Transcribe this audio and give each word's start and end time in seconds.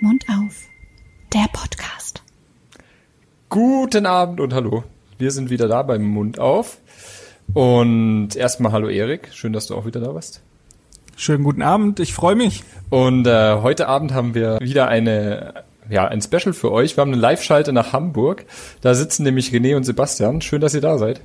Mund 0.00 0.24
auf. 0.28 0.68
Der 1.32 1.46
Podcast. 1.52 2.22
Guten 3.48 4.06
Abend 4.06 4.40
und 4.40 4.54
hallo. 4.54 4.84
Wir 5.18 5.32
sind 5.32 5.50
wieder 5.50 5.66
da 5.66 5.82
beim 5.82 6.04
Mund 6.04 6.38
auf. 6.38 6.78
Und 7.52 8.36
erstmal 8.36 8.70
hallo 8.70 8.88
Erik, 8.88 9.30
schön, 9.32 9.52
dass 9.52 9.66
du 9.66 9.74
auch 9.74 9.86
wieder 9.86 10.00
da 10.00 10.12
bist. 10.12 10.40
Schönen 11.16 11.42
guten 11.42 11.62
Abend, 11.62 11.98
ich 11.98 12.14
freue 12.14 12.36
mich. 12.36 12.62
Und 12.90 13.26
äh, 13.26 13.56
heute 13.56 13.88
Abend 13.88 14.14
haben 14.14 14.34
wir 14.34 14.60
wieder 14.60 14.86
eine 14.86 15.64
ja, 15.88 16.06
ein 16.06 16.20
Special 16.22 16.52
für 16.52 16.72
euch. 16.72 16.96
Wir 16.96 17.02
haben 17.02 17.12
eine 17.12 17.20
Live-Schalte 17.20 17.72
nach 17.72 17.92
Hamburg. 17.92 18.44
Da 18.80 18.94
sitzen 18.94 19.22
nämlich 19.22 19.50
René 19.50 19.76
und 19.76 19.84
Sebastian. 19.84 20.40
Schön, 20.40 20.60
dass 20.60 20.74
ihr 20.74 20.80
da 20.80 20.98
seid. 20.98 21.20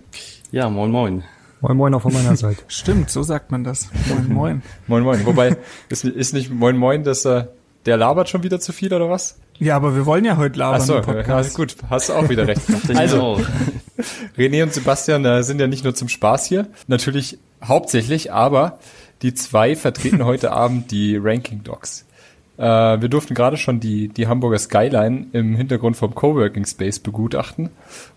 Ja, 0.52 0.70
moin 0.70 0.92
moin. 0.92 1.24
Moin 1.62 1.78
Moin 1.78 1.94
auch 1.94 2.02
von 2.02 2.12
meiner 2.12 2.36
Seite. 2.36 2.64
Stimmt, 2.68 3.12
so 3.12 3.22
sagt 3.22 3.52
man 3.52 3.64
das. 3.64 3.90
Moin 4.08 4.34
Moin. 4.34 4.62
moin 4.88 5.04
Moin. 5.04 5.26
Wobei, 5.26 5.58
ist, 5.90 6.04
ist 6.04 6.34
nicht 6.34 6.50
Moin 6.50 6.76
Moin, 6.76 7.04
dass 7.04 7.24
äh, 7.24 7.46
der 7.86 7.98
labert 7.98 8.30
schon 8.30 8.42
wieder 8.42 8.60
zu 8.60 8.74
viel 8.74 8.92
oder 8.92 9.10
was? 9.10 9.38
Ja, 9.60 9.76
aber 9.76 9.96
wir 9.96 10.08
wollen 10.08 10.26
ja 10.26 10.38
heute 10.38 10.58
labern. 10.58 10.82
Ach 10.82 10.86
so, 10.86 10.98
im 10.98 11.04
Podcast. 11.04 11.52
ja, 11.52 11.56
gut, 11.56 11.76
hast 11.88 12.10
du 12.10 12.14
auch 12.14 12.30
wieder 12.30 12.48
recht. 12.48 12.62
also, 12.96 13.40
René 14.36 14.64
und 14.64 14.74
Sebastian 14.74 15.24
äh, 15.24 15.44
sind 15.44 15.62
ja 15.62 15.68
nicht 15.68 15.84
nur 15.84 15.94
zum 15.94 16.10
Spaß 16.10 16.48
hier, 16.48 16.68
natürlich 16.88 17.38
hauptsächlich, 17.64 18.34
aber 18.34 18.80
die 19.22 19.36
zwei 19.36 19.76
vertreten 19.76 20.26
heute 20.26 20.52
Abend 20.52 20.90
die 20.90 21.16
Ranking 21.16 21.64
Docs. 21.64 22.06
Äh, 22.62 23.02
wir 23.02 23.10
durften 23.10 23.34
gerade 23.34 23.58
schon 23.58 23.80
die, 23.80 24.08
die 24.08 24.28
Hamburger 24.28 24.60
Skyline 24.60 25.26
im 25.34 25.56
Hintergrund 25.56 25.98
vom 25.98 26.14
Coworking 26.14 26.66
Space 26.66 27.00
begutachten 27.00 27.72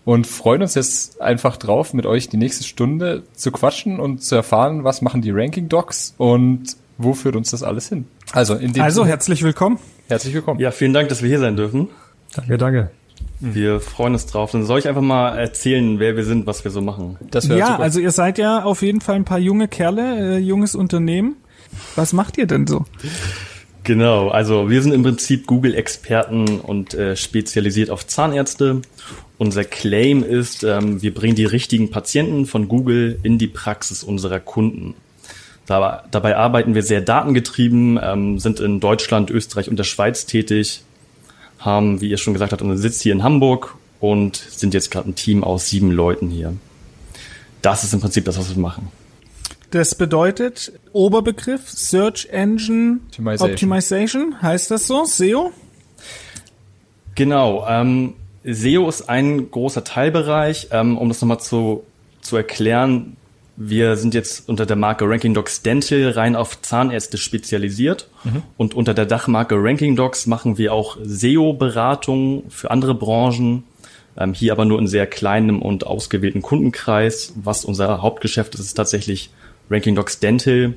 und 0.05 0.27
freuen 0.27 0.61
uns 0.61 0.75
jetzt 0.75 1.19
einfach 1.19 1.57
drauf, 1.57 1.93
mit 1.95 2.05
euch 2.05 2.29
die 2.29 2.37
nächste 2.37 2.63
Stunde 2.63 3.23
zu 3.33 3.51
quatschen 3.51 3.99
und 3.99 4.21
zu 4.23 4.35
erfahren, 4.35 4.83
was 4.83 5.01
machen 5.01 5.23
die 5.23 5.31
Ranking 5.31 5.67
Docs 5.67 6.13
und 6.19 6.77
wo 6.99 7.13
führt 7.13 7.35
uns 7.35 7.49
das 7.51 7.63
alles 7.63 7.89
hin. 7.89 8.05
Also, 8.33 8.53
in 8.53 8.71
dem 8.73 8.83
Also, 8.83 9.01
Sinne, 9.01 9.09
herzlich 9.09 9.41
willkommen. 9.41 9.79
herzlich 10.07 10.33
willkommen. 10.35 10.59
Ja, 10.59 10.69
vielen 10.69 10.93
Dank, 10.93 11.09
dass 11.09 11.23
wir 11.23 11.29
hier 11.29 11.39
sein 11.39 11.55
dürfen. 11.57 11.89
Danke, 12.35 12.57
danke. 12.59 12.91
Wir 13.39 13.79
freuen 13.81 14.13
uns 14.13 14.27
drauf. 14.27 14.51
Dann 14.51 14.63
soll 14.65 14.77
ich 14.79 14.87
einfach 14.87 15.01
mal 15.01 15.37
erzählen, 15.37 15.99
wer 15.99 16.15
wir 16.15 16.23
sind, 16.23 16.45
was 16.45 16.63
wir 16.63 16.71
so 16.71 16.81
machen. 16.81 17.17
Das 17.31 17.47
Ja, 17.47 17.67
super. 17.67 17.79
also 17.79 17.99
ihr 17.99 18.11
seid 18.11 18.37
ja 18.37 18.63
auf 18.63 18.81
jeden 18.83 19.01
Fall 19.01 19.15
ein 19.15 19.25
paar 19.25 19.39
junge 19.39 19.67
Kerle, 19.67 20.35
äh, 20.35 20.37
junges 20.37 20.75
Unternehmen. 20.75 21.35
Was 21.95 22.13
macht 22.13 22.37
ihr 22.37 22.45
denn 22.47 22.67
so? 22.67 22.85
Genau, 23.85 24.29
also 24.29 24.71
wir 24.71 24.81
sind 24.81 24.93
im 24.93 25.03
Prinzip 25.03 25.45
Google-Experten 25.45 26.59
und 26.59 26.95
äh, 26.95 27.15
spezialisiert 27.15 27.91
auf 27.91 28.07
Zahnärzte. 28.07 28.81
Unser 29.37 29.63
Claim 29.63 30.23
ist, 30.23 30.63
ähm, 30.63 31.03
wir 31.03 31.13
bringen 31.13 31.35
die 31.35 31.45
richtigen 31.45 31.91
Patienten 31.91 32.47
von 32.47 32.67
Google 32.67 33.19
in 33.21 33.37
die 33.37 33.45
Praxis 33.45 34.03
unserer 34.03 34.39
Kunden. 34.39 34.95
Da, 35.67 36.03
dabei 36.09 36.35
arbeiten 36.35 36.73
wir 36.73 36.81
sehr 36.81 37.01
datengetrieben, 37.01 37.99
ähm, 38.01 38.39
sind 38.39 38.59
in 38.59 38.79
Deutschland, 38.79 39.29
Österreich 39.29 39.69
und 39.69 39.77
der 39.77 39.83
Schweiz 39.83 40.25
tätig, 40.25 40.81
haben, 41.59 42.01
wie 42.01 42.09
ihr 42.09 42.17
schon 42.17 42.33
gesagt 42.33 42.53
habt, 42.53 42.63
unseren 42.63 42.79
Sitz 42.79 43.01
hier 43.01 43.13
in 43.13 43.21
Hamburg 43.21 43.75
und 43.99 44.35
sind 44.35 44.73
jetzt 44.73 44.89
gerade 44.89 45.11
ein 45.11 45.15
Team 45.15 45.43
aus 45.43 45.69
sieben 45.69 45.91
Leuten 45.91 46.31
hier. 46.31 46.53
Das 47.61 47.83
ist 47.83 47.93
im 47.93 48.01
Prinzip 48.01 48.25
das, 48.25 48.39
was 48.39 48.49
wir 48.49 48.59
machen. 48.59 48.91
Das 49.75 49.93
bedeutet 49.93 50.71
Oberbegriff 50.93 51.69
Search 51.69 52.29
Engine 52.31 53.01
Optimization. 53.07 53.51
Optimization, 53.51 54.41
heißt 54.41 54.71
das 54.71 54.87
so? 54.87 55.03
SEO? 55.03 55.51
Genau. 57.15 57.65
Ähm, 57.67 58.13
SEO 58.45 58.87
ist 58.87 59.09
ein 59.09 59.51
großer 59.51 59.83
Teilbereich. 59.83 60.69
Ähm, 60.71 60.97
um 60.97 61.09
das 61.09 61.19
nochmal 61.19 61.41
zu, 61.41 61.83
zu 62.21 62.37
erklären, 62.37 63.17
wir 63.57 63.97
sind 63.97 64.13
jetzt 64.13 64.47
unter 64.47 64.65
der 64.65 64.77
Marke 64.77 65.09
Ranking 65.09 65.33
Docs 65.33 65.61
Dental 65.61 66.11
rein 66.11 66.37
auf 66.37 66.61
Zahnärzte 66.61 67.17
spezialisiert. 67.17 68.09
Und 68.55 68.75
unter 68.75 68.93
der 68.93 69.05
Dachmarke 69.05 69.55
Ranking 69.57 69.97
Docs 69.97 70.25
machen 70.25 70.57
wir 70.57 70.71
auch 70.71 70.95
SEO-Beratungen 71.03 72.49
für 72.49 72.71
andere 72.71 72.95
Branchen. 72.95 73.65
Ähm, 74.17 74.33
hier 74.33 74.53
aber 74.53 74.63
nur 74.63 74.79
in 74.79 74.87
sehr 74.87 75.05
kleinem 75.05 75.61
und 75.61 75.85
ausgewählten 75.85 76.41
Kundenkreis. 76.41 77.33
Was 77.35 77.65
unser 77.65 78.01
Hauptgeschäft 78.01 78.55
ist, 78.55 78.61
ist 78.61 78.75
tatsächlich 78.75 79.31
Ranking 79.69 79.95
Docs 79.95 80.19
Dental. 80.19 80.73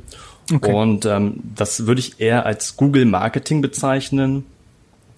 Okay. 0.52 0.72
Und 0.72 1.04
ähm, 1.04 1.40
das 1.54 1.86
würde 1.86 2.00
ich 2.00 2.20
eher 2.20 2.46
als 2.46 2.76
Google 2.76 3.04
Marketing 3.04 3.60
bezeichnen. 3.60 4.46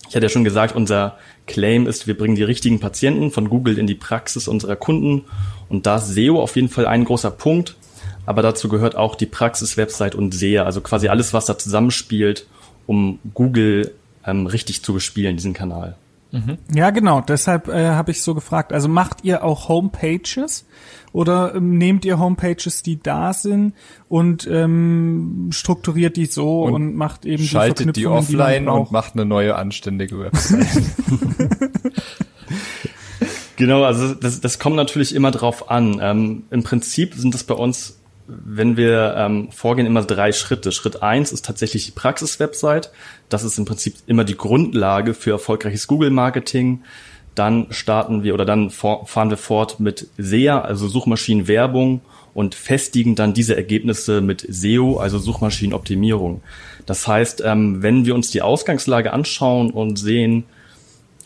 Ich 0.08 0.16
hatte 0.16 0.26
ja 0.26 0.31
schon 0.31 0.44
gesagt, 0.44 0.75
unser 0.75 1.19
Claim 1.47 1.86
ist, 1.86 2.06
wir 2.06 2.19
bringen 2.19 2.34
die 2.34 2.42
richtigen 2.42 2.81
Patienten 2.81 3.31
von 3.31 3.48
Google 3.48 3.78
in 3.78 3.86
die 3.86 3.94
Praxis 3.94 4.48
unserer 4.48 4.76
Kunden. 4.76 5.25
Und 5.69 5.86
da 5.86 5.97
ist 5.97 6.08
SEO 6.08 6.42
auf 6.42 6.56
jeden 6.56 6.69
Fall 6.69 6.86
ein 6.86 7.04
großer 7.04 7.31
Punkt. 7.31 7.76
Aber 8.26 8.42
dazu 8.42 8.69
gehört 8.69 8.97
auch 8.97 9.14
die 9.14 9.26
Praxis-Website 9.26 10.14
und 10.14 10.34
SEA, 10.34 10.64
also 10.64 10.81
quasi 10.81 11.08
alles, 11.08 11.32
was 11.32 11.47
da 11.47 11.58
zusammenspielt, 11.58 12.47
um 12.87 13.19
Google 13.34 13.92
ähm, 14.26 14.47
richtig 14.47 14.82
zu 14.82 14.92
bespielen, 14.92 15.37
diesen 15.37 15.54
Kanal. 15.54 15.97
Ja, 16.72 16.91
genau. 16.91 17.20
Deshalb 17.20 17.68
äh, 17.68 17.91
habe 17.91 18.12
ich 18.12 18.22
so 18.22 18.34
gefragt. 18.34 18.72
Also 18.72 18.88
macht 18.88 19.24
ihr 19.24 19.42
auch 19.42 19.68
Homepages 19.68 20.64
oder 21.12 21.54
ähm, 21.56 21.76
nehmt 21.76 22.04
ihr 22.04 22.18
Homepages, 22.18 22.82
die 22.82 23.02
da 23.02 23.32
sind 23.32 23.74
und 24.08 24.46
ähm, 24.46 25.50
strukturiert 25.52 26.16
die 26.16 26.26
so 26.26 26.62
und, 26.62 26.74
Und 26.74 26.94
macht 26.94 27.24
eben 27.26 27.42
Schaltet 27.42 27.88
die 27.88 27.92
die 27.92 28.02
Verknüpfungen, 28.04 28.40
offline 28.40 28.64
die 28.64 28.70
und 28.70 28.92
macht 28.92 29.14
eine 29.14 29.24
neue 29.24 29.56
anständige 29.56 30.20
Website. 30.20 30.66
Genau, 33.60 33.84
also 33.84 34.14
das, 34.14 34.40
das 34.40 34.58
kommt 34.58 34.76
natürlich 34.76 35.14
immer 35.14 35.30
drauf 35.30 35.70
an. 35.70 36.00
Ähm, 36.00 36.44
Im 36.50 36.62
Prinzip 36.62 37.12
sind 37.12 37.34
es 37.34 37.44
bei 37.44 37.52
uns, 37.52 38.00
wenn 38.44 38.76
wir 38.76 39.14
ähm, 39.16 39.50
vorgehen, 39.52 39.86
immer 39.86 40.02
drei 40.04 40.32
Schritte. 40.32 40.72
Schritt 40.72 41.02
eins 41.02 41.32
ist 41.32 41.44
tatsächlich 41.44 41.86
die 41.86 41.92
Praxis-Website. 41.92 42.91
Das 43.28 43.44
ist 43.44 43.58
im 43.58 43.64
Prinzip 43.64 43.96
immer 44.06 44.24
die 44.24 44.36
Grundlage 44.36 45.14
für 45.14 45.30
erfolgreiches 45.30 45.86
Google-Marketing. 45.86 46.82
Dann 47.34 47.66
starten 47.70 48.22
wir 48.22 48.34
oder 48.34 48.44
dann 48.44 48.70
fahren 48.70 49.30
wir 49.30 49.36
fort 49.36 49.80
mit 49.80 50.08
SEA, 50.19 50.60
also 50.60 50.88
Suchmaschinenwerbung 50.88 52.00
und 52.34 52.54
festigen 52.54 53.14
dann 53.14 53.34
diese 53.34 53.56
Ergebnisse 53.56 54.20
mit 54.20 54.46
SEO, 54.48 54.98
also 54.98 55.19
Suchmaschinenoptimierung. 55.19 56.42
Das 56.86 57.06
heißt, 57.06 57.42
ähm, 57.44 57.82
wenn 57.82 58.04
wir 58.04 58.14
uns 58.14 58.30
die 58.30 58.42
Ausgangslage 58.42 59.12
anschauen 59.12 59.70
und 59.70 59.96
sehen, 59.98 60.44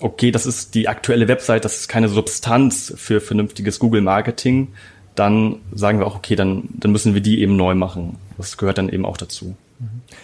okay, 0.00 0.31
das 0.31 0.47
ist 0.47 0.75
die 0.75 0.88
aktuelle 0.88 1.28
Website, 1.28 1.64
das 1.64 1.81
ist 1.81 1.88
keine 1.88 2.09
Substanz 2.09 2.93
für 2.97 3.20
vernünftiges 3.20 3.78
Google-Marketing, 3.78 4.69
dann 5.14 5.56
sagen 5.72 5.98
wir 5.98 6.06
auch, 6.06 6.16
okay, 6.16 6.36
dann, 6.36 6.64
dann 6.72 6.92
müssen 6.92 7.14
wir 7.14 7.20
die 7.20 7.41
eben 7.41 7.56
neu 7.56 7.75
machen. 7.75 8.16
Das 8.36 8.56
gehört 8.56 8.78
dann 8.78 8.88
eben 8.88 9.06
auch 9.06 9.16
dazu. 9.16 9.54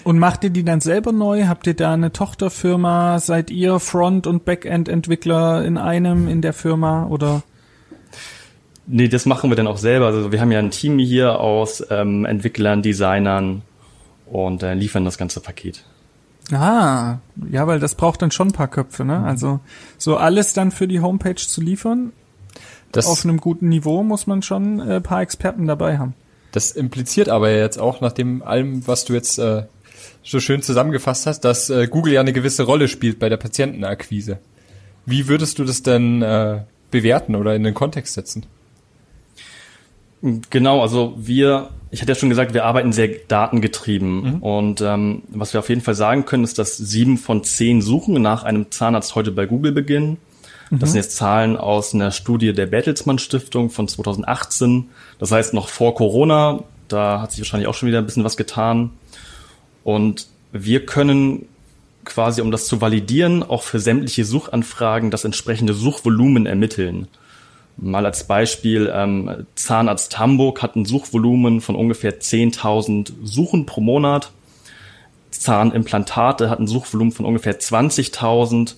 Und 0.05 0.19
macht 0.19 0.45
ihr 0.45 0.51
die 0.51 0.65
dann 0.65 0.81
selber 0.81 1.13
neu? 1.13 1.47
Habt 1.47 1.67
ihr 1.67 1.75
da 1.75 1.93
eine 1.93 2.13
Tochterfirma? 2.13 3.19
Seid 3.19 3.51
ihr 3.51 3.79
Front- 3.79 4.27
und 4.27 4.45
Backend-Entwickler 4.45 5.65
in 5.65 5.77
einem 5.77 6.29
in 6.29 6.41
der 6.41 6.53
Firma 6.53 7.07
oder? 7.07 7.43
Nee, 8.87 9.09
das 9.09 9.27
machen 9.27 9.51
wir 9.51 9.57
dann 9.57 9.67
auch 9.67 9.77
selber. 9.77 10.07
Also 10.07 10.33
wir 10.33 10.41
haben 10.41 10.51
ja 10.51 10.59
ein 10.59 10.71
Team 10.71 10.99
hier 10.99 11.39
aus 11.39 11.85
ähm, 11.91 12.25
Entwicklern, 12.25 12.83
Designern 12.83 13.63
und 14.27 14.63
äh, 14.63 14.75
liefern 14.75 15.05
das 15.05 15.19
ganze 15.19 15.41
Paket. 15.41 15.85
Ah, 16.53 17.19
ja, 17.51 17.67
weil 17.67 17.79
das 17.79 17.95
braucht 17.95 18.23
dann 18.23 18.33
schon 18.33 18.49
ein 18.49 18.53
paar 18.53 18.69
Köpfe, 18.69 19.05
ne? 19.05 19.23
Also 19.23 19.61
so 19.99 20.17
alles 20.17 20.53
dann 20.53 20.73
für 20.73 20.89
die 20.89 21.01
Homepage 21.01 21.37
zu 21.37 21.61
liefern, 21.61 22.13
Das, 22.93 23.07
auf 23.07 23.25
einem 23.25 23.39
guten 23.39 23.69
Niveau 23.69 24.03
muss 24.03 24.27
man 24.27 24.43
schon 24.43 24.81
äh, 24.81 24.97
ein 24.97 25.03
paar 25.03 25.23
Experten 25.23 25.67
dabei 25.67 25.99
haben. 25.99 26.15
das 26.53 26.73
impliziert 26.73 27.29
aber 27.29 27.51
jetzt 27.51 27.79
auch, 27.79 28.01
nach 28.01 28.13
dem 28.13 28.43
allem, 28.43 28.87
was 28.87 29.05
du 29.05 29.15
jetzt 29.15 29.39
äh, 29.39 29.65
so 30.23 30.41
schön 30.41 30.63
zusammengefasst 30.63 31.27
hast, 31.27 31.41
dass 31.41 31.71
äh, 31.71 31.87
Google 31.89 32.15
ja 32.15 32.21
eine 32.21 32.33
gewisse 32.33 32.65
Rolle 32.65 32.89
spielt 32.89 33.19
bei 33.19 33.29
der 33.29 33.37
Patientenakquise. 33.37 34.39
Wie 35.07 35.29
würdest 35.29 35.59
du 35.59 35.65
das 35.65 35.83
denn 35.83 36.23
äh, 36.23 36.63
bewerten 36.91 37.37
oder 37.37 37.55
in 37.55 37.63
den 37.63 37.75
Kontext 37.75 38.15
setzen? 38.15 38.47
Genau, 40.51 40.83
also 40.83 41.15
wir, 41.17 41.71
ich 41.91 42.03
hatte 42.03 42.13
ja 42.13 42.17
schon 42.17 42.29
gesagt, 42.29 42.53
wir 42.53 42.67
arbeiten 42.67 42.93
sehr 42.93 43.09
datengetrieben. 43.27 44.41
Und 44.41 44.83
ähm, 44.83 45.23
was 45.31 45.55
wir 45.55 45.61
auf 45.61 45.71
jeden 45.71 45.81
Fall 45.81 45.95
sagen 45.95 46.27
können, 46.27 46.45
ist, 46.45 46.59
dass 46.59 46.77
sieben 46.77 47.17
von 47.17 47.43
zehn 47.43 47.81
Suchen 47.81 48.21
nach 48.21 48.45
einem 48.45 48.71
Zahnarzt 48.71 49.15
heute 49.15 49.33
bei 49.33 49.47
Google 49.47 49.73
beginnen. 49.73 50.19
Das 50.71 50.91
sind 50.91 50.99
jetzt 50.99 51.17
Zahlen 51.17 51.57
aus 51.57 51.95
einer 51.95 52.13
Studie 52.13 52.53
der 52.53 52.67
Bertelsmann 52.67 53.19
Stiftung 53.19 53.71
von 53.71 53.89
2018. 53.89 54.89
Das 55.19 55.33
heißt 55.33 55.53
noch 55.53 55.69
vor 55.69 55.95
Corona. 55.97 56.63
Da 56.87 57.21
hat 57.21 57.33
sich 57.33 57.41
wahrscheinlich 57.41 57.69
auch 57.69 57.75
schon 57.75 57.89
wieder 57.89 57.99
ein 57.99 58.07
bisschen 58.07 58.25
was 58.25 58.37
getan. 58.37 58.93
Und 59.83 60.29
wir 60.53 60.87
können 60.87 61.47
quasi, 62.05 62.41
um 62.41 62.53
das 62.53 62.67
zu 62.67 62.81
validieren, 62.81 63.43
auch 63.43 63.63
für 63.63 63.81
sämtliche 63.81 64.25
Suchanfragen 64.25 65.11
das 65.11 65.25
entsprechende 65.25 65.75
Suchvolumen 65.75 66.47
ermitteln. 66.47 67.09
Mal 67.77 68.07
als 68.07 68.25
Beispiel, 68.25 68.93
ähm, 68.95 69.47
Zahnarzt 69.55 70.19
Hamburg 70.19 70.63
hat 70.63 70.77
ein 70.77 70.85
Suchvolumen 70.85 71.61
von 71.61 71.75
ungefähr 71.75 72.21
10.000 72.21 73.13
Suchen 73.25 73.67
pro 73.67 73.81
Monat. 73.81 74.33
Zahnimplantate 75.31 76.51
hat 76.51 76.61
ein 76.61 76.67
Suchvolumen 76.67 77.13
von 77.13 77.25
ungefähr 77.25 77.59
20.000. 77.59 78.75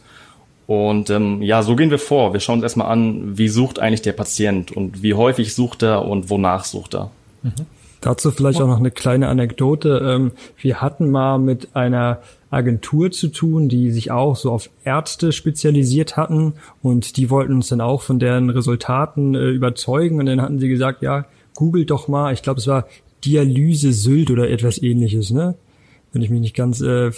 Und 0.73 1.11
ähm, 1.11 1.43
ja, 1.43 1.63
so 1.63 1.77
gehen 1.77 1.91
wir 1.91 1.99
vor. 1.99 2.33
Wir 2.33 2.41
schauen 2.41 2.55
uns 2.55 2.63
erstmal 2.63 2.91
an, 2.91 3.37
wie 3.37 3.49
sucht 3.49 3.79
eigentlich 3.79 4.01
der 4.01 4.13
Patient 4.13 4.73
und 4.73 5.03
wie 5.03 5.13
häufig 5.13 5.55
sucht 5.55 5.83
er 5.83 6.07
und 6.07 6.31
wonach 6.31 6.65
sucht 6.65 6.95
er. 6.95 7.11
Mhm. 7.43 7.53
Dazu 8.01 8.31
vielleicht 8.31 8.59
auch 8.59 8.67
noch 8.67 8.79
eine 8.79 8.91
kleine 8.91 9.29
Anekdote. 9.29 10.01
Ähm, 10.03 10.33
wir 10.57 10.81
hatten 10.81 11.11
mal 11.11 11.39
mit 11.39 11.77
einer 11.77 12.21
Agentur 12.51 13.11
zu 13.11 13.29
tun, 13.29 13.69
die 13.69 13.91
sich 13.91 14.11
auch 14.11 14.35
so 14.35 14.51
auf 14.51 14.71
Ärzte 14.83 15.33
spezialisiert 15.33 16.17
hatten 16.17 16.55
und 16.81 17.19
die 17.19 17.29
wollten 17.29 17.53
uns 17.53 17.69
dann 17.69 17.83
auch 17.83 18.01
von 18.01 18.19
deren 18.19 18.49
Resultaten 18.49 19.35
äh, 19.35 19.51
überzeugen 19.51 20.21
und 20.21 20.25
dann 20.25 20.41
hatten 20.41 20.59
sie 20.59 20.71
gesagt, 20.71 21.03
ja, 21.03 21.27
googelt 21.55 21.91
doch 21.91 22.09
mal, 22.09 22.33
ich 22.33 22.43
glaube 22.43 22.61
es 22.61 22.67
war 22.67 22.87
Dialyse 23.27 23.93
Sylt 23.93 24.31
oder 24.31 24.49
etwas 24.49 24.81
ähnliches, 24.81 25.33
ne? 25.33 25.55
Wenn 26.15 26.23
ich 26.23 26.31
mich 26.31 26.41
nicht 26.41 26.57
ganz 26.57 26.81
äh, 26.81 27.11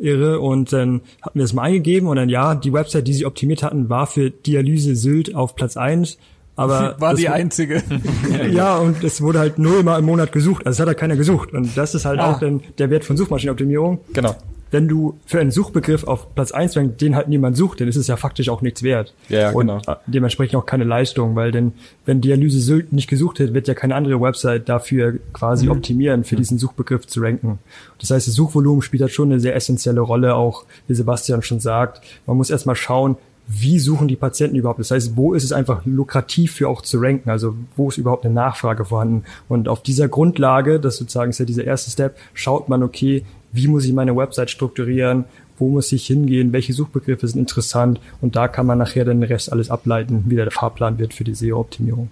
irre 0.00 0.40
und 0.40 0.72
dann 0.72 1.00
hatten 1.22 1.38
wir 1.38 1.44
es 1.44 1.52
mal 1.52 1.62
eingegeben 1.62 2.08
und 2.08 2.16
dann 2.16 2.28
ja, 2.28 2.54
die 2.54 2.72
Website, 2.72 3.06
die 3.06 3.14
sie 3.14 3.26
optimiert 3.26 3.62
hatten, 3.62 3.88
war 3.88 4.06
für 4.06 4.30
Dialyse 4.30 4.96
Sylt 4.96 5.34
auf 5.34 5.54
Platz 5.54 5.76
eins 5.76 6.18
aber 6.58 6.96
war 7.00 7.14
die 7.14 7.28
einzige. 7.28 7.84
ja, 8.50 8.78
und 8.78 9.04
es 9.04 9.22
wurde 9.22 9.38
halt 9.38 9.60
nullmal 9.60 10.00
im 10.00 10.06
Monat 10.06 10.32
gesucht. 10.32 10.66
Also 10.66 10.76
es 10.76 10.80
hat 10.80 10.88
halt 10.88 10.98
keiner 10.98 11.14
gesucht. 11.14 11.52
Und 11.52 11.76
das 11.76 11.94
ist 11.94 12.04
halt 12.04 12.18
ah. 12.18 12.32
auch 12.32 12.40
dann 12.40 12.62
der 12.78 12.90
Wert 12.90 13.04
von 13.04 13.16
Suchmaschinenoptimierung. 13.16 14.00
Genau 14.12 14.34
wenn 14.70 14.88
du 14.88 15.18
für 15.26 15.40
einen 15.40 15.50
Suchbegriff 15.50 16.04
auf 16.04 16.34
Platz 16.34 16.52
eins 16.52 16.76
rankst, 16.76 17.00
den 17.00 17.16
halt 17.16 17.28
niemand 17.28 17.56
sucht, 17.56 17.80
dann 17.80 17.88
ist 17.88 17.96
es 17.96 18.06
ja 18.06 18.16
faktisch 18.16 18.48
auch 18.48 18.60
nichts 18.60 18.82
wert. 18.82 19.14
Ja, 19.28 19.38
ja 19.38 19.50
und 19.50 19.68
genau. 19.68 19.80
dementsprechend 20.06 20.56
auch 20.56 20.66
keine 20.66 20.84
Leistung, 20.84 21.36
weil 21.36 21.52
denn, 21.52 21.72
wenn 22.04 22.20
Dialyse 22.20 22.60
Sylt 22.60 22.92
nicht 22.92 23.08
gesucht 23.08 23.38
wird, 23.38 23.54
wird 23.54 23.68
ja 23.68 23.74
keine 23.74 23.94
andere 23.94 24.20
Website 24.20 24.68
dafür 24.68 25.18
quasi 25.32 25.66
mhm. 25.66 25.72
optimieren, 25.72 26.24
für 26.24 26.34
mhm. 26.34 26.40
diesen 26.40 26.58
Suchbegriff 26.58 27.06
zu 27.06 27.20
ranken. 27.20 27.58
Das 27.98 28.10
heißt, 28.10 28.28
das 28.28 28.34
Suchvolumen 28.34 28.82
spielt 28.82 29.02
halt 29.02 29.12
schon 29.12 29.30
eine 29.30 29.40
sehr 29.40 29.56
essentielle 29.56 30.00
Rolle, 30.00 30.34
auch 30.34 30.64
wie 30.86 30.94
Sebastian 30.94 31.42
schon 31.42 31.60
sagt. 31.60 32.02
Man 32.26 32.36
muss 32.36 32.50
erstmal 32.50 32.76
schauen, 32.76 33.16
wie 33.50 33.78
suchen 33.78 34.08
die 34.08 34.16
Patienten 34.16 34.56
überhaupt? 34.56 34.78
Das 34.78 34.90
heißt, 34.90 35.16
wo 35.16 35.32
ist 35.32 35.42
es 35.42 35.52
einfach 35.52 35.80
lukrativ 35.86 36.52
für 36.52 36.68
auch 36.68 36.82
zu 36.82 36.98
ranken? 36.98 37.30
Also 37.30 37.54
wo 37.76 37.88
ist 37.88 37.96
überhaupt 37.96 38.26
eine 38.26 38.34
Nachfrage 38.34 38.84
vorhanden? 38.84 39.24
Und 39.48 39.68
auf 39.68 39.82
dieser 39.82 40.06
Grundlage, 40.06 40.78
das 40.78 40.96
sozusagen 40.96 41.30
ist 41.30 41.38
ja 41.38 41.46
dieser 41.46 41.64
erste 41.64 41.90
Step, 41.90 42.18
schaut 42.34 42.68
man, 42.68 42.82
okay, 42.82 43.24
wie 43.58 43.66
muss 43.66 43.84
ich 43.84 43.92
meine 43.92 44.16
Website 44.16 44.50
strukturieren, 44.50 45.24
wo 45.58 45.68
muss 45.68 45.90
ich 45.90 46.06
hingehen, 46.06 46.52
welche 46.52 46.72
Suchbegriffe 46.72 47.26
sind 47.26 47.40
interessant 47.40 48.00
und 48.20 48.36
da 48.36 48.46
kann 48.46 48.66
man 48.66 48.78
nachher 48.78 49.04
den 49.04 49.22
Rest 49.22 49.50
alles 49.52 49.70
ableiten, 49.70 50.24
wie 50.28 50.36
der 50.36 50.50
Fahrplan 50.50 50.98
wird 50.98 51.12
für 51.12 51.24
die 51.24 51.34
SEO-Optimierung. 51.34 52.08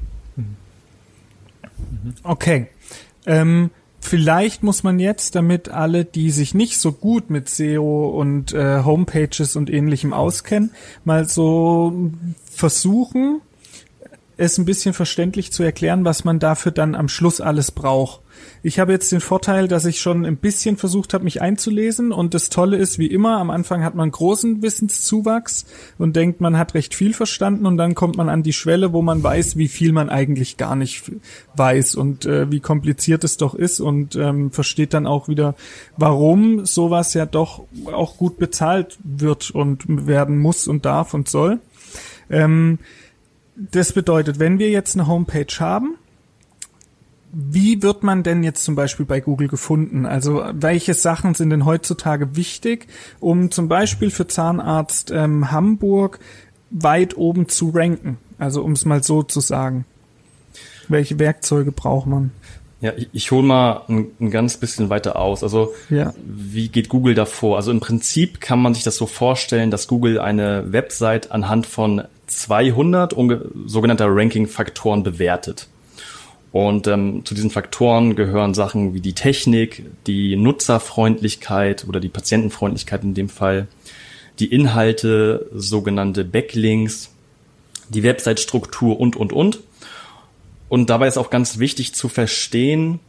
Okay. 2.25 2.67
Ähm, 3.27 3.71
vielleicht 4.01 4.63
muss 4.63 4.83
man 4.83 4.99
jetzt, 4.99 5.37
damit 5.37 5.69
alle, 5.69 6.05
die 6.05 6.31
sich 6.31 6.55
nicht 6.55 6.79
so 6.79 6.93
gut 6.93 7.31
mit 7.31 7.49
SEO 7.49 8.09
und 8.09 8.53
äh, 8.53 8.83
Homepages 8.83 9.57
und 9.57 9.71
ähnlichem 9.71 10.13
auskennen, 10.13 10.71
mal 11.05 11.29
so 11.29 12.11
versuchen, 12.51 13.41
es 14.37 14.59
ein 14.59 14.65
bisschen 14.65 14.93
verständlich 14.93 15.53
zu 15.53 15.63
erklären, 15.63 16.05
was 16.05 16.25
man 16.25 16.39
dafür 16.39 16.73
dann 16.73 16.95
am 16.95 17.09
Schluss 17.09 17.41
alles 17.41 17.71
braucht. 17.71 18.21
Ich 18.63 18.79
habe 18.79 18.93
jetzt 18.93 19.13
den 19.13 19.21
Vorteil, 19.21 19.69
dass 19.69 19.85
ich 19.85 20.01
schon 20.01 20.25
ein 20.25 20.37
bisschen 20.37 20.77
versucht 20.77 21.15
habe, 21.15 21.25
mich 21.25 21.43
einzulesen 21.43 22.13
und 22.13 22.35
das 22.35 22.51
Tolle 22.51 22.77
ist, 22.77 22.99
wie 22.99 23.07
immer, 23.07 23.39
am 23.39 23.51
Anfang 23.51 23.85
hat 23.85 23.95
man 23.95 24.11
großen 24.11 24.63
Wissenszuwachs 24.63 25.67
und 25.99 26.17
denkt, 26.17 26.41
man 26.41 26.59
hat 26.59 26.75
recht 26.75 26.95
viel 26.95 27.13
verstanden 27.13 27.67
und 27.67 27.77
dann 27.77 27.95
kommt 27.95 28.17
man 28.17 28.29
an 28.29 28.43
die 28.43 28.53
Schwelle, 28.53 28.93
wo 28.93 29.03
man 29.03 29.23
weiß, 29.23 29.57
wie 29.57 29.69
viel 29.69 29.93
man 29.93 30.09
eigentlich 30.09 30.57
gar 30.57 30.77
nicht 30.77 31.13
weiß 31.55 31.95
und 31.95 32.27
äh, 32.27 32.51
wie 32.51 32.61
kompliziert 32.61 33.25
es 33.25 33.37
doch 33.37 33.55
ist 33.55 33.81
und 33.81 34.17
ähm, 34.17 34.51
versteht 34.51 34.95
dann 34.95 35.07
auch 35.07 35.29
wieder, 35.29 35.55
warum 35.97 36.67
sowas 36.67 37.15
ja 37.15 37.27
doch 37.27 37.65
auch 37.87 38.17
gut 38.17 38.39
bezahlt 38.39 38.99
wird 39.05 39.51
und 39.51 40.07
werden 40.07 40.39
muss 40.39 40.69
und 40.69 40.85
darf 40.85 41.15
und 41.15 41.29
soll. 41.29 41.61
Ähm, 42.31 42.79
das 43.57 43.93
bedeutet, 43.93 44.39
wenn 44.39 44.59
wir 44.59 44.71
jetzt 44.71 44.95
eine 44.95 45.07
Homepage 45.07 45.47
haben, 45.59 45.97
wie 47.39 47.83
wird 47.83 48.03
man 48.03 48.23
denn 48.23 48.43
jetzt 48.43 48.65
zum 48.65 48.77
Beispiel 48.77 49.05
bei 49.05 49.21
Google 49.21 49.49
gefunden? 49.49 50.07
Also 50.07 50.43
welche 50.53 50.95
Sachen 50.95 51.35
sind 51.35 51.51
denn 51.51 51.67
heutzutage 51.67 52.35
wichtig, 52.35 52.87
um 53.21 53.51
zum 53.51 53.69
Beispiel 53.69 54.11
für 54.11 54.27
Zahnarzt 54.27 55.11
ähm, 55.11 55.51
Hamburg 55.51 56.19
weit 56.71 57.19
oben 57.19 57.47
zu 57.49 57.71
ranken? 57.75 58.17
Also 58.39 58.63
um 58.63 58.73
es 58.73 58.87
mal 58.87 59.03
so 59.03 59.23
zu 59.23 59.41
sagen. 59.41 59.85
Welche 60.89 61.19
Werkzeuge 61.19 61.73
braucht 61.73 62.07
man? 62.07 62.31
Ja, 62.81 62.93
ich, 62.97 63.09
ich 63.13 63.31
hole 63.31 63.43
mal 63.43 63.83
ein, 63.89 64.07
ein, 64.19 64.31
ganz 64.31 64.57
bisschen 64.57 64.89
weiter 64.89 65.17
aus. 65.17 65.43
Also 65.43 65.75
ja. 65.91 66.15
wie 66.25 66.69
geht 66.69 66.89
Google 66.89 67.15
davor? 67.15 67.59
Also 67.59 67.71
im 67.71 67.81
Prinzip 67.81 68.41
kann 68.41 68.63
man 68.63 68.73
sich 68.73 68.83
das 68.83 68.97
so 68.97 69.05
vorstellen, 69.05 69.71
dass 69.71 69.89
Google 69.89 70.21
eine 70.21 70.73
Website 70.73 71.33
anhand 71.33 71.67
von 71.67 72.05
200 72.29 73.15
sogenannter 73.67 74.07
Ranking-Faktoren 74.09 75.03
bewertet. 75.03 75.69
Und 76.53 76.87
ähm, 76.87 77.25
zu 77.25 77.35
diesen 77.35 77.51
Faktoren 77.51 78.17
gehören 78.17 78.55
Sachen 78.55 78.95
wie 78.95 79.01
die 79.01 79.13
Technik, 79.13 79.85
die 80.07 80.37
Nutzerfreundlichkeit 80.37 81.87
oder 81.87 82.01
die 82.01 82.09
Patientenfreundlichkeit 82.09 83.03
in 83.03 83.15
dem 83.15 83.29
Fall, 83.29 83.69
die 84.39 84.47
Inhalte, 84.47 85.51
sogenannte 85.53 86.25
Backlinks, 86.25 87.11
die 87.89 88.03
Website-Struktur 88.03 88.99
und, 88.99 89.17
und, 89.17 89.33
und. 89.33 89.61
Und 90.69 90.91
dabei 90.91 91.09
ist 91.09 91.19
auch 91.19 91.31
ganz 91.31 91.59
wichtig 91.59 91.95
zu 91.95 92.09
verstehen, 92.09 93.01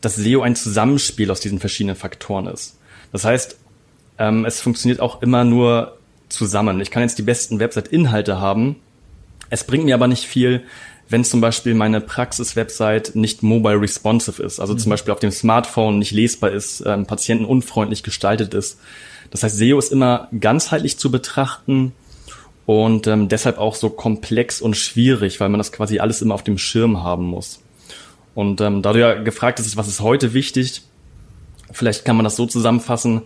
dass 0.00 0.16
SEO 0.16 0.42
ein 0.42 0.56
Zusammenspiel 0.56 1.30
aus 1.30 1.40
diesen 1.40 1.60
verschiedenen 1.60 1.96
Faktoren 1.96 2.46
ist. 2.46 2.78
Das 3.12 3.24
heißt, 3.24 3.56
ähm, 4.18 4.44
es 4.44 4.60
funktioniert 4.60 5.00
auch 5.00 5.22
immer 5.22 5.44
nur 5.44 5.98
zusammen. 6.28 6.80
Ich 6.80 6.90
kann 6.90 7.02
jetzt 7.02 7.18
die 7.18 7.22
besten 7.22 7.58
Website-Inhalte 7.60 8.40
haben. 8.40 8.76
Es 9.50 9.64
bringt 9.64 9.84
mir 9.84 9.94
aber 9.94 10.08
nicht 10.08 10.24
viel, 10.24 10.62
wenn 11.12 11.24
zum 11.24 11.40
Beispiel 11.40 11.74
meine 11.74 12.00
Praxis-Website 12.00 13.14
nicht 13.14 13.42
mobile 13.42 13.80
responsive 13.80 14.42
ist, 14.42 14.58
also 14.58 14.74
mhm. 14.74 14.78
zum 14.78 14.90
Beispiel 14.90 15.12
auf 15.12 15.20
dem 15.20 15.30
Smartphone 15.30 15.98
nicht 15.98 16.10
lesbar 16.10 16.50
ist, 16.50 16.82
ähm, 16.86 17.06
patientenunfreundlich 17.06 18.02
gestaltet 18.02 18.54
ist. 18.54 18.80
Das 19.30 19.42
heißt, 19.42 19.56
SEO 19.56 19.78
ist 19.78 19.92
immer 19.92 20.28
ganzheitlich 20.38 20.98
zu 20.98 21.10
betrachten 21.10 21.92
und 22.66 23.06
ähm, 23.06 23.28
deshalb 23.28 23.58
auch 23.58 23.74
so 23.74 23.90
komplex 23.90 24.60
und 24.60 24.76
schwierig, 24.76 25.38
weil 25.38 25.48
man 25.48 25.58
das 25.58 25.72
quasi 25.72 26.00
alles 26.00 26.22
immer 26.22 26.34
auf 26.34 26.44
dem 26.44 26.58
Schirm 26.58 27.02
haben 27.02 27.26
muss. 27.26 27.60
Und 28.34 28.60
ähm, 28.60 28.82
da 28.82 28.92
du 28.92 29.00
ja 29.00 29.14
gefragt 29.14 29.58
hast, 29.58 29.76
was 29.76 29.88
ist 29.88 30.00
heute 30.00 30.32
wichtig, 30.32 30.82
vielleicht 31.70 32.04
kann 32.04 32.16
man 32.16 32.24
das 32.24 32.36
so 32.36 32.46
zusammenfassen, 32.46 33.22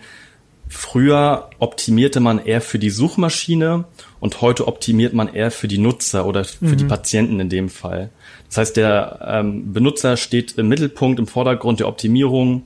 Früher 0.69 1.51
optimierte 1.59 2.19
man 2.21 2.45
eher 2.45 2.61
für 2.61 2.79
die 2.79 2.91
Suchmaschine 2.91 3.85
und 4.21 4.41
heute 4.41 4.67
optimiert 4.67 5.13
man 5.13 5.33
eher 5.33 5.51
für 5.51 5.69
die 5.69 5.79
Nutzer 5.79 6.27
oder 6.27 6.45
für 6.45 6.65
mhm. 6.65 6.77
die 6.77 6.85
Patienten 6.85 7.41
in 7.41 7.49
dem 7.49 7.69
Fall. 7.69 8.11
Das 8.49 8.59
heißt, 8.59 8.77
der 8.77 9.21
ähm, 9.27 9.73
Benutzer 9.73 10.17
steht 10.17 10.59
im 10.59 10.69
Mittelpunkt, 10.69 11.19
im 11.19 11.27
Vordergrund 11.27 11.81
der 11.81 11.89
Optimierung 11.89 12.63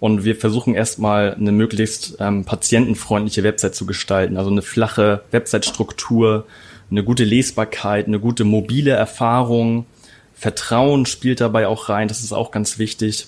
und 0.00 0.24
wir 0.24 0.36
versuchen 0.36 0.74
erstmal 0.74 1.34
eine 1.34 1.52
möglichst 1.52 2.16
ähm, 2.20 2.44
patientenfreundliche 2.44 3.42
Website 3.42 3.74
zu 3.74 3.86
gestalten, 3.86 4.36
also 4.36 4.50
eine 4.50 4.62
flache 4.62 5.22
Website-Struktur, 5.30 6.46
eine 6.90 7.02
gute 7.02 7.24
Lesbarkeit, 7.24 8.06
eine 8.06 8.20
gute 8.20 8.44
mobile 8.44 8.92
Erfahrung, 8.92 9.86
Vertrauen 10.34 11.06
spielt 11.06 11.40
dabei 11.40 11.66
auch 11.66 11.88
rein, 11.88 12.08
das 12.08 12.20
ist 12.20 12.32
auch 12.32 12.50
ganz 12.50 12.78
wichtig. 12.78 13.26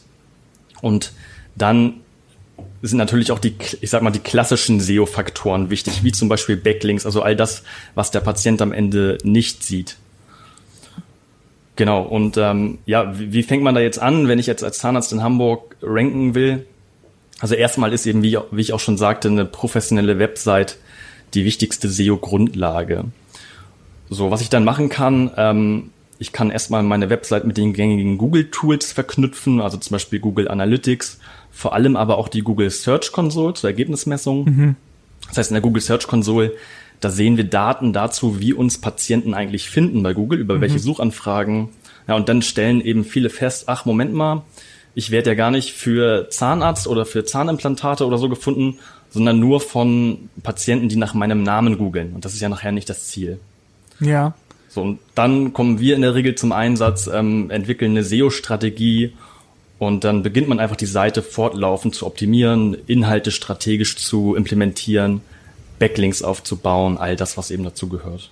Und 0.83 1.13
dann 1.57 2.01
sind 2.83 2.99
natürlich 2.99 3.33
auch 3.33 3.39
die, 3.39 3.55
ich 3.81 3.91
sag 3.91 4.03
mal, 4.03 4.11
die 4.11 4.21
klassischen 4.21 4.81
SEO-Faktoren 4.81 5.71
wichtig, 5.71 6.05
wie 6.05 6.13
zum 6.13 6.29
Beispiel 6.29 6.57
Backlinks, 6.57 7.07
also 7.07 7.23
all 7.23 7.35
das, 7.35 7.65
was 7.95 8.11
der 8.11 8.21
Patient 8.21 8.63
am 8.63 8.73
Ende 8.73 9.19
nicht 9.25 9.65
sieht. 9.65 9.97
Genau, 11.77 12.03
und 12.03 12.37
ähm, 12.37 12.79
ja, 12.87 13.19
wie, 13.19 13.33
wie 13.33 13.43
fängt 13.43 13.63
man 13.63 13.75
da 13.75 13.81
jetzt 13.81 14.01
an, 14.01 14.29
wenn 14.29 14.39
ich 14.39 14.47
jetzt 14.47 14.65
als 14.65 14.79
Zahnarzt 14.79 15.13
in 15.13 15.23
Hamburg 15.23 15.77
ranken 15.83 16.35
will? 16.35 16.67
Also 17.41 17.55
erstmal 17.55 17.93
ist 17.93 18.07
eben, 18.07 18.23
wie, 18.23 18.39
wie 18.51 18.61
ich 18.61 18.73
auch 18.73 18.81
schon 18.81 18.99
sagte, 18.99 19.29
eine 19.29 19.45
professionelle 19.45 20.19
Website 20.19 20.77
die 21.35 21.45
wichtigste 21.45 21.89
SEO-Grundlage. 21.89 23.05
So, 24.11 24.31
was 24.31 24.41
ich 24.41 24.49
dann 24.49 24.65
machen 24.65 24.89
kann, 24.89 25.31
ähm, 25.37 25.91
ich 26.19 26.33
kann 26.33 26.51
erstmal 26.51 26.83
meine 26.83 27.11
Website 27.11 27.45
mit 27.45 27.57
den 27.57 27.75
gängigen 27.75 28.19
Google-Tools 28.19 28.93
verknüpfen, 28.93 29.61
also 29.61 29.77
zum 29.77 29.95
Beispiel 29.95 30.19
Google 30.19 30.49
Analytics 30.49 31.19
vor 31.59 31.75
allem 31.75 31.97
aber 31.97 32.19
auch 32.19 32.29
die 32.29 32.43
Google 32.43 32.71
Search 32.71 33.11
Console 33.11 33.53
zur 33.53 33.69
Ergebnismessung. 33.69 34.45
Mhm. 34.45 34.77
Das 35.27 35.39
heißt, 35.39 35.51
in 35.51 35.55
der 35.57 35.61
Google 35.61 35.83
Search 35.83 36.07
Console, 36.07 36.53
da 37.01 37.11
sehen 37.11 37.37
wir 37.37 37.43
Daten 37.43 37.93
dazu, 37.93 38.39
wie 38.39 38.53
uns 38.53 38.79
Patienten 38.79 39.35
eigentlich 39.35 39.69
finden 39.69 40.01
bei 40.05 40.15
Google, 40.15 40.39
über 40.39 40.55
mhm. 40.55 40.61
welche 40.61 40.79
Suchanfragen. 40.79 41.71
Ja, 42.07 42.15
und 42.15 42.29
dann 42.29 42.43
stellen 42.43 42.81
eben 42.81 43.05
viele 43.05 43.29
fest, 43.29 43.65
ach, 43.67 43.87
Moment 43.87 44.15
mal, 44.15 44.45
ich 44.95 45.11
werde 45.11 45.31
ja 45.31 45.35
gar 45.35 45.51
nicht 45.51 45.73
für 45.73 46.31
Zahnarzt 46.31 46.87
oder 46.87 47.05
für 47.05 47.25
Zahnimplantate 47.25 48.07
oder 48.07 48.19
so 48.19 48.29
gefunden, 48.29 48.79
sondern 49.11 49.41
nur 49.41 49.61
von 49.61 50.31
Patienten, 50.45 50.89
die 50.89 50.95
nach 50.95 51.13
meinem 51.13 51.43
Namen 51.43 51.77
googeln. 51.77 52.13
Und 52.15 52.25
das 52.25 52.35
ist 52.35 52.41
ja 52.41 52.49
nachher 52.49 52.71
nicht 52.71 52.89
das 52.89 53.09
Ziel. 53.09 53.41
Ja. 53.99 54.35
So, 54.69 54.83
und 54.83 55.01
dann 55.17 55.53
kommen 55.53 55.81
wir 55.81 55.97
in 55.97 56.03
der 56.03 56.15
Regel 56.15 56.37
zum 56.37 56.53
Einsatz, 56.53 57.11
ähm, 57.13 57.51
entwickeln 57.51 57.91
eine 57.91 58.05
SEO-Strategie 58.05 59.15
und 59.79 60.05
dann 60.05 60.23
beginnt 60.23 60.49
man 60.49 60.61
einfach 60.61 60.77
die 60.77 60.87
Seite 60.87 61.23
fortlaufend 61.23 61.95
zu 61.95 62.07
optimieren, 62.07 62.77
Inhalte 62.87 63.31
strategisch 63.31 63.97
zu 63.97 64.35
implementieren, 64.35 65.21
Backlinks 65.79 66.23
aufzubauen, 66.23 66.99
all 66.99 67.15
das, 67.15 67.37
was 67.37 67.51
eben 67.51 67.65
dazu 67.65 67.89
gehört. 67.89 68.31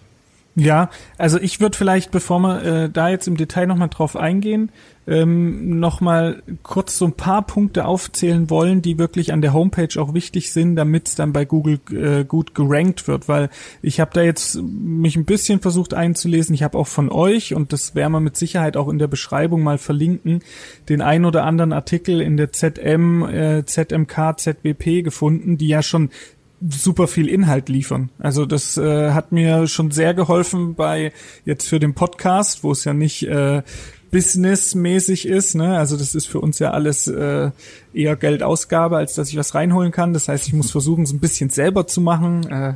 Ja, 0.59 0.89
also 1.19 1.39
ich 1.39 1.61
würde 1.61 1.77
vielleicht, 1.77 2.11
bevor 2.11 2.39
wir 2.41 2.63
äh, 2.65 2.89
da 2.91 3.11
jetzt 3.11 3.29
im 3.29 3.37
Detail 3.37 3.67
nochmal 3.67 3.91
drauf 3.91 4.17
eingehen, 4.17 4.73
ähm, 5.07 5.79
nochmal 5.79 6.43
kurz 6.63 6.97
so 6.97 7.05
ein 7.05 7.13
paar 7.13 7.43
Punkte 7.43 7.85
aufzählen 7.85 8.49
wollen, 8.49 8.81
die 8.81 8.99
wirklich 8.99 9.35
an 9.35 9.43
der 9.43 9.53
Homepage 9.53 10.01
auch 10.01 10.15
wichtig 10.15 10.53
sind, 10.53 10.75
damit 10.75 11.09
es 11.09 11.15
dann 11.15 11.35
bei 11.35 11.45
Google 11.45 11.79
äh, 11.93 12.25
gut 12.25 12.55
gerankt 12.55 13.07
wird, 13.07 13.29
weil 13.29 13.51
ich 13.83 14.01
habe 14.01 14.13
da 14.15 14.23
jetzt 14.23 14.59
mich 14.63 15.15
ein 15.17 15.27
bisschen 15.27 15.61
versucht 15.61 15.93
einzulesen. 15.93 16.55
Ich 16.55 16.63
habe 16.63 16.79
auch 16.79 16.89
von 16.89 17.11
euch, 17.11 17.55
und 17.55 17.75
das 17.75 17.95
werden 17.95 18.13
wir 18.13 18.21
mit 18.21 18.39
Sicherheit 18.39 18.79
auch 18.79 18.89
in 18.89 18.99
der 18.99 19.09
Beschreibung 19.09 19.63
mal 19.63 19.77
verlinken, 19.77 20.41
den 20.89 21.03
ein 21.03 21.27
oder 21.27 21.45
anderen 21.45 21.75
Artikel 21.75 22.23
in 22.23 22.39
der 22.39 22.53
ZM, 22.53 23.23
äh, 23.23 23.65
ZMK, 23.67 24.39
ZWP 24.39 25.03
gefunden, 25.03 25.59
die 25.59 25.69
ja 25.69 25.83
schon 25.83 26.09
super 26.61 27.07
viel 27.07 27.29
Inhalt 27.29 27.69
liefern. 27.69 28.11
Also 28.19 28.47
das 28.47 28.77
äh, 28.77 29.13
hat 29.13 29.33
mir 29.33 29.67
schon 29.67 29.91
sehr 29.91 30.15
geholfen 30.15 30.75
bei 30.75 31.13
jetzt 31.45 31.69
für 31.69 31.79
den 31.79 31.95
Podcast, 31.95 32.65
wo 32.65 32.73
es 32.73 32.85
ja 32.85 32.95
nicht 32.95 33.25
äh, 33.25 33.63
businessmäßig 34.11 35.27
ist. 35.27 35.55
Ne? 35.55 35.77
Also 35.77 35.97
das 35.97 36.15
ist 36.15 36.27
für 36.27 36.41
uns 36.41 36.59
ja 36.59 36.71
alles 36.71 37.07
äh, 37.09 37.51
eher 37.93 38.17
Geldausgabe, 38.17 38.97
als 38.97 39.15
dass 39.15 39.29
ich 39.29 39.37
was 39.37 39.55
reinholen 39.55 39.93
kann. 39.93 40.15
Das 40.15 40.29
heißt, 40.29 40.47
ich 40.47 40.55
muss 40.55 40.71
versuchen, 40.71 41.05
es 41.05 41.13
ein 41.13 41.21
bisschen 41.21 41.51
selber 41.51 41.87
zu 41.87 42.01
machen. 42.01 42.47
Äh, 42.51 42.75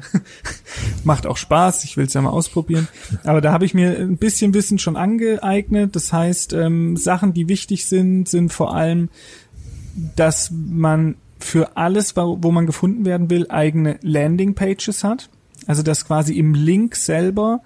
macht 1.04 1.26
auch 1.26 1.36
Spaß. 1.36 1.84
Ich 1.84 1.96
will 1.96 2.06
es 2.06 2.14
ja 2.14 2.20
mal 2.20 2.30
ausprobieren. 2.30 2.88
Aber 3.24 3.40
da 3.40 3.52
habe 3.52 3.64
ich 3.64 3.72
mir 3.72 3.96
ein 3.98 4.18
bisschen 4.18 4.52
Wissen 4.52 4.78
schon 4.78 4.96
angeeignet. 4.96 5.96
Das 5.96 6.12
heißt, 6.12 6.52
ähm, 6.52 6.96
Sachen, 6.96 7.32
die 7.32 7.48
wichtig 7.48 7.86
sind, 7.86 8.28
sind 8.28 8.52
vor 8.52 8.74
allem, 8.74 9.08
dass 10.16 10.50
man 10.52 11.14
für 11.40 11.76
alles, 11.76 12.16
wo 12.16 12.50
man 12.50 12.66
gefunden 12.66 13.04
werden 13.04 13.30
will, 13.30 13.46
eigene 13.48 13.98
Landingpages 14.02 15.04
hat. 15.04 15.30
Also 15.66 15.82
dass 15.82 16.06
quasi 16.06 16.34
im 16.34 16.54
Link 16.54 16.96
selber, 16.96 17.62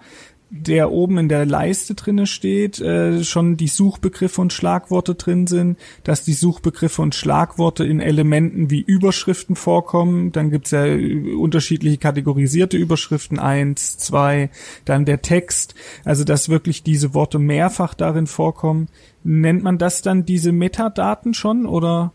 der 0.50 0.92
oben 0.92 1.18
in 1.18 1.28
der 1.28 1.46
Leiste 1.46 1.94
drinne 1.94 2.26
steht, 2.26 2.80
äh, 2.80 3.24
schon 3.24 3.56
die 3.56 3.66
Suchbegriffe 3.66 4.40
und 4.40 4.52
Schlagworte 4.52 5.16
drin 5.16 5.48
sind, 5.48 5.78
dass 6.04 6.24
die 6.24 6.32
Suchbegriffe 6.32 7.02
und 7.02 7.14
Schlagworte 7.14 7.84
in 7.84 7.98
Elementen 8.00 8.70
wie 8.70 8.80
Überschriften 8.80 9.56
vorkommen. 9.56 10.30
Dann 10.30 10.50
gibt's 10.50 10.70
ja 10.70 10.84
unterschiedliche 10.84 11.98
kategorisierte 11.98 12.76
Überschriften, 12.76 13.40
eins, 13.40 13.98
zwei, 13.98 14.50
dann 14.84 15.04
der 15.04 15.22
Text. 15.22 15.74
Also 16.04 16.22
dass 16.22 16.48
wirklich 16.48 16.84
diese 16.84 17.14
Worte 17.14 17.38
mehrfach 17.40 17.94
darin 17.94 18.28
vorkommen. 18.28 18.88
Nennt 19.24 19.64
man 19.64 19.78
das 19.78 20.02
dann 20.02 20.24
diese 20.24 20.52
Metadaten 20.52 21.34
schon 21.34 21.66
oder? 21.66 22.12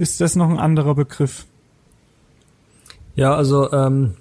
Ist 0.00 0.20
das 0.20 0.34
noch 0.34 0.48
ein 0.48 0.58
anderer 0.58 0.94
Begriff? 0.94 1.44
Ja, 3.16 3.34
also 3.34 3.70
ähm, 3.70 4.14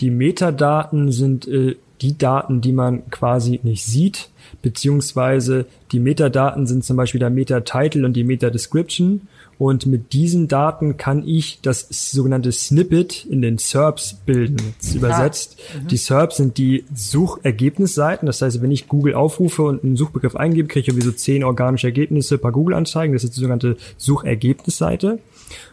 die 0.00 0.10
Metadaten 0.10 1.10
sind 1.10 1.48
äh, 1.48 1.76
die 2.02 2.18
Daten, 2.18 2.60
die 2.60 2.72
man 2.72 3.08
quasi 3.10 3.58
nicht 3.62 3.84
sieht, 3.84 4.28
beziehungsweise 4.60 5.64
die 5.90 6.00
Metadaten 6.00 6.66
sind 6.66 6.84
zum 6.84 6.98
Beispiel 6.98 7.20
der 7.20 7.30
Meta-Title 7.30 8.04
und 8.04 8.12
die 8.12 8.24
Meta-Description. 8.24 9.28
Und 9.58 9.86
mit 9.86 10.12
diesen 10.12 10.48
Daten 10.48 10.96
kann 10.96 11.26
ich 11.26 11.60
das 11.62 11.86
sogenannte 11.88 12.50
Snippet 12.50 13.24
in 13.26 13.42
den 13.42 13.58
SERPs 13.58 14.14
bilden. 14.26 14.56
Jetzt 14.80 14.94
übersetzt. 14.94 15.56
Mhm. 15.74 15.88
Die 15.88 15.96
SERPs 15.96 16.36
sind 16.38 16.58
die 16.58 16.84
Suchergebnisseiten. 16.94 18.26
Das 18.26 18.42
heißt, 18.42 18.60
wenn 18.60 18.72
ich 18.72 18.88
Google 18.88 19.14
aufrufe 19.14 19.62
und 19.62 19.84
einen 19.84 19.96
Suchbegriff 19.96 20.34
eingebe, 20.34 20.68
kriege 20.68 20.80
ich 20.80 20.88
irgendwie 20.88 21.06
so 21.06 21.12
zehn 21.12 21.44
organische 21.44 21.86
Ergebnisse 21.86 22.38
per 22.38 22.50
Google-Anzeigen. 22.50 23.12
Das 23.12 23.24
ist 23.24 23.36
die 23.36 23.40
sogenannte 23.40 23.76
Suchergebnisseite. 23.98 25.20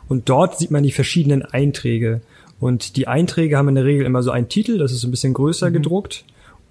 Und 0.08 0.30
dort 0.30 0.60
sieht 0.60 0.72
man 0.72 0.84
die 0.84 0.92
verschiedenen 0.92 1.42
Einträge. 1.42 2.22
Und 2.60 2.96
die 2.98 3.08
Einträge 3.08 3.58
haben 3.58 3.70
in 3.70 3.76
der 3.76 3.86
Regel 3.86 4.06
immer 4.06 4.22
so 4.22 4.32
einen 4.32 4.50
Titel, 4.50 4.78
das 4.78 4.92
ist 4.92 5.04
ein 5.04 5.12
bisschen 5.12 5.34
größer 5.34 5.70
mhm. 5.70 5.74
gedruckt 5.74 6.26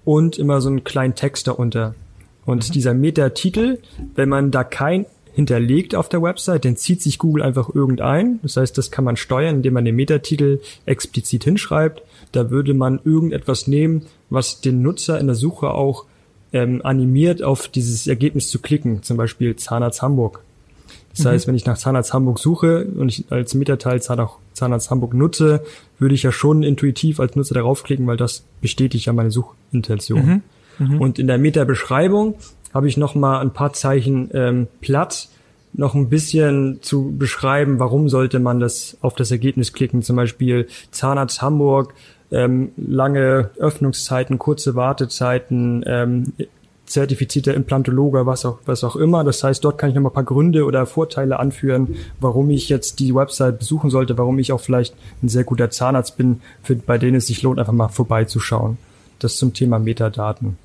und 0.05 0.37
immer 0.37 0.61
so 0.61 0.69
einen 0.69 0.83
kleinen 0.83 1.15
Text 1.15 1.47
darunter. 1.47 1.95
Und 2.45 2.69
mhm. 2.69 2.73
dieser 2.73 2.93
Meta-Titel, 2.93 3.79
wenn 4.15 4.29
man 4.29 4.51
da 4.51 4.63
kein 4.63 5.05
hinterlegt 5.39 5.95
auf 5.95 6.09
der 6.09 6.21
Website, 6.21 6.65
dann 6.65 6.75
zieht 6.75 7.01
sich 7.01 7.17
Google 7.17 7.43
einfach 7.43 7.73
irgendein. 7.73 8.39
Das 8.41 8.57
heißt, 8.57 8.77
das 8.77 8.91
kann 8.91 9.05
man 9.05 9.15
steuern, 9.15 9.57
indem 9.57 9.73
man 9.73 9.85
den 9.85 9.95
Metatitel 9.95 10.59
explizit 10.85 11.45
hinschreibt. 11.45 12.01
Da 12.33 12.49
würde 12.49 12.73
man 12.73 12.99
irgendetwas 13.05 13.65
nehmen, 13.65 14.05
was 14.29 14.59
den 14.59 14.81
Nutzer 14.81 15.17
in 15.17 15.27
der 15.27 15.37
Suche 15.37 15.71
auch 15.71 16.05
ähm, 16.51 16.81
animiert, 16.83 17.41
auf 17.41 17.69
dieses 17.69 18.05
Ergebnis 18.05 18.49
zu 18.49 18.59
klicken. 18.59 19.01
Zum 19.01 19.15
Beispiel 19.15 19.55
Zahnarzt 19.55 20.01
Hamburg. 20.01 20.43
Das 21.11 21.23
mhm. 21.23 21.29
heißt, 21.29 21.47
wenn 21.47 21.55
ich 21.55 21.65
nach 21.65 21.77
Zahnarzt 21.77 22.13
Hamburg 22.13 22.39
suche 22.39 22.83
und 22.83 23.07
ich 23.07 23.25
als 23.29 23.53
Metateil 23.53 24.01
Zahnarzt 24.01 24.91
Hamburg 24.91 25.13
nutze, 25.13 25.63
würde 25.99 26.15
ich 26.15 26.23
ja 26.23 26.33
schon 26.33 26.63
intuitiv 26.63 27.21
als 27.21 27.37
Nutzer 27.37 27.55
darauf 27.55 27.83
klicken, 27.83 28.07
weil 28.07 28.17
das 28.17 28.43
bestätigt 28.59 29.05
ja 29.05 29.13
meine 29.13 29.31
Suchintention. 29.31 30.25
Mhm. 30.25 30.41
Mhm. 30.79 31.01
Und 31.01 31.17
in 31.17 31.27
der 31.27 31.37
Meta-Beschreibung 31.37 32.35
habe 32.73 32.87
ich 32.87 32.97
noch 32.97 33.15
mal 33.15 33.39
ein 33.39 33.51
paar 33.51 33.73
Zeichen 33.73 34.29
ähm, 34.33 34.67
Platz, 34.81 35.29
noch 35.73 35.95
ein 35.95 36.09
bisschen 36.09 36.79
zu 36.81 37.15
beschreiben, 37.17 37.79
warum 37.79 38.09
sollte 38.09 38.39
man 38.39 38.59
das 38.59 38.97
auf 39.01 39.15
das 39.15 39.31
Ergebnis 39.31 39.73
klicken. 39.73 40.01
Zum 40.01 40.15
Beispiel 40.15 40.67
Zahnarzt 40.91 41.41
Hamburg, 41.41 41.93
ähm, 42.31 42.71
lange 42.77 43.51
Öffnungszeiten, 43.57 44.39
kurze 44.39 44.75
Wartezeiten, 44.75 45.83
ähm, 45.85 46.33
zertifizierter 46.85 47.53
Implantologe, 47.53 48.25
was 48.25 48.45
auch, 48.45 48.59
was 48.65 48.83
auch 48.83 48.95
immer. 48.95 49.23
Das 49.23 49.43
heißt, 49.43 49.63
dort 49.63 49.77
kann 49.77 49.89
ich 49.89 49.95
noch 49.95 50.01
mal 50.01 50.09
ein 50.09 50.13
paar 50.13 50.23
Gründe 50.23 50.65
oder 50.65 50.85
Vorteile 50.85 51.39
anführen, 51.39 51.95
warum 52.19 52.49
ich 52.49 52.67
jetzt 52.67 52.99
die 52.99 53.13
Website 53.13 53.59
besuchen 53.59 53.89
sollte, 53.89 54.17
warum 54.17 54.39
ich 54.39 54.51
auch 54.51 54.59
vielleicht 54.59 54.95
ein 55.21 55.29
sehr 55.29 55.43
guter 55.43 55.69
Zahnarzt 55.69 56.17
bin, 56.17 56.41
für, 56.63 56.75
bei 56.75 56.97
denen 56.97 57.17
es 57.17 57.27
sich 57.27 57.43
lohnt, 57.43 57.59
einfach 57.59 57.73
mal 57.73 57.89
vorbeizuschauen. 57.89 58.77
Das 59.19 59.37
zum 59.37 59.53
Thema 59.53 59.79
Metadaten. 59.79 60.57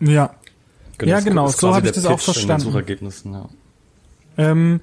Ja, 0.00 0.30
Genau, 1.00 1.12
ja, 1.12 1.20
genau, 1.20 1.48
so 1.48 1.74
habe 1.74 1.86
ich 1.86 1.92
das 1.92 2.04
auch 2.04 2.20
verstanden. 2.20 2.62
Suchergebnissen, 2.62 3.32
ja. 3.32 3.48
Ähm, 4.36 4.80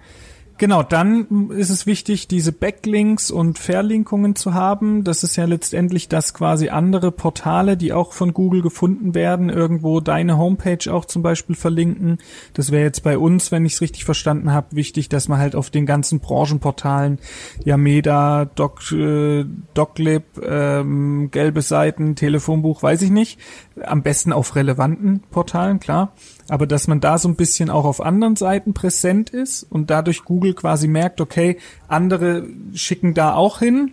Genau, 0.60 0.82
dann 0.82 1.52
ist 1.52 1.70
es 1.70 1.86
wichtig, 1.86 2.28
diese 2.28 2.52
Backlinks 2.52 3.30
und 3.30 3.60
Verlinkungen 3.60 4.36
zu 4.36 4.56
haben. 4.56 5.04
Das 5.04 5.24
ist 5.24 5.36
ja 5.36 5.46
letztendlich, 5.46 6.10
dass 6.10 6.34
quasi 6.34 6.70
andere 6.70 7.12
Portale, 7.12 7.78
die 7.78 7.94
auch 7.94 8.12
von 8.12 8.34
Google 8.34 8.64
gefunden 8.64 9.14
werden, 9.14 9.50
irgendwo 9.50 10.00
deine 10.00 10.40
Homepage 10.40 10.92
auch 10.92 11.06
zum 11.06 11.22
Beispiel 11.22 11.56
verlinken. 11.56 12.18
Das 12.54 12.72
wäre 12.72 12.84
jetzt 12.84 13.04
bei 13.04 13.20
uns, 13.20 13.52
wenn 13.52 13.68
ich 13.68 13.74
es 13.74 13.82
richtig 13.82 14.04
verstanden 14.04 14.52
habe, 14.52 14.76
wichtig, 14.76 15.10
dass 15.10 15.28
man 15.28 15.38
halt 15.38 15.56
auf 15.56 15.70
den 15.70 15.86
ganzen 15.86 16.22
Branchenportalen, 16.22 17.20
Yameda, 17.64 18.46
Doc, 18.46 18.92
äh, 18.92 19.46
Doclib, 19.76 20.24
ähm, 20.42 21.30
gelbe 21.30 21.62
Seiten, 21.62 22.16
Telefonbuch, 22.16 22.82
weiß 22.82 23.04
ich 23.04 23.12
nicht, 23.12 23.40
am 23.84 24.02
besten 24.02 24.34
auf 24.34 24.56
relevanten 24.56 25.22
Portalen, 25.30 25.80
klar 25.80 26.14
aber 26.50 26.68
dass 26.68 26.88
man 26.88 27.00
da 27.00 27.18
so 27.18 27.28
ein 27.28 27.36
bisschen 27.36 27.70
auch 27.70 27.86
auf 27.86 28.02
anderen 28.02 28.36
Seiten 28.36 28.74
präsent 28.74 29.30
ist 29.30 29.64
und 29.64 29.90
dadurch 29.90 30.24
Google 30.24 30.54
quasi 30.54 30.88
merkt, 30.88 31.22
okay, 31.22 31.58
andere 31.88 32.48
schicken 32.74 33.14
da 33.14 33.34
auch 33.34 33.60
hin. 33.60 33.92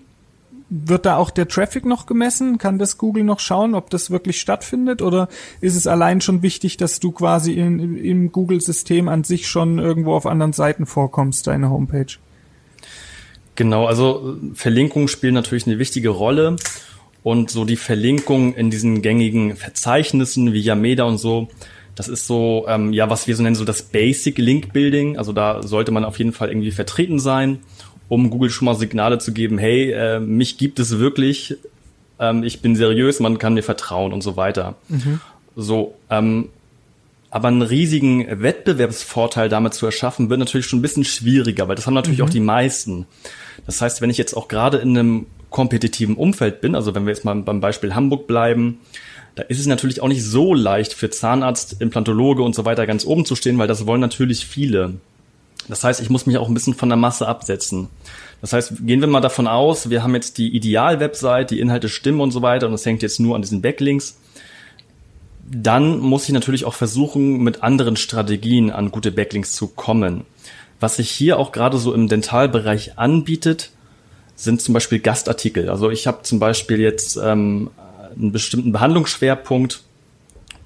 Wird 0.70 1.06
da 1.06 1.18
auch 1.18 1.30
der 1.30 1.46
Traffic 1.46 1.84
noch 1.84 2.06
gemessen? 2.06 2.58
Kann 2.58 2.78
das 2.78 2.96
Google 2.96 3.23
noch 3.23 3.38
schauen, 3.38 3.75
ob 3.75 3.90
das 3.90 4.11
wirklich 4.11 4.40
stattfindet? 4.40 5.02
Oder 5.02 5.28
ist 5.61 5.76
es 5.76 5.87
allein 5.87 6.20
schon 6.20 6.42
wichtig, 6.42 6.76
dass 6.76 7.00
du 7.00 7.12
quasi 7.12 7.52
in, 7.52 7.96
im 7.96 8.32
Google-System 8.32 9.08
an 9.08 9.25
sich 9.25 9.46
schon 9.46 9.78
irgendwo 9.78 10.14
auf 10.14 10.26
anderen 10.26 10.52
Seiten 10.52 10.87
vorkommst, 10.87 11.46
deine 11.46 11.70
Homepage? 11.70 12.16
Genau, 13.56 13.87
also 13.87 14.37
Verlinkungen 14.54 15.08
spielen 15.08 15.34
natürlich 15.34 15.66
eine 15.66 15.78
wichtige 15.78 16.08
Rolle. 16.08 16.56
Und 17.23 17.50
so 17.50 17.64
die 17.64 17.76
Verlinkung 17.76 18.54
in 18.54 18.70
diesen 18.70 19.00
gängigen 19.00 19.56
Verzeichnissen 19.56 20.52
wie 20.52 20.61
Yameda 20.61 21.04
und 21.04 21.16
so, 21.16 21.49
das 21.94 22.08
ist 22.08 22.26
so, 22.26 22.66
ähm, 22.68 22.92
ja, 22.92 23.08
was 23.08 23.26
wir 23.26 23.36
so 23.36 23.42
nennen, 23.42 23.54
so 23.54 23.64
das 23.64 23.82
Basic 23.82 24.38
Link 24.38 24.72
Building. 24.72 25.16
Also 25.16 25.32
da 25.32 25.62
sollte 25.62 25.92
man 25.92 26.04
auf 26.04 26.18
jeden 26.18 26.32
Fall 26.32 26.48
irgendwie 26.48 26.72
vertreten 26.72 27.18
sein, 27.18 27.60
um 28.08 28.30
Google 28.30 28.50
schon 28.50 28.66
mal 28.66 28.74
Signale 28.74 29.18
zu 29.18 29.32
geben, 29.32 29.58
hey, 29.58 29.92
äh, 29.92 30.20
mich 30.20 30.58
gibt 30.58 30.78
es 30.78 30.98
wirklich, 30.98 31.56
ähm, 32.18 32.42
ich 32.42 32.60
bin 32.60 32.76
seriös, 32.76 33.20
man 33.20 33.38
kann 33.38 33.54
mir 33.54 33.62
vertrauen 33.62 34.12
und 34.12 34.22
so 34.22 34.36
weiter. 34.36 34.74
Mhm. 34.88 35.20
So, 35.56 35.94
ähm, 36.10 36.48
aber 37.30 37.48
einen 37.48 37.62
riesigen 37.62 38.42
Wettbewerbsvorteil 38.42 39.48
damit 39.48 39.74
zu 39.74 39.86
erschaffen, 39.86 40.30
wird 40.30 40.38
natürlich 40.38 40.66
schon 40.66 40.78
ein 40.80 40.82
bisschen 40.82 41.04
schwieriger, 41.04 41.66
weil 41.66 41.74
das 41.74 41.86
haben 41.86 41.94
natürlich 41.94 42.20
mhm. 42.20 42.26
auch 42.26 42.30
die 42.30 42.40
meisten. 42.40 43.06
Das 43.66 43.80
heißt, 43.80 44.00
wenn 44.00 44.10
ich 44.10 44.18
jetzt 44.18 44.36
auch 44.36 44.48
gerade 44.48 44.78
in 44.78 44.96
einem 44.96 45.26
kompetitiven 45.50 46.16
Umfeld 46.16 46.60
bin, 46.60 46.74
also 46.74 46.94
wenn 46.94 47.06
wir 47.06 47.12
jetzt 47.12 47.24
mal 47.24 47.34
beim 47.36 47.60
Beispiel 47.60 47.94
Hamburg 47.94 48.26
bleiben, 48.26 48.80
da 49.34 49.42
ist 49.42 49.58
es 49.58 49.66
natürlich 49.66 50.00
auch 50.00 50.08
nicht 50.08 50.24
so 50.24 50.54
leicht 50.54 50.92
für 50.92 51.10
Zahnarzt, 51.10 51.80
Implantologe 51.80 52.42
und 52.42 52.54
so 52.54 52.64
weiter 52.64 52.86
ganz 52.86 53.04
oben 53.04 53.24
zu 53.24 53.34
stehen, 53.34 53.58
weil 53.58 53.68
das 53.68 53.86
wollen 53.86 54.00
natürlich 54.00 54.46
viele. 54.46 54.94
Das 55.68 55.82
heißt, 55.82 56.00
ich 56.00 56.10
muss 56.10 56.26
mich 56.26 56.38
auch 56.38 56.48
ein 56.48 56.54
bisschen 56.54 56.74
von 56.74 56.88
der 56.88 56.96
Masse 56.96 57.26
absetzen. 57.26 57.88
Das 58.40 58.52
heißt, 58.52 58.86
gehen 58.86 59.00
wir 59.00 59.08
mal 59.08 59.20
davon 59.20 59.48
aus, 59.48 59.90
wir 59.90 60.02
haben 60.02 60.14
jetzt 60.14 60.38
die 60.38 60.54
Ideal-Website, 60.54 61.50
die 61.50 61.60
Inhalte 61.60 61.88
stimmen 61.88 62.20
und 62.20 62.30
so 62.30 62.42
weiter 62.42 62.68
und 62.68 62.74
es 62.74 62.84
hängt 62.84 63.02
jetzt 63.02 63.18
nur 63.18 63.34
an 63.34 63.42
diesen 63.42 63.62
Backlinks. 63.62 64.18
Dann 65.50 65.98
muss 65.98 66.24
ich 66.24 66.32
natürlich 66.32 66.64
auch 66.64 66.74
versuchen, 66.74 67.42
mit 67.42 67.62
anderen 67.62 67.96
Strategien 67.96 68.70
an 68.70 68.90
gute 68.90 69.10
Backlinks 69.10 69.52
zu 69.52 69.68
kommen. 69.68 70.24
Was 70.80 70.96
sich 70.96 71.10
hier 71.10 71.38
auch 71.38 71.52
gerade 71.52 71.78
so 71.78 71.94
im 71.94 72.08
Dentalbereich 72.08 72.98
anbietet, 72.98 73.70
sind 74.36 74.60
zum 74.60 74.74
Beispiel 74.74 74.98
Gastartikel. 74.98 75.70
Also 75.70 75.90
ich 75.90 76.06
habe 76.06 76.22
zum 76.22 76.38
Beispiel 76.38 76.80
jetzt 76.80 77.16
ähm, 77.16 77.70
einen 78.16 78.33
bestimmten 78.33 78.73
Behandlungsschwerpunkt 78.73 79.83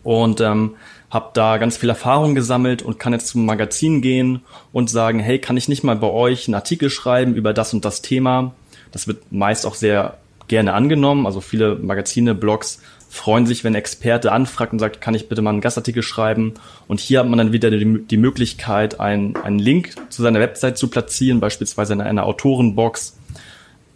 und 0.02 0.40
ähm, 0.40 0.74
habe 1.10 1.30
da 1.34 1.56
ganz 1.56 1.76
viel 1.76 1.88
Erfahrung 1.88 2.34
gesammelt 2.34 2.82
und 2.82 2.98
kann 2.98 3.12
jetzt 3.12 3.28
zum 3.28 3.46
Magazin 3.46 4.02
gehen 4.02 4.42
und 4.72 4.90
sagen, 4.90 5.20
hey, 5.20 5.38
kann 5.38 5.56
ich 5.56 5.68
nicht 5.68 5.84
mal 5.84 5.96
bei 5.96 6.08
euch 6.08 6.48
einen 6.48 6.54
Artikel 6.54 6.90
schreiben 6.90 7.34
über 7.34 7.52
das 7.52 7.72
und 7.72 7.84
das 7.84 8.02
Thema? 8.02 8.52
Das 8.92 9.06
wird 9.06 9.32
meist 9.32 9.66
auch 9.66 9.74
sehr 9.74 10.18
gerne 10.48 10.74
angenommen. 10.74 11.26
Also 11.26 11.40
viele 11.40 11.76
Magazine, 11.76 12.34
Blogs 12.34 12.80
freuen 13.08 13.46
sich, 13.46 13.64
wenn 13.64 13.74
Experte 13.74 14.32
anfragt 14.32 14.72
und 14.72 14.78
sagt, 14.78 15.00
kann 15.00 15.14
ich 15.14 15.28
bitte 15.28 15.40
mal 15.40 15.50
einen 15.50 15.60
Gastartikel 15.60 16.02
schreiben? 16.02 16.54
Und 16.88 17.00
hier 17.00 17.20
hat 17.20 17.28
man 17.28 17.38
dann 17.38 17.52
wieder 17.52 17.70
die, 17.70 18.02
die 18.06 18.16
Möglichkeit, 18.16 19.00
einen, 19.00 19.36
einen 19.36 19.58
Link 19.58 19.94
zu 20.10 20.22
seiner 20.22 20.40
Website 20.40 20.76
zu 20.76 20.88
platzieren, 20.88 21.40
beispielsweise 21.40 21.94
in 21.94 22.00
einer 22.00 22.26
Autorenbox. 22.26 23.17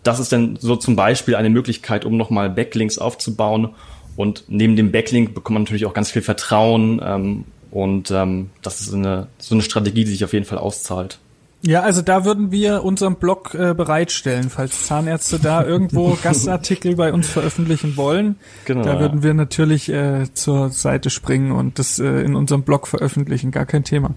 Das 0.02 0.18
ist 0.18 0.32
dann 0.32 0.56
so 0.60 0.76
zum 0.76 0.96
Beispiel 0.96 1.36
eine 1.36 1.50
Möglichkeit, 1.50 2.04
um 2.04 2.16
nochmal 2.16 2.50
Backlinks 2.50 2.98
aufzubauen 2.98 3.70
und 4.16 4.44
neben 4.48 4.76
dem 4.76 4.92
Backlink 4.92 5.34
bekommt 5.34 5.54
man 5.54 5.62
natürlich 5.62 5.86
auch 5.86 5.94
ganz 5.94 6.10
viel 6.10 6.22
Vertrauen 6.22 7.00
ähm, 7.04 7.44
und 7.70 8.10
ähm, 8.10 8.50
das 8.62 8.80
ist 8.80 8.92
eine, 8.92 9.28
so 9.38 9.54
eine 9.54 9.62
Strategie, 9.62 10.04
die 10.04 10.10
sich 10.10 10.24
auf 10.24 10.32
jeden 10.32 10.44
Fall 10.44 10.58
auszahlt. 10.58 11.18
Ja, 11.64 11.82
also 11.82 12.02
da 12.02 12.24
würden 12.24 12.50
wir 12.50 12.82
unseren 12.82 13.16
Blog 13.16 13.54
äh, 13.54 13.72
bereitstellen, 13.72 14.50
falls 14.50 14.86
Zahnärzte 14.86 15.38
da 15.38 15.64
irgendwo 15.64 16.18
Gastartikel 16.22 16.96
bei 16.96 17.12
uns 17.12 17.28
veröffentlichen 17.28 17.96
wollen. 17.96 18.36
Genau, 18.64 18.82
da 18.82 18.98
würden 18.98 19.22
wir 19.22 19.32
natürlich 19.32 19.88
äh, 19.88 20.26
zur 20.34 20.70
Seite 20.70 21.08
springen 21.08 21.52
und 21.52 21.78
das 21.78 22.00
äh, 22.00 22.22
in 22.22 22.34
unserem 22.34 22.64
Blog 22.64 22.88
veröffentlichen, 22.88 23.52
gar 23.52 23.64
kein 23.64 23.84
Thema. 23.84 24.16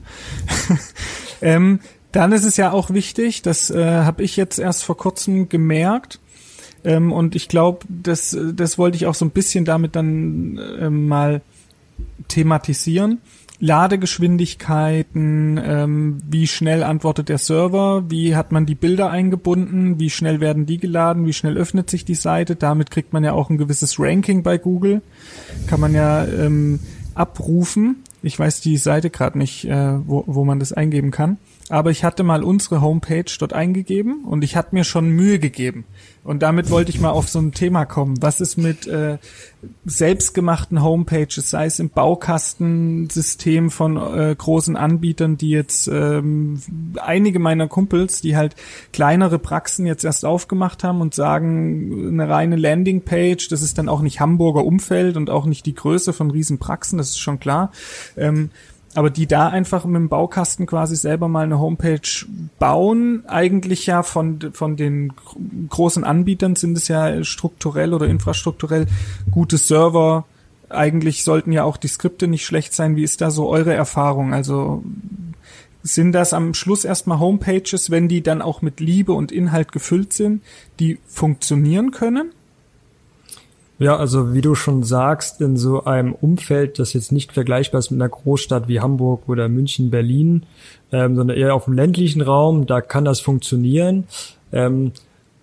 ähm, 1.41 1.81
dann 2.15 2.31
ist 2.31 2.45
es 2.45 2.57
ja 2.57 2.71
auch 2.71 2.89
wichtig, 2.89 3.41
das 3.41 3.69
äh, 3.69 3.83
habe 3.83 4.23
ich 4.23 4.37
jetzt 4.37 4.59
erst 4.59 4.83
vor 4.83 4.97
kurzem 4.97 5.49
gemerkt, 5.49 6.19
ähm, 6.85 7.11
und 7.11 7.35
ich 7.35 7.49
glaube, 7.49 7.79
das, 7.89 8.37
das 8.53 8.77
wollte 8.77 8.95
ich 8.95 9.07
auch 9.07 9.15
so 9.15 9.25
ein 9.25 9.31
bisschen 9.31 9.65
damit 9.65 9.95
dann 9.95 10.57
äh, 10.57 10.89
mal 10.89 11.41
thematisieren. 12.27 13.19
Ladegeschwindigkeiten, 13.59 15.59
ähm, 15.63 16.17
wie 16.29 16.45
schnell 16.45 16.83
antwortet 16.83 17.29
der 17.29 17.37
Server, 17.37 18.03
wie 18.09 18.35
hat 18.35 18.51
man 18.51 18.65
die 18.65 18.75
Bilder 18.75 19.09
eingebunden, 19.09 19.97
wie 19.97 20.09
schnell 20.09 20.41
werden 20.41 20.65
die 20.65 20.77
geladen, 20.77 21.25
wie 21.25 21.33
schnell 21.33 21.57
öffnet 21.57 21.89
sich 21.89 22.05
die 22.05 22.15
Seite. 22.15 22.57
Damit 22.57 22.91
kriegt 22.91 23.13
man 23.13 23.23
ja 23.23 23.31
auch 23.31 23.49
ein 23.49 23.57
gewisses 23.57 23.97
Ranking 23.97 24.43
bei 24.43 24.57
Google. 24.57 25.01
Kann 25.67 25.79
man 25.79 25.93
ja 25.93 26.25
ähm, 26.25 26.81
abrufen. 27.15 28.03
Ich 28.21 28.37
weiß 28.37 28.59
die 28.59 28.77
Seite 28.77 29.09
gerade 29.09 29.37
nicht, 29.37 29.65
äh, 29.65 30.05
wo, 30.05 30.25
wo 30.27 30.43
man 30.43 30.59
das 30.59 30.73
eingeben 30.73 31.11
kann. 31.11 31.37
Aber 31.69 31.89
ich 31.89 32.03
hatte 32.03 32.23
mal 32.23 32.43
unsere 32.43 32.81
Homepage 32.81 33.25
dort 33.39 33.53
eingegeben 33.53 34.23
und 34.23 34.43
ich 34.43 34.55
hatte 34.55 34.75
mir 34.75 34.83
schon 34.83 35.09
Mühe 35.09 35.39
gegeben. 35.39 35.85
Und 36.23 36.43
damit 36.43 36.69
wollte 36.69 36.91
ich 36.91 36.99
mal 36.99 37.09
auf 37.09 37.27
so 37.27 37.39
ein 37.39 37.53
Thema 37.53 37.85
kommen. 37.85 38.21
Was 38.21 38.39
ist 38.39 38.57
mit 38.57 38.85
äh, 38.87 39.17
selbstgemachten 39.85 40.83
Homepages, 40.83 41.49
sei 41.49 41.65
es 41.65 41.79
im 41.79 41.89
Baukastensystem 41.89 43.71
von 43.71 43.97
äh, 43.97 44.35
großen 44.35 44.75
Anbietern, 44.75 45.37
die 45.37 45.49
jetzt 45.49 45.87
ähm, 45.87 46.61
einige 46.97 47.39
meiner 47.39 47.67
Kumpels, 47.67 48.21
die 48.21 48.35
halt 48.35 48.55
kleinere 48.93 49.39
Praxen 49.39 49.87
jetzt 49.87 50.03
erst 50.03 50.23
aufgemacht 50.23 50.83
haben 50.83 51.01
und 51.01 51.15
sagen, 51.15 52.09
eine 52.09 52.29
reine 52.29 52.57
Landingpage, 52.57 53.47
das 53.49 53.61
ist 53.63 53.77
dann 53.77 53.89
auch 53.89 54.01
nicht 54.01 54.19
Hamburger 54.19 54.65
Umfeld 54.65 55.17
und 55.17 55.31
auch 55.31 55.45
nicht 55.45 55.65
die 55.65 55.75
Größe 55.75 56.13
von 56.13 56.29
Riesenpraxen, 56.29 56.97
das 56.97 57.09
ist 57.09 57.19
schon 57.19 57.39
klar. 57.39 57.71
Ähm, 58.17 58.51
aber 58.95 59.09
die 59.09 59.27
da 59.27 59.49
einfach 59.49 59.85
mit 59.85 59.95
dem 59.95 60.09
Baukasten 60.09 60.65
quasi 60.65 60.95
selber 60.95 61.27
mal 61.27 61.43
eine 61.43 61.59
Homepage 61.59 62.25
bauen, 62.59 63.23
eigentlich 63.27 63.85
ja 63.85 64.03
von, 64.03 64.39
von 64.53 64.77
den 64.77 65.13
großen 65.69 66.03
Anbietern 66.03 66.55
sind 66.55 66.77
es 66.77 66.87
ja 66.87 67.23
strukturell 67.23 67.93
oder 67.93 68.07
infrastrukturell 68.07 68.87
gute 69.29 69.57
Server. 69.57 70.25
Eigentlich 70.69 71.23
sollten 71.23 71.51
ja 71.51 71.63
auch 71.63 71.77
die 71.77 71.89
Skripte 71.89 72.27
nicht 72.27 72.45
schlecht 72.45 72.73
sein. 72.73 72.95
Wie 72.95 73.03
ist 73.03 73.21
da 73.21 73.31
so 73.31 73.49
eure 73.49 73.73
Erfahrung? 73.73 74.33
Also 74.33 74.83
sind 75.83 76.13
das 76.13 76.33
am 76.33 76.53
Schluss 76.53 76.85
erstmal 76.85 77.19
Homepages, 77.19 77.91
wenn 77.91 78.07
die 78.07 78.23
dann 78.23 78.41
auch 78.41 78.61
mit 78.61 78.79
Liebe 78.79 79.11
und 79.13 79.31
Inhalt 79.31 79.71
gefüllt 79.71 80.13
sind, 80.13 80.41
die 80.79 80.99
funktionieren 81.05 81.91
können? 81.91 82.31
Ja, 83.77 83.97
also 83.97 84.33
wie 84.33 84.41
du 84.41 84.55
schon 84.55 84.83
sagst, 84.83 85.41
in 85.41 85.57
so 85.57 85.83
einem 85.83 86.13
Umfeld, 86.13 86.79
das 86.79 86.93
jetzt 86.93 87.11
nicht 87.11 87.33
vergleichbar 87.33 87.79
ist 87.79 87.91
mit 87.91 88.01
einer 88.01 88.09
Großstadt 88.09 88.69
wie 88.69 88.79
Hamburg 88.79 89.27
oder 89.27 89.49
München, 89.49 89.89
Berlin, 89.89 90.45
ähm, 90.93 91.17
sondern 91.17 91.35
eher 91.35 91.53
auf 91.53 91.65
dem 91.65 91.73
ländlichen 91.73 92.21
Raum, 92.21 92.67
da 92.67 92.79
kann 92.79 93.03
das 93.03 93.19
funktionieren. 93.19 94.05
Ähm, 94.53 94.93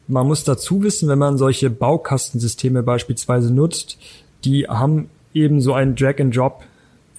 man 0.09 0.27
muss 0.27 0.45
dazu 0.45 0.83
wissen, 0.83 1.09
wenn 1.11 1.19
man 1.19 1.37
solche 1.37 1.69
Baukastensysteme 1.69 2.83
beispielsweise 2.83 3.53
nutzt, 3.53 3.99
die 4.45 4.67
haben 4.67 5.11
eben 5.35 5.61
so 5.61 5.75
einen 5.75 5.95
Drag-and-Drop 5.95 6.63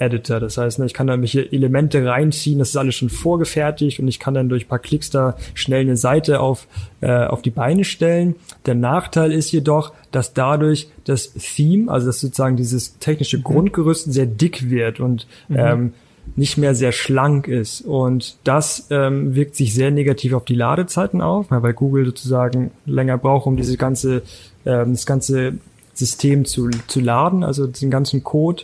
Editor. 0.04 0.39
Das 0.39 0.58
heißt, 0.58 0.80
ne, 0.80 0.86
ich 0.86 0.94
kann 0.94 1.08
da 1.08 1.20
welche 1.20 1.52
Elemente 1.52 2.06
reinziehen, 2.06 2.60
das 2.60 2.70
ist 2.70 2.78
alles 2.78 2.96
schon 2.96 3.10
vorgefertigt 3.10 4.00
und 4.00 4.08
ich 4.08 4.20
kann 4.20 4.34
dann 4.34 4.50
durch 4.50 4.66
ein 4.66 4.68
paar 4.68 4.80
Klicks 4.80 5.10
da 5.10 5.36
schnell 5.54 5.82
eine 5.82 5.98
Seite 5.98 6.39
auf, 6.39 6.68
äh, 7.02 7.26
auf 7.26 7.42
die 7.42 7.52
Beine 7.52 7.84
stellen. 7.84 8.36
Der 8.66 8.76
Nachteil 8.76 9.32
ist 9.32 9.52
jedoch, 9.52 9.94
dass 10.12 10.34
dadurch 10.34 10.89
das 11.06 11.34
Theme, 11.34 11.92
also 11.92 12.08
das 12.08 12.20
sozusagen 12.20 12.56
dieses 12.56 12.98
technische 13.00 13.38
mhm. 13.38 13.44
Grundgerüst 13.44 14.12
sehr 14.12 14.26
dick 14.26 14.70
wird 14.70 15.00
und 15.00 15.28
mhm. 15.48 15.58
ähm, 15.58 15.94
nicht 16.36 16.58
mehr 16.58 16.74
sehr 16.74 16.92
schlank 16.92 17.48
ist. 17.48 17.82
Und 17.82 18.38
das 18.44 18.88
ähm, 18.89 19.36
wirkt 19.36 19.56
sich 19.56 19.74
sehr 19.74 19.92
negativ 19.92 20.34
auf 20.34 20.46
die 20.46 20.56
Ladezeiten 20.56 21.22
auf, 21.22 21.48
weil 21.50 21.74
Google 21.74 22.06
sozusagen 22.06 22.72
länger 22.86 23.18
braucht, 23.18 23.46
um 23.46 23.58
diese 23.58 23.78
ganze, 23.78 24.24
ähm, 24.66 24.94
das 24.94 25.06
ganze 25.06 25.56
System 25.94 26.46
zu, 26.46 26.70
zu 26.88 27.00
laden, 27.00 27.44
also 27.44 27.68
den 27.68 27.92
ganzen 27.92 28.24
Code. 28.24 28.63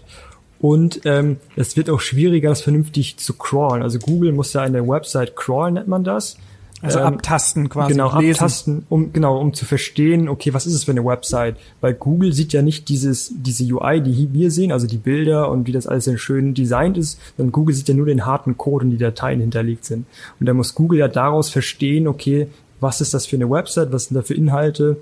Und 0.59 1.01
ähm, 1.05 1.37
es 1.55 1.77
wird 1.77 1.89
auch 1.89 2.01
schwieriger, 2.01 2.49
das 2.49 2.61
vernünftig 2.61 3.17
zu 3.17 3.33
crawlen. 3.33 3.81
Also 3.81 3.97
Google 3.99 4.33
muss 4.33 4.53
ja 4.53 4.61
eine 4.61 4.87
Website 4.87 5.35
crawlen, 5.35 5.75
nennt 5.75 5.87
man 5.87 6.03
das. 6.03 6.37
Also 6.81 6.99
ähm, 6.99 7.05
abtasten 7.05 7.69
quasi. 7.69 7.91
Genau, 7.91 8.09
abtasten, 8.09 8.85
um 8.89 9.11
genau, 9.11 9.39
um 9.39 9.53
zu 9.53 9.65
verstehen, 9.65 10.29
okay, 10.29 10.53
was 10.53 10.65
ist 10.65 10.73
es 10.73 10.85
für 10.85 10.91
eine 10.91 11.03
Website? 11.03 11.57
Weil 11.81 11.93
Google 11.93 12.31
sieht 12.33 12.53
ja 12.53 12.61
nicht 12.61 12.87
dieses, 12.87 13.33
diese 13.35 13.65
UI, 13.65 14.01
die 14.01 14.29
wir 14.31 14.49
sehen, 14.49 14.71
also 14.71 14.87
die 14.87 14.97
Bilder 14.97 15.49
und 15.51 15.67
wie 15.67 15.73
das 15.73 15.87
alles 15.87 16.05
sehr 16.05 16.17
schön 16.17 16.53
designt 16.53 16.97
ist, 16.97 17.19
sondern 17.35 17.51
Google 17.51 17.75
sieht 17.75 17.89
ja 17.89 17.95
nur 17.95 18.05
den 18.05 18.25
harten 18.25 18.57
Code 18.57 18.85
und 18.85 18.91
die 18.91 18.97
Dateien 18.97 19.41
hinterlegt 19.41 19.83
sind. 19.83 20.05
Und 20.39 20.45
da 20.45 20.53
muss 20.53 20.75
Google 20.75 20.99
ja 20.99 21.09
daraus 21.09 21.49
verstehen, 21.49 22.07
okay, 22.07 22.47
was 22.79 23.01
ist 23.01 23.13
das 23.13 23.25
für 23.25 23.35
eine 23.35 23.49
Website, 23.49 23.91
was 23.91 24.05
sind 24.05 24.15
da 24.15 24.21
für 24.21 24.33
Inhalte 24.35 24.97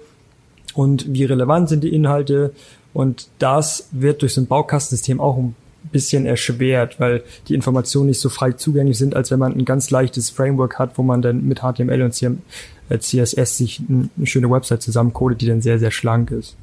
und 0.74 1.14
wie 1.14 1.26
relevant 1.26 1.70
sind 1.70 1.84
die 1.84 1.94
Inhalte 1.94 2.54
und 2.98 3.28
das 3.38 3.90
wird 3.92 4.24
durch 4.24 4.34
so 4.34 4.42
ein 4.42 4.48
Baukastensystem 4.48 5.22
auch 5.22 5.38
ein 5.38 5.56
bisschen 5.92 6.26
erschwert, 6.26 7.00
weil 7.00 7.22
die 7.48 7.54
Informationen 7.54 8.08
nicht 8.08 8.20
so 8.20 8.28
frei 8.28 8.54
zugänglich 8.54 8.98
sind, 8.98 9.16
als 9.16 9.30
wenn 9.30 9.38
man 9.38 9.54
ein 9.56 9.66
ganz 9.66 9.92
leichtes 9.92 10.32
Framework 10.32 10.80
hat, 10.80 10.98
wo 10.98 11.04
man 11.04 11.22
dann 11.22 11.46
mit 11.48 11.60
HTML 11.60 12.02
und 12.02 12.14
CSS 12.14 13.38
äh, 13.38 13.46
sich 13.46 13.84
eine 13.88 14.10
schöne 14.26 14.50
Website 14.50 14.82
zusammencodet, 14.82 15.42
die 15.42 15.46
dann 15.46 15.62
sehr, 15.62 15.78
sehr 15.78 15.92
schlank 15.92 16.32
ist. 16.32 16.56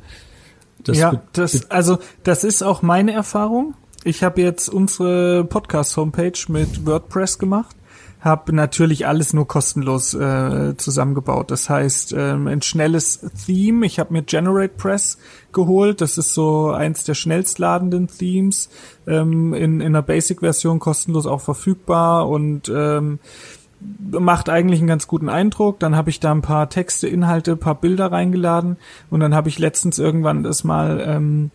Das 0.83 0.99
ja, 0.99 1.23
das, 1.35 1.71
also 1.71 1.99
das 2.25 2.43
ist 2.43 2.65
auch 2.65 2.83
meine 2.83 3.13
Erfahrung. 3.13 3.75
Ich 4.03 4.25
habe 4.25 4.43
jetzt 4.43 4.69
unsere 4.69 5.45
Podcast-Homepage 5.45 6.41
mit 6.49 6.85
WordPress 6.85 7.39
gemacht 7.39 7.77
habe 8.25 8.55
natürlich 8.55 9.07
alles 9.07 9.35
nur 9.35 9.47
kostenlos 9.47 10.15
äh, 10.15 10.75
zusammengebaut. 10.79 11.51
Das 11.51 11.69
heißt, 11.69 12.15
ähm, 12.17 12.47
ein 12.47 12.63
schnelles 12.63 13.21
Theme. 13.45 13.85
Ich 13.85 13.99
habe 13.99 14.15
mir 14.15 14.23
Generate 14.23 14.73
Press 14.75 15.19
geholt. 15.53 16.01
Das 16.01 16.17
ist 16.17 16.33
so 16.33 16.71
eins 16.71 17.05
der 17.05 17.13
schnellstladenden 17.13 18.09
Themes. 18.09 18.71
Ähm, 19.07 19.53
in, 19.53 19.83
in 19.83 19.89
einer 19.89 20.01
Basic-Version 20.01 20.79
kostenlos 20.79 21.27
auch 21.27 21.43
verfügbar 21.43 22.27
und 22.27 22.73
ähm, 22.75 23.19
macht 24.11 24.49
eigentlich 24.49 24.81
einen 24.81 24.89
ganz 24.89 25.07
guten 25.07 25.29
Eindruck. 25.29 25.79
Dann 25.79 25.95
habe 25.95 26.09
ich 26.09 26.19
da 26.19 26.33
ein 26.33 26.41
paar 26.41 26.71
Texte, 26.71 27.07
Inhalte, 27.07 27.57
paar 27.57 27.75
Bilder 27.75 28.11
reingeladen 28.11 28.79
und 29.11 29.21
dann 29.21 29.35
habe 29.35 29.51
ich 29.51 29.59
letztens 29.59 29.99
irgendwann 29.99 30.43
das 30.45 30.65
mal 30.65 31.05
ähm, 31.07 31.51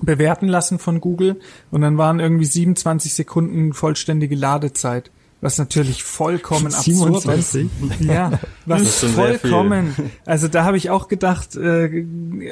bewerten 0.00 0.46
lassen 0.46 0.78
von 0.78 1.00
Google 1.00 1.40
und 1.72 1.80
dann 1.80 1.98
waren 1.98 2.20
irgendwie 2.20 2.44
27 2.44 3.12
Sekunden 3.12 3.72
vollständige 3.72 4.36
Ladezeit 4.36 5.10
was 5.42 5.58
natürlich 5.58 6.04
vollkommen 6.04 6.70
27? 6.70 7.66
absurd 7.66 8.00
ist. 8.00 8.06
Ja, 8.06 8.38
was 8.66 9.02
vollkommen. 9.02 9.94
Also 10.24 10.46
da 10.46 10.64
habe 10.64 10.76
ich 10.76 10.88
auch 10.88 11.08
gedacht, 11.08 11.56
äh, 11.56 12.04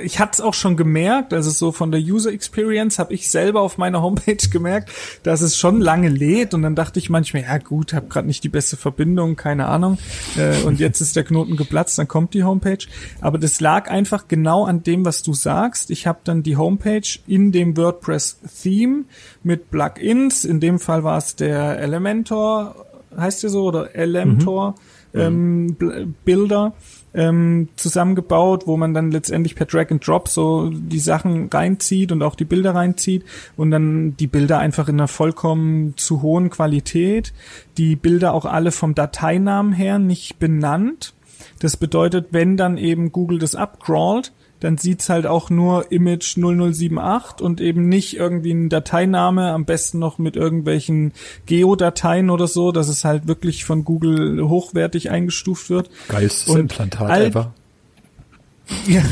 ich 0.02 0.18
hatte 0.18 0.32
es 0.32 0.40
auch 0.40 0.54
schon 0.54 0.76
gemerkt, 0.76 1.32
also 1.32 1.50
so 1.50 1.70
von 1.70 1.92
der 1.92 2.00
User 2.00 2.32
Experience 2.32 2.98
habe 2.98 3.14
ich 3.14 3.30
selber 3.30 3.60
auf 3.60 3.78
meiner 3.78 4.02
Homepage 4.02 4.36
gemerkt, 4.50 4.90
dass 5.22 5.40
es 5.40 5.56
schon 5.56 5.80
lange 5.80 6.08
lädt 6.08 6.52
und 6.52 6.62
dann 6.62 6.74
dachte 6.74 6.98
ich 6.98 7.10
manchmal, 7.10 7.44
ja 7.44 7.58
gut, 7.58 7.94
habe 7.94 8.08
gerade 8.08 8.26
nicht 8.26 8.42
die 8.42 8.48
beste 8.48 8.76
Verbindung, 8.76 9.36
keine 9.36 9.66
Ahnung. 9.66 9.96
Äh, 10.36 10.60
und 10.64 10.80
jetzt 10.80 11.00
ist 11.00 11.14
der 11.14 11.22
Knoten 11.22 11.56
geplatzt, 11.56 11.96
dann 11.96 12.08
kommt 12.08 12.34
die 12.34 12.42
Homepage. 12.42 12.84
Aber 13.20 13.38
das 13.38 13.60
lag 13.60 13.88
einfach 13.88 14.26
genau 14.26 14.64
an 14.64 14.82
dem, 14.82 15.04
was 15.04 15.22
du 15.22 15.32
sagst. 15.32 15.92
Ich 15.92 16.08
habe 16.08 16.18
dann 16.24 16.42
die 16.42 16.56
Homepage 16.56 17.02
in 17.28 17.52
dem 17.52 17.76
WordPress 17.76 18.40
Theme 18.62 19.04
mit 19.42 19.70
Plugins. 19.70 20.44
In 20.44 20.60
dem 20.60 20.78
Fall 20.78 21.04
war 21.04 21.18
es 21.18 21.36
der 21.36 21.78
Elementor 21.78 22.86
heißt 23.16 23.42
der 23.42 23.50
so, 23.50 23.64
oder 23.64 23.94
Elementor, 23.94 24.74
mhm. 25.12 25.20
ähm, 25.20 26.14
Bilder. 26.24 26.74
ähm, 27.12 27.68
zusammengebaut, 27.74 28.68
wo 28.68 28.76
man 28.76 28.94
dann 28.94 29.10
letztendlich 29.10 29.56
per 29.56 29.66
Drag 29.66 29.90
and 29.90 30.06
Drop 30.06 30.28
so 30.28 30.70
die 30.70 31.00
Sachen 31.00 31.48
reinzieht 31.48 32.12
und 32.12 32.22
auch 32.22 32.36
die 32.36 32.44
Bilder 32.44 32.74
reinzieht 32.76 33.24
und 33.56 33.72
dann 33.72 34.16
die 34.16 34.28
Bilder 34.28 34.60
einfach 34.60 34.88
in 34.88 34.94
einer 34.94 35.08
vollkommen 35.08 35.96
zu 35.96 36.22
hohen 36.22 36.50
Qualität. 36.50 37.32
Die 37.78 37.96
Bilder 37.96 38.32
auch 38.32 38.44
alle 38.44 38.70
vom 38.70 38.94
Dateinamen 38.94 39.72
her 39.72 39.98
nicht 39.98 40.38
benannt. 40.38 41.14
Das 41.58 41.76
bedeutet, 41.76 42.28
wenn 42.30 42.56
dann 42.56 42.78
eben 42.78 43.10
Google 43.10 43.40
das 43.40 43.56
abcrawlt, 43.56 44.32
dann 44.60 44.78
sieht's 44.78 45.08
halt 45.08 45.26
auch 45.26 45.50
nur 45.50 45.90
Image 45.90 46.36
0078 46.36 47.40
und 47.40 47.60
eben 47.60 47.88
nicht 47.88 48.16
irgendwie 48.16 48.52
ein 48.52 48.68
Dateiname, 48.68 49.50
am 49.52 49.64
besten 49.64 49.98
noch 49.98 50.18
mit 50.18 50.36
irgendwelchen 50.36 51.12
Geodateien 51.46 52.30
oder 52.30 52.46
so, 52.46 52.70
dass 52.72 52.88
es 52.88 53.04
halt 53.04 53.26
wirklich 53.26 53.64
von 53.64 53.84
Google 53.84 54.46
hochwertig 54.48 55.10
eingestuft 55.10 55.70
wird. 55.70 55.90
Geilstes 56.08 56.48
Und 56.48 56.60
Implantat 56.60 57.10
all- 57.10 57.24
ever. 57.26 57.54
Ja. 58.86 59.02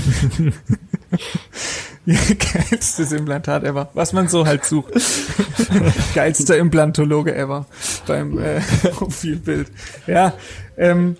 ja, 2.07 2.17
geilstes 2.39 3.11
Implantat 3.13 3.65
ever. 3.65 3.91
Was 3.95 4.13
man 4.13 4.29
so 4.29 4.47
halt 4.47 4.65
sucht. 4.65 4.93
Geilster 6.15 6.57
Implantologe 6.57 7.35
ever 7.35 7.67
beim 8.07 8.39
äh, 8.39 8.61
Profilbild. 8.93 9.71
Ja. 10.07 10.33
Ähm, 10.77 11.17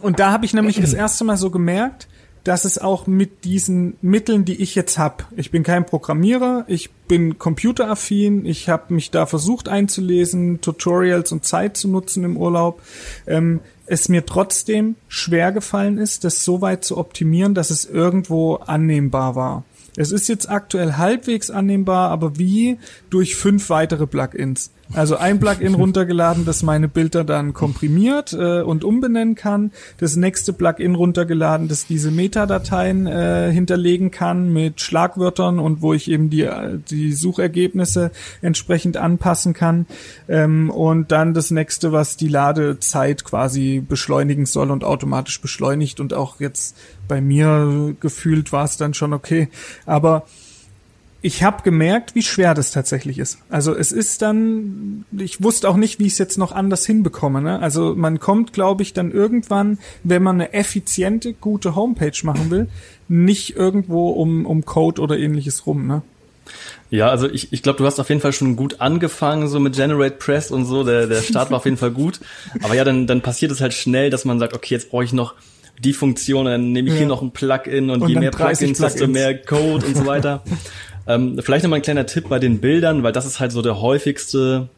und 0.00 0.18
da 0.18 0.32
habe 0.32 0.46
ich 0.46 0.54
nämlich 0.54 0.80
das 0.80 0.94
erste 0.94 1.24
Mal 1.24 1.36
so 1.36 1.50
gemerkt, 1.50 2.08
dass 2.46 2.64
es 2.64 2.78
auch 2.78 3.08
mit 3.08 3.44
diesen 3.44 3.96
Mitteln, 4.02 4.44
die 4.44 4.62
ich 4.62 4.76
jetzt 4.76 4.98
hab, 4.98 5.26
ich 5.36 5.50
bin 5.50 5.64
kein 5.64 5.84
Programmierer, 5.84 6.64
ich 6.68 6.90
bin 7.08 7.38
computeraffin, 7.38 8.46
ich 8.46 8.68
habe 8.68 8.94
mich 8.94 9.10
da 9.10 9.26
versucht 9.26 9.68
einzulesen, 9.68 10.60
Tutorials 10.60 11.32
und 11.32 11.44
Zeit 11.44 11.76
zu 11.76 11.88
nutzen 11.88 12.22
im 12.22 12.36
Urlaub, 12.36 12.80
ähm, 13.26 13.58
es 13.86 14.08
mir 14.08 14.26
trotzdem 14.26 14.94
schwer 15.08 15.50
gefallen 15.50 15.98
ist, 15.98 16.22
das 16.22 16.44
so 16.44 16.60
weit 16.60 16.84
zu 16.84 16.98
optimieren, 16.98 17.54
dass 17.54 17.70
es 17.70 17.84
irgendwo 17.84 18.54
annehmbar 18.54 19.34
war. 19.34 19.64
Es 19.96 20.12
ist 20.12 20.28
jetzt 20.28 20.48
aktuell 20.48 20.92
halbwegs 20.92 21.50
annehmbar, 21.50 22.10
aber 22.10 22.38
wie 22.38 22.78
durch 23.10 23.34
fünf 23.34 23.70
weitere 23.70 24.06
Plugins. 24.06 24.70
Also 24.92 25.16
ein 25.16 25.40
Plugin 25.40 25.74
runtergeladen, 25.76 26.44
das 26.44 26.62
meine 26.62 26.88
Bilder 26.88 27.24
dann 27.24 27.52
komprimiert 27.54 28.32
äh, 28.32 28.62
und 28.62 28.84
umbenennen 28.84 29.34
kann. 29.34 29.72
Das 29.98 30.16
nächste 30.16 30.52
Plugin 30.52 30.94
runtergeladen, 30.94 31.68
das 31.68 31.86
diese 31.86 32.10
Metadateien 32.10 33.06
äh, 33.06 33.50
hinterlegen 33.52 34.10
kann 34.10 34.52
mit 34.52 34.80
Schlagwörtern 34.80 35.58
und 35.58 35.82
wo 35.82 35.92
ich 35.92 36.10
eben 36.10 36.30
die, 36.30 36.48
die 36.88 37.12
Suchergebnisse 37.12 38.10
entsprechend 38.42 38.96
anpassen 38.96 39.54
kann. 39.54 39.86
Ähm, 40.28 40.70
und 40.70 41.10
dann 41.12 41.34
das 41.34 41.50
nächste, 41.50 41.92
was 41.92 42.16
die 42.16 42.28
Ladezeit 42.28 43.24
quasi 43.24 43.82
beschleunigen 43.86 44.46
soll 44.46 44.70
und 44.70 44.84
automatisch 44.84 45.40
beschleunigt. 45.40 46.00
Und 46.00 46.14
auch 46.14 46.40
jetzt 46.40 46.76
bei 47.08 47.20
mir 47.20 47.94
gefühlt 48.00 48.52
war 48.52 48.64
es 48.64 48.76
dann 48.76 48.94
schon 48.94 49.12
okay. 49.12 49.48
Aber 49.84 50.24
ich 51.22 51.42
habe 51.42 51.62
gemerkt, 51.62 52.14
wie 52.14 52.22
schwer 52.22 52.54
das 52.54 52.70
tatsächlich 52.70 53.18
ist. 53.18 53.38
Also 53.48 53.74
es 53.74 53.90
ist 53.90 54.22
dann, 54.22 55.04
ich 55.16 55.42
wusste 55.42 55.68
auch 55.68 55.76
nicht, 55.76 55.98
wie 55.98 56.06
ich 56.06 56.12
es 56.12 56.18
jetzt 56.18 56.38
noch 56.38 56.52
anders 56.52 56.86
hinbekomme. 56.86 57.42
Ne? 57.42 57.58
Also 57.60 57.94
man 57.96 58.20
kommt, 58.20 58.52
glaube 58.52 58.82
ich, 58.82 58.92
dann 58.92 59.10
irgendwann, 59.10 59.78
wenn 60.04 60.22
man 60.22 60.36
eine 60.36 60.52
effiziente, 60.52 61.32
gute 61.32 61.74
Homepage 61.74 62.12
machen 62.22 62.50
will, 62.50 62.68
nicht 63.08 63.56
irgendwo 63.56 64.10
um, 64.10 64.46
um 64.46 64.64
Code 64.64 65.00
oder 65.00 65.18
ähnliches 65.18 65.66
rum. 65.66 65.86
Ne? 65.86 66.02
Ja, 66.90 67.08
also 67.08 67.28
ich, 67.28 67.52
ich 67.52 67.62
glaube, 67.62 67.78
du 67.78 67.86
hast 67.86 67.98
auf 67.98 68.08
jeden 68.08 68.20
Fall 68.20 68.32
schon 68.32 68.54
gut 68.54 68.80
angefangen, 68.80 69.48
so 69.48 69.58
mit 69.58 69.74
Generate 69.74 70.16
Press 70.16 70.52
und 70.52 70.64
so. 70.64 70.84
Der, 70.84 71.08
der 71.08 71.22
Start 71.22 71.50
war 71.50 71.56
auf 71.58 71.64
jeden 71.64 71.76
Fall 71.76 71.90
gut. 71.90 72.20
Aber 72.62 72.74
ja, 72.74 72.84
dann, 72.84 73.08
dann 73.08 73.20
passiert 73.22 73.50
es 73.50 73.60
halt 73.60 73.74
schnell, 73.74 74.10
dass 74.10 74.24
man 74.24 74.38
sagt, 74.38 74.54
okay, 74.54 74.74
jetzt 74.74 74.90
brauche 74.90 75.02
ich 75.04 75.12
noch 75.12 75.34
die 75.82 75.92
Funktion, 75.92 76.46
dann 76.46 76.72
nehme 76.72 76.88
ich 76.88 76.94
Ja. 76.94 76.98
hier 77.00 77.08
noch 77.08 77.20
ein 77.20 77.32
Plugin 77.32 77.90
und, 77.90 78.02
Und 78.02 78.08
je 78.08 78.14
mehr 78.18 78.30
30 78.30 78.58
Plugins, 78.74 78.78
desto 78.78 78.98
Plugins. 79.06 79.14
mehr 79.14 79.42
Code 79.42 79.86
und 79.86 79.96
so 79.96 80.06
weiter. 80.06 80.42
ähm, 81.06 81.38
vielleicht 81.40 81.62
nochmal 81.62 81.78
ein 81.78 81.82
kleiner 81.82 82.06
Tipp 82.06 82.28
bei 82.28 82.38
den 82.38 82.60
Bildern, 82.60 83.02
weil 83.02 83.12
das 83.12 83.26
ist 83.26 83.40
halt 83.40 83.52
so 83.52 83.62
der 83.62 83.80
häufigste 83.80 84.68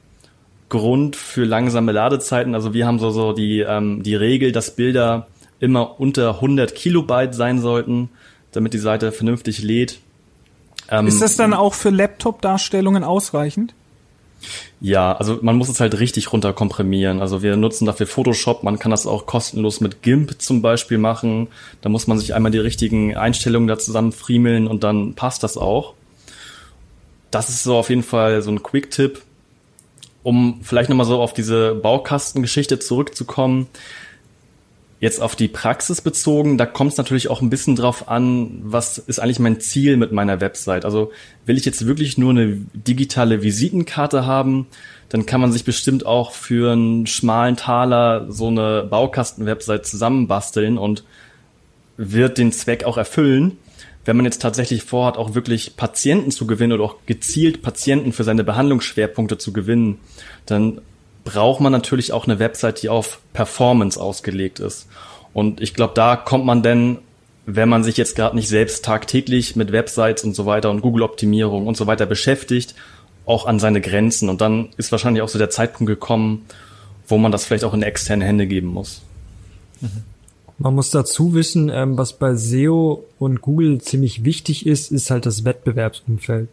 Grund 0.69 1.17
für 1.17 1.45
langsame 1.45 1.93
Ladezeiten. 1.93 2.55
Also 2.55 2.75
wir 2.75 2.87
haben 2.87 2.99
so, 2.99 3.11
so 3.11 3.33
die, 3.33 3.61
ähm, 3.61 4.03
die 4.03 4.15
Regel, 4.15 4.53
dass 4.53 4.77
Bilder 4.77 5.27
immer 5.61 5.99
unter 6.01 6.37
100 6.37 6.75
Kilobyte 6.75 7.35
sein 7.35 7.61
sollten, 7.61 8.11
damit 8.53 8.75
die 8.75 8.79
Seite 8.79 9.13
vernünftig 9.13 9.63
lädt. 9.63 9.99
Ähm, 10.91 11.07
Ist 11.07 11.21
das 11.21 11.37
dann 11.37 11.55
auch 11.55 11.75
für 11.75 11.91
Laptop-Darstellungen 11.91 13.05
ausreichend? 13.05 13.75
Ja, 14.81 15.17
also 15.17 15.39
man 15.43 15.57
muss 15.57 15.69
es 15.69 15.81
halt 15.81 15.99
richtig 15.99 16.33
runter 16.33 16.53
komprimieren. 16.53 17.21
Also 17.21 17.43
wir 17.43 17.57
nutzen 17.57 17.87
dafür 17.87 18.07
Photoshop, 18.07 18.63
man 18.63 18.79
kann 18.79 18.93
das 18.93 19.07
auch 19.07 19.27
kostenlos 19.27 19.81
mit 19.81 20.03
GIMP 20.03 20.41
zum 20.41 20.63
Beispiel 20.63 20.99
machen. 20.99 21.49
Da 21.81 21.89
muss 21.89 22.07
man 22.07 22.19
sich 22.19 22.35
einmal 22.35 22.53
die 22.53 22.59
richtigen 22.59 23.17
Einstellungen 23.17 23.67
da 23.67 23.79
zusammen 23.79 24.13
friemeln 24.13 24.69
und 24.69 24.85
dann 24.85 25.15
passt 25.15 25.43
das 25.43 25.57
auch. 25.57 25.95
Das 27.31 27.49
ist 27.49 27.63
so 27.63 27.77
auf 27.77 27.91
jeden 27.91 28.03
Fall 28.03 28.43
so 28.43 28.51
ein 28.51 28.63
Quick-Tipp. 28.63 29.23
Um 30.23 30.61
vielleicht 30.63 30.91
nochmal 30.91 31.07
so 31.07 31.21
auf 31.21 31.33
diese 31.33 31.75
Baukastengeschichte 31.75 32.79
zurückzukommen. 32.79 33.69
Jetzt 35.01 35.23
auf 35.23 35.37
die 35.37 35.47
Praxis 35.47 36.01
bezogen, 36.01 36.59
da 36.59 36.67
kommt 36.67 36.91
es 36.91 36.99
natürlich 36.99 37.31
auch 37.31 37.41
ein 37.41 37.51
bisschen 37.51 37.77
drauf 37.77 38.09
an, 38.09 38.61
was 38.65 38.99
ist 38.99 39.21
eigentlich 39.21 39.39
mein 39.39 39.61
Ziel 39.61 39.97
mit 39.97 40.11
meiner 40.11 40.41
Website. 40.41 40.85
Also 40.85 41.13
will 41.47 41.57
ich 41.57 41.65
jetzt 41.65 41.87
wirklich 41.87 42.19
nur 42.19 42.31
eine 42.31 42.57
digitale 42.75 43.43
Visitenkarte 43.43 44.27
haben, 44.27 44.67
dann 45.09 45.25
kann 45.25 45.41
man 45.41 45.53
sich 45.53 45.65
bestimmt 45.65 46.05
auch 46.05 46.33
für 46.33 46.73
einen 46.73 47.07
schmalen 47.07 47.57
Taler 47.57 48.27
so 48.29 48.49
eine 48.49 48.83
Baukasten-Website 48.91 49.87
zusammenbasteln 49.87 50.77
und 50.77 51.05
wird 51.97 52.37
den 52.37 52.51
Zweck 52.51 52.83
auch 52.83 52.97
erfüllen. 52.97 53.57
Wenn 54.09 54.17
man 54.17 54.25
jetzt 54.25 54.41
tatsächlich 54.41 54.85
vorhat, 54.85 55.19
auch 55.19 55.35
wirklich 55.35 55.77
Patienten 55.77 56.31
zu 56.31 56.47
gewinnen 56.47 56.73
oder 56.73 56.85
auch 56.85 56.97
gezielt 57.05 57.61
Patienten 57.61 58.15
für 58.15 58.25
seine 58.25 58.43
Behandlungsschwerpunkte 58.43 59.37
zu 59.37 59.53
gewinnen, 59.53 59.99
dann 60.47 60.81
braucht 61.25 61.61
man 61.61 61.73
natürlich 61.73 62.11
auch 62.13 62.25
eine 62.25 62.39
Website, 62.39 62.81
die 62.81 62.89
auf 62.89 63.21
Performance 63.35 64.01
ausgelegt 64.01 64.61
ist. 64.61 64.89
Und 65.35 65.61
ich 65.61 65.75
glaube, 65.75 65.93
da 65.93 66.17
kommt 66.17 66.47
man 66.47 66.63
denn, 66.63 67.01
wenn 67.45 67.69
man 67.69 67.85
sich 67.85 67.99
jetzt 67.99 68.17
gerade 68.17 68.35
nicht 68.35 68.49
selbst 68.49 68.83
tagtäglich 68.83 69.57
mit 69.57 69.73
Websites 69.73 70.25
und 70.25 70.35
so 70.35 70.47
weiter 70.47 70.71
und 70.71 70.81
Google-Optimierung 70.81 71.67
und 71.67 71.77
so 71.77 71.87
weiter 71.87 72.07
beschäftigt, 72.07 72.75
auch 73.27 73.45
an 73.45 73.59
seine 73.59 73.83
Grenzen. 73.83 74.31
Und 74.31 74.41
dann 74.41 74.71
ist 74.79 74.91
wahrscheinlich 74.91 75.21
auch 75.21 75.29
so 75.29 75.39
der 75.39 75.51
Zeitpunkt 75.51 75.91
gekommen, 75.91 76.47
wo 77.07 77.19
man 77.19 77.31
das 77.31 77.45
vielleicht 77.45 77.65
auch 77.65 77.75
in 77.75 77.83
externe 77.83 78.25
Hände 78.25 78.47
geben 78.47 78.69
muss. 78.69 79.03
Man 80.61 80.75
muss 80.75 80.91
dazu 80.91 81.35
wissen, 81.35 81.71
ähm, 81.73 81.97
was 81.97 82.15
bei 82.15 82.35
SEO 82.35 83.05
und 83.21 83.43
Google 83.43 83.81
ziemlich 83.81 84.25
wichtig 84.25 84.67
ist, 84.67 84.91
ist 84.91 85.09
halt 85.09 85.25
das 85.25 85.45
Wettbewerbsumfeld. 85.45 86.49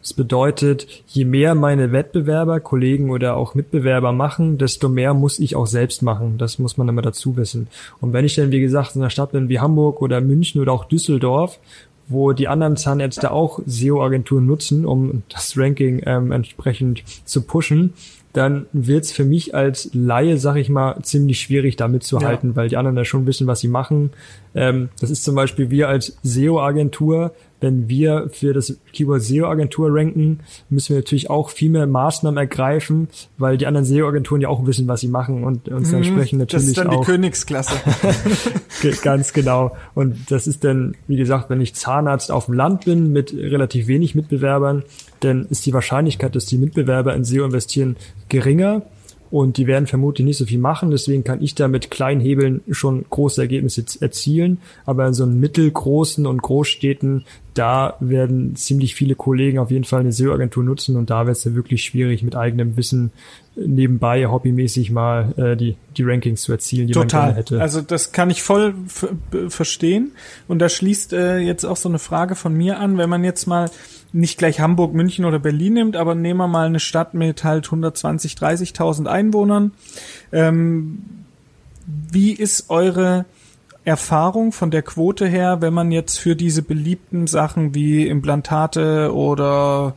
Das 0.00 0.14
bedeutet, 0.14 0.86
je 1.06 1.26
mehr 1.26 1.54
meine 1.54 1.92
Wettbewerber, 1.92 2.60
Kollegen 2.60 3.10
oder 3.10 3.36
auch 3.36 3.54
Mitbewerber 3.54 4.12
machen, 4.12 4.56
desto 4.56 4.88
mehr 4.88 5.12
muss 5.12 5.38
ich 5.38 5.56
auch 5.56 5.66
selbst 5.66 6.00
machen. 6.00 6.38
Das 6.38 6.58
muss 6.58 6.78
man 6.78 6.88
immer 6.88 7.02
dazu 7.02 7.36
wissen. 7.36 7.68
Und 8.00 8.14
wenn 8.14 8.24
ich 8.24 8.34
dann, 8.34 8.50
wie 8.50 8.60
gesagt, 8.60 8.96
in 8.96 9.02
einer 9.02 9.10
Stadt 9.10 9.32
bin 9.32 9.50
wie 9.50 9.60
Hamburg 9.60 10.00
oder 10.00 10.22
München 10.22 10.62
oder 10.62 10.72
auch 10.72 10.86
Düsseldorf, 10.86 11.58
wo 12.08 12.32
die 12.32 12.48
anderen 12.48 12.78
Zahnärzte 12.78 13.30
auch 13.30 13.60
SEO-Agenturen 13.66 14.46
nutzen, 14.46 14.86
um 14.86 15.22
das 15.28 15.56
Ranking 15.58 16.02
ähm, 16.06 16.32
entsprechend 16.32 17.04
zu 17.26 17.42
pushen, 17.42 17.92
dann 18.32 18.66
wird's 18.72 19.10
für 19.10 19.24
mich 19.24 19.54
als 19.54 19.90
Laie, 19.92 20.38
sag 20.38 20.56
ich 20.56 20.68
mal, 20.68 21.00
ziemlich 21.02 21.40
schwierig 21.40 21.76
da 21.76 21.88
mitzuhalten, 21.88 22.54
weil 22.54 22.68
die 22.68 22.76
anderen 22.76 22.96
da 22.96 23.04
schon 23.04 23.26
wissen, 23.26 23.46
was 23.46 23.60
sie 23.60 23.68
machen. 23.68 24.10
Ähm, 24.54 24.88
das 25.00 25.10
ist 25.10 25.24
zum 25.24 25.34
Beispiel 25.34 25.70
wir 25.70 25.88
als 25.88 26.16
SEO-Agentur, 26.22 27.32
wenn 27.60 27.88
wir 27.88 28.30
für 28.32 28.54
das 28.54 28.78
Keyword 28.92 29.22
SEO-Agentur 29.22 29.88
ranken, 29.92 30.40
müssen 30.70 30.90
wir 30.90 30.98
natürlich 30.98 31.28
auch 31.28 31.50
viel 31.50 31.70
mehr 31.70 31.86
Maßnahmen 31.86 32.38
ergreifen, 32.38 33.08
weil 33.36 33.58
die 33.58 33.66
anderen 33.66 33.84
SEO-Agenturen 33.84 34.40
ja 34.40 34.48
auch 34.48 34.64
wissen, 34.66 34.88
was 34.88 35.00
sie 35.00 35.08
machen 35.08 35.44
und 35.44 35.68
uns 35.68 35.92
entsprechend 35.92 36.40
Mhm. 36.40 36.46
Das 36.46 36.62
natürlich 36.62 36.68
ist 36.68 36.78
dann 36.78 36.86
auch 36.88 37.00
die 37.00 37.06
Königsklasse. 37.06 37.74
Ganz 39.02 39.32
genau. 39.32 39.76
Und 39.94 40.30
das 40.30 40.46
ist 40.46 40.64
dann, 40.64 40.94
wie 41.06 41.16
gesagt, 41.16 41.50
wenn 41.50 41.60
ich 41.60 41.74
Zahnarzt 41.74 42.30
auf 42.30 42.46
dem 42.46 42.54
Land 42.54 42.84
bin 42.84 43.12
mit 43.12 43.32
relativ 43.34 43.88
wenig 43.88 44.14
Mitbewerbern, 44.14 44.84
dann 45.20 45.46
ist 45.50 45.66
die 45.66 45.72
Wahrscheinlichkeit, 45.72 46.34
dass 46.34 46.46
die 46.46 46.58
Mitbewerber 46.58 47.14
in 47.14 47.24
SEO 47.24 47.44
investieren, 47.44 47.96
geringer. 48.28 48.82
Und 49.30 49.58
die 49.58 49.68
werden 49.68 49.86
vermutlich 49.86 50.24
nicht 50.24 50.38
so 50.38 50.44
viel 50.44 50.58
machen. 50.58 50.90
Deswegen 50.90 51.22
kann 51.22 51.40
ich 51.40 51.54
da 51.54 51.68
mit 51.68 51.90
kleinen 51.90 52.20
Hebeln 52.20 52.62
schon 52.70 53.04
große 53.08 53.40
Ergebnisse 53.40 53.84
erzielen. 54.00 54.58
Aber 54.86 55.06
in 55.06 55.14
so 55.14 55.22
einem 55.22 55.38
mittelgroßen 55.38 56.26
und 56.26 56.42
Großstädten, 56.42 57.24
da 57.54 57.96
werden 58.00 58.54
ziemlich 58.56 58.94
viele 58.94 59.14
Kollegen 59.14 59.58
auf 59.58 59.70
jeden 59.70 59.84
Fall 59.84 60.00
eine 60.00 60.12
SEO-Agentur 60.12 60.62
nutzen. 60.62 60.96
Und 60.96 61.10
da 61.10 61.26
wird 61.26 61.36
es 61.36 61.44
ja 61.44 61.54
wirklich 61.54 61.84
schwierig, 61.84 62.22
mit 62.22 62.36
eigenem 62.36 62.76
Wissen 62.76 63.12
nebenbei 63.56 64.26
hobbymäßig 64.26 64.90
mal 64.90 65.34
äh, 65.36 65.56
die, 65.56 65.76
die 65.96 66.02
Rankings 66.02 66.42
zu 66.42 66.52
erzielen, 66.52 66.86
die 66.86 66.94
man 66.94 67.08
gerne 67.08 67.28
Total. 67.28 67.36
hätte. 67.36 67.60
Also 67.60 67.80
das 67.80 68.12
kann 68.12 68.30
ich 68.30 68.42
voll 68.42 68.74
verstehen. 69.48 70.12
Und 70.48 70.60
da 70.60 70.68
schließt 70.68 71.12
äh, 71.12 71.38
jetzt 71.38 71.64
auch 71.64 71.76
so 71.76 71.88
eine 71.88 71.98
Frage 71.98 72.36
von 72.36 72.54
mir 72.54 72.78
an, 72.78 72.96
wenn 72.98 73.10
man 73.10 73.24
jetzt 73.24 73.46
mal 73.46 73.70
nicht 74.12 74.38
gleich 74.38 74.60
Hamburg, 74.60 74.94
München 74.94 75.24
oder 75.24 75.38
Berlin 75.38 75.74
nimmt, 75.74 75.96
aber 75.96 76.14
nehmen 76.14 76.38
wir 76.38 76.48
mal 76.48 76.66
eine 76.66 76.80
Stadt 76.80 77.14
mit 77.14 77.44
halt 77.44 77.66
120, 77.66 78.34
30.000 78.34 79.06
Einwohnern. 79.06 79.72
Ähm, 80.32 81.02
wie 81.86 82.32
ist 82.32 82.70
eure 82.70 83.24
Erfahrung 83.84 84.52
von 84.52 84.70
der 84.70 84.82
Quote 84.82 85.26
her, 85.26 85.60
wenn 85.60 85.72
man 85.72 85.90
jetzt 85.90 86.18
für 86.18 86.36
diese 86.36 86.62
beliebten 86.62 87.26
Sachen 87.26 87.74
wie 87.74 88.06
Implantate 88.06 89.14
oder 89.14 89.94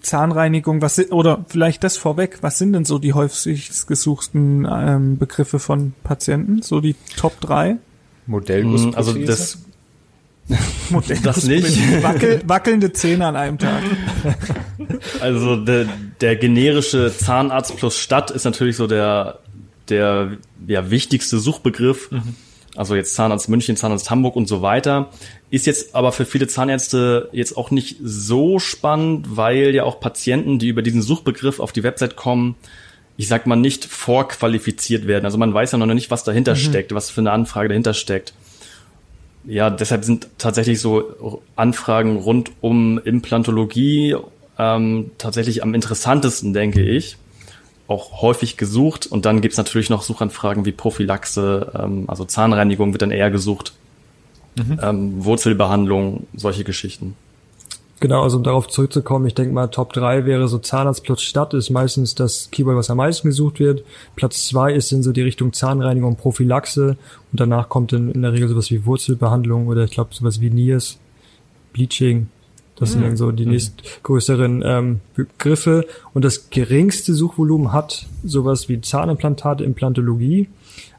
Zahnreinigung, 0.00 0.80
was 0.80 0.98
oder 1.10 1.44
vielleicht 1.48 1.84
das 1.84 1.96
vorweg, 1.96 2.38
was 2.40 2.58
sind 2.58 2.72
denn 2.72 2.84
so 2.84 2.98
die 2.98 3.12
häufigst 3.12 3.86
gesuchten 3.86 4.66
ähm, 4.70 5.18
Begriffe 5.18 5.58
von 5.58 5.92
Patienten? 6.04 6.62
So 6.62 6.80
die 6.80 6.96
Top 7.16 7.40
3? 7.40 7.76
Modellgussprothese? 8.26 8.96
Also 8.96 9.18
das 9.18 9.58
das 11.22 11.44
nicht. 11.44 12.02
Wackel, 12.02 12.42
wackelnde 12.46 12.92
Zähne 12.92 13.26
an 13.26 13.36
einem 13.36 13.58
Tag. 13.58 13.82
Also 15.20 15.56
der, 15.56 15.86
der 16.20 16.36
generische 16.36 17.12
Zahnarzt 17.14 17.76
plus 17.76 17.98
Stadt 17.98 18.30
ist 18.30 18.44
natürlich 18.44 18.76
so 18.76 18.86
der, 18.86 19.40
der 19.90 20.38
ja, 20.66 20.90
wichtigste 20.90 21.38
Suchbegriff. 21.38 22.10
Mhm. 22.10 22.34
Also 22.78 22.94
jetzt 22.94 23.14
Zahnarzt 23.14 23.48
München, 23.48 23.76
Zahnarzt 23.76 24.10
Hamburg 24.10 24.36
und 24.36 24.48
so 24.48 24.62
weiter. 24.62 25.10
Ist 25.50 25.66
jetzt 25.66 25.94
aber 25.94 26.12
für 26.12 26.24
viele 26.24 26.46
Zahnärzte 26.46 27.28
jetzt 27.32 27.56
auch 27.56 27.70
nicht 27.70 27.96
so 28.02 28.58
spannend, 28.58 29.36
weil 29.36 29.74
ja 29.74 29.84
auch 29.84 30.00
Patienten, 30.00 30.58
die 30.58 30.68
über 30.68 30.82
diesen 30.82 31.02
Suchbegriff 31.02 31.60
auf 31.60 31.72
die 31.72 31.82
Website 31.82 32.16
kommen, 32.16 32.56
ich 33.16 33.28
sag 33.28 33.46
mal 33.46 33.56
nicht 33.56 33.84
vorqualifiziert 33.84 35.06
werden. 35.06 35.24
Also 35.24 35.38
man 35.38 35.52
weiß 35.52 35.72
ja 35.72 35.78
noch 35.78 35.86
nicht, 35.86 36.10
was 36.10 36.24
dahinter 36.24 36.52
mhm. 36.52 36.58
steckt, 36.58 36.94
was 36.94 37.10
für 37.10 37.20
eine 37.20 37.32
Anfrage 37.32 37.68
dahinter 37.68 37.94
steckt 37.94 38.32
ja, 39.48 39.70
deshalb 39.70 40.04
sind 40.04 40.28
tatsächlich 40.36 40.80
so 40.80 41.42
Anfragen 41.56 42.16
rund 42.16 42.52
um 42.60 42.98
Implantologie 42.98 44.14
ähm, 44.58 45.10
tatsächlich 45.16 45.62
am 45.62 45.74
interessantesten, 45.74 46.52
denke 46.52 46.82
ich. 46.82 47.16
Auch 47.88 48.22
häufig 48.22 48.56
gesucht. 48.56 49.06
Und 49.06 49.26
dann 49.26 49.40
gibt's 49.40 49.56
natürlich 49.56 49.90
noch 49.90 50.02
Suchanfragen 50.02 50.64
wie 50.64 50.72
Prophylaxe, 50.72 51.72
ähm, 51.76 52.04
also 52.06 52.24
Zahnreinigung 52.24 52.92
wird 52.92 53.02
dann 53.02 53.10
eher 53.10 53.30
gesucht, 53.30 53.72
mhm. 54.56 54.78
ähm, 54.80 55.24
Wurzelbehandlung, 55.24 56.26
solche 56.34 56.62
Geschichten. 56.62 57.16
Genau, 58.00 58.22
also 58.22 58.36
um 58.36 58.44
darauf 58.44 58.68
zurückzukommen, 58.68 59.26
ich 59.26 59.34
denke 59.34 59.52
mal, 59.52 59.66
Top 59.66 59.92
3 59.92 60.24
wäre 60.24 60.46
so 60.46 60.58
Zahnarzt 60.58 61.02
plus 61.02 61.20
Stadt 61.20 61.52
ist 61.52 61.70
meistens 61.70 62.14
das 62.14 62.48
Keyword, 62.52 62.76
was 62.76 62.90
am 62.90 62.98
meisten 62.98 63.26
gesucht 63.26 63.58
wird. 63.58 63.82
Platz 64.14 64.46
2 64.46 64.72
ist 64.72 64.92
in 64.92 65.02
so 65.02 65.10
die 65.10 65.22
Richtung 65.22 65.52
Zahnreinigung 65.52 66.10
und 66.10 66.18
Prophylaxe 66.18 66.96
und 67.32 67.40
danach 67.40 67.68
kommt 67.68 67.92
in, 67.92 68.12
in 68.12 68.22
der 68.22 68.32
Regel 68.32 68.48
sowas 68.48 68.70
wie 68.70 68.86
Wurzelbehandlung 68.86 69.66
oder 69.66 69.82
ich 69.82 69.90
glaube 69.90 70.14
sowas 70.14 70.40
wie 70.40 70.50
Niers, 70.50 70.98
Bleaching. 71.72 72.28
Das 72.78 72.90
mhm. 72.90 72.92
sind 72.92 73.02
dann 73.02 73.16
so 73.16 73.30
die 73.32 73.44
mhm. 73.44 73.52
nächstgrößeren 73.52 74.62
ähm, 74.64 75.00
Begriffe. 75.14 75.86
Und 76.14 76.24
das 76.24 76.50
geringste 76.50 77.14
Suchvolumen 77.14 77.72
hat 77.72 78.06
sowas 78.24 78.68
wie 78.68 78.80
Zahnimplantate, 78.80 79.64
Implantologie. 79.64 80.48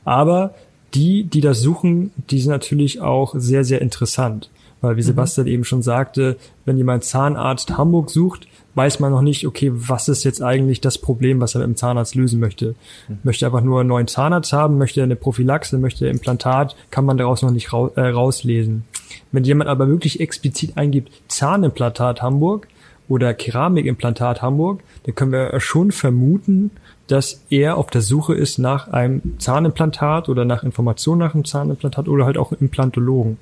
Aber 0.06 0.54
die, 0.94 1.24
die 1.24 1.42
das 1.42 1.62
suchen, 1.62 2.12
die 2.30 2.40
sind 2.40 2.52
natürlich 2.52 3.02
auch 3.02 3.36
sehr, 3.38 3.64
sehr 3.64 3.82
interessant. 3.82 4.50
Weil 4.82 4.96
wie 4.96 5.02
mhm. 5.02 5.06
Sebastian 5.06 5.48
mhm. 5.48 5.54
eben 5.54 5.64
schon 5.66 5.82
sagte, 5.82 6.38
wenn 6.66 6.78
jemand 6.78 7.04
Zahnarzt 7.04 7.78
Hamburg 7.78 8.10
sucht, 8.10 8.48
weiß 8.76 9.00
man 9.00 9.12
noch 9.12 9.22
nicht, 9.22 9.48
okay, 9.48 9.72
was 9.74 10.08
ist 10.08 10.24
jetzt 10.24 10.42
eigentlich 10.42 10.82
das 10.82 10.98
Problem, 10.98 11.42
was 11.42 11.56
er 11.56 11.60
mit 11.60 11.68
dem 11.70 11.76
Zahnarzt 11.76 12.16
lösen 12.16 12.40
möchte. 12.40 12.76
Mhm. 13.08 13.20
Möchte 13.24 13.46
einfach 13.46 13.62
nur 13.62 13.80
einen 13.80 13.90
neuen 13.90 14.08
Zahnarzt 14.08 14.54
haben, 14.54 14.78
möchte 14.78 15.04
eine 15.04 15.16
Prophylaxe, 15.16 15.78
möchte 15.78 16.08
Implantat, 16.08 16.76
kann 16.92 17.06
man 17.06 17.18
daraus 17.18 17.42
noch 17.42 17.52
nicht 17.52 17.74
ra 17.74 17.90
äh, 17.96 18.10
rauslesen. 18.10 18.84
Wenn 19.32 19.44
jemand 19.44 19.70
aber 19.70 19.88
wirklich 19.88 20.20
explizit 20.20 20.78
eingibt 20.78 21.12
Zahnimplantat 21.28 22.22
Hamburg 22.22 22.68
oder 23.08 23.34
Keramikimplantat 23.34 24.42
Hamburg, 24.42 24.82
dann 25.04 25.16
können 25.16 25.32
wir 25.32 25.60
schon 25.60 25.92
vermuten, 25.92 26.72
dass 27.08 27.44
er 27.50 27.78
auf 27.78 27.88
der 27.88 28.02
Suche 28.02 28.36
ist 28.36 28.60
nach 28.60 28.90
einem 28.90 29.40
Zahnimplantat 29.40 30.30
oder 30.30 30.46
nach 30.46 30.64
Informationen 30.64 31.20
nach 31.20 31.34
einem 31.34 31.44
Zahnimplantat 31.44 32.08
oder 32.08 32.26
halt 32.26 32.38
auch 32.38 32.52
Implantologen. 32.52 33.38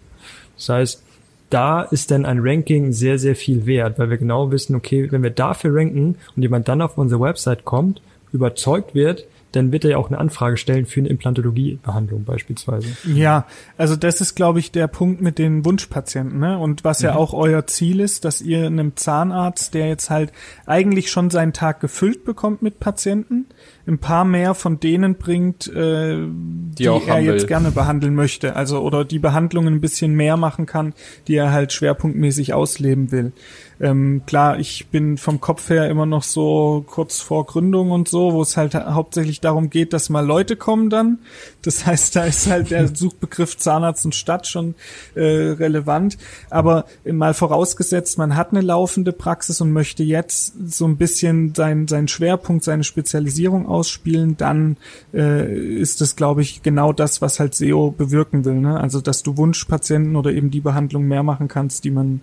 Das 0.55 0.69
heißt, 0.69 1.03
da 1.49 1.83
ist 1.83 2.11
dann 2.11 2.25
ein 2.25 2.39
Ranking 2.41 2.91
sehr, 2.91 3.19
sehr 3.19 3.35
viel 3.35 3.65
wert, 3.65 3.99
weil 3.99 4.09
wir 4.09 4.17
genau 4.17 4.51
wissen, 4.51 4.75
okay, 4.75 5.11
wenn 5.11 5.23
wir 5.23 5.29
dafür 5.29 5.75
ranken 5.75 6.15
und 6.35 6.41
jemand 6.41 6.67
dann 6.67 6.81
auf 6.81 6.97
unsere 6.97 7.21
Website 7.21 7.65
kommt, 7.65 8.01
überzeugt 8.33 8.93
wird, 8.93 9.25
dann 9.57 9.71
wird 9.71 9.83
er 9.83 9.91
ja 9.91 9.97
auch 9.97 10.09
eine 10.09 10.17
Anfrage 10.17 10.57
stellen 10.57 10.85
für 10.85 10.99
eine 10.99 11.09
Implantologiebehandlung 11.09 12.23
beispielsweise. 12.23 12.87
Ja, 13.05 13.45
also 13.77 13.95
das 13.95 14.21
ist, 14.21 14.35
glaube 14.35 14.59
ich, 14.59 14.71
der 14.71 14.87
Punkt 14.87 15.21
mit 15.21 15.37
den 15.37 15.65
Wunschpatienten, 15.65 16.39
ne? 16.39 16.57
Und 16.57 16.83
was 16.83 17.01
ja 17.01 17.11
mhm. 17.13 17.17
auch 17.17 17.33
euer 17.33 17.67
Ziel 17.67 17.99
ist, 17.99 18.25
dass 18.25 18.41
ihr 18.41 18.65
einem 18.65 18.95
Zahnarzt, 18.95 19.73
der 19.73 19.87
jetzt 19.87 20.09
halt 20.09 20.31
eigentlich 20.65 21.11
schon 21.11 21.29
seinen 21.29 21.53
Tag 21.53 21.79
gefüllt 21.79 22.23
bekommt 22.23 22.61
mit 22.61 22.79
Patienten, 22.79 23.47
ein 23.87 23.99
paar 23.99 24.25
mehr 24.25 24.53
von 24.53 24.79
denen 24.79 25.15
bringt, 25.15 25.67
äh, 25.67 26.17
die, 26.17 26.83
die 26.83 26.85
er 26.85 27.19
jetzt 27.19 27.47
gerne 27.47 27.71
behandeln 27.71 28.15
möchte. 28.15 28.55
Also 28.55 28.81
oder 28.81 29.05
die 29.05 29.19
Behandlungen 29.19 29.75
ein 29.75 29.81
bisschen 29.81 30.13
mehr 30.13 30.37
machen 30.37 30.65
kann, 30.65 30.93
die 31.27 31.35
er 31.35 31.51
halt 31.51 31.73
schwerpunktmäßig 31.73 32.53
ausleben 32.53 33.11
will. 33.11 33.31
Ähm, 33.79 34.23
klar, 34.25 34.59
ich 34.59 34.87
bin 34.87 35.17
vom 35.17 35.39
Kopf 35.39 35.69
her 35.69 35.89
immer 35.89 36.05
noch 36.05 36.23
so 36.23 36.83
kurz 36.87 37.21
vor 37.21 37.45
Gründung 37.45 37.91
und 37.91 38.07
so, 38.07 38.33
wo 38.33 38.41
es 38.41 38.57
halt 38.57 38.73
hauptsächlich 38.73 39.39
darum 39.39 39.69
geht, 39.69 39.93
dass 39.93 40.09
mal 40.09 40.25
Leute 40.25 40.55
kommen 40.55 40.89
dann. 40.89 41.19
Das 41.61 41.85
heißt, 41.85 42.15
da 42.15 42.23
ist 42.25 42.47
halt 42.47 42.71
der 42.71 42.87
Suchbegriff 42.95 43.57
Zahnarzt 43.57 44.05
und 44.05 44.15
Stadt 44.15 44.47
schon 44.47 44.75
äh, 45.15 45.21
relevant. 45.21 46.17
Aber 46.49 46.85
mal 47.05 47.33
vorausgesetzt, 47.33 48.17
man 48.17 48.35
hat 48.35 48.51
eine 48.51 48.61
laufende 48.61 49.11
Praxis 49.11 49.61
und 49.61 49.71
möchte 49.71 50.03
jetzt 50.03 50.53
so 50.71 50.85
ein 50.85 50.97
bisschen 50.97 51.53
sein, 51.53 51.87
seinen 51.87 52.07
Schwerpunkt, 52.07 52.63
seine 52.63 52.83
Spezialisierung 52.83 53.67
ausspielen, 53.67 54.37
dann 54.37 54.77
äh, 55.13 55.55
ist 55.55 56.01
das, 56.01 56.15
glaube 56.15 56.41
ich, 56.41 56.63
genau 56.63 56.93
das, 56.93 57.21
was 57.21 57.39
halt 57.39 57.53
SEO 57.53 57.91
bewirken 57.91 58.43
will. 58.43 58.55
Ne? 58.55 58.79
Also, 58.79 59.01
dass 59.01 59.21
du 59.21 59.37
Wunschpatienten 59.37 60.15
oder 60.15 60.31
eben 60.31 60.49
die 60.49 60.61
Behandlung 60.61 61.05
mehr 61.07 61.23
machen 61.23 61.47
kannst, 61.47 61.83
die 61.83 61.91
man 61.91 62.21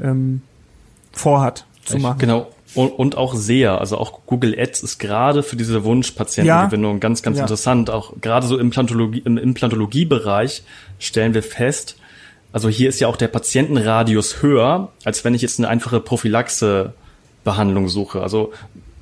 ähm, 0.00 0.42
vorhat 1.16 1.64
zu 1.84 1.98
machen. 1.98 2.18
Genau. 2.18 2.48
Und, 2.74 2.90
und 2.90 3.16
auch 3.16 3.34
sehr, 3.34 3.80
also 3.80 3.96
auch 3.96 4.26
Google 4.26 4.54
Ads 4.58 4.82
ist 4.82 4.98
gerade 4.98 5.42
für 5.42 5.56
diese 5.56 5.84
Wunschpatientengewinnung 5.84 6.94
ja. 6.94 6.98
ganz, 6.98 7.22
ganz 7.22 7.38
ja. 7.38 7.44
interessant. 7.44 7.88
Auch 7.88 8.12
gerade 8.20 8.46
so 8.46 8.56
im 8.56 8.66
Implantologie, 8.66 9.22
im 9.24 9.38
Implantologiebereich 9.38 10.62
stellen 10.98 11.32
wir 11.32 11.42
fest, 11.42 11.96
also 12.52 12.70
hier 12.70 12.88
ist 12.88 13.00
ja 13.00 13.08
auch 13.08 13.16
der 13.16 13.28
Patientenradius 13.28 14.40
höher, 14.40 14.90
als 15.04 15.24
wenn 15.26 15.34
ich 15.34 15.42
jetzt 15.42 15.58
eine 15.58 15.68
einfache 15.68 16.00
Prophylaxe-Behandlung 16.00 17.88
suche. 17.88 18.22
Also 18.22 18.52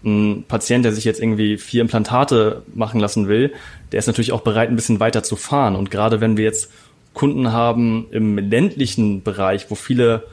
ein 0.05 0.45
Patient, 0.49 0.85
der 0.85 0.93
sich 0.93 1.05
jetzt 1.05 1.21
irgendwie 1.21 1.57
vier 1.57 1.83
Implantate 1.83 2.63
machen 2.75 2.99
lassen 2.99 3.29
will, 3.29 3.53
der 3.93 4.01
ist 4.01 4.09
natürlich 4.09 4.33
auch 4.33 4.41
bereit, 4.41 4.71
ein 4.71 4.77
bisschen 4.77 4.99
weiter 4.99 5.23
zu 5.23 5.37
fahren. 5.37 5.77
Und 5.77 5.93
gerade 5.93 6.21
wenn 6.21 6.37
wir 6.37 6.45
jetzt 6.45 6.71
Kunden 7.13 7.53
haben 7.53 8.09
im 8.11 8.39
ländlichen 8.39 9.23
Bereich, 9.23 9.71
wo 9.71 9.77
viele 9.77 10.25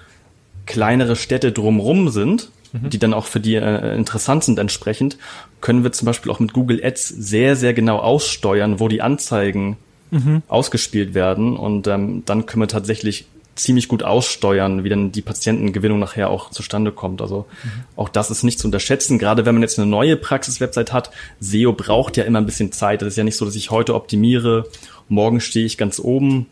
kleinere 0.71 1.17
Städte 1.17 1.51
drumrum 1.51 2.09
sind, 2.09 2.49
mhm. 2.71 2.89
die 2.89 2.97
dann 2.97 3.13
auch 3.13 3.25
für 3.25 3.41
die 3.41 3.55
äh, 3.55 3.93
interessant 3.93 4.45
sind 4.45 4.57
entsprechend, 4.57 5.17
können 5.59 5.83
wir 5.83 5.91
zum 5.91 6.05
Beispiel 6.05 6.31
auch 6.31 6.39
mit 6.39 6.53
Google 6.53 6.81
Ads 6.81 7.09
sehr, 7.09 7.57
sehr 7.57 7.73
genau 7.73 7.97
aussteuern, 7.97 8.79
wo 8.79 8.87
die 8.87 9.01
Anzeigen 9.01 9.75
mhm. 10.11 10.43
ausgespielt 10.47 11.13
werden. 11.13 11.57
Und 11.57 11.87
ähm, 11.87 12.23
dann 12.25 12.45
können 12.45 12.63
wir 12.63 12.69
tatsächlich 12.69 13.25
ziemlich 13.55 13.89
gut 13.89 14.01
aussteuern, 14.01 14.85
wie 14.85 14.89
dann 14.89 15.11
die 15.11 15.21
Patientengewinnung 15.21 15.99
nachher 15.99 16.29
auch 16.29 16.51
zustande 16.51 16.93
kommt. 16.93 17.21
Also 17.21 17.47
mhm. 17.63 17.69
auch 17.97 18.07
das 18.07 18.31
ist 18.31 18.43
nicht 18.43 18.59
zu 18.59 18.67
unterschätzen, 18.67 19.19
gerade 19.19 19.45
wenn 19.45 19.53
man 19.53 19.61
jetzt 19.61 19.77
eine 19.77 19.89
neue 19.89 20.15
Praxis-Website 20.15 20.93
hat. 20.93 21.11
SEO 21.41 21.73
braucht 21.73 22.15
ja 22.15 22.23
immer 22.23 22.39
ein 22.39 22.45
bisschen 22.45 22.71
Zeit. 22.71 23.01
Das 23.01 23.09
ist 23.09 23.17
ja 23.17 23.25
nicht 23.25 23.35
so, 23.35 23.43
dass 23.43 23.55
ich 23.55 23.71
heute 23.71 23.93
optimiere, 23.93 24.67
morgen 25.09 25.41
stehe 25.41 25.65
ich 25.65 25.77
ganz 25.77 25.99
oben. 25.99 26.47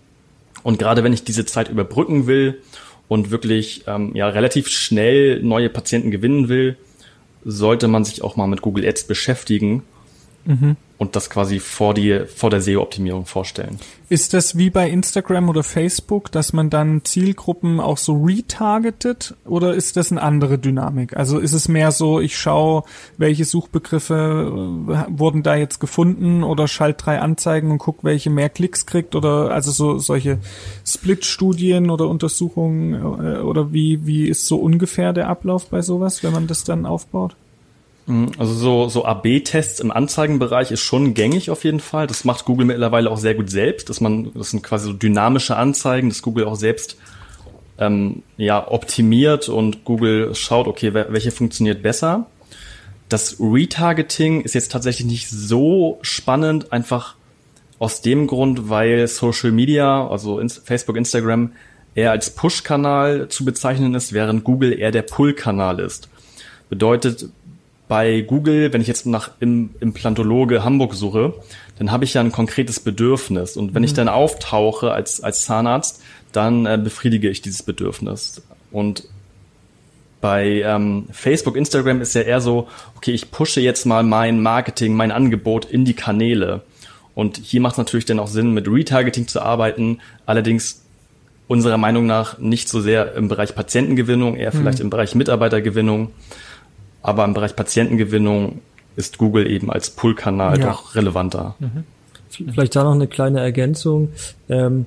Und 0.61 0.77
gerade 0.77 1.05
wenn 1.05 1.13
ich 1.13 1.23
diese 1.23 1.45
Zeit 1.45 1.69
überbrücken 1.69 2.27
will 2.27 2.61
und 3.09 3.31
wirklich 3.31 3.83
ähm, 3.87 4.15
ja 4.15 4.29
relativ 4.29 4.69
schnell 4.69 5.43
neue 5.43 5.67
Patienten 5.69 6.11
gewinnen 6.11 6.47
will, 6.47 6.77
sollte 7.43 7.89
man 7.89 8.05
sich 8.05 8.21
auch 8.21 8.37
mal 8.37 8.47
mit 8.47 8.61
Google 8.61 8.87
Ads 8.87 9.03
beschäftigen 9.05 9.83
mhm. 10.45 10.75
und 10.97 11.15
das 11.15 11.29
quasi 11.29 11.59
vor 11.59 11.93
die 11.93 12.21
vor 12.27 12.49
der 12.49 12.61
SEO-Optimierung 12.61 13.25
vorstellen. 13.25 13.79
Ist 14.09 14.33
das 14.33 14.57
wie 14.57 14.71
bei 14.71 14.89
Instagram 14.89 15.49
oder 15.49 15.61
Facebook, 15.61 16.31
dass 16.31 16.51
man 16.51 16.71
dann 16.71 17.05
Zielgruppen 17.05 17.79
auch 17.79 17.97
so 17.97 18.23
retargetet 18.23 19.35
oder 19.45 19.75
ist 19.75 19.97
das 19.97 20.11
eine 20.11 20.21
andere 20.21 20.57
Dynamik? 20.57 21.15
Also 21.15 21.37
ist 21.37 21.53
es 21.53 21.67
mehr 21.67 21.91
so, 21.91 22.19
ich 22.19 22.37
schaue, 22.37 22.83
welche 23.17 23.45
Suchbegriffe 23.45 24.51
äh, 24.89 25.19
wurden 25.19 25.43
da 25.43 25.55
jetzt 25.55 25.79
gefunden 25.79 26.43
oder 26.43 26.67
schalt 26.67 27.05
drei 27.05 27.19
Anzeigen 27.19 27.69
und 27.69 27.77
guck, 27.77 28.03
welche 28.03 28.31
mehr 28.31 28.49
Klicks 28.49 28.87
kriegt 28.87 29.15
oder 29.15 29.51
also 29.51 29.71
so 29.71 29.99
solche 29.99 30.39
Split-Studien 30.85 31.91
oder 31.91 32.07
Untersuchungen 32.07 32.93
äh, 32.95 33.39
oder 33.39 33.71
wie 33.71 34.07
wie 34.07 34.27
ist 34.27 34.47
so 34.47 34.57
ungefähr 34.57 35.13
der 35.13 35.29
Ablauf 35.29 35.67
bei 35.67 35.81
sowas, 35.83 36.23
wenn 36.23 36.33
man 36.33 36.47
das 36.47 36.63
dann 36.63 36.87
aufbaut? 36.87 37.35
Mhm, 38.09 38.31
also 38.39 38.53
so, 38.53 38.89
so 38.89 39.05
AB-Tests 39.05 39.79
im 39.79 39.91
Anzeigenbereich 39.91 40.71
ist 40.71 40.81
schon 40.81 41.13
gängig 41.13 41.51
auf 41.51 41.63
jeden 41.63 41.79
Fall. 41.79 42.07
Das 42.07 42.25
macht 42.25 42.43
Google 42.43 42.65
mittlerweile 42.65 43.09
auch 43.11 43.17
sehr 43.17 43.35
gut 43.35 43.51
selbst, 43.51 43.87
dass 43.89 44.01
man, 44.01 44.31
das 44.33 44.49
sind 44.49 44.63
quasi 44.63 44.87
so 44.87 44.93
dynamische 44.93 45.55
Anzeigen, 45.55 46.09
dass 46.09 46.23
Google 46.23 46.45
auch 46.45 46.55
selbst 46.55 46.97
ähm, 47.77 48.23
ja 48.35 48.67
optimiert 48.67 49.47
und 49.47 49.85
Google 49.85 50.33
schaut, 50.33 50.67
okay, 50.67 50.93
welche 50.93 51.31
funktioniert 51.31 51.83
besser. 51.83 52.25
Das 53.09 53.37
Retargeting 53.39 54.41
ist 54.41 54.55
jetzt 54.55 54.71
tatsächlich 54.71 55.07
nicht 55.07 55.29
so 55.29 55.99
spannend, 56.01 56.73
einfach 56.73 57.15
aus 57.77 58.01
dem 58.01 58.25
Grund, 58.25 58.69
weil 58.69 59.07
Social 59.07 59.51
Media, 59.51 60.07
also 60.07 60.41
Facebook, 60.63 60.97
Instagram, 60.97 61.53
eher 61.93 62.11
als 62.11 62.31
Push-Kanal 62.31 63.29
zu 63.29 63.45
bezeichnen 63.45 63.93
ist, 63.93 64.13
während 64.13 64.43
Google 64.43 64.77
eher 64.77 64.91
der 64.91 65.03
Pull-Kanal 65.03 65.79
ist. 65.79 66.09
Bedeutet, 66.69 67.29
bei 67.89 68.21
Google, 68.21 68.71
wenn 68.71 68.81
ich 68.81 68.87
jetzt 68.87 69.07
nach 69.07 69.31
im, 69.39 69.71
Implantologe 69.79 70.63
Hamburg 70.63 70.93
suche, 70.93 71.33
dann 71.79 71.91
habe 71.91 72.05
ich 72.05 72.13
ja 72.13 72.21
ein 72.21 72.31
konkretes 72.31 72.79
Bedürfnis. 72.79 73.57
Und 73.57 73.73
wenn 73.73 73.81
mhm. 73.81 73.85
ich 73.85 73.93
dann 73.95 74.07
auftauche 74.07 74.91
als, 74.91 75.21
als 75.21 75.43
Zahnarzt, 75.43 76.01
dann 76.31 76.67
äh, 76.67 76.79
befriedige 76.81 77.29
ich 77.29 77.41
dieses 77.41 77.63
Bedürfnis. 77.63 78.43
Und 78.71 79.05
bei 80.21 80.61
ähm, 80.63 81.07
Facebook, 81.11 81.55
Instagram 81.55 81.99
ist 81.99 82.13
ja 82.13 82.21
eher 82.21 82.41
so, 82.41 82.67
okay, 82.95 83.11
ich 83.11 83.31
pushe 83.31 83.59
jetzt 83.59 83.85
mal 83.85 84.03
mein 84.03 84.39
Marketing, 84.39 84.93
mein 84.93 85.11
Angebot 85.11 85.65
in 85.65 85.83
die 85.83 85.95
Kanäle. 85.95 86.61
Und 87.15 87.37
hier 87.37 87.59
macht 87.59 87.73
es 87.73 87.77
natürlich 87.79 88.05
dann 88.05 88.19
auch 88.19 88.27
Sinn, 88.27 88.53
mit 88.53 88.67
Retargeting 88.67 89.27
zu 89.27 89.41
arbeiten. 89.41 89.97
Allerdings 90.27 90.83
unserer 91.47 91.77
Meinung 91.77 92.05
nach 92.05 92.37
nicht 92.37 92.69
so 92.69 92.81
sehr 92.81 93.15
im 93.15 93.29
Bereich 93.29 93.55
Patientengewinnung, 93.55 94.35
eher 94.35 94.51
vielleicht 94.51 94.77
mhm. 94.77 94.85
im 94.85 94.89
Bereich 94.91 95.15
Mitarbeitergewinnung. 95.15 96.11
Aber 97.01 97.25
im 97.25 97.33
Bereich 97.33 97.55
Patientengewinnung 97.55 98.61
ist 98.95 99.17
Google 99.17 99.49
eben 99.49 99.71
als 99.71 99.89
Pull-Kanal 99.89 100.59
ja. 100.59 100.67
doch 100.67 100.95
relevanter. 100.95 101.55
Mhm. 101.59 101.83
Vielleicht 102.29 102.75
da 102.75 102.83
noch 102.83 102.93
eine 102.93 103.07
kleine 103.07 103.39
Ergänzung. 103.39 104.09
Ähm, 104.49 104.85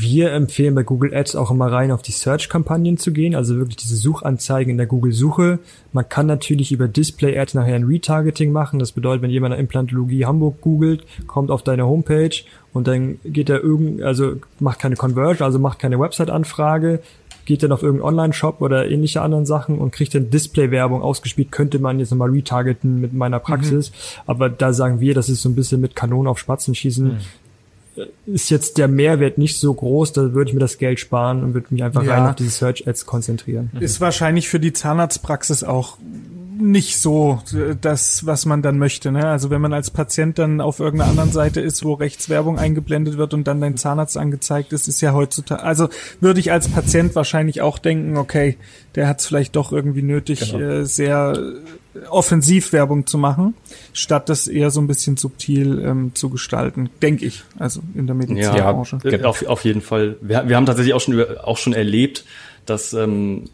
wir 0.00 0.32
empfehlen 0.32 0.76
bei 0.76 0.84
Google 0.84 1.12
Ads 1.12 1.34
auch 1.34 1.50
immer 1.50 1.72
rein 1.72 1.90
auf 1.90 2.02
die 2.02 2.12
Search-Kampagnen 2.12 2.98
zu 2.98 3.12
gehen, 3.12 3.34
also 3.34 3.56
wirklich 3.56 3.78
diese 3.78 3.96
Suchanzeigen 3.96 4.70
in 4.70 4.76
der 4.76 4.86
Google-Suche. 4.86 5.58
Man 5.92 6.08
kann 6.08 6.26
natürlich 6.26 6.70
über 6.70 6.86
Display-Ads 6.86 7.54
nachher 7.54 7.74
ein 7.74 7.82
Retargeting 7.82 8.52
machen. 8.52 8.78
Das 8.78 8.92
bedeutet, 8.92 9.22
wenn 9.22 9.30
jemand 9.30 9.54
nach 9.54 9.58
Implantologie 9.58 10.24
Hamburg 10.24 10.60
googelt, 10.60 11.04
kommt 11.26 11.50
auf 11.50 11.64
deine 11.64 11.86
Homepage 11.86 12.30
und 12.72 12.86
dann 12.86 13.18
geht 13.24 13.50
er 13.50 13.60
irgend, 13.64 14.02
also 14.02 14.36
macht 14.60 14.78
keine 14.78 14.94
Conversion, 14.94 15.44
also 15.44 15.58
macht 15.58 15.80
keine 15.80 15.98
Website-Anfrage, 15.98 17.00
geht 17.48 17.62
dann 17.62 17.72
auf 17.72 17.82
irgendeinen 17.82 18.10
Online-Shop 18.10 18.60
oder 18.60 18.88
ähnliche 18.90 19.22
anderen 19.22 19.46
Sachen 19.46 19.78
und 19.78 19.90
kriegt 19.90 20.14
dann 20.14 20.28
Display-Werbung 20.28 21.00
ausgespielt, 21.00 21.50
könnte 21.50 21.78
man 21.78 21.98
jetzt 21.98 22.10
nochmal 22.10 22.28
retargeten 22.28 23.00
mit 23.00 23.14
meiner 23.14 23.40
Praxis. 23.40 23.90
Mhm. 23.90 23.94
Aber 24.26 24.50
da 24.50 24.74
sagen 24.74 25.00
wir, 25.00 25.14
das 25.14 25.30
ist 25.30 25.40
so 25.40 25.48
ein 25.48 25.54
bisschen 25.54 25.80
mit 25.80 25.96
Kanonen 25.96 26.28
auf 26.28 26.38
Spatzen 26.38 26.74
schießen. 26.74 27.06
Mhm 27.06 27.20
ist 28.26 28.48
jetzt 28.48 28.78
der 28.78 28.86
Mehrwert 28.86 29.38
nicht 29.38 29.58
so 29.58 29.74
groß, 29.74 30.12
da 30.12 30.32
würde 30.32 30.50
ich 30.50 30.54
mir 30.54 30.60
das 30.60 30.78
Geld 30.78 31.00
sparen 31.00 31.42
und 31.42 31.54
würde 31.54 31.66
mich 31.70 31.82
einfach 31.82 32.04
ja. 32.04 32.14
rein 32.14 32.28
auf 32.28 32.36
diese 32.36 32.50
Search 32.50 32.86
Ads 32.86 33.06
konzentrieren. 33.06 33.72
Ist 33.80 34.00
wahrscheinlich 34.00 34.48
für 34.48 34.60
die 34.60 34.72
Zahnarztpraxis 34.72 35.64
auch 35.64 35.98
nicht 36.60 37.00
so 37.00 37.40
das, 37.80 38.26
was 38.26 38.46
man 38.46 38.62
dann 38.62 38.78
möchte. 38.78 39.12
Ne? 39.12 39.26
Also 39.26 39.50
wenn 39.50 39.60
man 39.60 39.72
als 39.72 39.90
Patient 39.90 40.38
dann 40.38 40.60
auf 40.60 40.80
irgendeiner 40.80 41.10
anderen 41.10 41.32
Seite 41.32 41.60
ist, 41.60 41.84
wo 41.84 41.94
rechts 41.94 42.28
Werbung 42.28 42.58
eingeblendet 42.58 43.16
wird 43.16 43.34
und 43.34 43.44
dann 43.46 43.60
dein 43.60 43.76
Zahnarzt 43.76 44.16
angezeigt 44.16 44.72
ist, 44.72 44.88
ist 44.88 45.00
ja 45.00 45.12
heutzutage, 45.12 45.62
also 45.62 45.88
würde 46.20 46.40
ich 46.40 46.52
als 46.52 46.68
Patient 46.68 47.14
wahrscheinlich 47.14 47.62
auch 47.62 47.78
denken, 47.78 48.16
okay, 48.16 48.56
der 48.94 49.08
hat 49.08 49.20
es 49.20 49.26
vielleicht 49.26 49.56
doch 49.56 49.72
irgendwie 49.72 50.02
nötig, 50.02 50.52
genau. 50.52 50.58
äh, 50.58 50.84
sehr 50.84 51.38
offensiv 52.10 52.72
Werbung 52.72 53.06
zu 53.06 53.18
machen, 53.18 53.54
statt 53.92 54.28
das 54.28 54.46
eher 54.46 54.70
so 54.70 54.80
ein 54.80 54.86
bisschen 54.86 55.16
subtil 55.16 55.82
ähm, 55.84 56.12
zu 56.14 56.30
gestalten, 56.30 56.90
denke 57.02 57.24
ich, 57.26 57.44
also 57.58 57.80
in 57.94 58.06
der 58.06 58.14
Medizinbranche. 58.14 58.98
Ja, 59.04 59.24
auf, 59.24 59.44
auf 59.46 59.64
jeden 59.64 59.80
Fall. 59.80 60.16
Wir, 60.20 60.48
wir 60.48 60.56
haben 60.56 60.66
tatsächlich 60.66 60.94
auch 60.94 61.00
schon, 61.00 61.20
auch 61.38 61.58
schon 61.58 61.72
erlebt, 61.72 62.24
dass 62.70 62.92
ähm, 62.92 63.44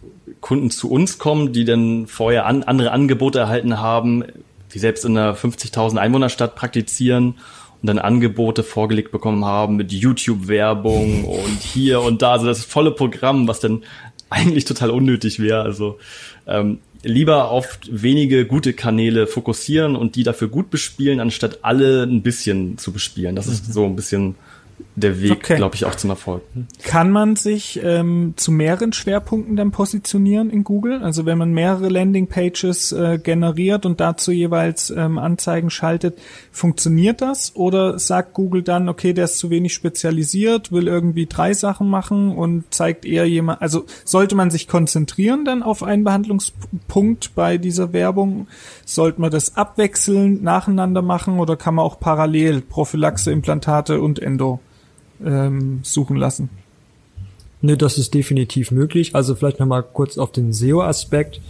Kunden 0.40 0.70
zu 0.70 0.90
uns 0.90 1.18
kommen, 1.18 1.52
die 1.52 1.64
dann 1.64 2.06
vorher 2.06 2.46
an, 2.46 2.62
andere 2.62 2.90
Angebote 2.90 3.38
erhalten 3.38 3.78
haben, 3.78 4.24
die 4.72 4.78
selbst 4.78 5.04
in 5.04 5.16
einer 5.16 5.36
50.000 5.36 5.96
Einwohnerstadt 5.96 6.54
praktizieren 6.56 7.36
und 7.80 7.86
dann 7.86 7.98
Angebote 7.98 8.62
vorgelegt 8.62 9.12
bekommen 9.12 9.44
haben 9.44 9.76
mit 9.76 9.92
YouTube-Werbung 9.92 11.24
und 11.24 11.60
hier 11.60 12.00
und 12.00 12.22
da, 12.22 12.32
also 12.32 12.46
das 12.46 12.64
volle 12.64 12.90
Programm, 12.90 13.46
was 13.46 13.60
dann 13.60 13.84
eigentlich 14.30 14.64
total 14.64 14.90
unnötig 14.90 15.38
wäre. 15.38 15.62
Also 15.62 15.98
ähm, 16.46 16.78
lieber 17.02 17.50
auf 17.50 17.78
wenige 17.88 18.46
gute 18.46 18.72
Kanäle 18.72 19.26
fokussieren 19.26 19.96
und 19.96 20.16
die 20.16 20.22
dafür 20.22 20.48
gut 20.48 20.70
bespielen, 20.70 21.20
anstatt 21.20 21.60
alle 21.62 22.02
ein 22.04 22.22
bisschen 22.22 22.78
zu 22.78 22.92
bespielen. 22.92 23.36
Das 23.36 23.46
ist 23.46 23.68
mhm. 23.68 23.72
so 23.72 23.84
ein 23.84 23.96
bisschen 23.96 24.34
der 24.96 25.20
Weg, 25.20 25.32
okay. 25.32 25.56
glaube 25.56 25.74
ich, 25.74 25.84
auch 25.86 25.94
zum 25.96 26.10
Erfolg. 26.10 26.42
Kann 26.84 27.10
man 27.10 27.34
sich 27.34 27.80
ähm, 27.82 28.34
zu 28.36 28.52
mehreren 28.52 28.92
Schwerpunkten 28.92 29.56
dann 29.56 29.72
positionieren 29.72 30.50
in 30.50 30.62
Google? 30.62 31.02
Also 31.02 31.26
wenn 31.26 31.36
man 31.36 31.52
mehrere 31.52 31.88
Landingpages 31.88 32.92
äh, 32.92 33.18
generiert 33.18 33.86
und 33.86 34.00
dazu 34.00 34.30
jeweils 34.30 34.90
ähm, 34.90 35.18
Anzeigen 35.18 35.70
schaltet, 35.70 36.18
funktioniert 36.52 37.22
das? 37.22 37.56
Oder 37.56 37.98
sagt 37.98 38.34
Google 38.34 38.62
dann, 38.62 38.88
okay, 38.88 39.12
der 39.12 39.24
ist 39.24 39.38
zu 39.38 39.50
wenig 39.50 39.74
spezialisiert, 39.74 40.70
will 40.70 40.86
irgendwie 40.86 41.26
drei 41.26 41.54
Sachen 41.54 41.88
machen 41.88 42.30
und 42.36 42.72
zeigt 42.72 43.04
eher 43.04 43.28
jemand, 43.28 43.62
also 43.62 43.86
sollte 44.04 44.36
man 44.36 44.50
sich 44.50 44.68
konzentrieren 44.68 45.44
dann 45.44 45.64
auf 45.64 45.82
einen 45.82 46.04
Behandlungspunkt 46.04 47.34
bei 47.34 47.58
dieser 47.58 47.92
Werbung? 47.92 48.46
Sollte 48.84 49.20
man 49.20 49.32
das 49.32 49.56
abwechselnd 49.56 50.42
nacheinander 50.42 51.02
machen 51.02 51.40
oder 51.40 51.56
kann 51.56 51.74
man 51.74 51.84
auch 51.84 51.98
parallel 51.98 52.60
Prophylaxe, 52.60 53.32
Implantate 53.32 54.00
und 54.00 54.20
Endo 54.20 54.60
ähm, 55.24 55.80
suchen 55.82 56.16
lassen. 56.16 56.48
Ne, 57.60 57.76
das 57.76 57.98
ist 57.98 58.14
definitiv 58.14 58.70
möglich. 58.70 59.14
Also 59.14 59.34
vielleicht 59.34 59.60
nochmal 59.60 59.82
kurz 59.82 60.18
auf 60.18 60.32
den 60.32 60.52
SEO-Aspekt. 60.52 61.40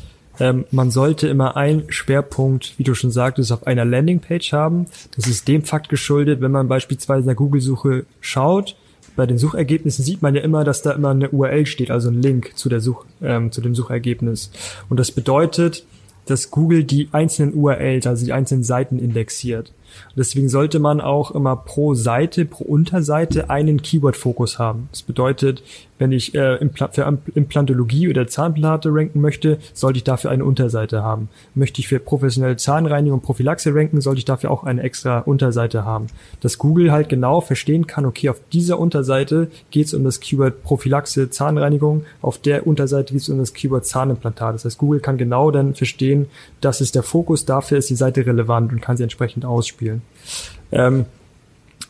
Ähm, 0.40 0.64
man 0.70 0.90
sollte 0.90 1.28
immer 1.28 1.56
einen 1.56 1.90
Schwerpunkt, 1.90 2.74
wie 2.78 2.84
du 2.84 2.94
schon 2.94 3.10
sagtest, 3.10 3.52
auf 3.52 3.66
einer 3.66 3.84
Landingpage 3.84 4.52
haben. 4.52 4.86
Das 5.16 5.26
ist 5.26 5.48
dem 5.48 5.62
Fakt 5.62 5.88
geschuldet, 5.88 6.40
wenn 6.40 6.50
man 6.50 6.68
beispielsweise 6.68 7.20
in 7.20 7.26
der 7.26 7.34
Google-Suche 7.36 8.06
schaut, 8.20 8.76
bei 9.16 9.26
den 9.26 9.38
Suchergebnissen 9.38 10.04
sieht 10.04 10.22
man 10.22 10.34
ja 10.34 10.42
immer, 10.42 10.64
dass 10.64 10.82
da 10.82 10.92
immer 10.92 11.10
eine 11.10 11.30
URL 11.30 11.66
steht, 11.66 11.90
also 11.90 12.08
ein 12.08 12.20
Link 12.20 12.52
zu 12.56 12.68
der 12.68 12.80
Such, 12.80 13.04
ähm, 13.22 13.52
zu 13.52 13.60
dem 13.60 13.74
Suchergebnis. 13.74 14.50
Und 14.88 14.98
das 14.98 15.12
bedeutet, 15.12 15.84
dass 16.26 16.50
Google 16.50 16.84
die 16.84 17.08
einzelnen 17.12 17.54
URLs, 17.54 18.06
also 18.06 18.24
die 18.24 18.32
einzelnen 18.32 18.64
Seiten 18.64 18.98
indexiert. 18.98 19.72
Deswegen 20.16 20.48
sollte 20.48 20.78
man 20.78 21.00
auch 21.00 21.30
immer 21.30 21.56
pro 21.56 21.94
Seite, 21.94 22.44
pro 22.44 22.64
Unterseite 22.64 23.50
einen 23.50 23.82
Keyword-Fokus 23.82 24.58
haben. 24.58 24.88
Das 24.90 25.02
bedeutet, 25.02 25.62
wenn 26.04 26.12
ich 26.12 26.34
äh, 26.34 26.58
für 26.92 27.18
Implantologie 27.34 28.10
oder 28.10 28.26
Zahnplate 28.26 28.90
ranken 28.92 29.22
möchte, 29.22 29.58
sollte 29.72 29.96
ich 29.96 30.04
dafür 30.04 30.30
eine 30.30 30.44
Unterseite 30.44 31.02
haben. 31.02 31.30
Möchte 31.54 31.80
ich 31.80 31.88
für 31.88 31.98
professionelle 31.98 32.56
Zahnreinigung 32.58 33.20
und 33.20 33.24
Prophylaxe 33.24 33.74
ranken, 33.74 34.02
sollte 34.02 34.18
ich 34.18 34.26
dafür 34.26 34.50
auch 34.50 34.64
eine 34.64 34.82
extra 34.82 35.20
Unterseite 35.20 35.86
haben. 35.86 36.08
Dass 36.42 36.58
Google 36.58 36.92
halt 36.92 37.08
genau 37.08 37.40
verstehen 37.40 37.86
kann, 37.86 38.04
okay, 38.04 38.28
auf 38.28 38.38
dieser 38.52 38.78
Unterseite 38.78 39.48
geht 39.70 39.86
es 39.86 39.94
um 39.94 40.04
das 40.04 40.20
Keyword 40.20 40.62
Prophylaxe, 40.62 41.30
Zahnreinigung, 41.30 42.04
auf 42.20 42.36
der 42.36 42.66
Unterseite 42.66 43.14
geht 43.14 43.22
es 43.22 43.30
um 43.30 43.38
das 43.38 43.54
Keyword 43.54 43.86
Zahnimplantat. 43.86 44.56
Das 44.56 44.66
heißt, 44.66 44.76
Google 44.76 45.00
kann 45.00 45.16
genau 45.16 45.50
dann 45.50 45.74
verstehen, 45.74 46.26
das 46.60 46.82
ist 46.82 46.94
der 46.94 47.02
Fokus, 47.02 47.46
dafür 47.46 47.78
ist 47.78 47.88
die 47.88 47.94
Seite 47.94 48.26
relevant 48.26 48.72
und 48.72 48.82
kann 48.82 48.98
sie 48.98 49.04
entsprechend 49.04 49.46
ausspielen. 49.46 50.02
Ähm, 50.70 51.06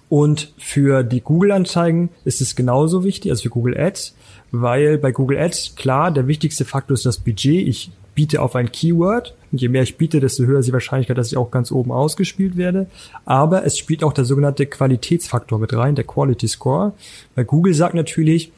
und 0.08 0.52
für 0.58 1.02
die 1.02 1.20
Google-Anzeigen 1.20 2.10
ist 2.24 2.40
es 2.40 2.56
genauso 2.56 3.04
wichtig, 3.04 3.30
also 3.30 3.42
für 3.44 3.50
Google 3.50 3.78
Ads, 3.78 4.14
weil 4.50 4.98
bei 4.98 5.12
Google 5.12 5.38
Ads, 5.38 5.74
klar, 5.76 6.10
der 6.10 6.28
wichtigste 6.28 6.64
Faktor 6.64 6.94
ist 6.94 7.06
das 7.06 7.18
Budget. 7.18 7.66
Ich 7.66 7.90
biete 8.14 8.40
auf 8.40 8.54
ein 8.54 8.70
Keyword. 8.70 9.34
Und 9.50 9.60
je 9.60 9.68
mehr 9.68 9.82
ich 9.82 9.96
biete, 9.96 10.20
desto 10.20 10.44
höher 10.44 10.60
ist 10.60 10.66
die 10.66 10.72
Wahrscheinlichkeit, 10.72 11.18
dass 11.18 11.28
ich 11.28 11.36
auch 11.36 11.50
ganz 11.50 11.72
oben 11.72 11.92
ausgespielt 11.92 12.56
werde. 12.56 12.86
Aber 13.24 13.64
es 13.64 13.78
spielt 13.78 14.04
auch 14.04 14.12
der 14.12 14.24
sogenannte 14.24 14.66
Qualitätsfaktor 14.66 15.58
mit 15.58 15.72
rein, 15.72 15.94
der 15.94 16.04
Quality 16.04 16.48
Score. 16.48 16.92
Weil 17.34 17.44
Google 17.44 17.74
sagt 17.74 17.94
natürlich, 17.94 18.52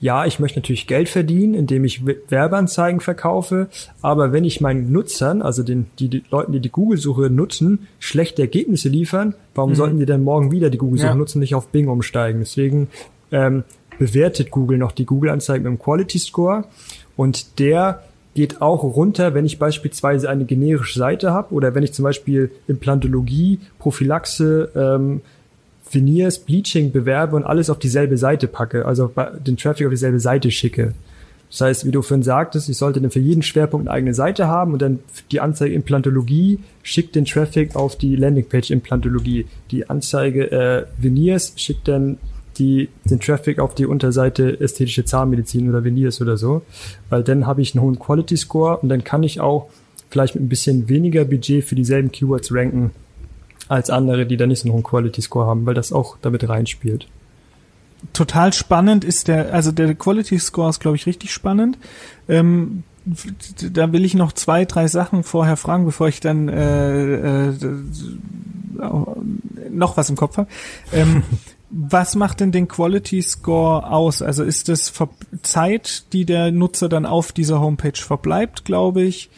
ja, 0.00 0.26
ich 0.26 0.38
möchte 0.38 0.58
natürlich 0.58 0.86
Geld 0.86 1.08
verdienen, 1.08 1.54
indem 1.54 1.84
ich 1.84 2.02
Werbeanzeigen 2.28 3.00
verkaufe, 3.00 3.68
aber 4.02 4.32
wenn 4.32 4.44
ich 4.44 4.60
meinen 4.60 4.92
Nutzern, 4.92 5.40
also 5.40 5.62
den 5.62 5.86
die, 5.98 6.08
die 6.08 6.24
Leuten, 6.30 6.52
die 6.52 6.60
die 6.60 6.70
Google-Suche 6.70 7.30
nutzen, 7.30 7.86
schlechte 7.98 8.42
Ergebnisse 8.42 8.88
liefern, 8.88 9.34
warum 9.54 9.70
mhm. 9.70 9.74
sollten 9.76 9.98
die 9.98 10.06
denn 10.06 10.22
morgen 10.22 10.50
wieder 10.50 10.68
die 10.68 10.78
Google-Suche 10.78 11.08
ja. 11.08 11.14
nutzen, 11.14 11.38
nicht 11.38 11.54
auf 11.54 11.68
Bing 11.68 11.88
umsteigen? 11.88 12.40
Deswegen 12.40 12.88
ähm, 13.32 13.64
bewertet 13.98 14.50
Google 14.50 14.78
noch 14.78 14.92
die 14.92 15.06
Google-Anzeigen 15.06 15.64
mit 15.64 15.72
dem 15.72 15.82
Quality 15.82 16.18
Score 16.18 16.64
und 17.16 17.58
der 17.58 18.02
geht 18.34 18.60
auch 18.60 18.82
runter, 18.82 19.32
wenn 19.34 19.46
ich 19.46 19.58
beispielsweise 19.58 20.28
eine 20.28 20.44
generische 20.44 20.98
Seite 20.98 21.32
habe 21.32 21.54
oder 21.54 21.74
wenn 21.74 21.84
ich 21.84 21.92
zum 21.92 22.02
Beispiel 22.02 22.50
Implantologie, 22.66 23.60
Prophylaxe, 23.78 24.70
ähm, 24.74 25.20
Veneers, 25.94 26.38
Bleaching 26.38 26.92
bewerbe 26.92 27.36
und 27.36 27.44
alles 27.44 27.70
auf 27.70 27.78
dieselbe 27.78 28.16
Seite 28.16 28.48
packe, 28.48 28.84
also 28.86 29.12
den 29.46 29.56
Traffic 29.56 29.86
auf 29.86 29.92
dieselbe 29.92 30.20
Seite 30.20 30.50
schicke. 30.50 30.94
Das 31.50 31.60
heißt, 31.60 31.86
wie 31.86 31.92
du 31.92 32.02
vorhin 32.02 32.24
sagtest, 32.24 32.68
ich 32.68 32.76
sollte 32.76 33.00
dann 33.00 33.12
für 33.12 33.20
jeden 33.20 33.42
Schwerpunkt 33.42 33.86
eine 33.86 33.94
eigene 33.94 34.14
Seite 34.14 34.48
haben 34.48 34.72
und 34.72 34.82
dann 34.82 34.98
die 35.30 35.40
Anzeige 35.40 35.72
Implantologie 35.72 36.58
schickt 36.82 37.14
den 37.14 37.26
Traffic 37.26 37.76
auf 37.76 37.96
die 37.96 38.16
Landingpage 38.16 38.70
Implantologie. 38.70 39.46
Die 39.70 39.88
Anzeige 39.88 40.50
äh, 40.50 40.86
Veneers 40.98 41.52
schickt 41.56 41.86
dann 41.86 42.18
die, 42.58 42.88
den 43.04 43.20
Traffic 43.20 43.60
auf 43.60 43.74
die 43.74 43.86
Unterseite 43.86 44.60
ästhetische 44.60 45.04
Zahnmedizin 45.04 45.68
oder 45.68 45.84
Veneers 45.84 46.20
oder 46.20 46.36
so, 46.36 46.62
weil 47.08 47.22
dann 47.22 47.46
habe 47.46 47.62
ich 47.62 47.74
einen 47.74 47.84
hohen 47.84 47.98
Quality 48.00 48.36
Score 48.36 48.78
und 48.78 48.88
dann 48.88 49.04
kann 49.04 49.22
ich 49.22 49.40
auch 49.40 49.68
vielleicht 50.10 50.34
mit 50.34 50.44
ein 50.44 50.48
bisschen 50.48 50.88
weniger 50.88 51.24
Budget 51.24 51.64
für 51.64 51.76
dieselben 51.76 52.10
Keywords 52.10 52.52
ranken 52.52 52.90
als 53.68 53.90
andere, 53.90 54.26
die 54.26 54.36
da 54.36 54.46
nicht 54.46 54.60
so 54.60 54.66
einen 54.66 54.74
hohen 54.74 54.82
Quality 54.82 55.22
Score 55.22 55.46
haben, 55.46 55.66
weil 55.66 55.74
das 55.74 55.92
auch 55.92 56.16
damit 56.22 56.48
reinspielt. 56.48 57.06
Total 58.12 58.52
spannend 58.52 59.04
ist 59.04 59.28
der, 59.28 59.54
also 59.54 59.72
der 59.72 59.94
Quality 59.94 60.38
Score 60.38 60.68
ist, 60.68 60.80
glaube 60.80 60.96
ich, 60.96 61.06
richtig 61.06 61.32
spannend. 61.32 61.78
Ähm, 62.28 62.82
da 63.72 63.92
will 63.92 64.04
ich 64.04 64.14
noch 64.14 64.32
zwei, 64.32 64.64
drei 64.64 64.88
Sachen 64.88 65.22
vorher 65.22 65.56
fragen, 65.56 65.84
bevor 65.84 66.08
ich 66.08 66.20
dann 66.20 66.48
äh, 66.48 67.48
äh, 67.48 67.54
noch 69.70 69.96
was 69.96 70.10
im 70.10 70.16
Kopf 70.16 70.36
habe. 70.38 70.48
Ähm, 70.92 71.22
was 71.70 72.14
macht 72.14 72.40
denn 72.40 72.52
den 72.52 72.68
Quality 72.68 73.20
Score 73.22 73.90
aus? 73.90 74.22
Also 74.22 74.44
ist 74.44 74.68
das 74.68 74.92
Zeit, 75.42 76.12
die 76.12 76.24
der 76.24 76.52
Nutzer 76.52 76.88
dann 76.88 77.04
auf 77.04 77.32
dieser 77.32 77.60
Homepage 77.60 78.00
verbleibt, 78.00 78.64
glaube 78.64 79.02
ich, 79.02 79.28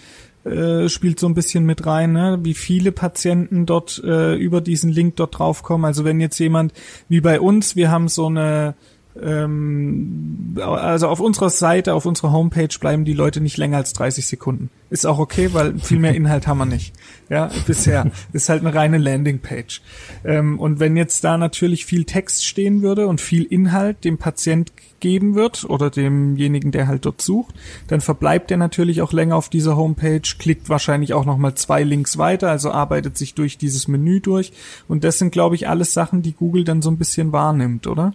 äh, 0.46 0.88
spielt 0.88 1.18
so 1.18 1.26
ein 1.26 1.34
bisschen 1.34 1.64
mit 1.64 1.86
rein, 1.86 2.12
ne? 2.12 2.38
wie 2.42 2.54
viele 2.54 2.92
Patienten 2.92 3.66
dort 3.66 4.02
äh, 4.04 4.34
über 4.34 4.60
diesen 4.60 4.90
Link 4.90 5.16
dort 5.16 5.38
draufkommen. 5.38 5.84
Also 5.84 6.04
wenn 6.04 6.20
jetzt 6.20 6.38
jemand 6.38 6.72
wie 7.08 7.20
bei 7.20 7.40
uns, 7.40 7.76
wir 7.76 7.90
haben 7.90 8.08
so 8.08 8.26
eine 8.26 8.74
ähm, 9.22 10.56
also 10.60 11.08
auf 11.08 11.20
unserer 11.20 11.50
Seite, 11.50 11.94
auf 11.94 12.06
unserer 12.06 12.32
Homepage 12.32 12.68
bleiben 12.80 13.04
die 13.04 13.12
Leute 13.12 13.40
nicht 13.40 13.56
länger 13.56 13.78
als 13.78 13.92
30 13.92 14.26
Sekunden. 14.26 14.70
Ist 14.90 15.06
auch 15.06 15.18
okay, 15.18 15.50
weil 15.52 15.78
viel 15.78 15.98
mehr 15.98 16.14
Inhalt 16.14 16.46
haben 16.46 16.58
wir 16.58 16.66
nicht. 16.66 16.94
Ja, 17.28 17.50
bisher. 17.66 18.10
Ist 18.32 18.48
halt 18.48 18.60
eine 18.64 18.74
reine 18.74 18.98
Landingpage. 18.98 19.82
Ähm, 20.24 20.60
und 20.60 20.80
wenn 20.80 20.96
jetzt 20.96 21.24
da 21.24 21.38
natürlich 21.38 21.86
viel 21.86 22.04
Text 22.04 22.44
stehen 22.44 22.82
würde 22.82 23.06
und 23.06 23.20
viel 23.20 23.44
Inhalt 23.44 24.04
dem 24.04 24.18
Patient 24.18 24.72
geben 25.00 25.34
wird 25.34 25.64
oder 25.64 25.90
demjenigen, 25.90 26.72
der 26.72 26.88
halt 26.88 27.04
dort 27.04 27.20
sucht, 27.20 27.54
dann 27.88 28.00
verbleibt 28.00 28.50
er 28.50 28.56
natürlich 28.56 29.02
auch 29.02 29.12
länger 29.12 29.36
auf 29.36 29.48
dieser 29.48 29.76
Homepage, 29.76 30.22
klickt 30.38 30.68
wahrscheinlich 30.68 31.14
auch 31.14 31.24
nochmal 31.24 31.54
zwei 31.54 31.82
Links 31.82 32.18
weiter, 32.18 32.50
also 32.50 32.70
arbeitet 32.70 33.18
sich 33.18 33.34
durch 33.34 33.58
dieses 33.58 33.88
Menü 33.88 34.20
durch. 34.20 34.52
Und 34.88 35.04
das 35.04 35.18
sind, 35.18 35.32
glaube 35.32 35.54
ich, 35.54 35.68
alles 35.68 35.92
Sachen, 35.92 36.22
die 36.22 36.32
Google 36.32 36.64
dann 36.64 36.82
so 36.82 36.90
ein 36.90 36.98
bisschen 36.98 37.32
wahrnimmt, 37.32 37.86
oder? 37.86 38.14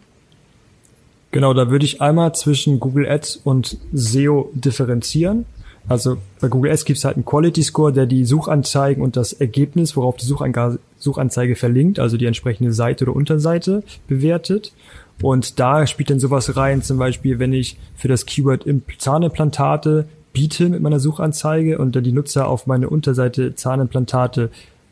Genau, 1.31 1.53
da 1.53 1.69
würde 1.71 1.85
ich 1.85 2.01
einmal 2.01 2.35
zwischen 2.35 2.79
Google 2.79 3.07
Ads 3.07 3.37
und 3.43 3.77
SEO 3.93 4.51
differenzieren. 4.53 5.45
Also 5.87 6.17
bei 6.39 6.47
Google 6.47 6.71
Ads 6.71 6.85
gibt 6.85 6.99
es 6.99 7.05
halt 7.05 7.15
einen 7.15 7.25
Quality 7.25 7.63
Score, 7.63 7.91
der 7.91 8.05
die 8.05 8.25
Suchanzeigen 8.25 9.01
und 9.01 9.15
das 9.17 9.33
Ergebnis, 9.33 9.95
worauf 9.95 10.17
die 10.17 10.25
Suchanzeige 10.25 11.55
verlinkt, 11.55 11.99
also 11.99 12.17
die 12.17 12.25
entsprechende 12.25 12.73
Seite 12.73 13.05
oder 13.05 13.15
Unterseite 13.15 13.83
bewertet. 14.07 14.73
Und 15.21 15.59
da 15.59 15.87
spielt 15.87 16.09
dann 16.09 16.19
sowas 16.19 16.55
rein, 16.55 16.81
zum 16.81 16.97
Beispiel, 16.97 17.39
wenn 17.39 17.53
ich 17.53 17.77
für 17.95 18.07
das 18.07 18.25
Keyword 18.25 18.65
Zahnimplantate 18.97 20.07
biete 20.33 20.69
mit 20.69 20.81
meiner 20.81 20.99
Suchanzeige 20.99 21.77
und 21.77 21.95
dann 21.95 22.03
die 22.03 22.11
Nutzer 22.11 22.47
auf 22.47 22.67
meine 22.67 22.89
Unterseite 22.89 23.55
Zahnimplantate 23.55 24.49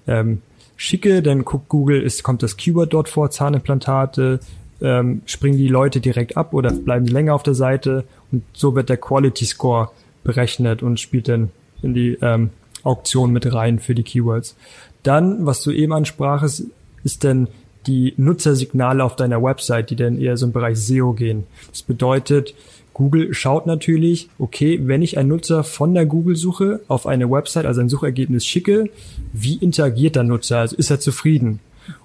ähm, 0.07 0.41
schicke, 0.75 1.21
dann 1.21 1.45
guckt 1.45 1.69
Google, 1.69 2.01
ist, 2.01 2.23
kommt 2.23 2.43
das 2.43 2.57
Keyword 2.57 2.93
dort 2.93 3.09
vor, 3.09 3.31
Zahnimplantate, 3.31 4.39
ähm, 4.81 5.21
springen 5.25 5.57
die 5.57 5.67
Leute 5.67 5.99
direkt 5.99 6.37
ab 6.37 6.53
oder 6.53 6.71
bleiben 6.71 7.05
die 7.05 7.11
länger 7.11 7.35
auf 7.35 7.43
der 7.43 7.55
Seite 7.55 8.05
und 8.31 8.43
so 8.53 8.75
wird 8.75 8.89
der 8.89 8.97
Quality 8.97 9.45
Score 9.45 9.89
berechnet 10.23 10.83
und 10.83 10.99
spielt 10.99 11.27
dann 11.27 11.49
in 11.81 11.93
die 11.93 12.17
ähm, 12.21 12.51
Auktion 12.83 13.31
mit 13.31 13.51
rein 13.53 13.79
für 13.79 13.95
die 13.95 14.03
Keywords. 14.03 14.55
Dann, 15.03 15.45
was 15.45 15.61
du 15.61 15.71
eben 15.71 15.93
ansprachest, 15.93 16.65
ist 17.03 17.23
denn 17.23 17.47
die 17.87 18.13
Nutzersignale 18.17 19.03
auf 19.03 19.15
deiner 19.15 19.41
Website, 19.41 19.89
die 19.89 19.95
dann 19.95 20.19
eher 20.19 20.37
so 20.37 20.45
im 20.45 20.51
Bereich 20.51 20.77
SEO 20.77 21.13
gehen. 21.13 21.45
Das 21.71 21.81
bedeutet, 21.81 22.53
Google 22.93 23.33
schaut 23.33 23.65
natürlich, 23.65 24.29
okay, 24.39 24.79
wenn 24.83 25.01
ich 25.01 25.17
einen 25.17 25.29
Nutzer 25.29 25.63
von 25.63 25.93
der 25.93 26.05
Google-Suche 26.05 26.81
auf 26.89 27.07
eine 27.07 27.31
Website, 27.31 27.65
also 27.65 27.79
ein 27.79 27.87
Suchergebnis 27.87 28.45
schicke, 28.45 28.89
wie 29.31 29.55
interagiert 29.55 30.17
der 30.17 30.23
Nutzer? 30.23 30.59
Also 30.59 30.75
ist 30.75 30.89
er 30.89 30.99
zufrieden? 30.99 31.61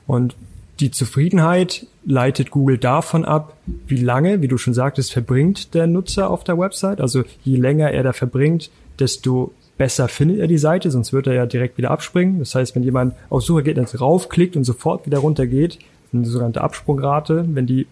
Und 0.06 0.36
die 0.80 0.90
Zufriedenheit 0.90 1.86
leitet 2.04 2.50
Google 2.50 2.78
davon 2.78 3.24
ab, 3.24 3.56
wie 3.86 3.96
lange, 3.96 4.42
wie 4.42 4.48
du 4.48 4.58
schon 4.58 4.74
sagtest, 4.74 5.12
verbringt 5.12 5.74
der 5.74 5.86
Nutzer 5.86 6.30
auf 6.30 6.44
der 6.44 6.58
Website. 6.58 7.00
Also 7.00 7.24
je 7.44 7.56
länger 7.56 7.90
er 7.90 8.02
da 8.02 8.12
verbringt, 8.12 8.70
desto 8.98 9.52
besser 9.78 10.08
findet 10.08 10.38
er 10.38 10.46
die 10.46 10.58
Seite, 10.58 10.90
sonst 10.90 11.12
wird 11.12 11.26
er 11.26 11.34
ja 11.34 11.46
direkt 11.46 11.78
wieder 11.78 11.90
abspringen. 11.90 12.38
Das 12.38 12.54
heißt, 12.54 12.74
wenn 12.74 12.82
jemand 12.82 13.14
auf 13.30 13.42
Suchergebnis 13.42 14.00
raufklickt 14.00 14.56
und 14.56 14.64
sofort 14.64 15.06
wieder 15.06 15.18
runter 15.18 15.46
geht, 15.46 15.78
eine 16.12 16.26
sogenannte 16.26 16.60
Absprungrate, 16.60 17.44
wenn 17.48 17.66
die 17.66 17.86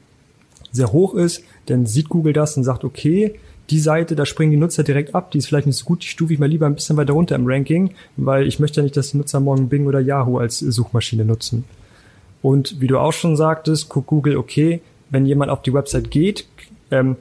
sehr 0.70 0.92
hoch 0.92 1.14
ist, 1.14 1.42
dann 1.66 1.86
sieht 1.86 2.08
Google 2.08 2.32
das 2.32 2.56
und 2.56 2.64
sagt, 2.64 2.84
okay, 2.84 3.34
die 3.70 3.78
Seite, 3.78 4.16
da 4.16 4.26
springen 4.26 4.52
die 4.52 4.56
Nutzer 4.56 4.82
direkt 4.82 5.14
ab, 5.14 5.30
die 5.30 5.38
ist 5.38 5.46
vielleicht 5.46 5.66
nicht 5.66 5.76
so 5.76 5.84
gut, 5.84 6.02
die 6.02 6.08
stufe 6.08 6.32
ich 6.32 6.38
mal 6.38 6.48
lieber 6.48 6.66
ein 6.66 6.74
bisschen 6.74 6.96
weiter 6.96 7.12
runter 7.12 7.36
im 7.36 7.46
Ranking, 7.46 7.90
weil 8.16 8.46
ich 8.46 8.58
möchte 8.58 8.80
ja 8.80 8.82
nicht, 8.82 8.96
dass 8.96 9.10
die 9.12 9.16
Nutzer 9.16 9.40
morgen 9.40 9.68
Bing 9.68 9.86
oder 9.86 10.00
Yahoo 10.00 10.38
als 10.38 10.58
Suchmaschine 10.58 11.24
nutzen. 11.24 11.64
Und 12.42 12.80
wie 12.80 12.88
du 12.88 12.98
auch 12.98 13.12
schon 13.12 13.36
sagtest, 13.36 13.88
guckt 13.88 14.08
Google, 14.08 14.36
okay, 14.36 14.80
wenn 15.10 15.26
jemand 15.26 15.50
auf 15.50 15.62
die 15.62 15.72
Website 15.72 16.10
geht, 16.10 16.46
ähm, 16.90 17.16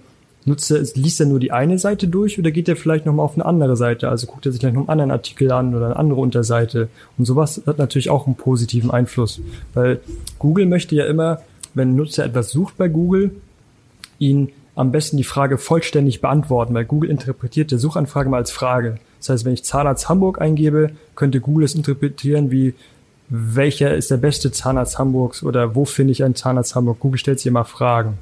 nutzt 0.45 0.71
er, 0.71 0.81
liest 0.95 1.19
er 1.19 1.27
nur 1.27 1.39
die 1.39 1.51
eine 1.51 1.77
Seite 1.77 2.07
durch 2.07 2.39
oder 2.39 2.51
geht 2.51 2.67
er 2.67 2.75
vielleicht 2.75 3.05
nochmal 3.05 3.25
auf 3.25 3.35
eine 3.35 3.45
andere 3.45 3.75
Seite? 3.75 4.09
Also 4.09 4.27
guckt 4.27 4.45
er 4.45 4.51
sich 4.51 4.61
vielleicht 4.61 4.75
noch 4.75 4.81
einen 4.81 4.89
anderen 4.89 5.11
Artikel 5.11 5.51
an 5.51 5.75
oder 5.75 5.85
eine 5.85 5.95
andere 5.95 6.19
Unterseite. 6.19 6.89
Und 7.17 7.25
sowas 7.25 7.61
hat 7.65 7.77
natürlich 7.77 8.09
auch 8.09 8.25
einen 8.25 8.35
positiven 8.35 8.91
Einfluss. 8.91 9.39
Weil 9.73 9.99
Google 10.39 10.65
möchte 10.65 10.95
ja 10.95 11.05
immer, 11.05 11.41
wenn 11.73 11.89
ein 11.89 11.95
Nutzer 11.95 12.25
etwas 12.25 12.49
sucht 12.49 12.77
bei 12.77 12.87
Google, 12.87 13.31
ihn 14.19 14.49
am 14.75 14.91
besten 14.91 15.17
die 15.17 15.23
Frage 15.23 15.57
vollständig 15.57 16.21
beantworten, 16.21 16.73
weil 16.73 16.85
Google 16.85 17.09
interpretiert 17.09 17.71
die 17.71 17.77
Suchanfrage 17.77 18.29
mal 18.29 18.37
als 18.37 18.51
Frage. 18.51 18.99
Das 19.19 19.29
heißt, 19.29 19.45
wenn 19.45 19.53
ich 19.53 19.63
Zahnarzt 19.63 20.09
Hamburg 20.09 20.41
eingebe, 20.41 20.91
könnte 21.15 21.41
Google 21.41 21.65
es 21.65 21.75
interpretieren 21.75 22.49
wie 22.49 22.73
welcher 23.33 23.95
ist 23.95 24.11
der 24.11 24.17
beste 24.17 24.51
Zahnarzt 24.51 24.99
Hamburgs 24.99 25.41
oder 25.41 25.73
wo 25.73 25.85
finde 25.85 26.11
ich 26.11 26.23
einen 26.23 26.35
Zahnarzt 26.35 26.75
Hamburg? 26.75 26.99
Google 26.99 27.17
stellt 27.17 27.39
sich 27.39 27.47
immer 27.47 27.63
Fragen. 27.63 28.17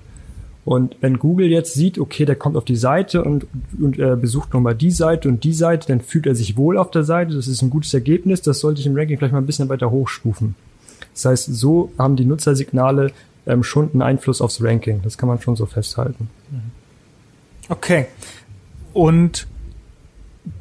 Und 0.66 0.98
wenn 1.02 1.18
Google 1.18 1.48
jetzt 1.48 1.74
sieht, 1.74 1.98
okay, 1.98 2.26
der 2.26 2.36
kommt 2.36 2.56
auf 2.56 2.64
die 2.64 2.76
Seite 2.76 3.24
und, 3.24 3.48
und 3.82 3.98
äh, 3.98 4.16
besucht 4.16 4.54
nochmal 4.54 4.76
die 4.76 4.92
Seite 4.92 5.28
und 5.28 5.44
die 5.44 5.54
Seite, 5.54 5.88
dann 5.88 6.00
fühlt 6.00 6.28
er 6.28 6.36
sich 6.36 6.58
wohl 6.58 6.78
auf 6.78 6.92
der 6.92 7.04
Seite. 7.04 7.34
Das 7.34 7.48
ist 7.48 7.64
ein 7.64 7.72
gutes 7.72 7.92
Ergebnis. 7.92 8.44
Das 8.44 8.60
sollte 8.60 8.82
ich 8.82 8.86
im 8.86 8.96
Ranking 8.96 9.18
vielleicht 9.18 9.34
mal 9.34 9.40
ein 9.40 9.48
bisschen 9.48 9.68
weiter 9.68 9.90
hochstufen. 9.90 10.54
Das 11.16 11.26
heißt, 11.26 11.56
so 11.56 11.92
haben 11.98 12.16
die 12.16 12.26
Nutzersignale 12.26 13.12
ähm, 13.48 13.64
schon 13.64 13.90
einen 13.92 14.04
Einfluss 14.04 14.42
aufs 14.42 14.64
Ranking. 14.64 15.02
Das 15.04 15.18
kann 15.18 15.28
man 15.28 15.42
schon 15.42 15.56
so 15.56 15.66
festhalten. 15.66 16.30
Okay. 17.68 18.06
Und 18.94 19.48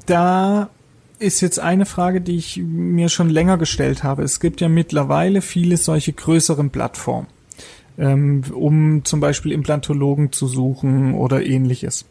da 0.07 0.71
ist 1.19 1.41
jetzt 1.41 1.59
eine 1.59 1.87
Frage, 1.87 2.21
die 2.21 2.37
ich 2.37 2.59
mir 2.59 3.09
schon 3.09 3.31
länger 3.31 3.59
gestellt 3.59 4.03
habe. 4.03 4.23
Es 4.23 4.41
gibt 4.41 4.61
ja 4.61 4.69
mittlerweile 4.69 5.43
viele 5.43 5.77
solche 5.77 6.13
größeren 6.13 6.71
Plattformen, 6.71 7.27
ähm, 7.99 8.43
um 8.53 9.05
zum 9.05 9.21
Beispiel 9.21 9.53
Implantologen 9.53 10.33
zu 10.33 10.47
suchen 10.47 11.15
oder 11.15 11.45
ähnliches 11.45 12.05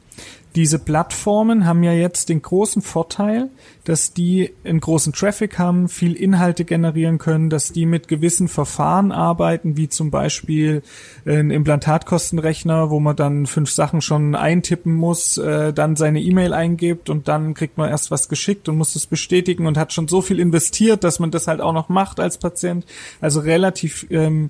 diese 0.58 0.80
Plattformen 0.80 1.68
haben 1.68 1.84
ja 1.84 1.92
jetzt 1.94 2.30
den 2.30 2.42
großen 2.42 2.82
Vorteil, 2.82 3.52
dass 3.84 4.12
die 4.14 4.56
einen 4.64 4.80
großen 4.80 5.14
Traffic 5.14 5.60
haben, 5.60 5.88
viel 5.88 6.14
Inhalte 6.14 6.66
generieren 6.66 7.20
können, 7.20 7.52
dass 7.52 7.72
die 7.72 7.86
mit 7.86 8.08
gewissen 8.08 8.48
Verfahren 8.48 9.12
arbeiten, 9.12 9.78
wie 9.78 9.88
zum 9.88 10.10
Beispiel 10.10 10.82
ein 11.28 11.52
Implantatkostenrechner, 11.52 12.90
wo 12.90 13.00
man 13.00 13.16
dann 13.16 13.46
fünf 13.46 13.70
Sachen 13.70 14.02
schon 14.02 14.34
eintippen 14.34 14.96
muss, 14.96 15.38
äh, 15.38 15.74
dann 15.74 15.96
seine 15.96 16.22
E-Mail 16.22 16.56
eingibt 16.56 17.12
und 17.12 17.28
dann 17.28 17.54
kriegt 17.54 17.78
man 17.78 17.92
erst 17.92 18.10
was 18.10 18.28
geschickt 18.28 18.68
und 18.68 18.78
muss 18.78 18.94
das 18.94 19.06
bestätigen 19.06 19.68
und 19.68 19.78
hat 19.78 19.94
schon 19.94 20.08
so 20.08 20.22
viel 20.22 20.40
investiert, 20.40 21.04
dass 21.04 21.20
man 21.20 21.30
das 21.30 21.46
halt 21.46 21.62
auch 21.62 21.74
noch 21.74 21.88
macht 21.88 22.20
als 22.20 22.40
Patient. 22.40 22.84
Also 23.22 23.42
relativ 23.42 24.08
ähm, 24.10 24.50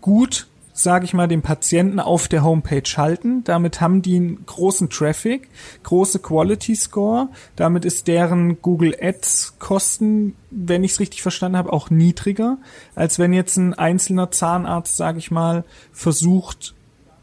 gut 0.00 0.46
sage 0.78 1.04
ich 1.04 1.14
mal, 1.14 1.26
den 1.26 1.42
Patienten 1.42 2.00
auf 2.00 2.28
der 2.28 2.44
Homepage 2.44 2.96
halten. 2.96 3.42
Damit 3.44 3.80
haben 3.80 4.02
die 4.02 4.16
einen 4.16 4.46
großen 4.46 4.90
Traffic, 4.90 5.48
große 5.82 6.18
Quality 6.18 6.76
Score. 6.76 7.28
Damit 7.56 7.84
ist 7.84 8.06
deren 8.08 8.60
Google 8.60 8.94
Ads 9.00 9.54
Kosten, 9.58 10.36
wenn 10.50 10.84
ich 10.84 10.92
es 10.92 11.00
richtig 11.00 11.22
verstanden 11.22 11.56
habe, 11.56 11.72
auch 11.72 11.90
niedriger, 11.90 12.58
als 12.94 13.18
wenn 13.18 13.32
jetzt 13.32 13.56
ein 13.56 13.74
einzelner 13.74 14.30
Zahnarzt, 14.30 14.96
sage 14.96 15.18
ich 15.18 15.30
mal, 15.30 15.64
versucht, 15.92 16.74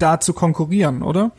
da 0.04 0.20
zu 0.20 0.34
konkurrieren, 0.34 1.02
oder? 1.02 1.32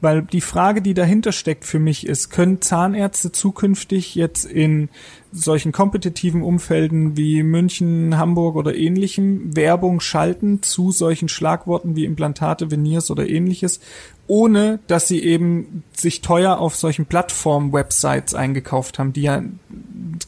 Weil 0.00 0.22
die 0.22 0.40
Frage, 0.40 0.80
die 0.80 0.94
dahinter 0.94 1.32
steckt 1.32 1.64
für 1.64 1.80
mich 1.80 2.06
ist, 2.06 2.30
können 2.30 2.60
Zahnärzte 2.60 3.32
zukünftig 3.32 4.14
jetzt 4.14 4.44
in 4.44 4.88
solchen 5.32 5.72
kompetitiven 5.72 6.42
Umfelden 6.42 7.16
wie 7.16 7.42
München, 7.42 8.16
Hamburg 8.16 8.54
oder 8.54 8.76
ähnlichem 8.76 9.56
Werbung 9.56 9.98
schalten 10.00 10.62
zu 10.62 10.92
solchen 10.92 11.28
Schlagworten 11.28 11.96
wie 11.96 12.04
Implantate, 12.04 12.70
Veneers 12.70 13.10
oder 13.10 13.28
ähnliches, 13.28 13.80
ohne 14.28 14.78
dass 14.86 15.08
sie 15.08 15.20
eben 15.20 15.82
sich 15.92 16.20
teuer 16.20 16.58
auf 16.58 16.76
solchen 16.76 17.06
Plattform-Websites 17.06 18.34
eingekauft 18.34 19.00
haben, 19.00 19.12
die 19.12 19.22
ja, 19.22 19.42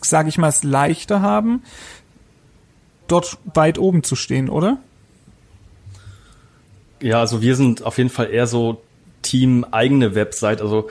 sage 0.02 0.28
ich 0.28 0.38
mal, 0.38 0.48
es 0.48 0.64
leichter 0.64 1.22
haben, 1.22 1.62
dort 3.06 3.38
weit 3.54 3.78
oben 3.78 4.02
zu 4.02 4.16
stehen, 4.16 4.48
oder? 4.48 4.78
Ja, 7.04 7.20
also 7.20 7.42
wir 7.42 7.54
sind 7.54 7.82
auf 7.82 7.98
jeden 7.98 8.08
Fall 8.08 8.30
eher 8.30 8.46
so 8.46 8.80
Team 9.20 9.66
eigene 9.70 10.14
Website. 10.14 10.62
Also 10.62 10.88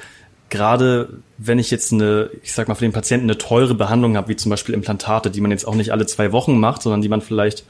gerade 0.51 1.09
wenn 1.39 1.57
ich 1.57 1.71
jetzt 1.71 1.91
eine, 1.91 2.29
ich 2.43 2.53
sag 2.53 2.67
mal, 2.67 2.75
für 2.75 2.85
den 2.85 2.93
Patienten 2.93 3.25
eine 3.25 3.39
teure 3.39 3.73
Behandlung 3.73 4.15
habe, 4.15 4.27
wie 4.27 4.35
zum 4.35 4.51
Beispiel 4.51 4.75
Implantate, 4.75 5.31
die 5.31 5.41
man 5.41 5.49
jetzt 5.49 5.67
auch 5.67 5.73
nicht 5.73 5.91
alle 5.91 6.05
zwei 6.05 6.31
Wochen 6.31 6.59
macht, 6.59 6.83
sondern 6.83 7.01
die 7.01 7.09
man 7.09 7.21
vielleicht 7.21 7.65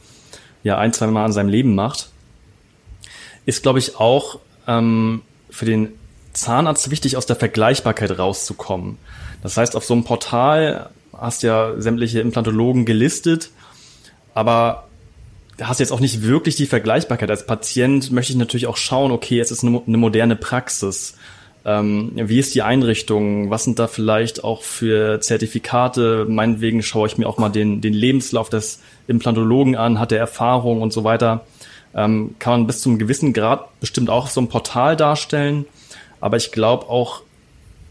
ja 0.62 0.78
ein, 0.78 0.92
zwei 0.92 1.08
Mal 1.08 1.26
in 1.26 1.32
seinem 1.32 1.48
Leben 1.48 1.74
macht, 1.74 2.10
ist, 3.46 3.64
glaube 3.64 3.80
ich, 3.80 3.96
auch 3.96 4.40
ähm, 4.68 5.22
für 5.50 5.64
den 5.64 5.94
Zahnarzt 6.34 6.92
wichtig, 6.92 7.16
aus 7.16 7.26
der 7.26 7.38
Vergleichbarkeit 7.38 8.20
rauszukommen. 8.20 8.98
Das 9.42 9.56
heißt, 9.56 9.74
auf 9.78 9.86
so 9.86 9.94
einem 9.94 10.04
Portal 10.04 10.90
hast 11.18 11.44
ja 11.44 11.80
sämtliche 11.80 12.20
Implantologen 12.20 12.84
gelistet, 12.84 13.52
aber 14.34 14.90
hast 15.62 15.80
jetzt 15.80 15.92
auch 15.92 16.00
nicht 16.00 16.24
wirklich 16.24 16.56
die 16.56 16.66
Vergleichbarkeit. 16.66 17.30
Als 17.30 17.46
Patient 17.46 18.12
möchte 18.12 18.34
ich 18.34 18.40
natürlich 18.40 18.68
auch 18.68 18.78
schauen, 18.78 19.12
okay, 19.12 19.40
es 19.40 19.52
ist 19.52 19.64
eine, 19.64 19.82
eine 19.86 19.98
moderne 19.98 20.36
Praxis. 20.36 21.16
Ähm, 21.66 22.12
wie 22.16 22.40
ist 22.40 22.56
die 22.56 22.62
Einrichtung? 22.62 23.50
Was 23.50 23.64
sind 23.64 23.80
da 23.80 23.88
vielleicht 23.88 24.44
auch 24.44 24.64
für 24.64 25.22
Zertifikate? 25.22 26.26
Meinetwegen 26.28 26.82
schaue 26.82 27.08
ich 27.08 27.18
mir 27.18 27.28
auch 27.28 27.38
mal 27.38 27.50
den, 27.50 27.82
den 27.82 27.94
Lebenslauf 27.94 28.50
des 28.50 28.80
Implantologen 29.08 29.76
an, 29.76 30.00
hat 30.00 30.12
er 30.12 30.20
Erfahrung 30.20 30.82
und 30.82 30.92
so 30.92 31.04
weiter. 31.04 31.46
Ähm, 31.96 32.36
kann 32.40 32.54
man 32.54 32.68
bis 32.68 32.82
zum 32.82 32.98
gewissen 32.98 33.34
Grad 33.34 33.80
bestimmt 33.80 34.10
auch 34.10 34.28
so 34.28 34.42
einem 34.42 34.50
Portal 34.50 34.96
darstellen. 34.96 35.66
Aber 36.20 36.38
ich 36.38 36.52
glaube 36.52 36.90
auch, 36.90 37.22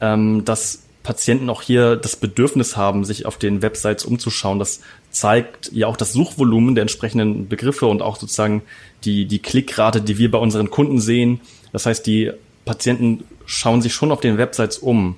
ähm, 0.00 0.44
dass 0.44 0.82
Patienten 1.02 1.50
auch 1.50 1.62
hier 1.62 1.96
das 1.96 2.16
Bedürfnis 2.16 2.76
haben, 2.76 3.04
sich 3.04 3.26
auf 3.26 3.36
den 3.36 3.62
Websites 3.62 4.04
umzuschauen. 4.04 4.58
Das 4.58 4.80
zeigt 5.12 5.70
ja 5.72 5.86
auch 5.86 5.96
das 5.96 6.12
Suchvolumen 6.12 6.74
der 6.74 6.82
entsprechenden 6.82 7.48
Begriffe 7.48 7.86
und 7.86 8.02
auch 8.02 8.16
sozusagen 8.16 8.62
die, 9.04 9.26
die 9.26 9.38
Klickrate, 9.38 10.00
die 10.00 10.18
wir 10.18 10.30
bei 10.30 10.38
unseren 10.38 10.70
Kunden 10.70 11.00
sehen. 11.00 11.40
Das 11.72 11.86
heißt, 11.86 12.06
die 12.06 12.32
Patienten 12.64 13.24
schauen 13.44 13.82
sich 13.82 13.94
schon 13.94 14.10
auf 14.10 14.20
den 14.20 14.38
Websites 14.38 14.78
um. 14.78 15.16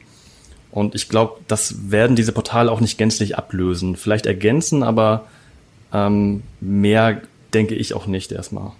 Und 0.71 0.97
ich 0.97 1.09
glaube, 1.09 1.41
das 1.47 1.91
werden 1.91 2.17
diese 2.17 2.33
Portale 2.33 2.71
auch 2.71 2.81
nicht 2.81 2.99
gänzlich 2.99 3.39
ablösen. 3.39 3.95
Vielleicht 3.95 4.27
ergänzen, 4.27 4.83
aber 4.83 5.27
ähm, 5.93 6.43
mehr 6.61 7.23
denke 7.55 7.77
ich 7.77 7.95
auch 7.95 8.07
nicht 8.09 8.33
erstmal. 8.33 8.73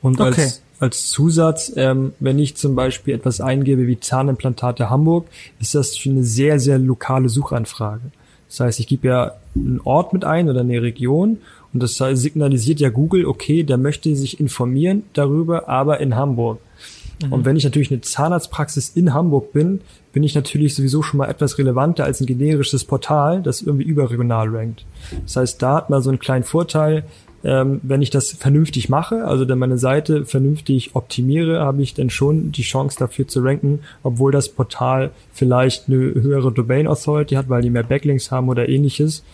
Und 0.00 0.20
okay. 0.20 0.40
als, 0.40 0.62
als 0.78 1.10
Zusatz, 1.10 1.72
ähm, 1.76 2.14
wenn 2.20 2.38
ich 2.38 2.56
zum 2.56 2.74
Beispiel 2.74 3.14
etwas 3.14 3.42
eingebe 3.42 3.86
wie 3.86 4.00
Zahnimplantate 4.00 4.88
Hamburg, 4.88 5.28
ist 5.60 5.74
das 5.74 5.98
schon 5.98 6.12
eine 6.12 6.24
sehr, 6.24 6.58
sehr 6.58 6.78
lokale 6.78 7.28
Suchanfrage. 7.28 8.10
Das 8.54 8.66
heißt, 8.66 8.80
ich 8.80 8.86
gebe 8.86 9.08
ja 9.08 9.32
einen 9.56 9.80
Ort 9.82 10.12
mit 10.12 10.24
ein 10.24 10.48
oder 10.48 10.60
eine 10.60 10.80
Region 10.80 11.38
und 11.72 11.82
das 11.82 11.96
signalisiert 11.96 12.78
ja 12.78 12.88
Google, 12.88 13.26
okay, 13.26 13.64
der 13.64 13.78
möchte 13.78 14.14
sich 14.14 14.38
informieren 14.38 15.02
darüber, 15.12 15.68
aber 15.68 15.98
in 15.98 16.14
Hamburg. 16.14 16.60
Mhm. 17.22 17.32
Und 17.32 17.44
wenn 17.44 17.56
ich 17.56 17.64
natürlich 17.64 17.90
eine 17.90 18.00
Zahnarztpraxis 18.00 18.90
in 18.90 19.14
Hamburg 19.14 19.52
bin, 19.52 19.80
bin 20.12 20.22
ich 20.22 20.34
natürlich 20.34 20.74
sowieso 20.74 21.02
schon 21.02 21.18
mal 21.18 21.28
etwas 21.28 21.58
relevanter 21.58 22.04
als 22.04 22.20
ein 22.20 22.26
generisches 22.26 22.84
Portal, 22.84 23.42
das 23.42 23.62
irgendwie 23.62 23.84
überregional 23.84 24.48
rankt. 24.48 24.84
Das 25.24 25.36
heißt, 25.36 25.62
da 25.62 25.76
hat 25.76 25.90
man 25.90 26.02
so 26.02 26.10
einen 26.10 26.18
kleinen 26.18 26.44
Vorteil, 26.44 27.04
ähm, 27.42 27.80
wenn 27.82 28.00
ich 28.00 28.10
das 28.10 28.30
vernünftig 28.30 28.88
mache, 28.88 29.26
also 29.26 29.44
dann 29.44 29.58
meine 29.58 29.76
Seite 29.76 30.24
vernünftig 30.24 30.94
optimiere, 30.94 31.60
habe 31.60 31.82
ich 31.82 31.92
dann 31.92 32.08
schon 32.08 32.52
die 32.52 32.62
Chance 32.62 32.96
dafür 32.98 33.28
zu 33.28 33.40
ranken, 33.40 33.80
obwohl 34.02 34.32
das 34.32 34.48
Portal 34.48 35.10
vielleicht 35.32 35.88
eine 35.88 35.96
höhere 35.96 36.52
Domain 36.52 36.86
Authority 36.86 37.34
hat, 37.34 37.50
weil 37.50 37.60
die 37.60 37.70
mehr 37.70 37.82
Backlinks 37.82 38.30
haben 38.30 38.48
oder 38.48 38.68
ähnliches, 38.68 39.24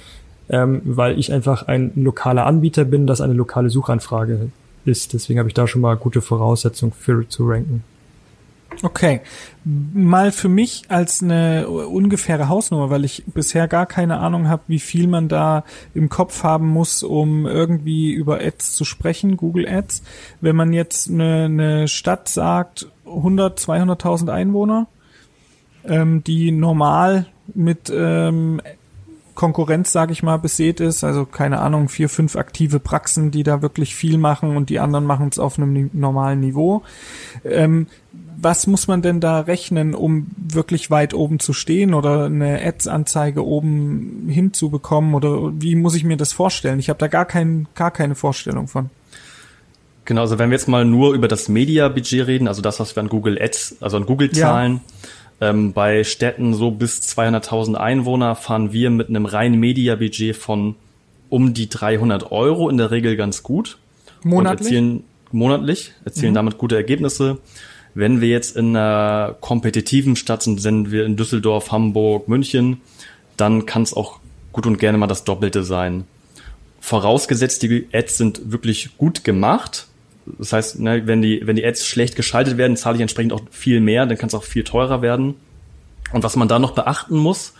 ähm, 0.48 0.82
weil 0.84 1.18
ich 1.20 1.32
einfach 1.32 1.68
ein 1.68 1.92
lokaler 1.94 2.46
Anbieter 2.46 2.84
bin, 2.84 3.06
das 3.06 3.20
eine 3.20 3.34
lokale 3.34 3.70
Suchanfrage 3.70 4.50
ist. 4.84 5.12
Deswegen 5.12 5.38
habe 5.38 5.48
ich 5.48 5.54
da 5.54 5.66
schon 5.66 5.82
mal 5.82 5.96
gute 5.96 6.20
Voraussetzungen 6.20 6.92
für 6.92 7.28
zu 7.28 7.48
ranken. 7.48 7.84
Okay, 8.82 9.20
mal 9.64 10.32
für 10.32 10.48
mich 10.48 10.84
als 10.88 11.22
eine 11.22 11.68
ungefähre 11.68 12.48
Hausnummer, 12.48 12.88
weil 12.88 13.04
ich 13.04 13.24
bisher 13.26 13.68
gar 13.68 13.84
keine 13.84 14.18
Ahnung 14.18 14.48
habe, 14.48 14.62
wie 14.68 14.78
viel 14.78 15.06
man 15.06 15.28
da 15.28 15.64
im 15.92 16.08
Kopf 16.08 16.44
haben 16.44 16.68
muss, 16.68 17.02
um 17.02 17.46
irgendwie 17.46 18.12
über 18.12 18.40
Ads 18.40 18.76
zu 18.76 18.84
sprechen, 18.84 19.36
Google 19.36 19.68
Ads. 19.68 20.02
Wenn 20.40 20.56
man 20.56 20.72
jetzt 20.72 21.10
eine, 21.10 21.44
eine 21.44 21.88
Stadt 21.88 22.28
sagt, 22.28 22.86
100, 23.04 23.58
200.000 23.58 24.32
Einwohner, 24.32 24.86
ähm, 25.84 26.22
die 26.24 26.52
normal 26.52 27.26
mit 27.54 27.92
ähm, 27.94 28.62
Konkurrenz, 29.34 29.92
sage 29.92 30.12
ich 30.12 30.22
mal, 30.22 30.36
besät 30.36 30.80
ist. 30.80 31.04
Also 31.04 31.24
keine 31.26 31.60
Ahnung, 31.60 31.88
vier, 31.88 32.08
fünf 32.08 32.36
aktive 32.36 32.80
Praxen, 32.80 33.30
die 33.30 33.42
da 33.42 33.62
wirklich 33.62 33.94
viel 33.94 34.18
machen 34.18 34.56
und 34.56 34.70
die 34.70 34.78
anderen 34.78 35.04
machen 35.04 35.28
es 35.30 35.38
auf 35.38 35.58
einem 35.58 35.90
normalen 35.92 36.40
Niveau. 36.40 36.82
Ähm, 37.44 37.86
was 38.42 38.66
muss 38.66 38.88
man 38.88 39.02
denn 39.02 39.20
da 39.20 39.40
rechnen, 39.40 39.94
um 39.94 40.28
wirklich 40.36 40.90
weit 40.90 41.12
oben 41.14 41.40
zu 41.40 41.52
stehen 41.52 41.92
oder 41.92 42.24
eine 42.24 42.64
Ads-Anzeige 42.64 43.44
oben 43.44 44.26
hinzubekommen? 44.28 45.14
Oder 45.14 45.52
wie 45.60 45.74
muss 45.74 45.94
ich 45.94 46.04
mir 46.04 46.16
das 46.16 46.32
vorstellen? 46.32 46.78
Ich 46.78 46.88
habe 46.88 46.98
da 46.98 47.08
gar, 47.08 47.26
kein, 47.26 47.68
gar 47.74 47.90
keine 47.90 48.14
Vorstellung 48.14 48.66
von. 48.66 48.90
Genau, 50.06 50.22
also 50.22 50.38
wenn 50.38 50.50
wir 50.50 50.56
jetzt 50.56 50.68
mal 50.68 50.84
nur 50.84 51.14
über 51.14 51.28
das 51.28 51.48
Media-Budget 51.48 52.26
reden, 52.26 52.48
also 52.48 52.62
das, 52.62 52.80
was 52.80 52.96
wir 52.96 53.02
an 53.02 53.08
Google 53.08 53.40
Ads, 53.40 53.76
also 53.80 53.98
an 53.98 54.06
Google 54.06 54.30
zahlen, 54.30 54.80
ja 54.82 54.98
ähm, 55.40 55.72
bei 55.72 56.04
Städten 56.04 56.54
so 56.54 56.70
bis 56.70 57.00
200.000 57.00 57.74
Einwohner 57.74 58.34
fahren 58.34 58.72
wir 58.72 58.90
mit 58.90 59.08
einem 59.08 59.26
reinen 59.26 59.58
Media-Budget 59.58 60.36
von 60.36 60.76
um 61.28 61.54
die 61.54 61.68
300 61.68 62.32
Euro 62.32 62.68
in 62.68 62.76
der 62.76 62.90
Regel 62.90 63.16
ganz 63.16 63.42
gut. 63.42 63.78
Monatlich? 64.22 64.66
Erzielen 64.66 65.04
monatlich, 65.32 65.92
erzielen 66.04 66.32
mhm. 66.32 66.36
damit 66.36 66.58
gute 66.58 66.76
Ergebnisse. 66.76 67.38
Wenn 67.94 68.20
wir 68.20 68.28
jetzt 68.28 68.56
in 68.56 68.76
einer 68.76 69.36
kompetitiven 69.40 70.16
Stadt 70.16 70.42
sind, 70.42 70.60
sind 70.60 70.90
wir 70.90 71.04
in 71.04 71.16
Düsseldorf, 71.16 71.72
Hamburg, 71.72 72.28
München, 72.28 72.80
dann 73.36 73.66
kann 73.66 73.82
es 73.82 73.94
auch 73.94 74.20
gut 74.52 74.66
und 74.66 74.78
gerne 74.78 74.98
mal 74.98 75.06
das 75.06 75.24
Doppelte 75.24 75.64
sein. 75.64 76.04
Vorausgesetzt, 76.80 77.62
die 77.62 77.88
Ads 77.92 78.16
sind 78.16 78.52
wirklich 78.52 78.96
gut 78.96 79.24
gemacht, 79.24 79.86
das 80.38 80.52
heißt, 80.52 80.80
ne, 80.80 81.06
wenn 81.06 81.22
die, 81.22 81.46
wenn 81.46 81.56
die 81.56 81.64
Ads 81.64 81.86
schlecht 81.86 82.16
geschaltet 82.16 82.56
werden, 82.56 82.76
zahle 82.76 82.96
ich 82.96 83.02
entsprechend 83.02 83.32
auch 83.32 83.42
viel 83.50 83.80
mehr, 83.80 84.06
dann 84.06 84.18
kann 84.18 84.28
es 84.28 84.34
auch 84.34 84.44
viel 84.44 84.64
teurer 84.64 85.02
werden. 85.02 85.34
Und 86.12 86.22
was 86.22 86.36
man 86.36 86.48
da 86.48 86.58
noch 86.58 86.72
beachten 86.72 87.16
muss, 87.16 87.54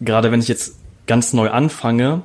gerade 0.00 0.30
wenn 0.32 0.40
ich 0.40 0.48
jetzt 0.48 0.76
ganz 1.06 1.32
neu 1.32 1.50
anfange, 1.50 2.22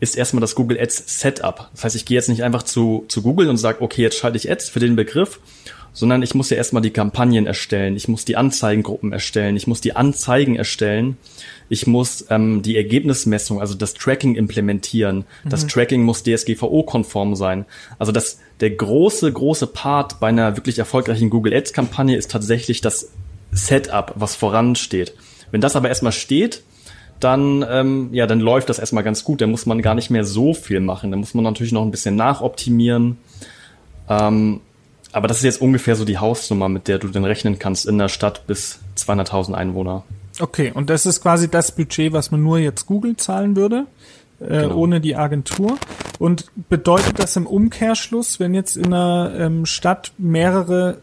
ist 0.00 0.16
erstmal 0.16 0.40
das 0.40 0.54
Google 0.54 0.80
Ads 0.80 1.20
Setup. 1.20 1.70
Das 1.72 1.84
heißt, 1.84 1.96
ich 1.96 2.06
gehe 2.06 2.16
jetzt 2.16 2.28
nicht 2.28 2.42
einfach 2.42 2.62
zu, 2.62 3.04
zu 3.08 3.22
Google 3.22 3.48
und 3.48 3.58
sage, 3.58 3.82
okay, 3.82 4.02
jetzt 4.02 4.18
schalte 4.18 4.38
ich 4.38 4.50
Ads 4.50 4.70
für 4.70 4.80
den 4.80 4.96
Begriff, 4.96 5.40
sondern 5.92 6.22
ich 6.22 6.34
muss 6.34 6.50
ja 6.50 6.56
erstmal 6.56 6.82
die 6.82 6.90
Kampagnen 6.90 7.46
erstellen, 7.46 7.96
ich 7.96 8.08
muss 8.08 8.24
die 8.24 8.36
Anzeigengruppen 8.36 9.12
erstellen, 9.12 9.56
ich 9.56 9.66
muss 9.66 9.80
die 9.80 9.96
Anzeigen 9.96 10.56
erstellen, 10.56 11.16
ich 11.68 11.86
muss 11.86 12.26
ähm, 12.30 12.62
die 12.62 12.76
Ergebnismessung, 12.76 13.60
also 13.60 13.74
das 13.74 13.94
Tracking 13.94 14.34
implementieren. 14.34 15.24
Mhm. 15.44 15.50
Das 15.50 15.66
Tracking 15.66 16.02
muss 16.02 16.22
DSGVO-konform 16.22 17.36
sein. 17.36 17.64
Also 17.98 18.12
das, 18.12 18.38
der 18.60 18.70
große, 18.70 19.32
große 19.32 19.68
Part 19.68 20.20
bei 20.20 20.28
einer 20.28 20.56
wirklich 20.56 20.78
erfolgreichen 20.78 21.30
Google 21.30 21.54
Ads-Kampagne 21.54 22.16
ist 22.16 22.30
tatsächlich 22.30 22.80
das 22.80 23.10
Setup, 23.52 24.12
was 24.16 24.36
voransteht. 24.36 25.14
Wenn 25.50 25.60
das 25.60 25.76
aber 25.76 25.88
erstmal 25.88 26.12
steht, 26.12 26.62
dann, 27.20 27.64
ähm, 27.68 28.08
ja, 28.12 28.26
dann 28.26 28.40
läuft 28.40 28.68
das 28.68 28.78
erstmal 28.78 29.04
ganz 29.04 29.24
gut. 29.24 29.40
Dann 29.40 29.50
muss 29.50 29.66
man 29.66 29.82
gar 29.82 29.94
nicht 29.94 30.10
mehr 30.10 30.24
so 30.24 30.54
viel 30.54 30.80
machen. 30.80 31.10
Dann 31.10 31.20
muss 31.20 31.34
man 31.34 31.44
natürlich 31.44 31.72
noch 31.72 31.82
ein 31.82 31.90
bisschen 31.90 32.16
nachoptimieren. 32.16 33.18
Ähm, 34.08 34.60
aber 35.12 35.28
das 35.28 35.38
ist 35.38 35.44
jetzt 35.44 35.60
ungefähr 35.60 35.96
so 35.96 36.04
die 36.04 36.18
Hausnummer, 36.18 36.68
mit 36.68 36.88
der 36.88 36.98
du 36.98 37.08
dann 37.08 37.24
rechnen 37.24 37.58
kannst 37.58 37.86
in 37.86 37.98
der 37.98 38.08
Stadt 38.08 38.46
bis 38.46 38.80
200.000 38.96 39.54
Einwohner. 39.54 40.04
Okay, 40.38 40.72
und 40.72 40.90
das 40.90 41.06
ist 41.06 41.20
quasi 41.20 41.48
das 41.48 41.74
Budget, 41.74 42.12
was 42.12 42.30
man 42.30 42.42
nur 42.42 42.58
jetzt 42.58 42.86
Google 42.86 43.16
zahlen 43.16 43.56
würde, 43.56 43.86
äh, 44.40 44.62
genau. 44.62 44.76
ohne 44.76 45.00
die 45.00 45.16
Agentur. 45.16 45.78
Und 46.18 46.46
bedeutet 46.68 47.18
das 47.18 47.36
im 47.36 47.46
Umkehrschluss, 47.46 48.40
wenn 48.40 48.54
jetzt 48.54 48.76
in 48.76 48.86
einer 48.86 49.32
ähm, 49.36 49.66
Stadt 49.66 50.12
mehrere 50.18 50.98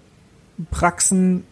Praxen 0.71 1.43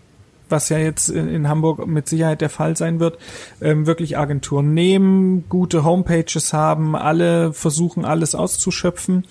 was 0.49 0.69
ja 0.69 0.77
jetzt 0.77 1.09
in, 1.09 1.27
in, 1.27 1.47
Hamburg 1.47 1.85
mit 1.87 2.07
Sicherheit 2.07 2.41
der 2.41 2.49
Fall 2.49 2.77
sein 2.77 2.99
wird, 2.99 3.17
ähm, 3.61 3.87
wirklich 3.87 4.17
Agenturen 4.17 4.73
nehmen, 4.73 5.45
gute 5.49 5.83
Homepages 5.83 6.53
haben, 6.53 6.95
alle 6.95 7.53
versuchen 7.53 8.05
alles 8.05 8.35
auszuschöpfen. 8.35 9.25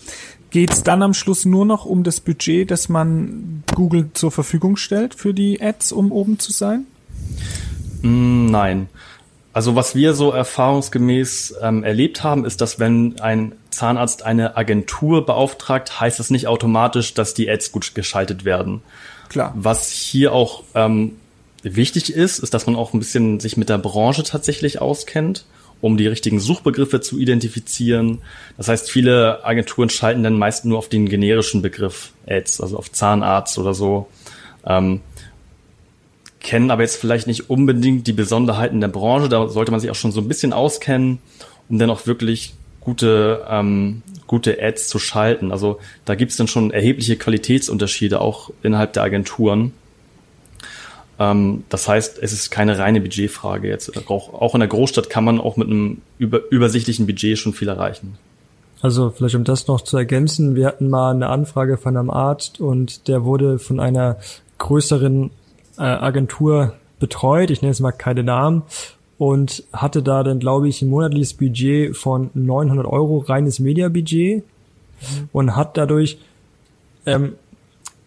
Geht 0.54 0.70
es 0.70 0.84
dann 0.84 1.02
am 1.02 1.14
Schluss 1.14 1.44
nur 1.44 1.66
noch 1.66 1.84
um 1.84 2.04
das 2.04 2.20
Budget, 2.20 2.70
das 2.70 2.88
man 2.88 3.64
Google 3.74 4.10
zur 4.14 4.30
Verfügung 4.30 4.76
stellt 4.76 5.16
für 5.16 5.34
die 5.34 5.60
Ads, 5.60 5.90
um 5.90 6.12
oben 6.12 6.38
zu 6.38 6.52
sein? 6.52 6.86
Mm, 8.02 8.46
nein. 8.46 8.88
Also 9.52 9.74
was 9.74 9.96
wir 9.96 10.14
so 10.14 10.30
erfahrungsgemäß 10.30 11.56
ähm, 11.60 11.82
erlebt 11.82 12.22
haben, 12.22 12.44
ist, 12.44 12.60
dass 12.60 12.78
wenn 12.78 13.18
ein 13.18 13.56
Zahnarzt 13.70 14.22
eine 14.22 14.56
Agentur 14.56 15.26
beauftragt, 15.26 15.98
heißt 15.98 16.20
das 16.20 16.30
nicht 16.30 16.46
automatisch, 16.46 17.14
dass 17.14 17.34
die 17.34 17.50
Ads 17.50 17.72
gut 17.72 17.96
geschaltet 17.96 18.44
werden. 18.44 18.80
Klar. 19.30 19.52
Was 19.56 19.90
hier 19.90 20.32
auch 20.32 20.62
ähm, 20.76 21.16
wichtig 21.64 22.12
ist, 22.12 22.38
ist, 22.38 22.54
dass 22.54 22.66
man 22.66 22.76
auch 22.76 22.94
ein 22.94 23.00
bisschen 23.00 23.40
sich 23.40 23.56
mit 23.56 23.70
der 23.70 23.78
Branche 23.78 24.22
tatsächlich 24.22 24.80
auskennt, 24.80 25.46
um 25.84 25.98
die 25.98 26.06
richtigen 26.06 26.40
Suchbegriffe 26.40 27.02
zu 27.02 27.18
identifizieren. 27.18 28.22
Das 28.56 28.68
heißt, 28.68 28.90
viele 28.90 29.44
Agenturen 29.44 29.90
schalten 29.90 30.22
dann 30.22 30.38
meist 30.38 30.64
nur 30.64 30.78
auf 30.78 30.88
den 30.88 31.06
generischen 31.10 31.60
Begriff 31.60 32.12
Ads, 32.26 32.62
also 32.62 32.78
auf 32.78 32.90
Zahnarzt 32.90 33.58
oder 33.58 33.74
so. 33.74 34.08
Ähm, 34.64 35.02
kennen 36.40 36.70
aber 36.70 36.80
jetzt 36.80 36.96
vielleicht 36.96 37.26
nicht 37.26 37.50
unbedingt 37.50 38.06
die 38.06 38.14
Besonderheiten 38.14 38.80
der 38.80 38.88
Branche. 38.88 39.28
Da 39.28 39.46
sollte 39.48 39.72
man 39.72 39.80
sich 39.80 39.90
auch 39.90 39.94
schon 39.94 40.10
so 40.10 40.22
ein 40.22 40.28
bisschen 40.28 40.54
auskennen, 40.54 41.18
um 41.68 41.78
dann 41.78 41.90
auch 41.90 42.06
wirklich 42.06 42.54
gute, 42.80 43.44
ähm, 43.46 44.00
gute 44.26 44.62
Ads 44.62 44.88
zu 44.88 44.98
schalten. 44.98 45.52
Also 45.52 45.80
da 46.06 46.14
gibt 46.14 46.30
es 46.30 46.38
dann 46.38 46.48
schon 46.48 46.70
erhebliche 46.70 47.16
Qualitätsunterschiede 47.16 48.22
auch 48.22 48.48
innerhalb 48.62 48.94
der 48.94 49.02
Agenturen. 49.02 49.74
Ähm, 51.18 51.64
das 51.68 51.88
heißt, 51.88 52.18
es 52.20 52.32
ist 52.32 52.50
keine 52.50 52.78
reine 52.78 53.00
Budgetfrage 53.00 53.68
jetzt. 53.68 53.92
Auch, 54.10 54.34
auch 54.34 54.54
in 54.54 54.60
der 54.60 54.68
Großstadt 54.68 55.10
kann 55.10 55.24
man 55.24 55.40
auch 55.40 55.56
mit 55.56 55.68
einem 55.68 56.02
über, 56.18 56.40
übersichtlichen 56.50 57.06
Budget 57.06 57.38
schon 57.38 57.52
viel 57.52 57.68
erreichen. 57.68 58.18
Also 58.80 59.10
vielleicht 59.10 59.34
um 59.34 59.44
das 59.44 59.66
noch 59.66 59.80
zu 59.80 59.96
ergänzen, 59.96 60.56
wir 60.56 60.66
hatten 60.66 60.90
mal 60.90 61.12
eine 61.12 61.28
Anfrage 61.28 61.78
von 61.78 61.96
einem 61.96 62.10
Arzt 62.10 62.60
und 62.60 63.08
der 63.08 63.24
wurde 63.24 63.58
von 63.58 63.80
einer 63.80 64.18
größeren 64.58 65.30
äh, 65.78 65.82
Agentur 65.82 66.74
betreut, 66.98 67.50
ich 67.50 67.62
nenne 67.62 67.70
jetzt 67.70 67.80
mal 67.80 67.92
keine 67.92 68.22
Namen, 68.22 68.62
und 69.16 69.64
hatte 69.72 70.02
da 70.02 70.22
dann, 70.22 70.38
glaube 70.38 70.68
ich, 70.68 70.82
ein 70.82 70.88
monatliches 70.88 71.34
Budget 71.34 71.96
von 71.96 72.30
900 72.34 72.84
Euro, 72.84 73.18
reines 73.18 73.58
Media-Budget 73.58 74.42
mhm. 74.42 75.28
und 75.32 75.56
hat 75.56 75.76
dadurch 75.76 76.18
ähm, 77.06 77.34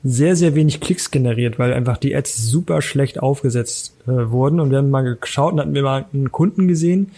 sehr, 0.09 0.35
sehr 0.35 0.55
wenig 0.55 0.79
Klicks 0.79 1.11
generiert, 1.11 1.59
weil 1.59 1.73
einfach 1.73 1.97
die 1.97 2.15
Ads 2.15 2.47
super 2.47 2.81
schlecht 2.81 3.19
aufgesetzt 3.19 3.95
äh, 4.07 4.29
wurden. 4.29 4.59
Und 4.59 4.71
wir 4.71 4.77
haben 4.77 4.89
mal 4.89 5.17
geschaut 5.19 5.53
und 5.53 5.59
hatten 5.59 5.73
wir 5.73 5.83
mal 5.83 6.05
einen 6.13 6.31
Kunden 6.31 6.67
gesehen, 6.67 7.11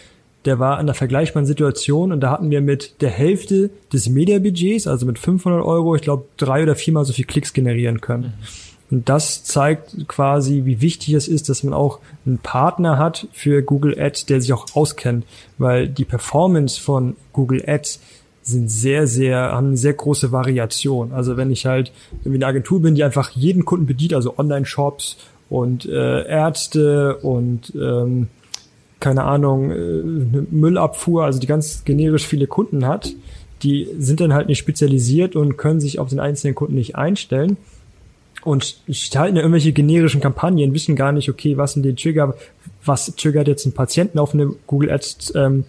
der 0.46 0.58
war 0.58 0.76
in 0.76 0.82
einer 0.82 0.94
vergleichbaren 0.94 1.46
Situation 1.46 2.12
und 2.12 2.22
da 2.22 2.32
hatten 2.32 2.50
wir 2.50 2.62
mit 2.62 3.02
der 3.02 3.10
Hälfte 3.10 3.70
des 3.92 4.08
Media-Budgets, 4.08 4.88
also 4.88 5.06
mit 5.06 5.20
500 5.20 5.64
Euro, 5.64 5.96
ich 5.96 6.02
glaube, 6.02 6.26
drei 6.38 6.64
oder 6.64 6.76
viermal 6.76 7.04
so 7.04 7.12
viel 7.12 7.26
Klicks 7.26 7.52
generieren 7.54 8.00
können. 8.00 8.24
Mhm. 8.24 8.34
Und 8.92 9.10
das 9.10 9.44
zeigt 9.44 10.08
quasi, 10.08 10.64
wie 10.66 10.82
wichtig 10.82 11.14
es 11.14 11.28
ist, 11.28 11.50
dass 11.50 11.64
man 11.64 11.74
auch 11.74 12.00
einen 12.26 12.40
Partner 12.40 12.98
hat 12.98 13.28
für 13.34 13.62
Google 13.62 14.00
Ads, 14.00 14.26
der 14.26 14.42
sich 14.42 14.52
auch 14.52 14.66
auskennt, 14.74 15.26
weil 15.60 15.88
die 15.88 16.06
Performance 16.06 16.82
von 16.82 17.16
Google 17.32 17.64
Ads 17.68 18.00
sind 18.50 18.70
sehr, 18.70 19.08
sehr, 19.08 19.38
haben 19.38 19.68
eine 19.68 19.78
sehr 19.78 19.94
große 19.94 20.32
Variation. 20.32 21.12
Also 21.12 21.38
wenn 21.38 21.52
ich 21.52 21.66
halt 21.66 21.92
irgendwie 22.20 22.38
eine 22.38 22.48
Agentur 22.48 22.82
bin, 22.82 22.96
die 22.96 23.04
einfach 23.04 23.32
jeden 23.32 23.66
Kunden 23.66 23.86
bedient, 23.86 24.14
also 24.14 24.38
Online-Shops 24.38 25.18
und 25.50 25.86
äh, 25.86 26.26
Ärzte 26.28 27.18
und 27.18 27.74
ähm, 27.76 28.28
keine 29.00 29.24
Ahnung, 29.24 29.72
äh, 29.72 30.02
Müllabfuhr, 30.52 31.24
also 31.24 31.40
die 31.40 31.48
ganz 31.48 31.84
generisch 31.86 32.28
viele 32.28 32.48
Kunden 32.48 32.86
hat, 32.86 33.14
die 33.64 33.88
sind 33.98 34.22
dann 34.22 34.34
halt 34.34 34.48
nicht 34.48 34.60
spezialisiert 34.60 35.36
und 35.36 35.58
können 35.58 35.80
sich 35.80 36.00
auf 36.00 36.10
den 36.10 36.20
einzelnen 36.20 36.56
Kunden 36.56 36.76
nicht 36.76 36.96
einstellen 36.96 37.58
und 38.44 38.78
schalten 38.90 39.36
ja 39.36 39.42
irgendwelche 39.42 39.74
generischen 39.74 40.22
Kampagnen, 40.22 40.74
wissen 40.74 40.96
gar 40.96 41.12
nicht, 41.12 41.30
okay, 41.30 41.58
was 41.58 41.74
sind 41.74 41.84
die 41.84 41.96
Trigger, 41.96 42.36
was 42.86 43.14
triggert 43.16 43.48
jetzt 43.48 43.66
einen 43.66 43.74
Patienten 43.74 44.20
auf 44.20 44.34
eine 44.34 44.54
Google 44.68 44.92
Ads 44.92 45.34
ähm, 45.36 45.66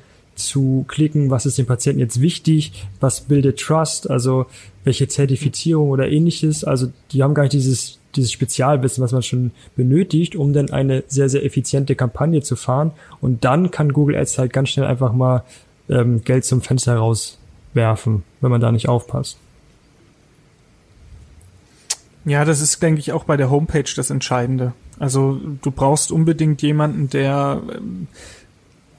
zu 0.46 0.84
klicken, 0.88 1.30
was 1.30 1.46
ist 1.46 1.58
dem 1.58 1.66
Patienten 1.66 2.00
jetzt 2.00 2.20
wichtig, 2.20 2.86
was 3.00 3.22
bildet 3.22 3.58
Trust, 3.58 4.10
also 4.10 4.46
welche 4.84 5.08
Zertifizierung 5.08 5.90
oder 5.90 6.08
ähnliches. 6.08 6.64
Also 6.64 6.92
die 7.12 7.22
haben 7.22 7.34
gar 7.34 7.44
nicht 7.44 7.52
dieses, 7.52 7.98
dieses 8.16 8.32
Spezialwissen, 8.32 9.02
was 9.02 9.12
man 9.12 9.22
schon 9.22 9.52
benötigt, 9.76 10.36
um 10.36 10.52
dann 10.52 10.70
eine 10.70 11.04
sehr, 11.08 11.28
sehr 11.28 11.44
effiziente 11.44 11.94
Kampagne 11.94 12.42
zu 12.42 12.56
fahren. 12.56 12.92
Und 13.20 13.44
dann 13.44 13.70
kann 13.70 13.92
Google 13.92 14.16
Ads 14.16 14.38
halt 14.38 14.52
ganz 14.52 14.70
schnell 14.70 14.86
einfach 14.86 15.12
mal 15.12 15.44
ähm, 15.88 16.22
Geld 16.24 16.44
zum 16.44 16.62
Fenster 16.62 16.96
rauswerfen, 16.96 18.22
wenn 18.40 18.50
man 18.50 18.60
da 18.60 18.72
nicht 18.72 18.88
aufpasst. 18.88 19.36
Ja, 22.24 22.44
das 22.44 22.60
ist, 22.60 22.82
denke 22.82 23.00
ich, 23.00 23.12
auch 23.12 23.24
bei 23.24 23.36
der 23.36 23.50
Homepage 23.50 23.90
das 23.96 24.10
Entscheidende. 24.10 24.72
Also 24.98 25.40
du 25.62 25.70
brauchst 25.70 26.12
unbedingt 26.12 26.60
jemanden, 26.60 27.08
der 27.08 27.62
ähm, 27.74 28.06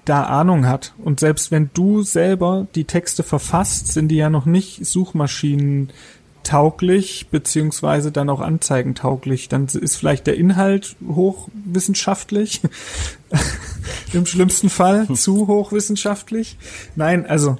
da 0.06 0.24
Ahnung 0.24 0.68
hat. 0.68 0.94
Und 0.98 1.20
selbst 1.20 1.52
wenn 1.52 1.70
du 1.74 2.02
selber 2.02 2.68
die 2.76 2.86
Texte 2.86 3.24
verfasst, 3.24 3.88
sind 3.88 4.10
die 4.10 4.16
ja 4.16 4.30
noch 4.30 4.46
nicht 4.46 4.86
Suchmaschinen 4.86 5.92
tauglich, 6.44 7.28
beziehungsweise 7.30 8.12
dann 8.12 8.30
auch 8.30 8.42
anzeigentauglich. 8.42 9.48
Dann 9.48 9.66
ist 9.66 9.96
vielleicht 9.96 10.28
der 10.28 10.38
Inhalt 10.38 10.96
hochwissenschaftlich. 11.08 12.62
Im 14.14 14.26
schlimmsten 14.26 14.70
Fall 14.70 15.08
zu 15.14 15.48
hochwissenschaftlich. 15.48 16.58
Nein, 16.96 17.26
also 17.26 17.58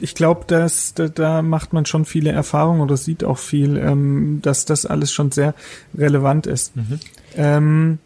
ich 0.00 0.14
glaube, 0.14 0.44
dass 0.46 0.92
da, 0.94 1.08
da 1.08 1.42
macht 1.42 1.72
man 1.72 1.86
schon 1.86 2.04
viele 2.04 2.30
Erfahrungen 2.30 2.80
oder 2.80 2.96
sieht 2.96 3.24
auch 3.24 3.38
viel, 3.38 3.76
ähm, 3.76 4.40
dass 4.42 4.64
das 4.64 4.84
alles 4.86 5.12
schon 5.12 5.30
sehr 5.30 5.54
relevant 5.96 6.46
ist. 6.46 6.76
Mhm. 6.76 7.00
Ähm, 7.36 7.98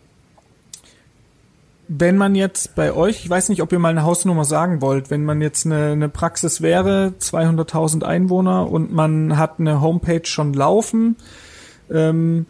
wenn 1.92 2.16
man 2.16 2.36
jetzt 2.36 2.76
bei 2.76 2.92
euch, 2.92 3.24
ich 3.24 3.28
weiß 3.28 3.48
nicht, 3.48 3.62
ob 3.62 3.72
ihr 3.72 3.80
mal 3.80 3.88
eine 3.88 4.04
Hausnummer 4.04 4.44
sagen 4.44 4.80
wollt, 4.80 5.10
wenn 5.10 5.24
man 5.24 5.40
jetzt 5.40 5.66
eine, 5.66 5.90
eine 5.90 6.08
Praxis 6.08 6.60
wäre, 6.60 7.14
200.000 7.18 8.04
Einwohner 8.04 8.70
und 8.70 8.92
man 8.92 9.36
hat 9.36 9.58
eine 9.58 9.80
Homepage 9.80 10.24
schon 10.24 10.54
laufen, 10.54 11.16
ähm, 11.90 12.46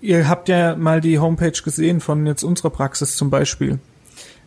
ihr 0.00 0.28
habt 0.28 0.48
ja 0.48 0.76
mal 0.76 1.00
die 1.00 1.18
Homepage 1.18 1.50
gesehen 1.64 1.98
von 1.98 2.28
jetzt 2.28 2.44
unserer 2.44 2.70
Praxis 2.70 3.16
zum 3.16 3.28
Beispiel. 3.28 3.80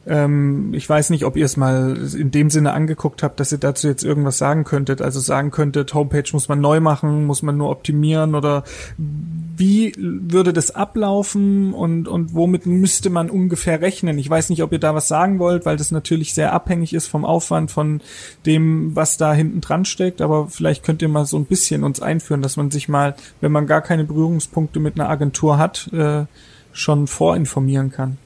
Ähm, 0.07 0.73
ich 0.73 0.87
weiß 0.87 1.09
nicht, 1.09 1.25
ob 1.25 1.35
ihr 1.35 1.45
es 1.45 1.57
mal 1.57 1.97
in 2.17 2.31
dem 2.31 2.49
Sinne 2.49 2.73
angeguckt 2.73 3.23
habt, 3.23 3.39
dass 3.39 3.51
ihr 3.51 3.57
dazu 3.57 3.87
jetzt 3.87 4.03
irgendwas 4.03 4.37
sagen 4.37 4.63
könntet. 4.63 5.01
Also 5.01 5.19
sagen 5.19 5.51
könntet, 5.51 5.93
Homepage 5.93 6.29
muss 6.31 6.47
man 6.47 6.61
neu 6.61 6.79
machen, 6.79 7.25
muss 7.25 7.41
man 7.41 7.57
nur 7.57 7.69
optimieren 7.69 8.35
oder 8.35 8.63
wie 8.97 9.93
würde 9.97 10.53
das 10.53 10.71
ablaufen 10.75 11.73
und, 11.73 12.07
und 12.07 12.33
womit 12.33 12.65
müsste 12.67 13.09
man 13.09 13.29
ungefähr 13.29 13.81
rechnen? 13.81 14.17
Ich 14.19 14.29
weiß 14.29 14.49
nicht, 14.49 14.63
ob 14.63 14.71
ihr 14.71 14.79
da 14.79 14.95
was 14.95 15.07
sagen 15.07 15.39
wollt, 15.39 15.65
weil 15.65 15.77
das 15.77 15.91
natürlich 15.91 16.33
sehr 16.33 16.53
abhängig 16.53 16.93
ist 16.93 17.07
vom 17.07 17.25
Aufwand, 17.25 17.71
von 17.71 18.01
dem, 18.45 18.95
was 18.95 19.17
da 19.17 19.33
hinten 19.33 19.59
dran 19.59 19.83
steckt. 19.83 20.21
Aber 20.21 20.47
vielleicht 20.47 20.83
könnt 20.83 21.01
ihr 21.01 21.09
mal 21.09 21.25
so 21.25 21.37
ein 21.37 21.45
bisschen 21.45 21.83
uns 21.83 22.01
einführen, 22.01 22.41
dass 22.41 22.55
man 22.55 22.71
sich 22.71 22.87
mal, 22.87 23.15
wenn 23.41 23.51
man 23.51 23.67
gar 23.67 23.81
keine 23.81 24.03
Berührungspunkte 24.03 24.79
mit 24.79 24.99
einer 24.99 25.09
Agentur 25.09 25.57
hat, 25.57 25.91
äh, 25.91 26.25
schon 26.71 27.07
vorinformieren 27.07 27.91
kann. 27.91 28.17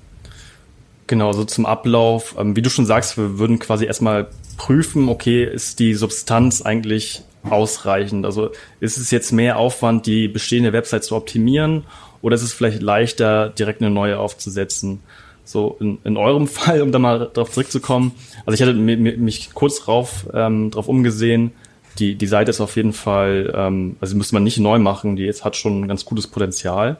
Genau, 1.12 1.34
so 1.34 1.44
zum 1.44 1.66
Ablauf. 1.66 2.36
Ähm, 2.40 2.56
wie 2.56 2.62
du 2.62 2.70
schon 2.70 2.86
sagst, 2.86 3.18
wir 3.18 3.38
würden 3.38 3.60
quasi 3.60 3.84
erstmal 3.84 4.30
prüfen, 4.56 5.10
okay, 5.10 5.44
ist 5.44 5.80
die 5.80 5.94
Substanz 5.94 6.62
eigentlich 6.62 7.22
ausreichend? 7.44 8.26
Also 8.26 8.52
ist 8.80 8.98
es 8.98 9.12
jetzt 9.12 9.34
mehr 9.34 9.58
Aufwand, 9.58 10.06
die 10.06 10.30
bestehende 10.30 10.72
Website 10.72 11.04
zu 11.04 11.18
optimieren 11.18 11.84
oder 12.22 12.36
ist 12.36 12.44
es 12.44 12.54
vielleicht 12.54 12.82
leichter, 12.82 13.50
direkt 13.50 13.82
eine 13.82 13.92
neue 13.92 14.20
aufzusetzen? 14.20 15.02
So 15.44 15.76
in, 15.82 15.98
in 16.06 16.16
eurem 16.16 16.48
Fall, 16.58 16.82
um 16.82 16.94
da 16.94 17.00
mal 17.00 17.30
drauf 17.34 17.52
zurückzukommen. 17.52 18.14
Also 18.46 18.56
ich 18.56 18.62
hatte 18.62 18.74
mich 18.74 19.54
kurz 19.54 19.82
drauf, 19.84 20.28
ähm, 20.34 20.72
drauf 20.72 20.88
umgesehen. 20.88 21.52
Die, 22.00 22.16
die 22.16 22.28
Seite 22.28 22.52
ist 22.52 22.62
auf 22.62 22.78
jeden 22.78 22.94
Fall, 22.94 23.52
ähm, 23.54 23.98
also 24.00 24.16
müsste 24.16 24.36
man 24.36 24.46
nicht 24.46 24.60
neu 24.60 24.80
machen, 24.80 25.18
die 25.18 25.24
jetzt 25.24 25.44
hat 25.44 25.58
schon 25.58 25.82
ein 25.82 25.88
ganz 25.90 26.06
gutes 26.06 26.28
Potenzial. 26.28 27.00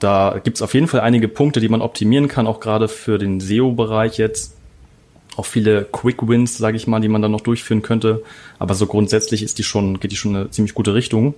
Da 0.00 0.40
gibt 0.42 0.56
es 0.56 0.62
auf 0.62 0.74
jeden 0.74 0.88
Fall 0.88 1.00
einige 1.00 1.28
Punkte, 1.28 1.60
die 1.60 1.68
man 1.68 1.82
optimieren 1.82 2.26
kann, 2.26 2.46
auch 2.46 2.60
gerade 2.60 2.88
für 2.88 3.18
den 3.18 3.38
SEO-Bereich 3.38 4.18
jetzt. 4.18 4.56
Auch 5.36 5.46
viele 5.46 5.84
Quick 5.84 6.26
Wins, 6.26 6.58
sage 6.58 6.76
ich 6.76 6.86
mal, 6.86 7.00
die 7.00 7.08
man 7.08 7.22
dann 7.22 7.30
noch 7.30 7.42
durchführen 7.42 7.82
könnte. 7.82 8.22
Aber 8.58 8.74
so 8.74 8.86
grundsätzlich 8.86 9.42
ist 9.42 9.58
die 9.58 9.62
schon, 9.62 10.00
geht 10.00 10.10
die 10.10 10.16
schon 10.16 10.34
eine 10.34 10.50
ziemlich 10.50 10.74
gute 10.74 10.94
Richtung. 10.94 11.34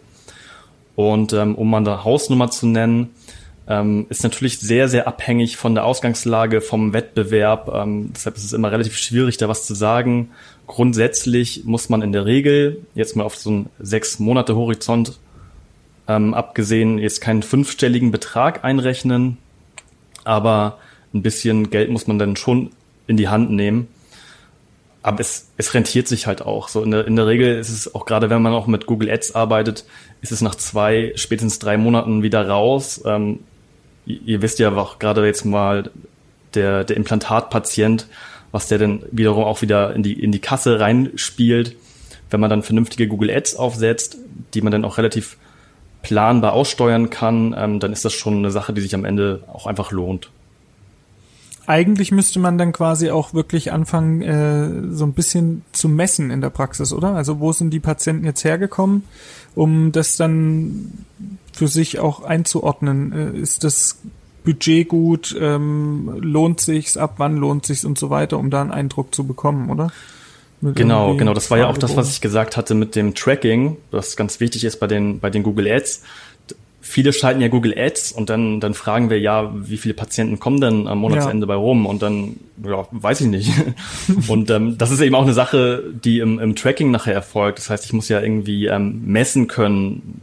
Und 0.95 1.33
ähm, 1.33 1.57
um 1.57 1.71
mal 1.71 1.79
eine 1.79 2.05
Hausnummer 2.05 2.51
zu 2.51 2.67
nennen, 2.67 3.11
ähm, 3.69 4.07
ist 4.09 4.23
natürlich 4.23 4.59
sehr, 4.61 4.89
sehr 4.89 5.07
abhängig 5.07 5.57
von 5.57 5.75
der 5.75 5.85
Ausgangslage, 5.85 6.61
vom 6.61 6.93
Wettbewerb. 6.93 7.71
Ähm, 7.75 8.13
deshalb 8.15 8.37
ist 8.37 8.45
es 8.45 8.53
immer 8.53 8.71
relativ 8.71 8.97
schwierig, 8.97 9.37
da 9.39 9.49
was 9.49 9.67
zu 9.67 9.75
sagen. 9.75 10.31
Grundsätzlich 10.67 11.65
muss 11.65 11.89
man 11.89 12.03
in 12.03 12.13
der 12.13 12.27
Regel 12.27 12.85
jetzt 12.95 13.17
mal 13.17 13.25
auf 13.25 13.37
so 13.37 13.51
einen 13.51 13.71
sechs 13.81 14.19
Monate 14.19 14.57
Horizont 14.57 15.19
ähm, 16.09 16.35
abgesehen 16.35 16.99
jetzt 16.99 17.21
keinen 17.21 17.43
fünfstelligen 17.43 18.11
Betrag 18.11 18.65
einrechnen, 18.65 19.39
aber 20.25 20.79
ein 21.15 21.23
bisschen 21.23 21.71
Geld 21.71 21.91
muss 21.91 22.07
man 22.07 22.19
dann 22.19 22.37
schon 22.37 22.71
in 23.07 23.17
die 23.17 23.29
Hand 23.29 23.51
nehmen. 23.51 23.89
Aber 25.03 25.21
es, 25.21 25.51
es 25.57 25.75
rentiert 25.75 26.07
sich 26.07 26.27
halt 26.27 26.43
auch. 26.43 26.69
So 26.69 26.83
in 26.83 26.93
der, 26.93 27.07
in 27.07 27.17
der 27.17 27.27
Regel 27.27 27.59
ist 27.59 27.71
es 27.71 27.93
auch 27.93 28.07
gerade, 28.07 28.31
wenn 28.31 28.41
man 28.41 28.53
auch 28.53 28.69
mit 28.69 28.87
Google 28.87 29.11
Ads 29.11 29.35
arbeitet, 29.35 29.85
ist 30.21 30.31
es 30.31 30.43
nach 30.43 30.55
zwei, 30.55 31.13
spätestens 31.17 31.59
drei 31.59 31.77
Monaten 31.77 32.23
wieder 32.23 32.49
raus. 32.49 33.03
Ähm, 33.05 33.41
ihr, 34.07 34.43
wisst 34.43 34.61
ja 34.61 34.75
auch 34.77 35.01
gerade 35.01 35.27
jetzt 35.27 35.45
mal 35.45 35.91
der, 36.55 36.85
der 36.85 36.97
Implantatpatient, 36.97 38.07
was 38.53 38.69
der 38.69 38.79
dann 38.79 39.03
wiederum 39.11 39.45
auch 39.45 39.61
wieder 39.61 39.93
in 39.95 40.05
die, 40.05 40.13
in 40.13 40.31
die 40.31 40.39
Kasse 40.39 40.79
reinspielt. 40.79 41.77
Wenn 42.31 42.41
man 42.41 42.51
dann 42.51 42.63
vernünftige 42.63 43.09
Google 43.09 43.31
Ads 43.31 43.57
aufsetzt, 43.57 44.19
die 44.55 44.63
man 44.63 44.71
dann 44.71 44.85
auch 44.85 44.99
relativ 44.99 45.37
planbar 46.03 46.53
aussteuern 46.53 47.11
kann, 47.11 47.55
ähm, 47.57 47.81
dann 47.81 47.93
ist 47.93 48.05
das 48.05 48.13
schon 48.13 48.39
eine 48.39 48.51
Sache, 48.51 48.73
die 48.73 48.81
sich 48.81 48.95
am 48.95 49.05
Ende 49.05 49.45
auch 49.53 49.67
einfach 49.67 49.93
lohnt. 49.93 50.31
Eigentlich 51.65 52.11
müsste 52.11 52.41
man 52.41 52.59
dann 52.59 52.73
quasi 52.73 53.11
auch 53.11 53.35
wirklich 53.35 53.73
anfangen, 53.73 54.21
äh, 54.21 54.95
so 54.95 55.05
ein 55.05 55.13
bisschen 55.13 55.63
zu 55.71 55.89
messen 55.89 56.31
in 56.31 56.41
der 56.41 56.51
Praxis, 56.51 56.93
oder? 56.93 57.15
Also 57.15 57.39
wo 57.39 57.53
sind 57.53 57.71
die 57.71 57.81
Patienten 57.81 58.25
jetzt 58.25 58.43
hergekommen, 58.43 59.05
um 59.55 59.93
das 59.93 60.17
dann 60.17 61.07
für 61.53 61.69
sich 61.69 62.01
auch 62.01 62.25
einzuordnen. 62.25 63.13
Äh, 63.13 63.39
ist 63.39 63.63
das 63.63 63.99
Budget 64.45 64.89
gut, 64.89 65.37
ähm, 65.39 66.19
lohnt 66.21 66.61
sich's, 66.61 66.97
ab 66.97 67.15
wann 67.19 67.37
lohnt 67.37 67.65
sich's 67.65 67.85
und 67.85 67.97
so 67.97 68.11
weiter, 68.11 68.39
um 68.39 68.51
da 68.51 68.61
einen 68.61 68.73
Eindruck 68.73 69.15
zu 69.15 69.25
bekommen, 69.25 69.71
oder? 69.71 69.93
Genau, 70.63 71.17
genau. 71.17 71.35
Das 71.35 71.51
war 71.51 71.59
ja 71.59 71.67
auch 71.67 71.77
das, 71.77 71.97
was 71.97 72.11
ich 72.13 72.21
gesagt 72.21 72.57
hatte 72.57 72.75
mit 72.75 72.95
dem 72.95 73.15
Tracking, 73.15 73.77
was 73.91 74.17
ganz 74.17 74.39
wichtig 74.39 74.63
ist 74.65 74.79
bei 74.79 74.87
den, 74.87 75.19
bei 75.19 75.29
den 75.29 75.43
Google 75.43 75.69
Ads. 75.71 76.03
Viele 76.81 77.13
schalten 77.13 77.41
ja 77.41 77.49
Google 77.49 77.75
Ads 77.77 78.13
und 78.13 78.31
dann, 78.31 78.61
dann 78.61 78.75
fragen 78.75 79.11
wir 79.11 79.19
ja, 79.19 79.53
wie 79.55 79.77
viele 79.77 79.95
Patienten 79.95 80.39
kommen 80.39 80.61
denn 80.61 80.87
am 80.87 80.99
Monatsende 80.99 81.45
ja. 81.45 81.49
bei 81.49 81.55
rum? 81.55 81.87
Und 81.87 82.03
dann, 82.03 82.37
ja, 82.65 82.87
weiß 82.93 83.23
ich 83.23 83.27
nicht. 83.27 83.51
und 84.29 84.51
ähm, 84.51 84.79
das 84.79 84.93
ist 84.93 85.01
eben 85.01 85.15
auch 85.17 85.23
eine 85.23 85.33
Sache, 85.33 85.83
die 86.05 86.21
im, 86.21 86.39
im 86.39 86.55
Tracking 86.55 86.93
nachher 86.93 87.15
erfolgt. 87.15 87.59
Das 87.59 87.71
heißt, 87.71 87.85
ich 87.85 87.93
muss 87.93 88.09
ja 88.09 88.21
irgendwie 88.21 88.67
ähm, 88.67 89.03
messen 89.05 89.49
können, 89.49 90.21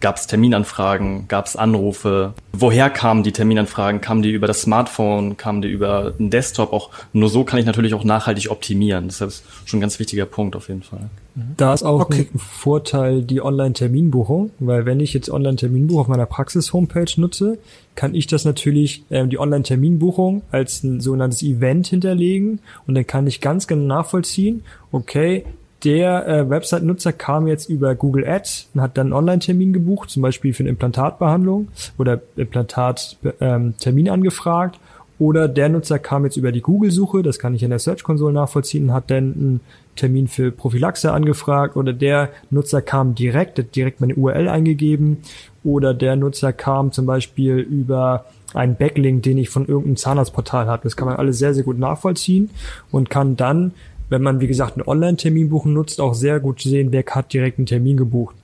Gab 0.00 0.16
es 0.16 0.26
Terminanfragen? 0.26 1.28
Gab 1.28 1.46
es 1.46 1.56
Anrufe? 1.56 2.32
Woher 2.52 2.90
kamen 2.90 3.22
die 3.22 3.32
Terminanfragen? 3.32 4.00
Kamen 4.00 4.22
die 4.22 4.30
über 4.30 4.46
das 4.46 4.62
Smartphone? 4.62 5.36
Kamen 5.36 5.62
die 5.62 5.68
über 5.68 6.12
den 6.18 6.30
Desktop? 6.30 6.72
Auch 6.72 6.90
nur 7.12 7.28
so 7.28 7.44
kann 7.44 7.58
ich 7.58 7.66
natürlich 7.66 7.94
auch 7.94 8.04
nachhaltig 8.04 8.50
optimieren. 8.50 9.08
Das 9.08 9.20
ist 9.20 9.44
schon 9.64 9.78
ein 9.78 9.80
ganz 9.80 9.98
wichtiger 9.98 10.26
Punkt 10.26 10.56
auf 10.56 10.68
jeden 10.68 10.82
Fall. 10.82 11.10
Da 11.56 11.74
ist 11.74 11.82
auch 11.82 12.00
okay. 12.00 12.28
ein 12.32 12.38
Vorteil 12.38 13.22
die 13.22 13.42
Online-Terminbuchung, 13.42 14.52
weil 14.58 14.86
wenn 14.86 15.00
ich 15.00 15.12
jetzt 15.12 15.28
Online-Terminbuch 15.28 16.00
auf 16.00 16.08
meiner 16.08 16.24
Praxis-Homepage 16.24 17.12
nutze, 17.18 17.58
kann 17.94 18.14
ich 18.14 18.26
das 18.26 18.46
natürlich 18.46 19.04
äh, 19.10 19.26
die 19.26 19.38
Online-Terminbuchung 19.38 20.42
als 20.50 20.82
ein 20.82 21.00
sogenanntes 21.00 21.42
Event 21.42 21.88
hinterlegen 21.88 22.60
und 22.86 22.94
dann 22.94 23.06
kann 23.06 23.26
ich 23.26 23.42
ganz 23.42 23.66
genau 23.66 23.96
nachvollziehen, 23.96 24.62
okay, 24.92 25.44
der 25.84 26.26
äh, 26.26 26.50
Website-Nutzer 26.50 27.12
kam 27.12 27.46
jetzt 27.46 27.68
über 27.68 27.94
Google 27.94 28.26
Ads 28.26 28.70
und 28.74 28.80
hat 28.80 28.96
dann 28.96 29.08
einen 29.08 29.12
Online-Termin 29.12 29.72
gebucht, 29.72 30.10
zum 30.10 30.22
Beispiel 30.22 30.54
für 30.54 30.62
eine 30.62 30.70
Implantatbehandlung 30.70 31.68
oder 31.98 32.20
Implantat-Termin 32.36 34.06
ähm, 34.06 34.12
angefragt. 34.12 34.80
Oder 35.18 35.48
der 35.48 35.70
Nutzer 35.70 35.98
kam 35.98 36.24
jetzt 36.24 36.36
über 36.36 36.52
die 36.52 36.60
Google-Suche, 36.60 37.22
das 37.22 37.38
kann 37.38 37.54
ich 37.54 37.62
in 37.62 37.70
der 37.70 37.78
Search-Konsole 37.78 38.34
nachvollziehen, 38.34 38.92
hat 38.92 39.10
dann 39.10 39.32
einen 39.32 39.60
Termin 39.94 40.28
für 40.28 40.52
Prophylaxe 40.52 41.10
angefragt. 41.10 41.76
Oder 41.76 41.94
der 41.94 42.28
Nutzer 42.50 42.82
kam 42.82 43.14
direkt, 43.14 43.58
hat 43.58 43.74
direkt 43.74 44.00
meine 44.00 44.14
URL 44.14 44.48
eingegeben. 44.48 45.18
Oder 45.64 45.94
der 45.94 46.16
Nutzer 46.16 46.52
kam 46.52 46.92
zum 46.92 47.06
Beispiel 47.06 47.56
über 47.56 48.26
einen 48.52 48.76
Backlink, 48.76 49.22
den 49.22 49.38
ich 49.38 49.48
von 49.48 49.66
irgendeinem 49.66 49.96
Zahnarztportal 49.96 50.66
habe. 50.66 50.82
Das 50.82 50.96
kann 50.96 51.08
man 51.08 51.16
alles 51.16 51.38
sehr, 51.38 51.54
sehr 51.54 51.64
gut 51.64 51.78
nachvollziehen 51.78 52.50
und 52.90 53.08
kann 53.08 53.36
dann 53.36 53.72
wenn 54.08 54.22
man, 54.22 54.40
wie 54.40 54.46
gesagt, 54.46 54.74
einen 54.74 54.86
Online-Termin 54.86 55.48
buchen 55.48 55.72
nutzt, 55.72 56.00
auch 56.00 56.14
sehr 56.14 56.40
gut 56.40 56.60
sehen, 56.60 56.92
wer 56.92 57.04
hat 57.04 57.32
direkt 57.32 57.58
einen 57.58 57.66
Termin 57.66 57.96
gebucht. 57.96 58.34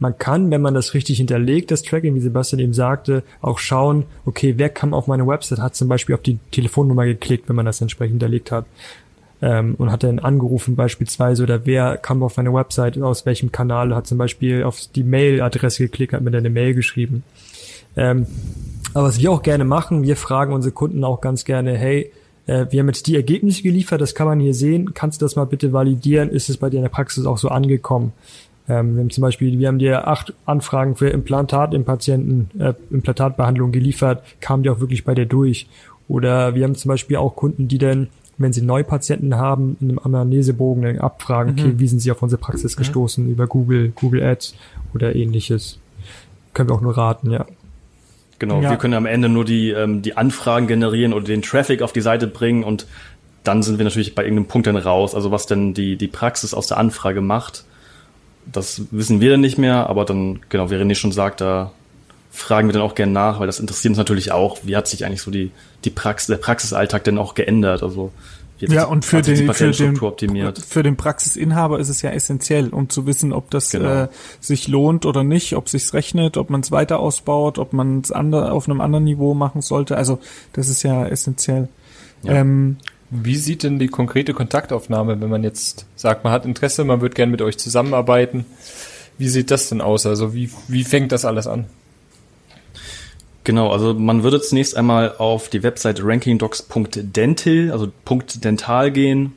Man 0.00 0.16
kann, 0.16 0.50
wenn 0.50 0.60
man 0.60 0.74
das 0.74 0.94
richtig 0.94 1.18
hinterlegt, 1.18 1.70
das 1.72 1.82
Tracking, 1.82 2.14
wie 2.14 2.20
Sebastian 2.20 2.60
eben 2.60 2.72
sagte, 2.72 3.24
auch 3.40 3.58
schauen, 3.58 4.04
okay, 4.26 4.54
wer 4.56 4.68
kam 4.68 4.94
auf 4.94 5.08
meine 5.08 5.26
Website, 5.26 5.58
hat 5.58 5.74
zum 5.74 5.88
Beispiel 5.88 6.14
auf 6.14 6.22
die 6.22 6.38
Telefonnummer 6.52 7.04
geklickt, 7.04 7.48
wenn 7.48 7.56
man 7.56 7.66
das 7.66 7.80
entsprechend 7.80 8.14
hinterlegt 8.14 8.52
hat. 8.52 8.66
Ähm, 9.40 9.76
und 9.78 9.92
hat 9.92 10.02
dann 10.02 10.18
angerufen 10.18 10.74
beispielsweise 10.74 11.44
oder 11.44 11.64
wer 11.64 11.96
kam 11.96 12.24
auf 12.24 12.36
meine 12.36 12.52
Website, 12.52 13.00
aus 13.00 13.24
welchem 13.24 13.52
Kanal, 13.52 13.94
hat 13.94 14.06
zum 14.06 14.18
Beispiel 14.18 14.64
auf 14.64 14.80
die 14.94 15.04
Mail-Adresse 15.04 15.84
geklickt, 15.84 16.12
hat 16.12 16.22
mir 16.22 16.32
dann 16.32 16.40
eine 16.40 16.50
Mail 16.50 16.74
geschrieben. 16.74 17.22
Ähm, 17.96 18.26
aber 18.94 19.08
was 19.08 19.20
wir 19.20 19.30
auch 19.30 19.42
gerne 19.42 19.64
machen, 19.64 20.02
wir 20.02 20.16
fragen 20.16 20.52
unsere 20.52 20.72
Kunden 20.72 21.04
auch 21.04 21.20
ganz 21.20 21.44
gerne, 21.44 21.76
hey, 21.76 22.12
äh, 22.48 22.66
wir 22.70 22.80
haben 22.80 22.88
jetzt 22.88 23.06
die 23.06 23.14
Ergebnisse 23.14 23.62
geliefert, 23.62 24.00
das 24.00 24.14
kann 24.14 24.26
man 24.26 24.40
hier 24.40 24.54
sehen. 24.54 24.94
Kannst 24.94 25.20
du 25.20 25.24
das 25.26 25.36
mal 25.36 25.44
bitte 25.44 25.72
validieren? 25.72 26.30
Ist 26.30 26.48
es 26.48 26.56
bei 26.56 26.70
dir 26.70 26.78
in 26.78 26.82
der 26.82 26.88
Praxis 26.88 27.26
auch 27.26 27.38
so 27.38 27.48
angekommen? 27.48 28.12
Ähm, 28.68 28.94
wir 28.94 29.02
haben 29.02 29.10
zum 29.10 29.22
Beispiel, 29.22 29.58
wir 29.58 29.68
haben 29.68 29.78
dir 29.78 30.08
acht 30.08 30.32
Anfragen 30.46 30.96
für 30.96 31.10
Implantat 31.10 31.74
im 31.74 31.84
Patienten, 31.84 32.50
äh, 32.58 32.72
Implantatbehandlung 32.90 33.70
geliefert, 33.70 34.22
kamen 34.40 34.62
die 34.62 34.70
auch 34.70 34.80
wirklich 34.80 35.04
bei 35.04 35.14
dir 35.14 35.26
durch? 35.26 35.68
Oder 36.08 36.54
wir 36.54 36.64
haben 36.64 36.74
zum 36.74 36.88
Beispiel 36.88 37.18
auch 37.18 37.36
Kunden, 37.36 37.68
die 37.68 37.76
dann, 37.76 38.08
wenn 38.38 38.54
sie 38.54 38.62
Neupatienten 38.62 39.36
haben, 39.36 39.76
in 39.80 39.90
einem 39.90 39.98
Anamnesebogen 39.98 40.82
dann 40.82 40.98
abfragen, 40.98 41.54
mhm. 41.54 41.58
okay, 41.58 41.72
wie 41.76 41.88
sind 41.88 42.00
sie 42.00 42.10
auf 42.10 42.22
unsere 42.22 42.40
Praxis 42.40 42.76
mhm. 42.76 42.78
gestoßen, 42.78 43.28
über 43.28 43.46
Google, 43.46 43.92
Google 43.94 44.22
Ads 44.22 44.54
oder 44.94 45.14
ähnliches. 45.14 45.78
Können 46.54 46.70
wir 46.70 46.74
auch 46.74 46.80
nur 46.80 46.96
raten, 46.96 47.30
ja. 47.30 47.44
Genau, 48.38 48.60
ja. 48.60 48.70
wir 48.70 48.76
können 48.76 48.94
am 48.94 49.06
Ende 49.06 49.28
nur 49.28 49.44
die, 49.44 49.70
ähm, 49.70 50.02
die 50.02 50.16
Anfragen 50.16 50.66
generieren 50.66 51.12
oder 51.12 51.24
den 51.24 51.42
Traffic 51.42 51.82
auf 51.82 51.92
die 51.92 52.00
Seite 52.00 52.26
bringen 52.26 52.62
und 52.64 52.86
dann 53.44 53.62
sind 53.62 53.78
wir 53.78 53.84
natürlich 53.84 54.14
bei 54.14 54.22
irgendeinem 54.22 54.46
Punkt 54.46 54.66
dann 54.66 54.76
raus. 54.76 55.14
Also 55.14 55.30
was 55.30 55.46
denn 55.46 55.74
die, 55.74 55.96
die 55.96 56.08
Praxis 56.08 56.54
aus 56.54 56.66
der 56.66 56.76
Anfrage 56.76 57.20
macht, 57.20 57.64
das 58.46 58.82
wissen 58.90 59.20
wir 59.20 59.32
dann 59.32 59.40
nicht 59.40 59.58
mehr, 59.58 59.88
aber 59.88 60.04
dann, 60.04 60.40
genau, 60.48 60.70
wie 60.70 60.74
René 60.74 60.94
schon 60.94 61.12
sagt, 61.12 61.40
da 61.40 61.72
fragen 62.30 62.68
wir 62.68 62.72
dann 62.72 62.82
auch 62.82 62.94
gerne 62.94 63.12
nach, 63.12 63.40
weil 63.40 63.46
das 63.46 63.60
interessiert 63.60 63.90
uns 63.90 63.98
natürlich 63.98 64.32
auch, 64.32 64.58
wie 64.62 64.76
hat 64.76 64.86
sich 64.86 65.04
eigentlich 65.04 65.22
so 65.22 65.30
die, 65.30 65.50
die 65.84 65.90
Praxis, 65.90 66.28
der 66.28 66.36
Praxisalltag 66.36 67.04
denn 67.04 67.18
auch 67.18 67.34
geändert? 67.34 67.82
Also 67.82 68.12
ja, 68.60 68.84
und 68.84 69.04
für 69.04 69.22
den, 69.22 69.52
für, 69.52 69.70
den, 69.70 69.98
optimiert. 70.00 70.58
für 70.58 70.82
den 70.82 70.96
Praxisinhaber 70.96 71.78
ist 71.78 71.88
es 71.88 72.02
ja 72.02 72.10
essentiell, 72.10 72.68
um 72.70 72.88
zu 72.88 73.06
wissen, 73.06 73.32
ob 73.32 73.50
das 73.50 73.70
genau. 73.70 74.04
äh, 74.04 74.08
sich 74.40 74.68
lohnt 74.68 75.06
oder 75.06 75.24
nicht, 75.24 75.54
ob 75.54 75.68
sich's 75.68 75.94
rechnet, 75.94 76.36
ob 76.36 76.50
man 76.50 76.60
es 76.60 76.72
weiter 76.72 76.98
ausbaut, 76.98 77.58
ob 77.58 77.72
man 77.72 78.00
es 78.00 78.10
auf 78.10 78.68
einem 78.68 78.80
anderen 78.80 79.04
Niveau 79.04 79.34
machen 79.34 79.62
sollte. 79.62 79.96
Also 79.96 80.18
das 80.52 80.68
ist 80.68 80.82
ja 80.82 81.06
essentiell. 81.06 81.68
Ja. 82.22 82.34
Ähm, 82.34 82.78
Wie 83.10 83.36
sieht 83.36 83.62
denn 83.62 83.78
die 83.78 83.88
konkrete 83.88 84.34
Kontaktaufnahme, 84.34 85.20
wenn 85.20 85.30
man 85.30 85.44
jetzt 85.44 85.86
sagt, 85.94 86.24
man 86.24 86.32
hat 86.32 86.44
Interesse, 86.44 86.84
man 86.84 87.00
wird 87.00 87.14
gern 87.14 87.30
mit 87.30 87.42
euch 87.42 87.58
zusammenarbeiten? 87.58 88.44
Wie 89.18 89.28
sieht 89.28 89.50
das 89.50 89.68
denn 89.68 89.80
aus? 89.80 90.06
Also 90.06 90.34
wie, 90.34 90.50
wie 90.68 90.84
fängt 90.84 91.12
das 91.12 91.24
alles 91.24 91.46
an? 91.46 91.66
Genau, 93.48 93.70
also 93.70 93.94
man 93.94 94.24
würde 94.24 94.42
zunächst 94.42 94.76
einmal 94.76 95.16
auf 95.16 95.48
die 95.48 95.62
Website 95.62 96.04
rankingdocs.dental, 96.04 97.70
also 97.72 97.90
.dental 98.44 98.90
gehen. 98.90 99.32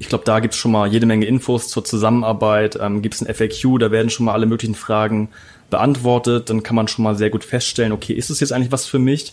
Ich 0.00 0.08
glaube, 0.08 0.24
da 0.24 0.40
gibt's 0.40 0.56
schon 0.56 0.72
mal 0.72 0.88
jede 0.88 1.06
Menge 1.06 1.24
Infos 1.24 1.68
zur 1.68 1.84
Zusammenarbeit, 1.84 2.76
ähm, 2.82 3.00
gibt's 3.00 3.22
ein 3.22 3.32
FAQ, 3.32 3.78
da 3.78 3.92
werden 3.92 4.10
schon 4.10 4.26
mal 4.26 4.32
alle 4.32 4.46
möglichen 4.46 4.74
Fragen 4.74 5.28
beantwortet. 5.70 6.50
Dann 6.50 6.64
kann 6.64 6.74
man 6.74 6.88
schon 6.88 7.04
mal 7.04 7.14
sehr 7.14 7.30
gut 7.30 7.44
feststellen, 7.44 7.92
okay, 7.92 8.14
ist 8.14 8.30
es 8.30 8.40
jetzt 8.40 8.52
eigentlich 8.52 8.72
was 8.72 8.86
für 8.86 8.98
mich? 8.98 9.32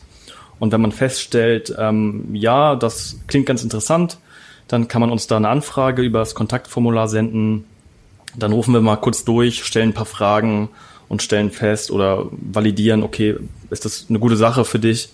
Und 0.59 0.72
wenn 0.72 0.82
man 0.82 0.91
feststellt, 0.91 1.76
ähm, 1.76 2.36
ja, 2.36 2.76
das 2.76 3.20
klingt 3.26 3.47
ganz 3.47 3.63
interessant, 3.63 4.20
dann 4.68 4.88
kann 4.88 5.01
man 5.01 5.09
uns 5.09 5.26
da 5.26 5.38
eine 5.38 5.49
Anfrage 5.49 6.03
über 6.03 6.20
das 6.20 6.36
Kontaktformular 6.36 7.07
senden. 7.07 7.66
Dann 8.38 8.51
rufen 8.51 8.76
wir 8.76 8.82
mal 8.82 8.97
kurz 8.97 9.26
durch, 9.26 9.63
stellen 9.63 9.89
ein 9.89 9.95
paar 9.95 10.05
Fragen 10.05 10.70
und 11.08 11.22
stellen 11.22 11.51
fest 11.51 11.91
oder 11.91 12.26
validieren, 12.32 13.03
okay, 13.03 13.36
ist 13.70 13.86
das 13.86 14.06
eine 14.10 14.20
gute 14.20 14.38
Sache 14.38 14.66
für 14.66 14.80
dich? 14.80 15.10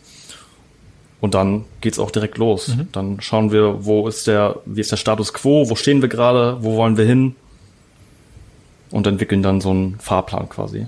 Und 1.19 1.35
dann 1.35 1.65
geht's 1.81 1.99
auch 1.99 2.09
direkt 2.09 2.37
los. 2.37 2.69
Mhm. 2.69 2.87
Dann 2.91 3.21
schauen 3.21 3.51
wir, 3.51 3.85
wo 3.85 4.07
ist 4.07 4.25
der, 4.25 4.59
wie 4.65 4.81
ist 4.81 4.91
der 4.91 4.97
Status 4.97 5.33
quo, 5.33 5.69
wo 5.69 5.75
stehen 5.75 6.01
wir 6.01 6.09
gerade, 6.09 6.57
wo 6.61 6.75
wollen 6.75 6.97
wir 6.97 7.05
hin? 7.05 7.35
Und 8.89 9.07
entwickeln 9.07 9.43
dann 9.43 9.61
so 9.61 9.69
einen 9.69 9.99
Fahrplan 9.99 10.49
quasi. 10.49 10.87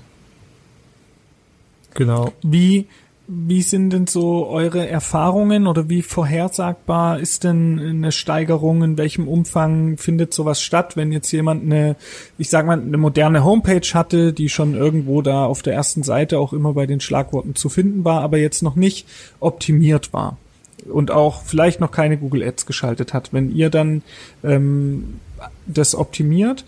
Genau. 1.94 2.32
Wie 2.42 2.88
wie 3.26 3.62
sind 3.62 3.90
denn 3.90 4.06
so 4.06 4.46
eure 4.46 4.86
Erfahrungen 4.86 5.66
oder 5.66 5.88
wie 5.88 6.02
vorhersagbar 6.02 7.18
ist 7.18 7.44
denn 7.44 7.78
eine 7.78 8.12
Steigerung? 8.12 8.82
In 8.82 8.98
welchem 8.98 9.28
Umfang 9.28 9.96
findet 9.96 10.34
sowas 10.34 10.60
statt, 10.60 10.96
wenn 10.96 11.10
jetzt 11.10 11.32
jemand 11.32 11.64
eine, 11.64 11.96
ich 12.36 12.50
sag 12.50 12.66
mal, 12.66 12.78
eine 12.78 12.98
moderne 12.98 13.42
Homepage 13.42 13.86
hatte, 13.94 14.34
die 14.34 14.50
schon 14.50 14.74
irgendwo 14.74 15.22
da 15.22 15.46
auf 15.46 15.62
der 15.62 15.72
ersten 15.72 16.02
Seite 16.02 16.38
auch 16.38 16.52
immer 16.52 16.74
bei 16.74 16.86
den 16.86 17.00
Schlagworten 17.00 17.54
zu 17.54 17.70
finden 17.70 18.04
war, 18.04 18.20
aber 18.20 18.36
jetzt 18.36 18.62
noch 18.62 18.76
nicht 18.76 19.06
optimiert 19.40 20.12
war 20.12 20.36
und 20.84 21.10
auch 21.10 21.42
vielleicht 21.42 21.80
noch 21.80 21.90
keine 21.90 22.18
Google 22.18 22.42
Ads 22.42 22.66
geschaltet 22.66 23.14
hat. 23.14 23.32
Wenn 23.32 23.54
ihr 23.54 23.70
dann 23.70 24.02
ähm, 24.42 25.20
das 25.66 25.94
optimiert, 25.94 26.64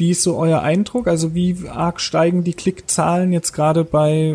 wie 0.00 0.10
ist 0.10 0.22
so 0.22 0.36
euer 0.36 0.62
Eindruck? 0.62 1.06
Also 1.06 1.34
wie 1.34 1.68
arg 1.68 2.00
steigen 2.00 2.42
die 2.42 2.54
Klickzahlen 2.54 3.32
jetzt 3.32 3.52
gerade 3.52 3.84
bei 3.84 4.34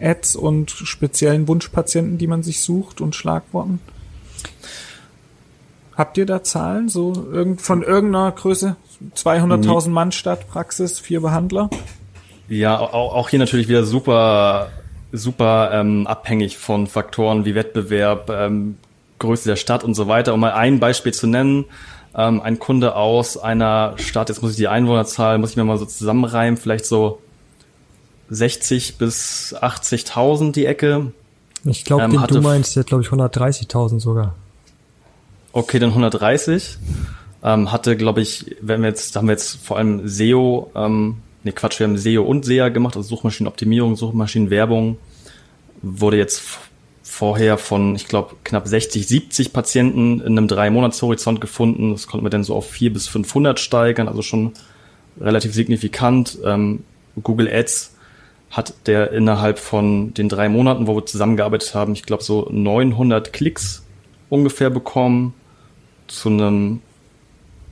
Ads 0.00 0.34
und 0.36 0.70
speziellen 0.70 1.46
Wunschpatienten, 1.46 2.18
die 2.18 2.26
man 2.26 2.42
sich 2.42 2.62
sucht 2.62 3.00
und 3.00 3.14
Schlagworten? 3.14 3.78
Habt 5.94 6.16
ihr 6.16 6.24
da 6.24 6.42
Zahlen 6.42 6.88
so 6.88 7.12
von 7.58 7.82
irgendeiner 7.82 8.32
Größe? 8.32 8.76
200.000 9.14 9.90
Mann 9.90 10.12
Stadt, 10.12 10.48
Praxis, 10.48 10.98
vier 10.98 11.20
Behandler? 11.20 11.68
Ja, 12.48 12.78
auch, 12.78 13.14
auch 13.14 13.28
hier 13.28 13.38
natürlich 13.38 13.68
wieder 13.68 13.84
super, 13.84 14.70
super 15.12 15.70
ähm, 15.74 16.06
abhängig 16.06 16.56
von 16.56 16.86
Faktoren 16.86 17.44
wie 17.44 17.54
Wettbewerb, 17.54 18.30
ähm, 18.30 18.78
Größe 19.18 19.48
der 19.48 19.56
Stadt 19.56 19.84
und 19.84 19.94
so 19.94 20.08
weiter. 20.08 20.32
Um 20.32 20.40
mal 20.40 20.52
ein 20.52 20.80
Beispiel 20.80 21.12
zu 21.12 21.26
nennen, 21.26 21.66
ähm, 22.14 22.40
ein 22.40 22.58
Kunde 22.58 22.94
aus 22.94 23.36
einer 23.36 23.94
Stadt, 23.96 24.28
jetzt 24.28 24.42
muss 24.42 24.52
ich 24.52 24.56
die 24.56 24.68
Einwohnerzahl, 24.68 25.38
muss 25.38 25.50
ich 25.50 25.56
mir 25.56 25.64
mal 25.64 25.78
so 25.78 25.86
zusammenreimen, 25.86 26.56
vielleicht 26.56 26.84
so 26.84 27.20
60 28.30 28.98
bis 28.98 29.54
80.000 29.54 30.52
die 30.52 30.66
Ecke. 30.66 31.12
Ich 31.64 31.84
glaube, 31.84 32.04
ähm, 32.04 32.24
du 32.26 32.40
meinst, 32.40 32.76
der 32.76 32.80
hat 32.80 32.88
glaube 32.88 33.02
ich 33.02 33.08
130.000 33.08 34.00
sogar. 34.00 34.34
Okay, 35.52 35.78
dann 35.78 35.90
130. 35.90 36.78
Ähm, 37.44 37.72
hatte, 37.72 37.96
glaube 37.96 38.20
ich, 38.20 38.56
wenn 38.60 38.82
wir 38.82 38.88
jetzt, 38.88 39.14
da 39.14 39.20
haben 39.20 39.26
wir 39.26 39.32
jetzt 39.32 39.56
vor 39.64 39.76
allem 39.76 40.06
SEO 40.08 40.70
ähm, 40.74 41.16
ne 41.44 41.52
Quatsch, 41.52 41.78
wir 41.78 41.86
haben 41.86 41.98
SEO 41.98 42.22
und 42.22 42.44
SEA 42.44 42.68
gemacht, 42.68 42.96
also 42.96 43.08
Suchmaschinenoptimierung, 43.08 43.96
Suchmaschinenwerbung, 43.96 44.98
wurde 45.82 46.16
jetzt 46.16 46.42
vorher 47.12 47.58
von, 47.58 47.94
ich 47.94 48.08
glaube, 48.08 48.36
knapp 48.42 48.66
60, 48.66 49.06
70 49.06 49.52
Patienten 49.52 50.22
in 50.22 50.38
einem 50.38 50.48
drei 50.48 50.70
Monats 50.70 51.02
Horizont 51.02 51.42
gefunden. 51.42 51.92
Das 51.92 52.06
konnten 52.06 52.24
wir 52.24 52.30
dann 52.30 52.42
so 52.42 52.54
auf 52.54 52.70
4 52.70 52.90
bis 52.90 53.06
500 53.06 53.60
steigern, 53.60 54.08
also 54.08 54.22
schon 54.22 54.54
relativ 55.20 55.52
signifikant. 55.52 56.38
Ähm, 56.42 56.84
Google 57.22 57.52
Ads 57.52 57.94
hat 58.50 58.72
der 58.86 59.12
innerhalb 59.12 59.58
von 59.58 60.14
den 60.14 60.30
drei 60.30 60.48
Monaten, 60.48 60.86
wo 60.86 60.96
wir 60.96 61.04
zusammengearbeitet 61.04 61.74
haben, 61.74 61.92
ich 61.92 62.04
glaube 62.04 62.22
so 62.22 62.48
900 62.50 63.30
Klicks 63.34 63.84
ungefähr 64.30 64.70
bekommen 64.70 65.34
zu 66.06 66.30
einem 66.30 66.80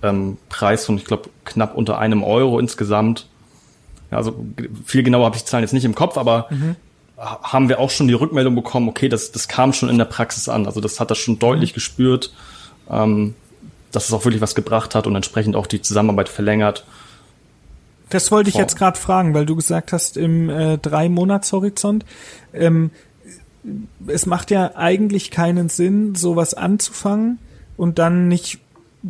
ähm, 0.02 0.36
Preis 0.50 0.84
von, 0.84 0.98
ich 0.98 1.06
glaube, 1.06 1.30
knapp 1.46 1.78
unter 1.78 1.98
einem 1.98 2.22
Euro 2.22 2.58
insgesamt. 2.58 3.26
Ja, 4.10 4.18
also 4.18 4.44
viel 4.84 5.02
genauer 5.02 5.24
habe 5.24 5.36
ich 5.36 5.44
die 5.44 5.48
Zahlen 5.48 5.64
jetzt 5.64 5.72
nicht 5.72 5.86
im 5.86 5.94
Kopf, 5.94 6.18
aber 6.18 6.46
mhm. 6.50 6.76
Haben 7.20 7.68
wir 7.68 7.78
auch 7.78 7.90
schon 7.90 8.08
die 8.08 8.14
Rückmeldung 8.14 8.54
bekommen, 8.54 8.88
okay, 8.88 9.08
das, 9.08 9.30
das 9.30 9.46
kam 9.46 9.72
schon 9.72 9.90
in 9.90 9.98
der 9.98 10.06
Praxis 10.06 10.48
an. 10.48 10.66
Also 10.66 10.80
das 10.80 11.00
hat 11.00 11.10
das 11.10 11.18
schon 11.18 11.38
deutlich 11.38 11.74
gespürt, 11.74 12.32
ähm, 12.90 13.34
dass 13.92 14.06
es 14.06 14.12
auch 14.12 14.24
wirklich 14.24 14.40
was 14.40 14.54
gebracht 14.54 14.94
hat 14.94 15.06
und 15.06 15.14
entsprechend 15.14 15.54
auch 15.54 15.66
die 15.66 15.82
Zusammenarbeit 15.82 16.28
verlängert. 16.28 16.86
Das 18.08 18.32
wollte 18.32 18.48
ich 18.48 18.56
jetzt 18.56 18.76
gerade 18.76 18.98
fragen, 18.98 19.34
weil 19.34 19.46
du 19.46 19.54
gesagt 19.54 19.92
hast, 19.92 20.16
im 20.16 20.48
äh, 20.48 20.78
Drei-Monats-Horizont. 20.78 22.04
Ähm, 22.54 22.90
es 24.06 24.26
macht 24.26 24.50
ja 24.50 24.74
eigentlich 24.74 25.30
keinen 25.30 25.68
Sinn, 25.68 26.14
sowas 26.14 26.54
anzufangen 26.54 27.38
und 27.76 27.98
dann 27.98 28.28
nicht 28.28 28.58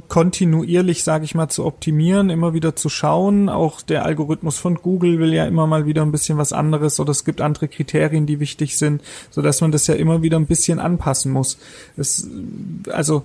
kontinuierlich, 0.09 1.03
sage 1.03 1.25
ich 1.25 1.35
mal, 1.35 1.49
zu 1.49 1.67
optimieren, 1.67 2.31
immer 2.31 2.55
wieder 2.55 2.77
zu 2.77 2.89
schauen. 2.89 3.49
Auch 3.49 3.83
der 3.83 4.05
Algorithmus 4.05 4.59
von 4.59 4.77
Google 4.77 5.19
will 5.19 5.35
ja 5.35 5.47
immer 5.47 5.67
mal 5.67 5.85
wieder 5.85 6.03
ein 6.03 6.13
bisschen 6.13 6.39
was 6.39 6.53
anderes 6.53 7.01
oder 7.01 7.11
es 7.11 7.25
gibt 7.25 7.41
andere 7.41 7.67
Kriterien, 7.67 8.27
die 8.27 8.39
wichtig 8.39 8.79
sind, 8.79 9.03
so 9.31 9.43
dass 9.43 9.61
man 9.61 9.73
das 9.73 9.87
ja 9.89 9.95
immer 9.95 10.23
wieder 10.23 10.39
ein 10.39 10.47
bisschen 10.47 10.79
anpassen 10.79 11.33
muss. 11.33 11.59
Es, 11.97 12.29
also 12.91 13.25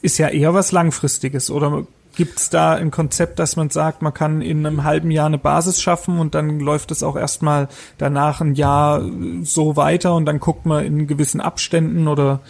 ist 0.00 0.18
ja 0.18 0.28
eher 0.28 0.54
was 0.54 0.72
Langfristiges 0.72 1.50
oder 1.50 1.86
gibt's 2.14 2.48
da 2.48 2.72
ein 2.72 2.90
Konzept, 2.90 3.38
dass 3.38 3.56
man 3.56 3.68
sagt, 3.68 4.00
man 4.00 4.14
kann 4.14 4.40
in 4.40 4.64
einem 4.64 4.84
halben 4.84 5.10
Jahr 5.10 5.26
eine 5.26 5.36
Basis 5.36 5.82
schaffen 5.82 6.18
und 6.18 6.34
dann 6.34 6.58
läuft 6.58 6.90
es 6.90 7.02
auch 7.02 7.16
erstmal 7.16 7.68
danach 7.98 8.40
ein 8.40 8.54
Jahr 8.54 9.02
so 9.42 9.76
weiter 9.76 10.14
und 10.14 10.24
dann 10.24 10.40
guckt 10.40 10.64
man 10.64 10.86
in 10.86 11.06
gewissen 11.06 11.42
Abständen 11.42 12.08
oder 12.08 12.40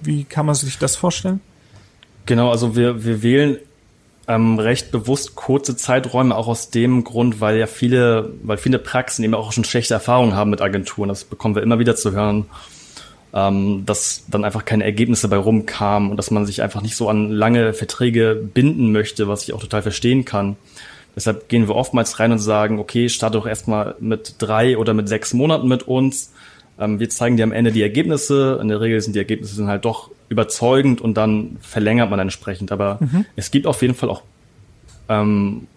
wie 0.00 0.24
kann 0.24 0.46
man 0.46 0.56
sich 0.56 0.78
das 0.78 0.96
vorstellen? 0.96 1.40
Genau, 2.26 2.50
also 2.50 2.76
wir, 2.76 3.04
wir 3.04 3.22
wählen 3.22 3.58
ähm, 4.28 4.58
recht 4.58 4.92
bewusst 4.92 5.34
kurze 5.34 5.76
Zeiträume, 5.76 6.36
auch 6.36 6.48
aus 6.48 6.70
dem 6.70 7.04
Grund, 7.04 7.40
weil 7.40 7.56
ja 7.56 7.66
viele, 7.66 8.32
weil 8.42 8.56
viele 8.56 8.78
Praxen 8.78 9.24
eben 9.24 9.34
auch 9.34 9.52
schon 9.52 9.64
schlechte 9.64 9.94
Erfahrungen 9.94 10.34
haben 10.34 10.50
mit 10.50 10.60
Agenturen. 10.60 11.08
Das 11.08 11.24
bekommen 11.24 11.54
wir 11.54 11.62
immer 11.62 11.78
wieder 11.78 11.96
zu 11.96 12.12
hören, 12.12 12.46
ähm, 13.34 13.84
dass 13.84 14.24
dann 14.28 14.44
einfach 14.44 14.64
keine 14.64 14.84
Ergebnisse 14.84 15.28
bei 15.28 15.36
rumkamen 15.36 16.10
und 16.10 16.16
dass 16.16 16.30
man 16.30 16.46
sich 16.46 16.62
einfach 16.62 16.82
nicht 16.82 16.96
so 16.96 17.08
an 17.08 17.30
lange 17.30 17.72
Verträge 17.72 18.34
binden 18.54 18.92
möchte, 18.92 19.26
was 19.26 19.42
ich 19.42 19.52
auch 19.52 19.60
total 19.60 19.82
verstehen 19.82 20.24
kann. 20.24 20.56
Deshalb 21.14 21.48
gehen 21.48 21.68
wir 21.68 21.74
oftmals 21.74 22.20
rein 22.20 22.32
und 22.32 22.38
sagen, 22.38 22.78
okay, 22.78 23.08
starte 23.08 23.38
doch 23.38 23.46
erstmal 23.46 23.96
mit 24.00 24.36
drei 24.38 24.78
oder 24.78 24.94
mit 24.94 25.08
sechs 25.08 25.34
Monaten 25.34 25.68
mit 25.68 25.82
uns. 25.82 26.32
Ähm, 26.78 27.00
wir 27.00 27.10
zeigen 27.10 27.36
dir 27.36 27.42
am 27.42 27.52
Ende 27.52 27.72
die 27.72 27.82
Ergebnisse. 27.82 28.58
In 28.62 28.68
der 28.68 28.80
Regel 28.80 29.00
sind 29.00 29.14
die 29.14 29.18
Ergebnisse 29.20 29.56
dann 29.58 29.68
halt 29.68 29.84
doch 29.84 30.10
überzeugend 30.32 31.00
und 31.00 31.14
dann 31.14 31.58
verlängert 31.60 32.10
man 32.10 32.18
entsprechend. 32.18 32.72
Aber 32.72 32.98
mhm. 33.00 33.24
es 33.36 33.50
gibt 33.50 33.66
auf 33.66 33.82
jeden 33.82 33.94
Fall 33.94 34.10
auch 34.10 34.22
ähm, 35.08 35.68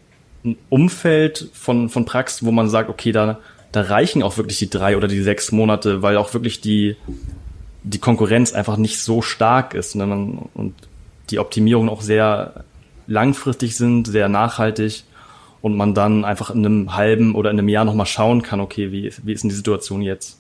ein 0.44 0.58
Umfeld 0.70 1.50
von, 1.54 1.90
von 1.90 2.06
Praxis, 2.06 2.46
wo 2.46 2.52
man 2.52 2.70
sagt, 2.70 2.90
okay, 2.90 3.12
da, 3.12 3.40
da 3.72 3.82
reichen 3.82 4.24
auch 4.24 4.38
wirklich 4.38 4.58
die 4.58 4.70
drei 4.70 4.98
oder 4.98 5.08
die 5.08 5.22
sechs 5.22 5.52
Monate, 5.52 6.02
weil 6.02 6.18
auch 6.18 6.34
wirklich 6.34 6.62
die, 6.62 6.96
die 7.84 8.00
Konkurrenz 8.00 8.54
einfach 8.54 8.78
nicht 8.78 9.00
so 9.00 9.22
stark 9.22 9.74
ist 9.74 9.96
ne? 9.96 10.40
und 10.54 10.74
die 11.30 11.40
Optimierungen 11.40 11.90
auch 11.90 12.02
sehr 12.02 12.64
langfristig 13.08 13.76
sind, 13.76 14.08
sehr 14.08 14.30
nachhaltig 14.30 15.04
und 15.62 15.76
man 15.76 15.94
dann 15.94 16.26
einfach 16.26 16.52
in 16.52 16.66
einem 16.66 16.96
halben 16.96 17.36
oder 17.36 17.50
in 17.52 17.60
einem 17.60 17.70
Jahr 17.70 17.86
nochmal 17.86 18.06
schauen 18.06 18.42
kann, 18.42 18.60
okay, 18.60 18.92
wie, 18.92 19.12
wie 19.24 19.34
ist 19.34 19.44
denn 19.44 19.50
die 19.50 19.56
Situation 19.56 20.02
jetzt? 20.02 20.40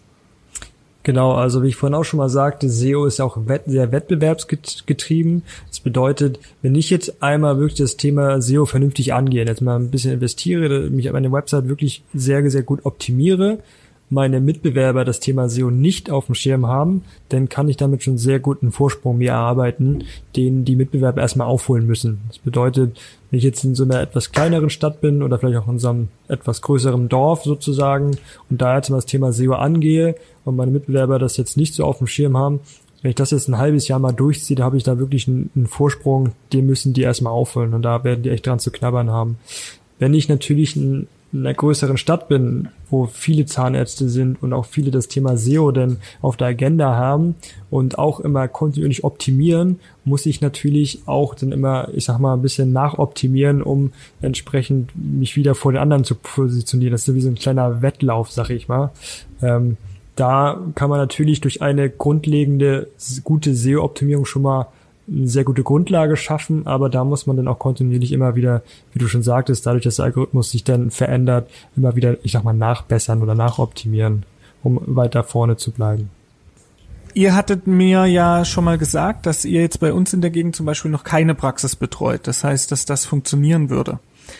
Genau, 1.06 1.34
also 1.34 1.62
wie 1.62 1.68
ich 1.68 1.76
vorhin 1.76 1.94
auch 1.94 2.04
schon 2.04 2.18
mal 2.18 2.30
sagte, 2.30 2.68
SEO 2.68 3.06
ist 3.06 3.22
auch 3.22 3.38
sehr 3.68 3.92
wettbewerbsgetrieben. 3.92 5.44
Das 5.68 5.80
bedeutet, 5.80 6.40
wenn 6.64 6.74
ich 6.74 6.90
jetzt 6.90 7.22
einmal 7.22 7.60
wirklich 7.60 7.78
das 7.78 7.96
Thema 7.96 8.42
SEO 8.42 8.66
vernünftig 8.66 9.14
angehe, 9.14 9.46
jetzt 9.46 9.62
mal 9.62 9.76
ein 9.76 9.92
bisschen 9.92 10.14
investiere, 10.14 10.90
mich 10.90 11.12
meine 11.12 11.32
Website 11.32 11.68
wirklich 11.68 12.04
sehr, 12.16 12.50
sehr 12.50 12.64
gut 12.64 12.88
optimiere, 12.88 13.60
meine 14.10 14.40
Mitbewerber 14.40 15.04
das 15.04 15.20
Thema 15.20 15.50
SEO 15.50 15.72
nicht 15.72 16.10
auf 16.10 16.28
dem 16.28 16.36
Schirm 16.36 16.68
haben, 16.68 17.04
dann 17.30 17.50
kann 17.50 17.70
ich 17.70 17.78
damit 17.78 18.04
schon 18.04 18.18
sehr 18.18 18.40
guten 18.40 18.72
Vorsprung 18.72 19.18
mir 19.18 19.32
erarbeiten, 19.32 20.04
den 20.36 20.64
die 20.64 20.76
Mitbewerber 20.76 21.22
erstmal 21.22 21.48
aufholen 21.48 21.88
müssen. 21.88 22.22
Das 22.28 22.38
bedeutet, 22.38 23.00
wenn 23.30 23.40
ich 23.40 23.44
jetzt 23.44 23.64
in 23.64 23.74
so 23.76 23.84
einer 23.84 24.02
etwas 24.02 24.32
kleineren 24.32 24.70
Stadt 24.70 25.02
bin 25.02 25.24
oder 25.24 25.40
vielleicht 25.40 25.58
auch 25.58 25.68
in 25.68 25.80
so 25.80 25.90
einem 25.90 26.08
etwas 26.28 26.62
größeren 26.62 27.10
Dorf 27.10 27.44
sozusagen 27.44 28.18
und 28.50 28.62
da 28.62 28.76
jetzt 28.76 28.90
mal 28.90 28.98
das 28.98 29.08
Thema 29.08 29.34
SEO 29.34 29.54
angehe 29.54 30.16
und 30.44 30.56
meine 30.56 30.72
Mitbewerber 30.72 31.18
das 31.18 31.38
jetzt 31.38 31.58
nicht 31.58 31.74
so 31.74 31.84
auf 31.84 31.98
dem 31.98 32.08
Schirm 32.08 32.38
haben, 32.38 32.60
wenn 33.02 33.10
ich 33.10 33.16
das 33.16 33.32
jetzt 33.32 33.48
ein 33.48 33.58
halbes 33.58 33.88
Jahr 33.88 34.00
mal 34.00 34.14
durchziehe, 34.14 34.56
da 34.56 34.64
habe 34.64 34.78
ich 34.78 34.84
da 34.84 34.98
wirklich 34.98 35.28
einen, 35.28 35.52
einen 35.56 35.68
Vorsprung, 35.68 36.32
den 36.54 36.66
müssen 36.66 36.94
die 36.94 37.04
erstmal 37.04 37.34
aufholen 37.34 37.74
und 37.74 37.84
da 37.84 38.04
werden 38.04 38.24
die 38.24 38.30
echt 38.30 38.48
dran 38.48 38.58
zu 38.60 38.72
knabbern 38.72 39.12
haben. 39.12 39.38
Wenn 40.00 40.14
ich 40.14 40.28
natürlich 40.28 40.76
ein 40.76 41.08
in 41.36 41.46
einer 41.46 41.54
größeren 41.54 41.98
Stadt 41.98 42.30
bin, 42.30 42.70
wo 42.90 43.08
viele 43.08 43.46
Zahnärzte 43.46 44.08
sind 44.08 44.42
und 44.42 44.54
auch 44.54 44.66
viele 44.66 44.90
das 44.90 45.10
Thema 45.10 45.36
SEO 45.36 45.72
denn 45.72 45.98
auf 46.22 46.38
der 46.38 46.48
Agenda 46.48 46.96
haben 46.96 47.36
und 47.70 48.00
auch 48.00 48.22
immer 48.22 48.48
kontinuierlich 48.48 49.04
optimieren, 49.04 49.80
muss 50.06 50.26
ich 50.26 50.40
natürlich 50.40 51.02
auch 51.08 51.36
dann 51.36 51.52
immer, 51.52 51.90
ich 51.94 52.06
sag 52.06 52.20
mal, 52.20 52.34
ein 52.34 52.42
bisschen 52.42 52.72
nachoptimieren, 52.72 53.62
um 53.62 53.92
entsprechend 54.22 54.92
mich 54.96 55.36
wieder 55.36 55.56
vor 55.56 55.74
den 55.74 55.82
anderen 55.82 56.06
zu 56.06 56.16
positionieren. 56.16 56.94
Das 56.94 57.08
ist 57.08 57.14
wie 57.14 57.22
so 57.22 57.30
ein 57.30 57.36
kleiner 57.36 57.82
Wettlauf, 57.82 58.32
sag 58.32 58.50
ich 58.50 58.70
mal. 58.70 58.92
Ähm, 59.42 59.76
da 60.16 60.62
kann 60.76 60.90
man 60.90 61.00
natürlich 61.00 61.42
durch 61.42 61.62
eine 61.62 61.90
grundlegende 61.90 62.88
gute 63.26 63.54
SEO-Optimierung 63.54 64.24
schon 64.24 64.44
mal 64.44 64.68
eine 65.08 65.28
sehr 65.28 65.44
gute 65.44 65.64
Grundlage 65.64 66.18
schaffen, 66.18 66.66
aber 66.66 66.90
da 66.90 67.04
muss 67.04 67.28
man 67.28 67.38
dann 67.38 67.48
auch 67.48 67.60
kontinuierlich 67.60 68.12
immer 68.12 68.36
wieder, 68.36 68.64
wie 68.94 69.00
du 69.00 69.08
schon 69.08 69.24
sagtest, 69.24 69.66
dadurch, 69.66 69.84
dass 69.84 69.98
der 69.98 70.06
Algorithmus 70.06 70.52
sich 70.52 70.64
dann 70.64 70.90
verändert, 70.92 71.50
immer 71.76 71.96
wieder, 71.96 72.18
ich 72.24 72.32
sag 72.32 72.44
mal, 72.44 72.54
nachbessern 72.54 73.22
oder 73.22 73.36
nachoptimieren, 73.36 74.24
um 74.64 74.80
weiter 74.86 75.24
vorne 75.24 75.58
zu 75.58 75.72
bleiben. 75.72 76.10
Ihr 77.14 77.34
hattet 77.34 77.66
mir 77.66 78.06
ja 78.08 78.44
schon 78.44 78.66
mal 78.66 78.78
gesagt, 78.78 79.26
dass 79.26 79.46
ihr 79.46 79.62
jetzt 79.62 79.80
bei 79.80 79.94
uns 79.94 80.14
in 80.14 80.20
der 80.20 80.32
Gegend 80.32 80.56
zum 80.56 80.66
Beispiel 80.66 80.92
noch 80.92 81.06
keine 81.06 81.34
Praxis 81.34 81.78
betreut. 81.78 82.28
Das 82.28 82.44
heißt, 82.44 82.72
dass 82.74 82.86
das 82.86 83.06
funktionieren 83.06 83.70
würde. 83.70 84.00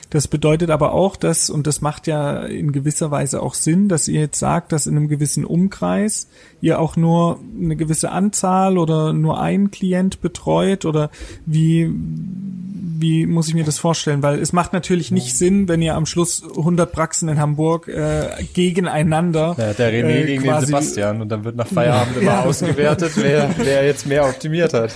Das 0.10 0.28
bedeutet 0.28 0.70
aber 0.70 0.94
auch, 0.94 1.16
dass, 1.16 1.50
und 1.50 1.68
das 1.68 1.82
macht 1.82 2.08
ja 2.08 2.44
in 2.44 2.72
gewisser 2.72 3.12
Weise 3.12 3.42
auch 3.42 3.54
Sinn, 3.54 3.90
dass 3.90 4.08
ihr 4.08 4.22
jetzt 4.22 4.40
sagt, 4.40 4.72
dass 4.72 4.88
in 4.88 4.96
einem 4.96 5.08
gewissen 5.08 5.46
Umkreis 5.46 6.28
ihr 6.62 6.80
auch 6.80 6.96
nur 6.96 7.40
eine 7.60 7.76
gewisse 7.76 8.12
Anzahl 8.12 8.78
oder 8.78 9.14
nur 9.14 9.40
einen 9.40 9.72
Klient 9.72 10.22
betreut 10.22 10.86
oder 10.86 11.10
wie, 11.46 11.90
wie 11.92 13.26
muss 13.26 13.48
ich 13.48 13.54
mir 13.54 13.64
das 13.64 13.80
vorstellen? 13.80 14.24
Weil 14.24 14.40
es 14.40 14.54
macht 14.54 14.74
natürlich 14.74 15.12
nicht 15.12 15.38
Sinn, 15.38 15.68
wenn 15.68 15.82
ihr 15.82 15.96
am 15.96 16.06
Schluss 16.06 16.44
100 16.44 16.92
Praxen 16.92 17.30
in 17.30 17.40
Hamburg 17.40 17.88
äh, 17.88 18.30
gegeneinander. 18.54 19.56
Ja, 19.58 19.74
der 19.74 19.92
René 19.92 20.22
äh, 20.22 20.26
gegen 20.26 20.44
den 20.44 20.62
Sebastian 20.62 21.22
und 21.22 21.30
dann 21.30 21.44
wird 21.44 21.56
nach 21.56 21.68
Feierabend 21.68 22.18
immer 22.18 22.32
ja. 22.32 22.44
ausgewertet, 22.46 23.12
wer, 23.16 23.50
wer 23.58 23.86
jetzt 23.86 24.08
mehr 24.08 24.26
optimiert 24.26 24.74
hat. 24.74 24.94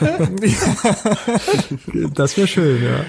das 2.14 2.36
wäre 2.36 2.46
schön, 2.46 2.82
ja. 2.82 3.04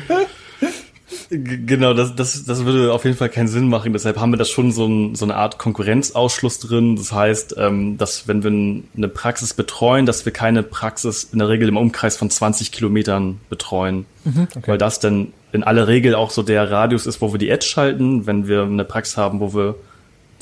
Genau, 1.30 1.93
das, 1.93 2.16
das, 2.16 2.45
das 2.45 2.66
würde 2.66 2.93
auf 2.93 3.05
jeden 3.05 3.18
Fall 3.18 3.30
keinen 3.30 3.47
Sinn 3.47 3.70
machen. 3.70 3.93
Deshalb 3.93 4.20
haben 4.20 4.32
wir 4.32 4.38
da 4.38 4.45
schon 4.45 4.72
so, 4.72 4.86
ein, 4.86 5.16
so 5.16 5.26
eine 5.26 5.36
Art 5.36 5.57
Konkurrenzausschluss 5.57 6.59
drin. 6.59 6.95
Das 6.95 7.11
heißt, 7.11 7.55
ähm, 7.57 7.97
dass 7.97 8.28
wenn 8.28 8.43
wir 8.43 8.84
eine 8.95 9.07
Praxis 9.07 9.53
betreuen, 9.53 10.05
dass 10.05 10.26
wir 10.26 10.34
keine 10.34 10.63
Praxis 10.63 11.24
in 11.32 11.39
der 11.39 11.49
Regel 11.49 11.68
im 11.68 11.78
Umkreis 11.78 12.18
von 12.18 12.30
20 12.30 12.72
Kilometern 12.72 13.39
betreuen. 13.49 14.05
Mhm, 14.24 14.47
okay. 14.55 14.72
Weil 14.72 14.78
das 14.78 14.99
dann 14.99 15.34
in 15.51 15.63
aller 15.63 15.88
Regel 15.88 16.16
auch 16.16 16.32
so 16.32 16.43
der 16.43 16.70
Radius 16.70 17.05
ist, 17.05 17.22
wo 17.22 17.34
wir 17.34 17.39
die 17.39 17.51
Ads 17.51 17.66
schalten. 17.66 18.28
Wenn 18.28 18.47
wir 18.47 18.63
eine 18.63 18.86
Praxis 18.86 19.18
haben, 19.18 19.39
wo 19.39 19.53
wir 19.53 19.76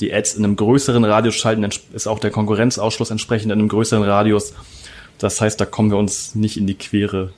die 0.00 0.12
Ads 0.12 0.34
in 0.34 0.44
einem 0.44 0.56
größeren 0.56 1.04
Radius 1.04 1.36
schalten, 1.36 1.64
ist 1.92 2.06
auch 2.06 2.18
der 2.18 2.30
Konkurrenzausschluss 2.30 3.10
entsprechend 3.10 3.52
in 3.52 3.58
einem 3.58 3.68
größeren 3.68 4.02
Radius. 4.02 4.54
Das 5.18 5.40
heißt, 5.40 5.60
da 5.60 5.64
kommen 5.64 5.90
wir 5.90 5.98
uns 5.98 6.34
nicht 6.34 6.56
in 6.56 6.66
die 6.66 6.74
Quere. 6.74 7.32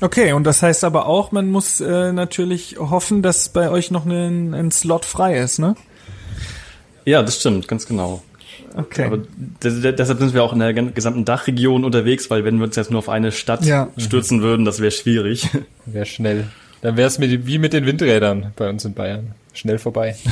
Okay, 0.00 0.32
und 0.32 0.44
das 0.44 0.62
heißt 0.62 0.84
aber 0.84 1.06
auch, 1.06 1.32
man 1.32 1.50
muss 1.50 1.80
äh, 1.80 2.12
natürlich 2.12 2.76
hoffen, 2.78 3.22
dass 3.22 3.48
bei 3.48 3.70
euch 3.70 3.90
noch 3.90 4.04
ein, 4.04 4.52
ein 4.54 4.70
Slot 4.70 5.04
frei 5.04 5.38
ist, 5.38 5.58
ne? 5.58 5.74
Ja, 7.04 7.22
das 7.22 7.40
stimmt, 7.40 7.68
ganz 7.68 7.86
genau. 7.86 8.22
Okay. 8.74 9.04
Aber 9.04 9.18
deshalb 9.62 10.18
sind 10.18 10.34
wir 10.34 10.42
auch 10.42 10.52
in 10.52 10.58
der 10.58 10.74
gesamten 10.74 11.24
Dachregion 11.24 11.84
unterwegs, 11.84 12.28
weil 12.28 12.44
wenn 12.44 12.58
wir 12.58 12.64
uns 12.64 12.76
jetzt 12.76 12.90
nur 12.90 12.98
auf 12.98 13.08
eine 13.08 13.32
Stadt 13.32 13.64
ja. 13.64 13.88
stürzen 13.96 14.42
würden, 14.42 14.66
das 14.66 14.80
wäre 14.80 14.90
schwierig. 14.90 15.48
Wäre 15.86 16.04
schnell. 16.04 16.48
Dann 16.82 16.96
wäre 16.96 17.08
es 17.08 17.18
wie 17.18 17.58
mit 17.58 17.72
den 17.72 17.86
Windrädern 17.86 18.52
bei 18.54 18.68
uns 18.68 18.84
in 18.84 18.92
Bayern. 18.92 19.34
Schnell 19.54 19.78
vorbei. 19.78 20.16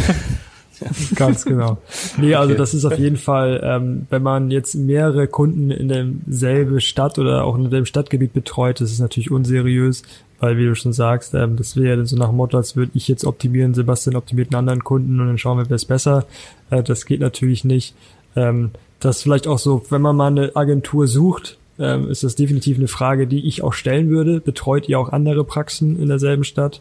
Ganz 1.15 1.45
genau. 1.45 1.79
Nee, 2.17 2.35
also 2.35 2.55
das 2.55 2.75
ist 2.75 2.85
auf 2.85 2.99
jeden 2.99 3.17
Fall, 3.17 3.61
ähm, 3.65 4.07
wenn 4.11 4.23
man 4.23 4.51
jetzt 4.51 4.75
mehrere 4.75 5.27
Kunden 5.29 5.71
in 5.71 5.89
derselben 5.89 6.81
Stadt 6.81 7.19
oder 7.19 7.45
auch 7.45 7.57
in 7.57 7.71
dem 7.71 7.87
Stadtgebiet 7.87 8.33
betreut, 8.33 8.81
das 8.81 8.91
ist 8.91 9.01
natürlich 9.01 9.31
unseriös, 9.31 10.03
weil 10.41 10.59
wie 10.59 10.65
du 10.65 10.75
schon 10.75 10.93
sagst, 10.93 11.35
ähm, 11.35 11.57
das 11.57 11.77
wäre 11.77 11.99
ja 11.99 12.05
so 12.05 12.17
nach 12.17 12.29
dem 12.29 12.37
Motto, 12.37 12.57
als 12.57 12.77
würde 12.77 12.93
ich 12.95 13.09
jetzt 13.09 13.25
optimieren, 13.25 13.75
Sebastian 13.75 14.17
optimiert 14.17 14.49
einen 14.49 14.61
anderen 14.61 14.85
Kunden 14.85 15.21
und 15.21 15.27
dann 15.27 15.39
schauen 15.39 15.59
wir, 15.59 15.69
wer 15.69 15.77
ist 15.77 15.87
besser. 15.87 16.27
Äh, 16.71 16.83
das 16.83 17.07
geht 17.07 17.21
natürlich 17.21 17.65
nicht. 17.65 17.95
Ähm, 18.37 18.71
das 19.01 19.23
vielleicht 19.23 19.47
auch 19.47 19.59
so, 19.59 19.85
wenn 19.91 20.03
man 20.03 20.17
mal 20.17 20.29
eine 20.29 20.57
Agentur 20.57 21.07
sucht, 21.07 21.59
ähm, 21.79 22.09
ist 22.09 22.25
das 22.25 22.37
definitiv 22.37 22.79
eine 22.79 22.89
Frage, 22.89 23.27
die 23.27 23.47
ich 23.47 23.63
auch 23.63 23.73
stellen 23.73 24.09
würde. 24.09 24.41
Betreut 24.41 24.89
ihr 24.89 24.99
auch 24.99 25.11
andere 25.11 25.45
Praxen 25.45 25.99
in 26.01 26.09
derselben 26.09 26.45
Stadt? 26.45 26.81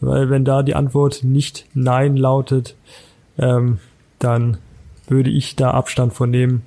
Weil 0.00 0.30
wenn 0.30 0.44
da 0.44 0.62
die 0.62 0.74
Antwort 0.74 1.24
nicht 1.24 1.66
Nein 1.74 2.16
lautet, 2.16 2.74
ähm, 3.40 3.78
dann 4.20 4.58
würde 5.08 5.30
ich 5.30 5.56
da 5.56 5.72
Abstand 5.72 6.12
von 6.12 6.30
nehmen, 6.30 6.62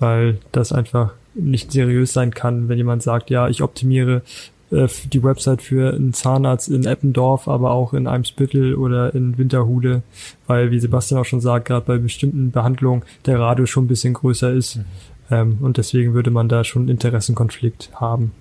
weil 0.00 0.38
das 0.50 0.72
einfach 0.72 1.12
nicht 1.34 1.72
seriös 1.72 2.12
sein 2.12 2.32
kann, 2.32 2.68
wenn 2.68 2.78
jemand 2.78 3.02
sagt, 3.02 3.30
ja, 3.30 3.48
ich 3.48 3.62
optimiere 3.62 4.22
äh, 4.70 4.88
die 5.12 5.22
Website 5.22 5.62
für 5.62 5.94
einen 5.94 6.12
Zahnarzt 6.12 6.68
in 6.68 6.84
Eppendorf, 6.84 7.48
aber 7.48 7.72
auch 7.72 7.92
in 7.92 8.06
Eimsbüttel 8.06 8.74
oder 8.74 9.14
in 9.14 9.38
Winterhude, 9.38 10.02
weil, 10.46 10.70
wie 10.70 10.80
Sebastian 10.80 11.20
auch 11.20 11.24
schon 11.24 11.40
sagt, 11.40 11.66
gerade 11.66 11.86
bei 11.86 11.98
bestimmten 11.98 12.50
Behandlungen 12.50 13.02
der 13.26 13.38
Radius 13.38 13.70
schon 13.70 13.84
ein 13.84 13.88
bisschen 13.88 14.14
größer 14.14 14.52
ist. 14.52 14.76
Mhm. 14.76 14.84
Ähm, 15.30 15.58
und 15.62 15.76
deswegen 15.76 16.14
würde 16.14 16.30
man 16.30 16.48
da 16.48 16.64
schon 16.64 16.82
einen 16.82 16.90
Interessenkonflikt 16.90 17.90
haben. 17.94 18.32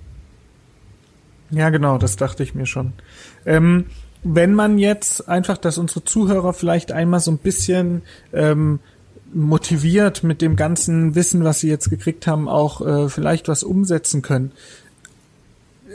Ja, 1.52 1.70
genau, 1.70 1.98
das 1.98 2.16
dachte 2.16 2.44
ich 2.44 2.56
mir 2.56 2.66
schon. 2.66 2.94
Ähm, 3.46 3.86
wenn 4.24 4.54
man 4.54 4.78
jetzt 4.78 5.28
einfach, 5.28 5.58
dass 5.58 5.78
unsere 5.78 6.04
Zuhörer 6.04 6.54
vielleicht 6.54 6.92
einmal 6.92 7.20
so 7.20 7.32
ein 7.32 7.38
bisschen 7.38 8.04
ähm, 8.32 8.80
motiviert 9.34 10.24
mit 10.24 10.42
dem 10.42 10.56
ganzen 10.56 11.16
Wissen, 11.16 11.44
was 11.44 11.60
sie 11.60 11.70
jetzt 11.70 11.90
gekriegt 11.90 12.28
haben, 12.28 12.48
auch 12.48 12.82
äh, 12.82 13.10
vielleicht 13.10 13.48
was 13.48 13.64
umsetzen 13.64 14.22
können. 14.22 14.52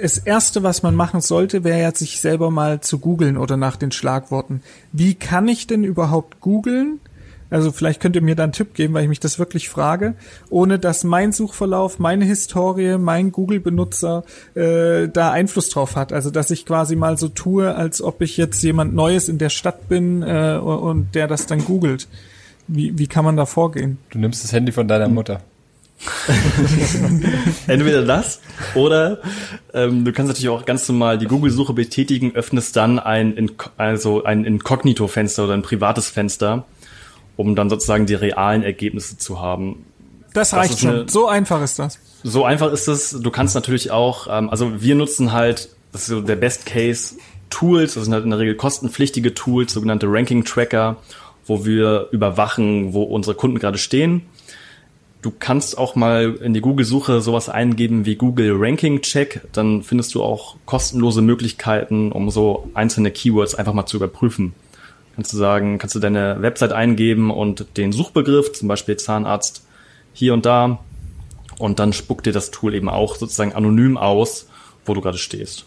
Das 0.01 0.19
erste, 0.19 0.63
was 0.63 0.83
man 0.83 0.95
machen 0.95 1.21
sollte, 1.21 1.65
wäre 1.65 1.81
ja 1.81 1.95
sich 1.95 2.21
selber 2.21 2.51
mal 2.51 2.81
zu 2.81 2.99
googeln 2.99 3.37
oder 3.37 3.57
nach 3.57 3.77
den 3.77 3.91
Schlagworten. 3.91 4.63
Wie 4.93 5.15
kann 5.15 5.49
ich 5.49 5.67
denn 5.67 5.83
überhaupt 5.83 6.41
googeln? 6.41 7.01
Also 7.51 7.73
vielleicht 7.73 8.01
könnt 8.01 8.17
ihr 8.17 8.23
mir 8.23 8.35
da 8.35 8.45
einen 8.45 8.53
Tipp 8.53 8.75
geben, 8.75 8.95
weil 8.95 9.03
ich 9.05 9.09
mich 9.09 9.21
das 9.21 9.39
wirklich 9.39 9.69
frage, 9.69 10.15
ohne 10.51 10.79
dass 10.79 11.05
mein 11.05 11.33
Suchverlauf, 11.33 11.99
meine 11.99 12.25
Historie, 12.25 12.99
mein 12.99 13.33
Google-Benutzer 13.33 14.25
äh, 14.55 15.09
da 15.09 15.33
Einfluss 15.33 15.71
drauf 15.71 15.97
hat. 15.97 16.13
Also 16.13 16.31
dass 16.31 16.51
ich 16.51 16.67
quasi 16.67 16.97
mal 16.97 17.17
so 17.17 17.29
tue, 17.29 17.75
als 17.75 18.03
ob 18.03 18.21
ich 18.21 18.37
jetzt 18.37 18.63
jemand 18.63 18.95
Neues 18.95 19.29
in 19.29 19.39
der 19.39 19.51
Stadt 19.51 19.89
bin 19.89 20.23
äh, 20.23 20.59
und 20.59 21.15
der 21.15 21.27
das 21.27 21.47
dann 21.47 21.65
googelt. 21.65 22.09
Wie, 22.67 22.99
wie 22.99 23.07
kann 23.07 23.25
man 23.25 23.37
da 23.37 23.47
vorgehen? 23.47 23.99
Du 24.11 24.19
nimmst 24.19 24.45
das 24.45 24.53
Handy 24.53 24.73
von 24.73 24.87
deiner 24.89 25.09
Mutter. 25.09 25.41
Entweder 27.67 28.05
das 28.05 28.41
oder 28.77 29.19
ähm, 29.75 30.05
du 30.05 30.13
kannst 30.13 30.29
natürlich 30.29 30.49
auch 30.49 30.65
ganz 30.65 30.89
normal 30.89 31.19
die 31.19 31.27
Google-Suche 31.27 31.73
betätigen, 31.73 32.37
öffnest 32.37 32.77
dann 32.77 33.01
ein, 33.01 33.51
also 33.77 34.23
ein 34.23 34.45
Inkognito-Fenster 34.45 35.45
oder 35.45 35.55
ein 35.55 35.63
privates 35.63 36.09
Fenster 36.09 36.67
um 37.39 37.55
dann 37.55 37.71
sozusagen 37.71 38.05
die 38.05 38.15
realen 38.15 38.65
Ergebnisse 38.65 39.17
zu 39.17 39.41
haben. 39.41 39.87
Das 40.35 40.53
reicht 40.53 40.73
das 40.75 40.81
schon. 40.81 40.91
Eine, 40.91 41.09
so 41.09 41.29
einfach 41.29 41.63
ist 41.63 41.79
das. 41.79 42.01
So 42.25 42.45
einfach 42.45 42.73
ist 42.73 42.89
es. 42.89 43.11
Du 43.13 43.31
kannst 43.31 43.55
natürlich 43.55 43.93
auch, 43.93 44.27
ähm, 44.29 44.51
also 44.51 44.83
wir 44.83 44.97
nutzen 44.97 45.33
halt, 45.33 45.71
das 45.93 46.03
ist 46.03 46.09
so 46.09 46.21
der 46.21 46.37
Best 46.37 46.67
Case 46.67 47.15
Tools, 47.49 47.95
das 47.95 48.05
sind 48.05 48.13
halt 48.13 48.25
in 48.25 48.31
der 48.31 48.41
Regel 48.41 48.57
kostenpflichtige 48.57 49.35
Tools, 49.35 49.73
sogenannte 49.73 50.07
Ranking 50.09 50.45
Tracker, 50.45 50.97
wo 51.47 51.65
wir 51.65 52.09
überwachen, 52.11 52.93
wo 52.93 53.05
unsere 53.05 53.37
Kunden 53.37 53.59
gerade 53.61 53.79
stehen. 53.79 54.23
Du 55.23 55.33
kannst 55.37 55.79
auch 55.79 55.95
mal 55.95 56.35
in 56.43 56.55
die 56.55 56.61
Google-Suche 56.61 57.21
sowas 57.21 57.49
eingeben 57.49 58.05
wie 58.05 58.17
Google 58.17 58.55
Ranking 58.57 59.01
Check. 59.01 59.43
Dann 59.53 59.85
findest 59.85 60.15
du 60.15 60.25
auch 60.25 60.57
kostenlose 60.67 61.23
Möglichkeiten, 61.23 62.11
um 62.11 62.31
so 62.31 62.69
einzelne 62.75 63.13
Keywords 63.13 63.55
einfach 63.55 63.73
mal 63.73 63.87
zu 63.87 63.97
überprüfen. 63.97 64.55
Kannst 65.19 65.33
du 65.33 65.37
sagen, 65.37 65.79
kannst 65.79 65.97
du 65.97 65.99
deine 65.99 66.41
Website 66.43 66.71
eingeben 66.71 67.33
und 67.33 67.77
den 67.77 67.91
Suchbegriff, 67.91 68.53
zum 68.53 68.69
Beispiel 68.69 68.97
Zahnarzt 68.97 69.65
hier 70.13 70.33
und 70.33 70.47
da, 70.47 70.79
und 71.59 71.81
dann 71.81 71.93
spuckt 71.93 72.27
dir 72.27 72.33
das 72.33 72.53
Tool 72.53 72.73
eben 72.73 72.89
auch 72.89 73.17
sozusagen 73.17 73.53
anonym 73.53 73.97
aus, 73.97 74.47
wo 74.87 74.95
du 74.95 75.01
gerade 75.01 75.19
stehst. 75.19 75.65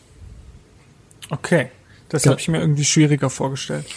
Okay. 1.32 1.68
Das 2.08 2.24
ja. 2.24 2.32
habe 2.32 2.40
ich 2.40 2.48
mir 2.48 2.62
irgendwie 2.62 2.86
schwieriger 2.86 3.30
vorgestellt. 3.30 3.86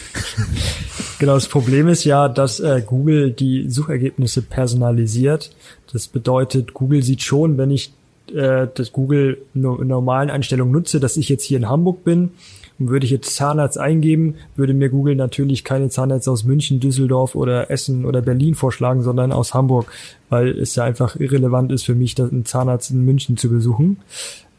Genau, 1.20 1.34
das 1.34 1.46
Problem 1.46 1.86
ist 1.86 2.02
ja, 2.02 2.28
dass 2.28 2.58
äh, 2.58 2.82
Google 2.84 3.30
die 3.30 3.70
Suchergebnisse 3.70 4.42
personalisiert. 4.42 5.54
Das 5.92 6.08
bedeutet, 6.08 6.74
Google 6.74 7.04
sieht 7.04 7.22
schon, 7.22 7.56
wenn 7.56 7.70
ich 7.70 7.92
äh, 8.34 8.66
das 8.74 8.90
Google 8.90 9.38
no 9.54 9.76
normalen 9.76 10.28
Einstellungen 10.28 10.72
nutze, 10.72 10.98
dass 10.98 11.16
ich 11.16 11.28
jetzt 11.28 11.44
hier 11.44 11.56
in 11.56 11.68
Hamburg 11.68 12.02
bin 12.02 12.32
und 12.78 12.88
würde 12.88 13.06
ich 13.06 13.12
jetzt 13.12 13.34
Zahnarzt 13.36 13.78
eingeben, 13.78 14.34
würde 14.56 14.74
mir 14.74 14.88
Google 14.88 15.14
natürlich 15.14 15.64
keine 15.64 15.88
Zahnärzte 15.88 16.30
aus 16.30 16.44
München, 16.44 16.80
Düsseldorf 16.80 17.34
oder 17.34 17.70
Essen 17.70 18.04
oder 18.04 18.20
Berlin 18.22 18.54
vorschlagen, 18.54 19.02
sondern 19.02 19.32
aus 19.32 19.54
Hamburg, 19.54 19.92
weil 20.28 20.48
es 20.58 20.74
ja 20.74 20.84
einfach 20.84 21.16
irrelevant 21.16 21.70
ist 21.72 21.84
für 21.84 21.94
mich, 21.94 22.18
einen 22.20 22.44
Zahnarzt 22.44 22.90
in 22.90 23.04
München 23.04 23.36
zu 23.36 23.48
besuchen. 23.48 23.98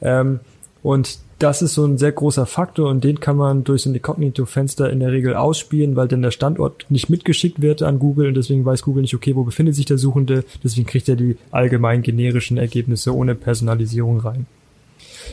Ähm, 0.01 0.39
und 0.81 1.19
das 1.39 1.61
ist 1.61 1.73
so 1.73 1.85
ein 1.85 1.97
sehr 1.97 2.13
großer 2.13 2.45
Faktor 2.45 2.89
und 2.89 3.03
den 3.03 3.19
kann 3.19 3.35
man 3.35 3.63
durch 3.65 3.81
so 3.81 3.89
ein 3.89 3.95
Incognito-Fenster 3.95 4.89
in 4.89 5.01
der 5.01 5.11
Regel 5.11 5.35
ausspielen, 5.35 5.95
weil 5.95 6.07
dann 6.07 6.21
der 6.21 6.31
Standort 6.31 6.85
nicht 6.89 7.09
mitgeschickt 7.09 7.61
wird 7.61 7.81
an 7.81 7.99
Google 7.99 8.29
und 8.29 8.35
deswegen 8.35 8.63
weiß 8.63 8.83
Google 8.83 9.01
nicht, 9.01 9.15
okay, 9.15 9.35
wo 9.35 9.43
befindet 9.43 9.75
sich 9.75 9.85
der 9.85 9.97
Suchende, 9.97 10.45
deswegen 10.63 10.87
kriegt 10.87 11.09
er 11.09 11.17
die 11.17 11.37
allgemein 11.51 12.03
generischen 12.03 12.57
Ergebnisse 12.57 13.13
ohne 13.13 13.35
Personalisierung 13.35 14.19
rein. 14.19 14.45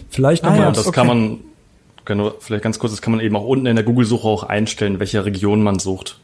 Vielleicht 0.09 0.43
nochmal. 0.43 0.61
Ah, 0.61 0.64
ja, 0.64 0.70
das 0.72 0.87
okay. 0.87 0.95
kann 0.95 1.07
man 1.07 1.39
Genau, 2.05 2.33
vielleicht 2.41 2.65
ganz 2.65 2.79
kurz, 2.79 2.93
das 2.93 3.03
kann 3.03 3.13
man 3.13 3.21
eben 3.21 3.37
auch 3.37 3.45
unten 3.45 3.67
in 3.67 3.77
der 3.77 3.85
Google-Suche 3.85 4.27
auch 4.27 4.43
einstellen, 4.43 4.99
welche 4.99 5.25
Region 5.25 5.63
man 5.63 5.79
sucht. 5.79 6.19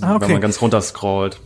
Ah, 0.00 0.16
okay. 0.16 0.26
Wenn 0.26 0.32
man 0.32 0.40
ganz 0.40 0.60
runter 0.60 0.80
scrollt 0.80 1.40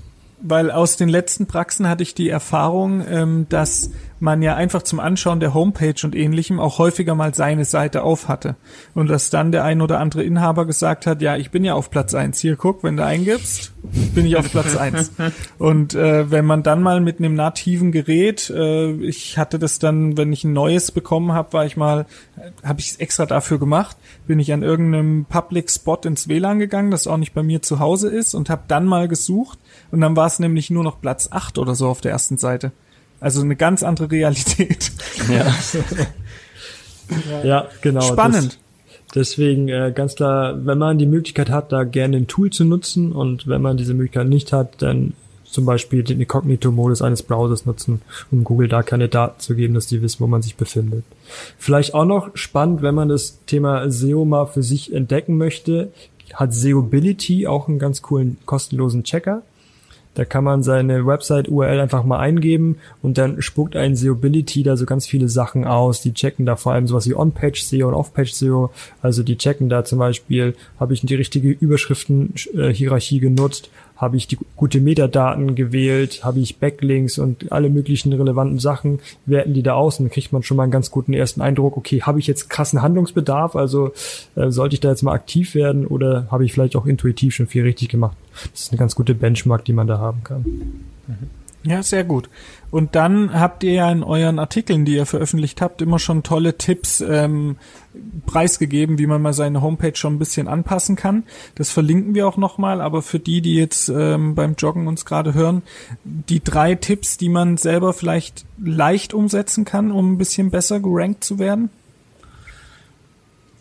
weil 0.47 0.71
aus 0.71 0.97
den 0.97 1.09
letzten 1.09 1.47
Praxen 1.47 1.89
hatte 1.89 2.03
ich 2.03 2.15
die 2.15 2.29
Erfahrung, 2.29 3.03
ähm, 3.09 3.47
dass 3.49 3.91
man 4.25 4.43
ja 4.43 4.57
einfach 4.57 4.83
zum 4.83 4.99
Anschauen 4.99 5.39
der 5.39 5.55
Homepage 5.55 5.95
und 6.03 6.17
ähnlichem 6.17 6.59
auch 6.59 6.79
häufiger 6.79 7.15
mal 7.15 7.35
seine 7.35 7.65
Seite 7.65 8.03
auf 8.03 8.27
hatte. 8.27 8.57
Und 8.95 9.09
dass 9.09 9.31
dann 9.31 9.53
der 9.53 9.65
ein 9.65 9.83
oder 9.83 10.01
andere 10.01 10.25
Inhaber 10.25 10.65
gesagt 10.65 11.07
hat, 11.07 11.21
ja, 11.21 11.37
ich 11.37 11.51
bin 11.51 11.63
ja 11.63 11.75
auf 11.75 11.91
Platz 11.91 12.15
eins. 12.15 12.41
Hier, 12.41 12.57
guck, 12.57 12.83
wenn 12.83 12.97
du 12.97 13.05
eingibst, 13.05 13.73
bin 14.15 14.25
ich 14.25 14.37
auf 14.37 14.51
Platz 14.51 14.77
eins. 14.77 15.13
Und 15.59 15.95
äh, 15.95 16.31
wenn 16.31 16.47
man 16.47 16.63
dann 16.63 16.83
mal 16.83 17.01
mit 17.03 17.19
einem 17.19 17.35
nativen 17.35 17.93
Gerät, 17.93 18.49
äh, 18.51 18.93
ich 18.93 19.37
hatte 19.37 19.59
das 19.59 19.79
dann, 19.79 20.17
wenn 20.17 20.33
ich 20.33 20.43
ein 20.45 20.55
neues 20.55 20.91
bekommen 20.91 21.33
habe, 21.33 21.53
war 21.53 21.67
ich 21.67 21.77
mal, 21.77 22.07
habe 22.65 22.81
ich 22.81 22.93
es 22.93 22.97
extra 22.97 23.27
dafür 23.27 23.59
gemacht, 23.59 23.97
bin 24.27 24.41
ich 24.41 24.53
an 24.55 24.63
irgendeinem 24.63 25.27
Public 25.27 25.71
Spot 25.71 26.01
ins 26.03 26.29
WLAN 26.29 26.59
gegangen, 26.59 26.91
das 26.91 27.07
auch 27.07 27.19
nicht 27.19 27.35
bei 27.35 27.43
mir 27.43 27.61
zu 27.61 27.79
Hause 27.79 28.09
ist 28.09 28.35
und 28.35 28.49
habe 28.49 28.63
dann 28.69 28.87
mal 28.87 29.07
gesucht 29.07 29.59
und 29.91 30.01
dann 30.01 30.17
war 30.17 30.27
es 30.27 30.39
nämlich 30.39 30.71
nur 30.71 30.83
noch 30.83 31.03
Platz 31.03 31.29
8 31.31 31.59
oder 31.59 31.75
so 31.75 31.89
auf 31.89 32.01
der 32.01 32.13
ersten 32.13 32.39
Seite. 32.39 32.73
Also 33.25 33.41
eine 33.41 33.57
ganz 33.57 33.83
andere 33.83 34.11
Realität. 34.11 34.93
Ja, 35.33 35.55
ja 37.43 37.69
genau. 37.81 38.03
Spannend. 38.03 38.59
Das, 39.07 39.15
deswegen 39.15 39.69
äh, 39.69 39.93
ganz 39.95 40.15
klar, 40.15 40.67
wenn 40.67 40.77
man 40.77 40.99
die 40.99 41.07
Möglichkeit 41.07 41.49
hat, 41.49 41.73
da 41.73 41.85
gerne 41.85 42.19
ein 42.19 42.27
Tool 42.27 42.51
zu 42.51 42.67
nutzen 42.67 43.13
und 43.13 43.47
wenn 43.47 43.63
man 43.63 43.79
diese 43.79 43.95
Möglichkeit 43.95 44.29
nicht 44.29 44.53
hat, 44.53 44.83
dann 44.83 45.15
zum 45.45 45.65
Beispiel 45.65 46.03
den 46.03 46.21
Incognito-Modus 46.21 47.01
eines 47.01 47.23
Browsers 47.23 47.65
nutzen, 47.65 48.03
um 48.31 48.45
Google 48.45 48.69
da 48.69 48.83
keine 48.83 49.09
Daten 49.09 49.41
zu 49.41 49.55
geben, 49.55 49.73
dass 49.73 49.87
die 49.87 50.03
wissen, 50.03 50.21
wo 50.21 50.27
man 50.27 50.43
sich 50.43 50.57
befindet. 50.57 51.05
Vielleicht 51.57 51.95
auch 51.95 52.05
noch 52.05 52.37
spannend, 52.37 52.83
wenn 52.83 52.95
man 52.95 53.09
das 53.09 53.39
Thema 53.47 53.91
SEO 53.91 54.27
mal 54.27 54.45
für 54.45 54.63
sich 54.63 54.93
entdecken 54.93 55.39
möchte, 55.39 55.91
hat 56.35 56.53
SEObility 56.53 57.47
auch 57.47 57.69
einen 57.69 57.79
ganz 57.79 58.03
coolen 58.03 58.37
kostenlosen 58.45 59.03
Checker. 59.03 59.41
Da 60.15 60.25
kann 60.25 60.45
man 60.45 60.63
seine 60.63 61.07
Website-URL 61.07 61.81
einfach 61.81 62.05
mal 62.05 62.19
eingeben 62.19 62.77
und 63.03 63.19
dann 63.19 63.43
spuckt 63.43 63.77
ein 63.77 63.97
SEObility 63.97 64.63
da 64.63 64.77
so 64.77 64.87
ganz 64.87 65.07
viele 65.07 65.29
Sachen 65.29 65.65
aus. 65.65 66.01
Die 66.03 66.15
checken 66.15 66.47
da 66.47 66.57
vor 66.57 66.73
allem 66.73 66.87
sowas 66.87 67.09
wie 67.09 67.15
On-Page-SEO 67.15 67.89
und 67.89 67.95
Off-Page-SEO. 67.95 68.71
Also 69.03 69.23
die 69.23 69.37
checken 69.37 69.69
da 69.69 69.85
zum 69.85 69.99
Beispiel, 69.99 70.55
habe 70.79 70.95
ich 70.95 71.01
die 71.01 71.15
richtige 71.15 71.51
Überschriftenhierarchie 71.51 73.19
genutzt, 73.19 73.71
habe 73.97 74.17
ich 74.17 74.27
die 74.27 74.39
gute 74.57 74.81
Metadaten 74.81 75.55
gewählt, 75.55 76.25
habe 76.25 76.41
ich 76.41 76.59
Backlinks 76.59 77.19
und 77.19 77.53
alle 77.53 77.71
möglichen 77.71 78.13
relevanten 78.13 78.59
Sachen, 78.59 79.01
werten 79.27 79.55
die 79.55 79.63
da 79.63 79.75
aus 79.75 79.99
und 79.99 80.07
dann 80.07 80.13
kriegt 80.13 80.33
man 80.33 80.43
schon 80.43 80.57
mal 80.57 80.65
einen 80.65 80.73
ganz 80.73 80.91
guten 80.91 81.13
ersten 81.13 81.41
Eindruck, 81.41 81.77
okay, 81.77 82.03
habe 82.03 82.19
ich 82.19 82.27
jetzt 82.27 82.51
krassen 82.51 82.83
Handlungsbedarf, 82.83 83.55
also 83.57 83.93
äh, 84.35 84.51
sollte 84.51 84.75
ich 84.75 84.81
da 84.81 84.91
jetzt 84.91 85.03
mal 85.03 85.13
aktiv 85.13 85.55
werden 85.55 85.87
oder 85.87 86.27
habe 86.31 86.45
ich 86.45 86.53
vielleicht 86.53 86.77
auch 86.77 86.87
intuitiv 86.87 87.35
schon 87.35 87.47
viel 87.47 87.63
richtig 87.63 87.89
gemacht. 87.89 88.17
Das 88.53 88.63
ist 88.63 88.73
eine 88.73 88.79
ganz 88.79 88.95
gute 88.95 89.15
Benchmark, 89.15 89.65
die 89.65 89.73
man 89.73 89.87
da 89.87 89.99
haben 89.99 90.25
kann. 90.25 90.45
Ja, 91.63 91.83
sehr 91.83 92.05
gut. 92.05 92.29
Und 92.75 92.97
dann 92.97 93.33
habt 93.33 93.63
ihr 93.63 93.73
ja 93.73 93.93
in 93.93 94.03
euren 94.03 94.41
Artikeln, 94.41 94.85
die 94.85 94.97
ihr 94.97 95.07
veröffentlicht 95.07 95.63
habt, 95.63 95.81
immer 95.81 96.01
schon 96.01 96.25
tolle 96.25 96.59
Tipps 96.59 97.01
ähm, 97.01 97.55
preisgegeben, 98.27 98.99
wie 98.99 99.07
man 99.07 99.23
mal 99.23 99.33
seine 99.33 99.63
Homepage 99.63 99.95
schon 99.95 100.15
ein 100.15 100.19
bisschen 100.19 100.49
anpassen 100.49 100.97
kann. 100.97 101.23
Das 101.55 101.71
verlinken 101.71 102.17
wir 102.17 102.27
auch 102.27 102.37
nochmal, 102.37 102.81
aber 102.81 103.03
für 103.03 103.21
die, 103.21 103.43
die 103.43 103.55
jetzt 103.55 103.91
ähm, 103.91 104.35
beim 104.35 104.57
Joggen 104.59 104.89
uns 104.89 105.05
gerade 105.05 105.35
hören, 105.35 105.63
die 106.03 106.43
drei 106.43 106.75
Tipps, 106.75 107.17
die 107.17 107.29
man 107.29 107.59
selber 107.59 107.93
vielleicht 107.93 108.45
leicht 108.61 109.15
umsetzen 109.15 109.65
kann, 109.65 109.93
um 109.93 110.15
ein 110.15 110.19
bisschen 110.19 110.51
besser 110.51 110.81
gerankt 110.81 111.23
zu 111.23 111.39
werden? 111.39 111.71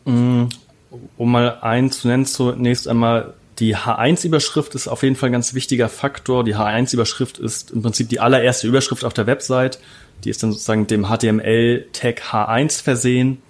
Mm, 0.06 0.46
um 1.18 1.32
mal 1.32 1.60
einen 1.62 1.92
zu 1.92 2.08
nennen, 2.08 2.26
zunächst 2.26 2.88
einmal 2.88 3.36
die 3.64 3.78
H1-Überschrift 3.78 4.76
ist 4.76 4.90
auf 4.90 5.04
jeden 5.04 5.16
Fall 5.16 5.30
ein 5.30 5.32
ganz 5.32 5.54
wichtiger 5.54 5.88
Faktor. 5.88 6.44
Die 6.44 6.58
H1-Überschrift 6.58 7.38
ist 7.38 7.72
im 7.72 7.82
Prinzip 7.82 8.10
die 8.10 8.20
allererste 8.20 8.68
Überschrift 8.68 9.06
auf 9.06 9.14
der 9.14 9.26
Website. 9.26 9.80
Die 10.26 10.30
ist 10.30 10.44
dann 10.44 10.52
sozusagen 10.52 10.86
dem 10.86 11.06
HTML-Tag 11.06 12.24
H1 12.24 12.84
versehen. 12.84 13.42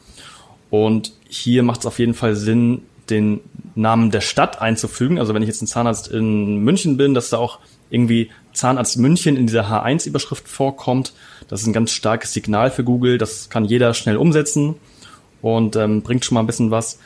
Und 0.70 1.14
hier 1.28 1.64
macht 1.64 1.80
es 1.80 1.88
auf 1.88 1.97
jeden 1.97 2.14
Fall 2.14 2.36
Sinn, 2.36 2.84
den 3.09 3.39
Namen 3.74 4.11
der 4.11 4.22
Stadt 4.22 4.61
einzufügen. 4.61 5.18
Also 5.18 5.34
wenn 5.34 5.41
ich 5.41 5.47
jetzt 5.47 5.64
ein 5.64 5.68
Zahnarzt 5.68 6.09
in 6.09 6.59
München 6.59 6.95
bin, 6.95 7.16
dass 7.16 7.32
da 7.32 7.39
auch 7.39 7.57
irgendwie 7.89 8.30
Zahnarzt 8.53 8.97
München 8.97 9.36
in 9.36 9.47
dieser 9.47 9.68
H1-Überschrift 9.68 10.47
vorkommt. 10.47 11.14
Das 11.47 11.61
ist 11.61 11.66
ein 11.66 11.74
ganz 11.74 11.89
starkes 11.89 12.34
Signal 12.34 12.70
für 12.70 12.84
Google. 12.84 13.18
Das 13.18 13.49
kann 13.49 13.66
jeder 13.66 13.95
schnell 13.95 14.18
umsetzen 14.18 14.76
und 15.41 15.76
ähm, 15.76 16.03
bringt 16.03 16.24
schon 16.24 16.36
mal 16.36 16.43
ein 16.43 16.47
bisschen 16.47 16.70
was. 16.70 16.99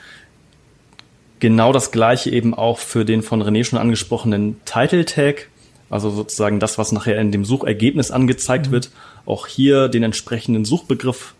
Genau 1.40 1.72
das 1.72 1.92
gleiche 1.92 2.32
eben 2.32 2.54
auch 2.54 2.80
für 2.80 3.06
den 3.06 3.22
von 3.22 3.44
René 3.44 3.64
schon 3.64 3.78
angesprochenen 3.78 4.60
Title 4.66 5.06
Tag, 5.06 5.50
also 5.90 6.10
sozusagen 6.10 6.60
das, 6.60 6.78
was 6.78 6.92
nachher 6.92 7.20
in 7.20 7.32
dem 7.32 7.46
Suchergebnis 7.46 8.12
angezeigt 8.12 8.68
mhm. 8.68 8.72
wird. 8.72 8.92
Auch 9.26 9.48
hier 9.48 9.88
den 9.88 10.04
entsprechenden 10.04 10.66
Suchbegriff 10.66 11.36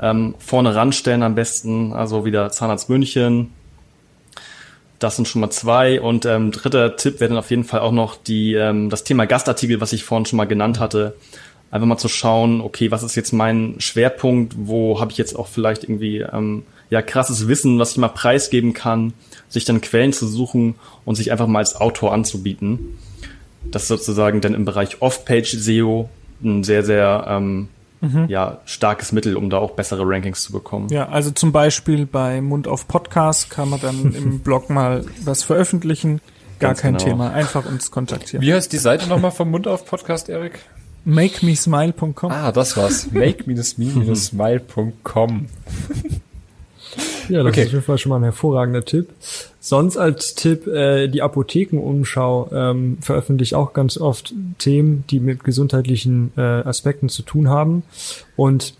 ähm, 0.00 0.34
vorne 0.38 0.74
ranstellen 0.74 1.22
am 1.22 1.34
besten, 1.34 1.92
also 1.92 2.24
wieder 2.24 2.50
Zahnarzt 2.50 2.88
München. 2.88 3.52
Das 4.98 5.16
sind 5.16 5.28
schon 5.28 5.40
mal 5.40 5.50
zwei. 5.50 6.00
Und 6.00 6.24
ähm, 6.24 6.52
dritter 6.52 6.96
Tipp 6.96 7.20
wäre 7.20 7.28
dann 7.28 7.38
auf 7.38 7.50
jeden 7.50 7.64
Fall 7.64 7.80
auch 7.80 7.92
noch 7.92 8.16
die, 8.16 8.54
ähm, 8.54 8.88
das 8.88 9.04
Thema 9.04 9.26
Gastartikel, 9.26 9.80
was 9.80 9.92
ich 9.92 10.04
vorhin 10.04 10.24
schon 10.24 10.38
mal 10.38 10.46
genannt 10.46 10.80
hatte. 10.80 11.14
Einfach 11.70 11.86
mal 11.86 11.98
zu 11.98 12.08
schauen, 12.08 12.60
okay, 12.62 12.90
was 12.90 13.02
ist 13.02 13.16
jetzt 13.16 13.32
mein 13.32 13.74
Schwerpunkt, 13.78 14.54
wo 14.56 15.00
habe 15.00 15.10
ich 15.10 15.18
jetzt 15.18 15.36
auch 15.36 15.48
vielleicht 15.48 15.84
irgendwie 15.84 16.20
ähm, 16.20 16.62
ja 16.90 17.02
krasses 17.02 17.48
Wissen, 17.48 17.78
was 17.78 17.92
ich 17.92 17.98
mal 17.98 18.08
preisgeben 18.08 18.72
kann, 18.72 19.12
sich 19.48 19.64
dann 19.64 19.80
Quellen 19.80 20.12
zu 20.12 20.26
suchen 20.26 20.74
und 21.04 21.14
sich 21.16 21.32
einfach 21.32 21.46
mal 21.46 21.60
als 21.60 21.80
Autor 21.80 22.12
anzubieten. 22.12 22.98
Das 23.70 23.82
ist 23.82 23.88
sozusagen 23.88 24.40
dann 24.40 24.54
im 24.54 24.64
Bereich 24.64 25.02
Off-Page 25.02 25.56
SEO 25.58 26.08
ein 26.42 26.64
sehr, 26.64 26.82
sehr 26.84 27.26
ähm, 27.28 27.68
mhm. 28.00 28.24
ja, 28.28 28.60
starkes 28.64 29.12
Mittel, 29.12 29.36
um 29.36 29.50
da 29.50 29.58
auch 29.58 29.72
bessere 29.72 30.02
Rankings 30.04 30.42
zu 30.42 30.52
bekommen. 30.52 30.88
Ja, 30.90 31.08
also 31.08 31.30
zum 31.30 31.52
Beispiel 31.52 32.06
bei 32.06 32.40
Mund 32.40 32.66
auf 32.68 32.88
Podcast 32.88 33.50
kann 33.50 33.68
man 33.70 33.80
dann 33.80 34.14
im 34.14 34.38
Blog 34.40 34.70
mal 34.70 35.04
was 35.24 35.42
veröffentlichen. 35.42 36.20
Gar 36.58 36.70
Ganz 36.70 36.80
kein 36.80 36.96
genau. 36.96 37.04
Thema. 37.04 37.32
Einfach 37.32 37.66
uns 37.66 37.90
kontaktieren. 37.90 38.42
Wie 38.44 38.54
heißt 38.54 38.72
die 38.72 38.78
Seite 38.78 39.08
nochmal 39.08 39.30
vom 39.30 39.50
Mund 39.50 39.68
auf 39.68 39.84
Podcast, 39.84 40.30
Erik? 40.30 40.60
MakeMeSmile.com. 41.04 42.32
Ah, 42.32 42.50
das 42.50 42.76
war's. 42.76 43.12
Make-me-smile.com. 43.12 45.46
Ja, 47.28 47.42
das 47.42 47.52
okay. 47.52 47.62
ist 47.62 47.66
auf 47.68 47.72
jeden 47.72 47.84
Fall 47.84 47.98
schon 47.98 48.10
mal 48.10 48.16
ein 48.16 48.22
hervorragender 48.24 48.84
Tipp. 48.84 49.08
Sonst 49.60 49.96
als 49.96 50.34
Tipp, 50.34 50.66
äh, 50.66 51.08
die 51.08 51.22
Apothekenumschau 51.22 52.50
ähm, 52.52 52.98
veröffentlicht 53.00 53.54
auch 53.54 53.72
ganz 53.72 53.98
oft 53.98 54.32
Themen, 54.58 55.04
die 55.10 55.20
mit 55.20 55.44
gesundheitlichen 55.44 56.32
äh, 56.36 56.40
Aspekten 56.40 57.08
zu 57.08 57.22
tun 57.22 57.48
haben. 57.48 57.82
Und 58.36 58.74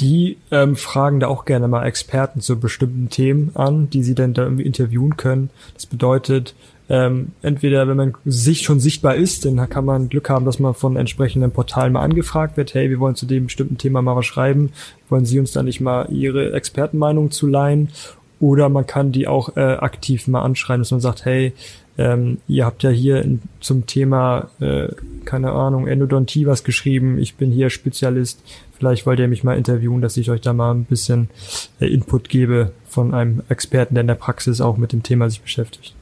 die 0.00 0.36
ähm, 0.50 0.76
fragen 0.76 1.20
da 1.20 1.28
auch 1.28 1.44
gerne 1.44 1.68
mal 1.68 1.86
Experten 1.86 2.40
zu 2.40 2.60
bestimmten 2.60 3.08
Themen 3.08 3.52
an, 3.54 3.88
die 3.88 4.02
sie 4.02 4.14
dann 4.14 4.34
da 4.34 4.42
irgendwie 4.42 4.64
interviewen 4.64 5.16
können. 5.16 5.50
Das 5.74 5.86
bedeutet, 5.86 6.54
ähm, 6.88 7.32
entweder 7.42 7.88
wenn 7.88 7.96
man 7.96 8.14
sich 8.24 8.62
schon 8.62 8.78
sichtbar 8.78 9.16
ist, 9.16 9.44
dann 9.44 9.68
kann 9.68 9.84
man 9.84 10.08
Glück 10.08 10.30
haben, 10.30 10.44
dass 10.44 10.58
man 10.58 10.74
von 10.74 10.96
entsprechenden 10.96 11.50
Portalen 11.50 11.92
mal 11.92 12.02
angefragt 12.02 12.56
wird, 12.56 12.74
hey, 12.74 12.90
wir 12.90 13.00
wollen 13.00 13.16
zu 13.16 13.26
dem 13.26 13.46
bestimmten 13.46 13.78
Thema 13.78 14.02
mal 14.02 14.16
was 14.16 14.26
schreiben, 14.26 14.70
wollen 15.08 15.24
Sie 15.24 15.40
uns 15.40 15.52
da 15.52 15.62
nicht 15.62 15.80
mal 15.80 16.08
Ihre 16.10 16.52
Expertenmeinung 16.52 17.30
zu 17.30 17.46
leihen? 17.46 17.90
Oder 18.38 18.68
man 18.68 18.86
kann 18.86 19.12
die 19.12 19.26
auch 19.26 19.56
äh, 19.56 19.60
aktiv 19.60 20.28
mal 20.28 20.42
anschreiben, 20.42 20.82
dass 20.82 20.90
man 20.90 21.00
sagt, 21.00 21.24
hey, 21.24 21.54
ähm, 21.98 22.38
ihr 22.46 22.66
habt 22.66 22.82
ja 22.82 22.90
hier 22.90 23.22
in, 23.22 23.40
zum 23.60 23.86
Thema, 23.86 24.50
äh, 24.60 24.88
keine 25.24 25.52
Ahnung, 25.52 25.86
Endodontie 25.86 26.46
was 26.46 26.62
geschrieben, 26.62 27.18
ich 27.18 27.36
bin 27.36 27.50
hier 27.50 27.70
Spezialist, 27.70 28.42
vielleicht 28.76 29.06
wollt 29.06 29.18
ihr 29.18 29.28
mich 29.28 29.42
mal 29.42 29.56
interviewen, 29.56 30.02
dass 30.02 30.18
ich 30.18 30.30
euch 30.30 30.42
da 30.42 30.52
mal 30.52 30.72
ein 30.72 30.84
bisschen 30.84 31.30
äh, 31.80 31.86
Input 31.86 32.28
gebe 32.28 32.72
von 32.86 33.14
einem 33.14 33.42
Experten, 33.48 33.94
der 33.94 34.02
in 34.02 34.08
der 34.08 34.14
Praxis 34.14 34.60
auch 34.60 34.76
mit 34.76 34.92
dem 34.92 35.02
Thema 35.02 35.30
sich 35.30 35.40
beschäftigt. 35.40 35.95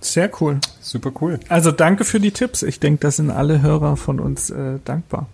Sehr 0.00 0.30
cool. 0.40 0.60
Super 0.80 1.12
cool. 1.20 1.40
Also 1.48 1.72
danke 1.72 2.04
für 2.04 2.20
die 2.20 2.30
Tipps. 2.30 2.62
Ich 2.62 2.80
denke, 2.80 3.00
da 3.00 3.10
sind 3.10 3.30
alle 3.30 3.62
Hörer 3.62 3.96
von 3.96 4.20
uns 4.20 4.50
äh, 4.50 4.78
dankbar. 4.84 5.28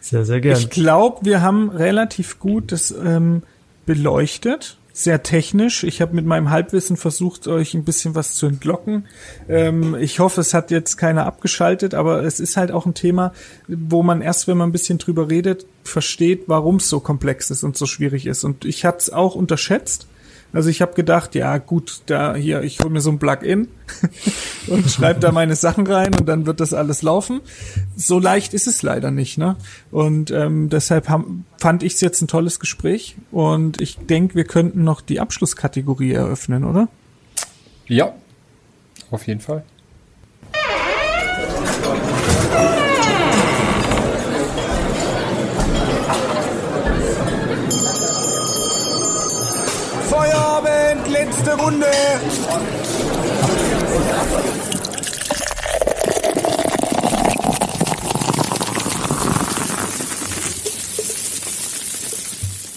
Sehr, 0.00 0.24
sehr 0.24 0.40
gerne. 0.40 0.58
Ich 0.58 0.70
glaube, 0.70 1.24
wir 1.24 1.42
haben 1.42 1.70
relativ 1.70 2.38
gut 2.38 2.72
das 2.72 2.90
ähm, 2.90 3.42
beleuchtet. 3.86 4.76
Sehr 4.92 5.22
technisch. 5.22 5.84
Ich 5.84 6.02
habe 6.02 6.14
mit 6.14 6.26
meinem 6.26 6.50
Halbwissen 6.50 6.96
versucht, 6.96 7.46
euch 7.46 7.74
ein 7.74 7.84
bisschen 7.84 8.14
was 8.14 8.34
zu 8.34 8.46
entlocken. 8.46 9.06
Ähm, 9.48 9.94
ich 9.94 10.18
hoffe, 10.18 10.40
es 10.40 10.52
hat 10.52 10.70
jetzt 10.70 10.96
keiner 10.96 11.26
abgeschaltet, 11.26 11.94
aber 11.94 12.24
es 12.24 12.40
ist 12.40 12.56
halt 12.56 12.72
auch 12.72 12.86
ein 12.86 12.94
Thema, 12.94 13.32
wo 13.68 14.02
man 14.02 14.20
erst, 14.20 14.48
wenn 14.48 14.56
man 14.56 14.70
ein 14.70 14.72
bisschen 14.72 14.98
drüber 14.98 15.30
redet, 15.30 15.64
versteht, 15.84 16.44
warum 16.48 16.76
es 16.76 16.88
so 16.88 17.00
komplex 17.00 17.50
ist 17.50 17.62
und 17.62 17.76
so 17.76 17.86
schwierig 17.86 18.26
ist. 18.26 18.42
Und 18.42 18.64
ich 18.64 18.84
hatte 18.84 18.98
es 18.98 19.10
auch 19.10 19.36
unterschätzt 19.36 20.06
also 20.52 20.68
ich 20.68 20.82
habe 20.82 20.94
gedacht, 20.94 21.34
ja 21.34 21.58
gut, 21.58 22.02
da 22.06 22.34
hier, 22.34 22.62
ich 22.62 22.80
hole 22.80 22.90
mir 22.90 23.00
so 23.00 23.10
ein 23.10 23.18
Plugin 23.18 23.68
und 24.66 24.90
schreibe 24.90 25.20
da 25.20 25.32
meine 25.32 25.56
Sachen 25.56 25.86
rein 25.86 26.14
und 26.14 26.28
dann 26.28 26.46
wird 26.46 26.60
das 26.60 26.74
alles 26.74 27.02
laufen. 27.02 27.40
So 27.96 28.18
leicht 28.18 28.54
ist 28.54 28.66
es 28.66 28.82
leider 28.82 29.10
nicht, 29.10 29.38
ne? 29.38 29.56
Und 29.90 30.30
ähm, 30.30 30.68
deshalb 30.68 31.08
haben, 31.08 31.46
fand 31.58 31.82
ich 31.82 31.94
es 31.94 32.00
jetzt 32.00 32.20
ein 32.20 32.28
tolles 32.28 32.58
Gespräch 32.58 33.16
und 33.30 33.80
ich 33.80 33.98
denke, 33.98 34.34
wir 34.34 34.44
könnten 34.44 34.84
noch 34.84 35.00
die 35.00 35.20
Abschlusskategorie 35.20 36.12
eröffnen, 36.12 36.64
oder? 36.64 36.88
Ja, 37.86 38.14
auf 39.10 39.26
jeden 39.26 39.40
Fall. 39.40 39.64
Runde. 51.60 51.86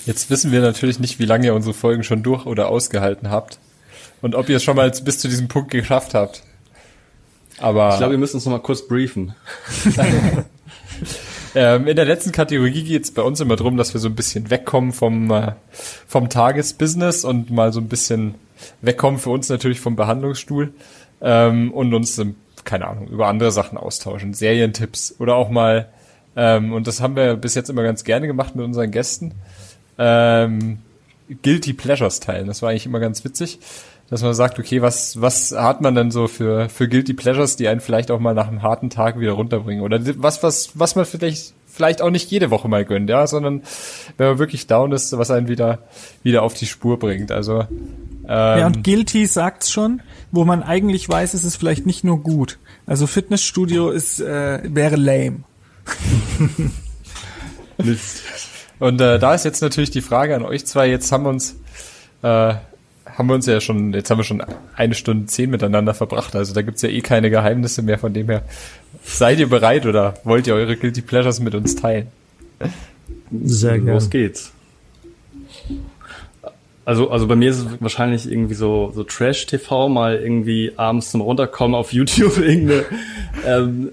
Jetzt 0.05 0.29
wissen 0.29 0.51
wir 0.51 0.59
natürlich 0.59 0.99
nicht, 0.99 1.19
wie 1.19 1.25
lange 1.25 1.45
ihr 1.45 1.53
unsere 1.53 1.73
Folgen 1.73 2.03
schon 2.03 2.23
durch 2.23 2.45
oder 2.45 2.67
ausgehalten 2.67 3.29
habt. 3.29 3.57
Und 4.21 4.35
ob 4.35 4.49
ihr 4.49 4.57
es 4.57 4.63
schon 4.63 4.75
mal 4.75 4.91
bis 4.91 5.19
zu 5.19 5.27
diesem 5.27 5.47
Punkt 5.47 5.71
geschafft 5.71 6.13
habt. 6.13 6.43
Aber. 7.59 7.91
Ich 7.91 7.97
glaube, 7.97 8.11
wir 8.11 8.17
müssen 8.17 8.35
uns 8.35 8.45
noch 8.45 8.51
mal 8.51 8.59
kurz 8.59 8.87
briefen. 8.87 9.35
Ähm, 11.55 11.87
in 11.87 11.95
der 11.95 12.05
letzten 12.05 12.31
Kategorie 12.31 12.83
geht 12.83 13.03
es 13.03 13.11
bei 13.11 13.21
uns 13.21 13.39
immer 13.39 13.55
drum, 13.55 13.77
dass 13.77 13.93
wir 13.93 14.01
so 14.01 14.07
ein 14.07 14.15
bisschen 14.15 14.49
wegkommen 14.49 14.91
vom, 14.91 15.29
äh, 15.31 15.53
vom 16.07 16.29
Tagesbusiness 16.29 17.25
und 17.25 17.51
mal 17.51 17.71
so 17.71 17.79
ein 17.79 17.89
bisschen 17.89 18.35
wegkommen 18.81 19.19
für 19.19 19.29
uns 19.29 19.49
natürlich 19.49 19.79
vom 19.79 19.95
Behandlungsstuhl 19.95 20.73
ähm, 21.21 21.71
und 21.71 21.93
uns, 21.93 22.17
ähm, 22.17 22.35
keine 22.63 22.87
Ahnung, 22.87 23.07
über 23.07 23.27
andere 23.27 23.51
Sachen 23.51 23.77
austauschen, 23.77 24.33
Serientipps 24.33 25.15
oder 25.19 25.35
auch 25.35 25.49
mal, 25.49 25.89
ähm, 26.35 26.73
und 26.73 26.87
das 26.87 27.01
haben 27.01 27.15
wir 27.15 27.35
bis 27.35 27.55
jetzt 27.55 27.69
immer 27.69 27.83
ganz 27.83 28.03
gerne 28.03 28.25
gemacht 28.25 28.55
mit 28.55 28.65
unseren 28.65 28.89
Gästen, 28.89 29.33
ähm, 29.97 30.79
Guilty 31.43 31.73
Pleasures 31.73 32.19
teilen. 32.19 32.47
Das 32.47 32.61
war 32.61 32.69
eigentlich 32.69 32.85
immer 32.85 32.99
ganz 32.99 33.23
witzig 33.23 33.59
dass 34.09 34.21
man 34.21 34.33
sagt, 34.33 34.59
okay, 34.59 34.81
was, 34.81 35.21
was 35.21 35.51
hat 35.51 35.81
man 35.81 35.95
denn 35.95 36.11
so 36.11 36.27
für, 36.27 36.69
für 36.69 36.87
Guilty 36.87 37.13
Pleasures, 37.13 37.55
die 37.55 37.67
einen 37.67 37.81
vielleicht 37.81 38.11
auch 38.11 38.19
mal 38.19 38.33
nach 38.33 38.47
einem 38.47 38.61
harten 38.61 38.89
Tag 38.89 39.19
wieder 39.19 39.31
runterbringen? 39.33 39.83
Oder 39.83 39.99
was, 40.17 40.43
was, 40.43 40.71
was 40.75 40.95
man 40.95 41.05
vielleicht, 41.05 41.53
vielleicht 41.65 42.01
auch 42.01 42.09
nicht 42.09 42.29
jede 42.29 42.51
Woche 42.51 42.67
mal 42.67 42.85
gönnt, 42.85 43.09
ja, 43.09 43.25
sondern 43.25 43.63
wenn 44.17 44.27
man 44.27 44.39
wirklich 44.39 44.67
down 44.67 44.91
ist, 44.91 45.17
was 45.17 45.31
einen 45.31 45.47
wieder, 45.47 45.79
wieder 46.21 46.43
auf 46.43 46.53
die 46.53 46.67
Spur 46.67 46.99
bringt. 46.99 47.31
Also, 47.31 47.61
ähm, 47.61 48.59
ja, 48.59 48.67
und 48.67 48.83
Guilty 48.83 49.25
sagt's 49.25 49.71
schon, 49.71 50.01
wo 50.31 50.45
man 50.45 50.63
eigentlich 50.63 51.09
weiß, 51.09 51.33
es 51.33 51.43
ist 51.43 51.55
vielleicht 51.55 51.85
nicht 51.85 52.03
nur 52.03 52.21
gut. 52.21 52.59
Also 52.85 53.07
Fitnessstudio 53.07 53.89
ist, 53.89 54.19
äh, 54.19 54.59
wäre 54.63 54.95
lame. 54.95 55.43
und 58.79 59.01
äh, 59.01 59.19
da 59.19 59.33
ist 59.33 59.45
jetzt 59.45 59.61
natürlich 59.61 59.91
die 59.91 60.01
Frage 60.01 60.35
an 60.35 60.43
euch 60.43 60.65
zwei. 60.65 60.89
Jetzt 60.89 61.11
haben 61.11 61.23
wir 61.23 61.29
uns 61.29 61.55
äh, 62.21 62.55
haben 63.17 63.27
wir 63.27 63.35
uns 63.35 63.45
ja 63.45 63.61
schon, 63.61 63.93
jetzt 63.93 64.09
haben 64.09 64.17
wir 64.17 64.23
schon 64.23 64.43
eine 64.75 64.95
Stunde 64.95 65.27
zehn 65.27 65.49
miteinander 65.49 65.93
verbracht. 65.93 66.35
Also 66.35 66.53
da 66.53 66.61
gibt's 66.61 66.81
ja 66.81 66.89
eh 66.89 67.01
keine 67.01 67.29
Geheimnisse 67.29 67.81
mehr. 67.81 67.99
Von 67.99 68.13
dem 68.13 68.27
her, 68.29 68.43
seid 69.03 69.39
ihr 69.39 69.49
bereit 69.49 69.85
oder 69.85 70.15
wollt 70.23 70.47
ihr 70.47 70.55
eure 70.55 70.75
Guilty 70.75 71.01
Pleasures 71.01 71.39
mit 71.39 71.55
uns 71.55 71.75
teilen? 71.75 72.07
Sehr 73.43 73.77
gerne. 73.77 73.93
Los 73.93 74.09
geht's. 74.09 74.51
Also, 76.85 77.11
also 77.11 77.27
bei 77.27 77.35
mir 77.35 77.49
ist 77.49 77.59
es 77.59 77.67
wahrscheinlich 77.79 78.29
irgendwie 78.29 78.55
so, 78.55 78.91
so 78.93 79.03
Trash-TV, 79.03 79.87
mal 79.87 80.17
irgendwie 80.17 80.73
abends 80.75 81.11
zum 81.11 81.21
Runterkommen 81.21 81.75
auf 81.75 81.93
YouTube 81.93 82.37
irgendeine, 82.41 82.83
ähm, 83.45 83.89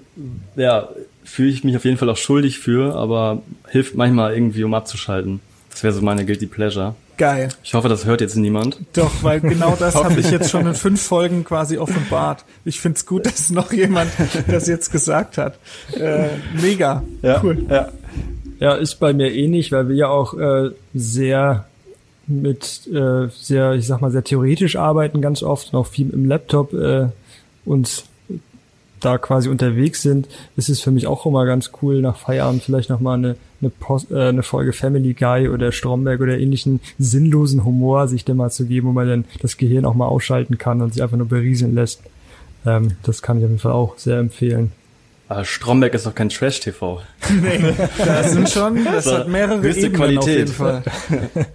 ja, 0.57 0.89
fühle 1.23 1.49
ich 1.49 1.63
mich 1.63 1.75
auf 1.77 1.85
jeden 1.85 1.97
Fall 1.97 2.09
auch 2.09 2.17
schuldig 2.17 2.59
für, 2.59 2.95
aber 2.95 3.41
hilft 3.69 3.95
manchmal 3.95 4.33
irgendwie, 4.33 4.63
um 4.63 4.73
abzuschalten. 4.73 5.39
Das 5.71 5.83
wäre 5.83 5.93
so 5.93 6.01
meine 6.01 6.25
Guilty 6.25 6.45
Pleasure. 6.45 6.95
Geil. 7.17 7.49
Ich 7.63 7.73
hoffe, 7.73 7.87
das 7.87 8.05
hört 8.05 8.21
jetzt 8.21 8.35
niemand. 8.35 8.77
Doch, 8.93 9.11
weil 9.21 9.39
genau 9.41 9.75
das 9.79 9.95
habe 9.95 10.19
ich 10.19 10.31
jetzt 10.31 10.49
schon 10.49 10.67
in 10.67 10.73
fünf 10.73 11.01
Folgen 11.01 11.43
quasi 11.43 11.77
offenbart. 11.77 12.45
Ich 12.65 12.79
find's 12.79 13.05
gut, 13.05 13.25
dass 13.25 13.49
noch 13.49 13.71
jemand 13.71 14.11
das 14.47 14.67
jetzt 14.67 14.91
gesagt 14.91 15.37
hat. 15.37 15.57
Äh, 15.93 16.29
mega. 16.61 17.03
Ja, 17.21 17.41
cool. 17.43 17.65
Ja. 17.69 17.89
ja, 18.59 18.73
ist 18.75 18.95
bei 18.95 19.13
mir 19.13 19.33
ähnlich, 19.33 19.71
weil 19.71 19.87
wir 19.87 19.95
ja 19.95 20.07
auch 20.07 20.33
äh, 20.33 20.71
sehr 20.93 21.65
mit 22.27 22.87
äh, 22.87 23.27
sehr, 23.29 23.73
ich 23.73 23.87
sag 23.87 24.01
mal, 24.01 24.11
sehr 24.11 24.23
theoretisch 24.23 24.75
arbeiten 24.75 25.21
ganz 25.21 25.43
oft 25.43 25.73
und 25.73 25.79
auch 25.79 25.87
viel 25.87 26.09
im 26.09 26.25
Laptop 26.25 26.73
äh, 26.73 27.07
uns 27.65 28.05
da 29.01 29.17
quasi 29.17 29.49
unterwegs 29.49 30.01
sind, 30.01 30.27
ist 30.55 30.69
es 30.69 30.81
für 30.81 30.91
mich 30.91 31.07
auch 31.07 31.25
immer 31.25 31.45
ganz 31.45 31.71
cool, 31.81 32.01
nach 32.01 32.15
Feierabend 32.15 32.63
vielleicht 32.63 32.89
nochmal 32.89 33.17
eine, 33.17 33.35
eine, 33.61 33.69
Post, 33.69 34.11
äh, 34.11 34.29
eine 34.29 34.43
Folge 34.43 34.73
Family 34.73 35.13
Guy 35.13 35.49
oder 35.49 35.71
Stromberg 35.71 36.21
oder 36.21 36.37
ähnlichen 36.37 36.79
sinnlosen 36.97 37.65
Humor 37.65 38.07
sich 38.07 38.25
dem 38.25 38.37
mal 38.37 38.51
zu 38.51 38.65
geben, 38.65 38.87
wo 38.87 38.91
man 38.91 39.07
dann 39.07 39.25
das 39.41 39.57
Gehirn 39.57 39.85
auch 39.85 39.95
mal 39.95 40.07
ausschalten 40.07 40.57
kann 40.57 40.81
und 40.81 40.93
sich 40.93 41.03
einfach 41.03 41.17
nur 41.17 41.27
berieseln 41.27 41.75
lässt. 41.75 42.01
Ähm, 42.65 42.91
das 43.03 43.21
kann 43.21 43.37
ich 43.37 43.43
auf 43.43 43.49
jeden 43.49 43.59
Fall 43.59 43.73
auch 43.73 43.97
sehr 43.97 44.19
empfehlen. 44.19 44.71
Aber 45.27 45.45
Stromberg 45.45 45.93
ist 45.93 46.05
doch 46.05 46.13
kein 46.13 46.27
Trash-TV. 46.27 47.01
nee, 47.41 47.73
das 47.97 48.33
sind 48.33 48.49
schon, 48.49 48.83
das 48.83 49.05
so, 49.05 49.17
hat 49.17 49.29
mehrere 49.29 49.65
Ebenen 49.65 49.93
Qualität. 49.93 50.19
auf 50.19 50.27
jeden 50.27 50.51
Fall. 50.51 50.83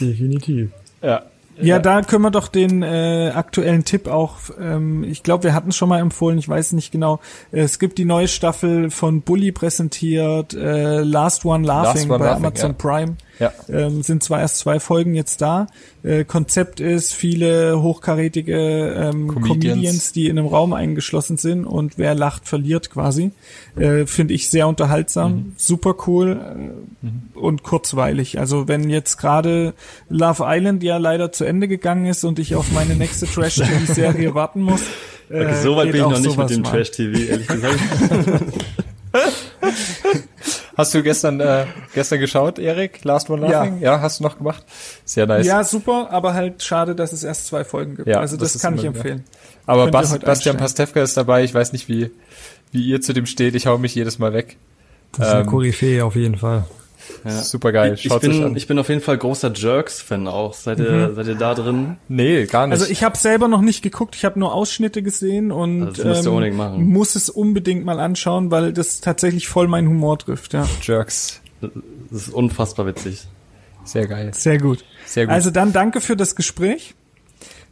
Definitiv. 0.00 0.70
Ja, 1.00 1.22
ja, 1.62 1.78
da 1.78 2.02
können 2.02 2.22
wir 2.22 2.30
doch 2.30 2.48
den 2.48 2.82
äh, 2.82 3.32
aktuellen 3.34 3.84
Tipp 3.84 4.08
auch, 4.08 4.38
ähm, 4.60 5.04
ich 5.04 5.22
glaube, 5.22 5.44
wir 5.44 5.54
hatten 5.54 5.72
schon 5.72 5.88
mal 5.88 6.00
empfohlen, 6.00 6.38
ich 6.38 6.48
weiß 6.48 6.72
nicht 6.72 6.92
genau. 6.92 7.20
Es 7.52 7.78
gibt 7.78 7.98
die 7.98 8.04
neue 8.04 8.28
Staffel 8.28 8.90
von 8.90 9.22
Bully 9.22 9.52
präsentiert, 9.52 10.54
äh, 10.54 11.00
Last 11.00 11.44
One 11.44 11.66
Laughing 11.66 12.08
Last 12.08 12.10
One 12.10 12.18
bei 12.18 12.24
Laughing, 12.26 12.44
Amazon 12.44 12.70
ja. 12.70 12.76
Prime. 12.76 13.16
Ja. 13.38 13.52
Ähm, 13.68 14.02
sind 14.02 14.22
zwar 14.22 14.40
erst 14.40 14.58
zwei 14.58 14.80
Folgen 14.80 15.14
jetzt 15.14 15.40
da. 15.40 15.66
Äh, 16.02 16.24
Konzept 16.24 16.80
ist 16.80 17.14
viele 17.14 17.80
hochkarätige 17.80 18.54
ähm, 18.56 19.28
Comedians. 19.28 19.48
Comedians. 19.48 20.12
die 20.12 20.28
in 20.28 20.38
einem 20.38 20.46
Raum 20.46 20.72
eingeschlossen 20.72 21.36
sind 21.36 21.64
und 21.64 21.96
wer 21.96 22.14
lacht, 22.14 22.48
verliert 22.48 22.90
quasi. 22.90 23.32
Äh, 23.76 24.06
Finde 24.06 24.34
ich 24.34 24.50
sehr 24.50 24.68
unterhaltsam, 24.68 25.32
mhm. 25.32 25.52
super 25.56 25.94
cool 26.06 26.40
äh, 26.40 27.06
mhm. 27.06 27.22
und 27.34 27.62
kurzweilig. 27.62 28.38
Also 28.38 28.68
wenn 28.68 28.90
jetzt 28.90 29.16
gerade 29.16 29.74
Love 30.08 30.44
Island 30.46 30.82
ja 30.82 30.98
leider 30.98 31.32
zu 31.32 31.44
Ende 31.44 31.68
gegangen 31.68 32.06
ist 32.06 32.24
und 32.24 32.38
ich 32.38 32.54
auf 32.54 32.72
meine 32.72 32.94
nächste 32.94 33.26
Trash-TV-Serie 33.26 34.34
warten 34.34 34.62
muss. 34.62 34.82
Äh, 35.30 35.44
okay, 35.44 35.62
so 35.62 35.76
weit 35.76 35.92
bin 35.92 36.02
ich 36.02 36.08
noch 36.08 36.18
nicht 36.18 36.36
mit 36.36 36.50
dem 36.50 36.64
Trash-TV, 36.64 37.18
ehrlich 37.30 37.48
gesagt. 37.48 37.78
Hast 40.76 40.94
du 40.94 41.02
gestern 41.02 41.40
äh, 41.40 41.66
gestern 41.94 42.20
geschaut, 42.20 42.58
Erik? 42.58 43.04
Last 43.04 43.30
One 43.30 43.46
Laughing? 43.46 43.80
Ja. 43.80 43.96
ja, 43.96 44.00
hast 44.00 44.20
du 44.20 44.24
noch 44.24 44.38
gemacht? 44.38 44.64
Sehr 45.04 45.26
nice. 45.26 45.46
Ja, 45.46 45.64
super, 45.64 46.08
aber 46.10 46.34
halt 46.34 46.62
schade, 46.62 46.94
dass 46.94 47.12
es 47.12 47.22
erst 47.22 47.46
zwei 47.46 47.64
Folgen 47.64 47.96
gibt. 47.96 48.08
Ja, 48.08 48.20
also 48.20 48.36
das, 48.36 48.52
das 48.52 48.62
kann 48.62 48.76
ich 48.76 48.84
empfehlen. 48.84 49.24
Aber 49.66 49.90
Bas 49.90 50.18
Bastian 50.18 50.56
Pastewka 50.56 51.02
ist 51.02 51.16
dabei. 51.16 51.44
Ich 51.44 51.54
weiß 51.54 51.72
nicht, 51.72 51.88
wie 51.88 52.10
wie 52.72 52.84
ihr 52.84 53.00
zu 53.00 53.12
dem 53.12 53.26
steht. 53.26 53.54
Ich 53.54 53.66
hau 53.66 53.78
mich 53.78 53.94
jedes 53.94 54.18
Mal 54.18 54.32
weg. 54.32 54.56
Das 55.12 55.26
ist 55.26 55.32
eine 55.32 55.40
ähm, 55.42 55.46
Koryphäe 55.46 56.04
auf 56.04 56.16
jeden 56.16 56.36
Fall. 56.36 56.64
Ja. 57.24 57.30
Super 57.30 57.72
geil. 57.72 57.94
Ich, 57.94 58.06
ich, 58.06 58.18
bin, 58.18 58.56
ich 58.56 58.66
bin 58.66 58.78
auf 58.78 58.88
jeden 58.88 59.00
Fall 59.00 59.18
großer 59.18 59.52
Jerks-Fan 59.54 60.26
auch. 60.28 60.54
Seid 60.54 60.78
ihr, 60.78 60.90
mhm. 60.90 61.14
seid 61.14 61.26
ihr 61.26 61.34
da 61.34 61.54
drin? 61.54 61.96
Nee, 62.08 62.46
gar 62.46 62.66
nicht. 62.66 62.78
Also 62.78 62.90
ich 62.90 63.02
habe 63.02 63.16
selber 63.16 63.48
noch 63.48 63.60
nicht 63.60 63.82
geguckt, 63.82 64.14
ich 64.14 64.24
habe 64.24 64.38
nur 64.38 64.54
Ausschnitte 64.54 65.02
gesehen 65.02 65.52
und 65.52 66.04
also 66.04 66.40
ähm, 66.40 66.88
muss 66.88 67.14
es 67.14 67.28
unbedingt 67.28 67.84
mal 67.84 68.00
anschauen, 68.00 68.50
weil 68.50 68.72
das 68.72 69.00
tatsächlich 69.00 69.48
voll 69.48 69.68
meinen 69.68 69.88
Humor 69.88 70.18
trifft, 70.18 70.52
ja. 70.52 70.66
Jerks. 70.82 71.40
Das 71.60 72.22
ist 72.22 72.34
unfassbar 72.34 72.86
witzig. 72.86 73.26
Sehr 73.84 74.06
geil. 74.06 74.30
Sehr 74.34 74.58
gut. 74.58 74.84
Sehr 75.04 75.26
gut. 75.26 75.34
Also 75.34 75.50
dann 75.50 75.72
danke 75.72 76.00
für 76.00 76.16
das 76.16 76.36
Gespräch. 76.36 76.94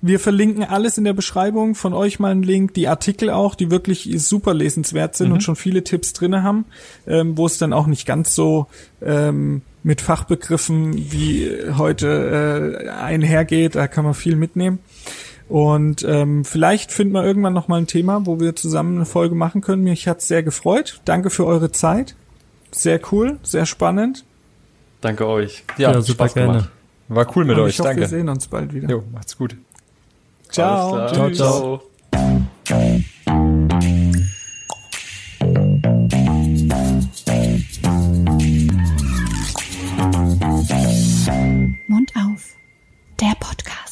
Wir 0.01 0.21
verlinken 0.21 0.63
alles 0.63 0.97
in 0.97 1.05
der 1.05 1.13
Beschreibung. 1.13 1.75
Von 1.75 1.93
euch 1.93 2.21
mal 2.21 2.31
einen 2.31 2.43
Link, 2.43 2.75
die 2.75 2.87
Artikel 2.89 3.31
auch, 3.31 3.55
die 3.55 3.71
wirklich 3.71 4.09
super 4.17 4.55
lesenswert 4.55 5.17
sind 5.17 5.29
mhm. 5.29 5.35
und 5.35 5.41
schon 5.43 5.57
viele 5.57 5.83
Tipps 5.83 6.13
drinne 6.13 6.43
haben, 6.43 6.67
ähm, 7.07 7.37
wo 7.37 7.47
es 7.47 7.59
dann 7.59 7.73
auch 7.73 7.87
nicht 7.87 8.07
ganz 8.07 8.35
so 8.35 8.67
ähm, 9.03 9.63
mit 9.83 10.01
Fachbegriffen 10.01 11.11
wie 11.13 11.51
heute 11.77 12.85
äh, 12.87 12.89
einhergeht. 12.91 13.75
Da 13.75 13.89
kann 13.89 14.05
man 14.05 14.15
viel 14.15 14.37
mitnehmen. 14.37 14.79
Und 15.49 16.05
ähm, 16.07 16.45
vielleicht 16.45 16.93
finden 16.93 17.15
wir 17.15 17.25
irgendwann 17.25 17.55
noch 17.55 17.69
mal 17.69 17.81
ein 17.81 17.87
Thema, 17.87 18.27
wo 18.27 18.39
wir 18.39 18.55
zusammen 18.55 18.97
eine 18.97 19.07
Folge 19.07 19.35
machen 19.35 19.63
können. 19.63 19.83
Mich 19.83 20.07
hat's 20.07 20.29
sehr 20.29 20.43
gefreut. 20.43 21.01
Danke 21.07 21.31
für 21.31 21.47
eure 21.47 21.73
Zeit. 21.73 22.15
Sehr 22.71 23.01
cool, 23.11 23.39
sehr 23.43 23.65
spannend. 23.65 24.25
Danke 25.01 25.27
euch. 25.27 25.65
Ja, 25.79 25.93
ja 25.93 26.01
super 26.03 26.29
gerne. 26.29 26.69
War 27.09 27.27
cool 27.35 27.47
mit 27.47 27.57
Und 27.57 27.65
euch. 27.65 27.71
Ich 27.71 27.79
hoffe, 27.79 27.89
Danke. 27.89 28.03
Wir 28.03 28.09
sehen 28.09 28.29
uns 28.29 28.47
bald 28.49 28.75
wieder. 28.75 28.89
Jo, 28.91 29.03
macht's 29.11 29.39
gut. 29.39 29.57
Ciao. 30.51 31.09
Ciao, 31.09 31.31
ciao. 31.31 31.81
Mund 41.87 42.13
auf. 42.17 42.57
Der 43.21 43.35
Podcast. 43.41 43.88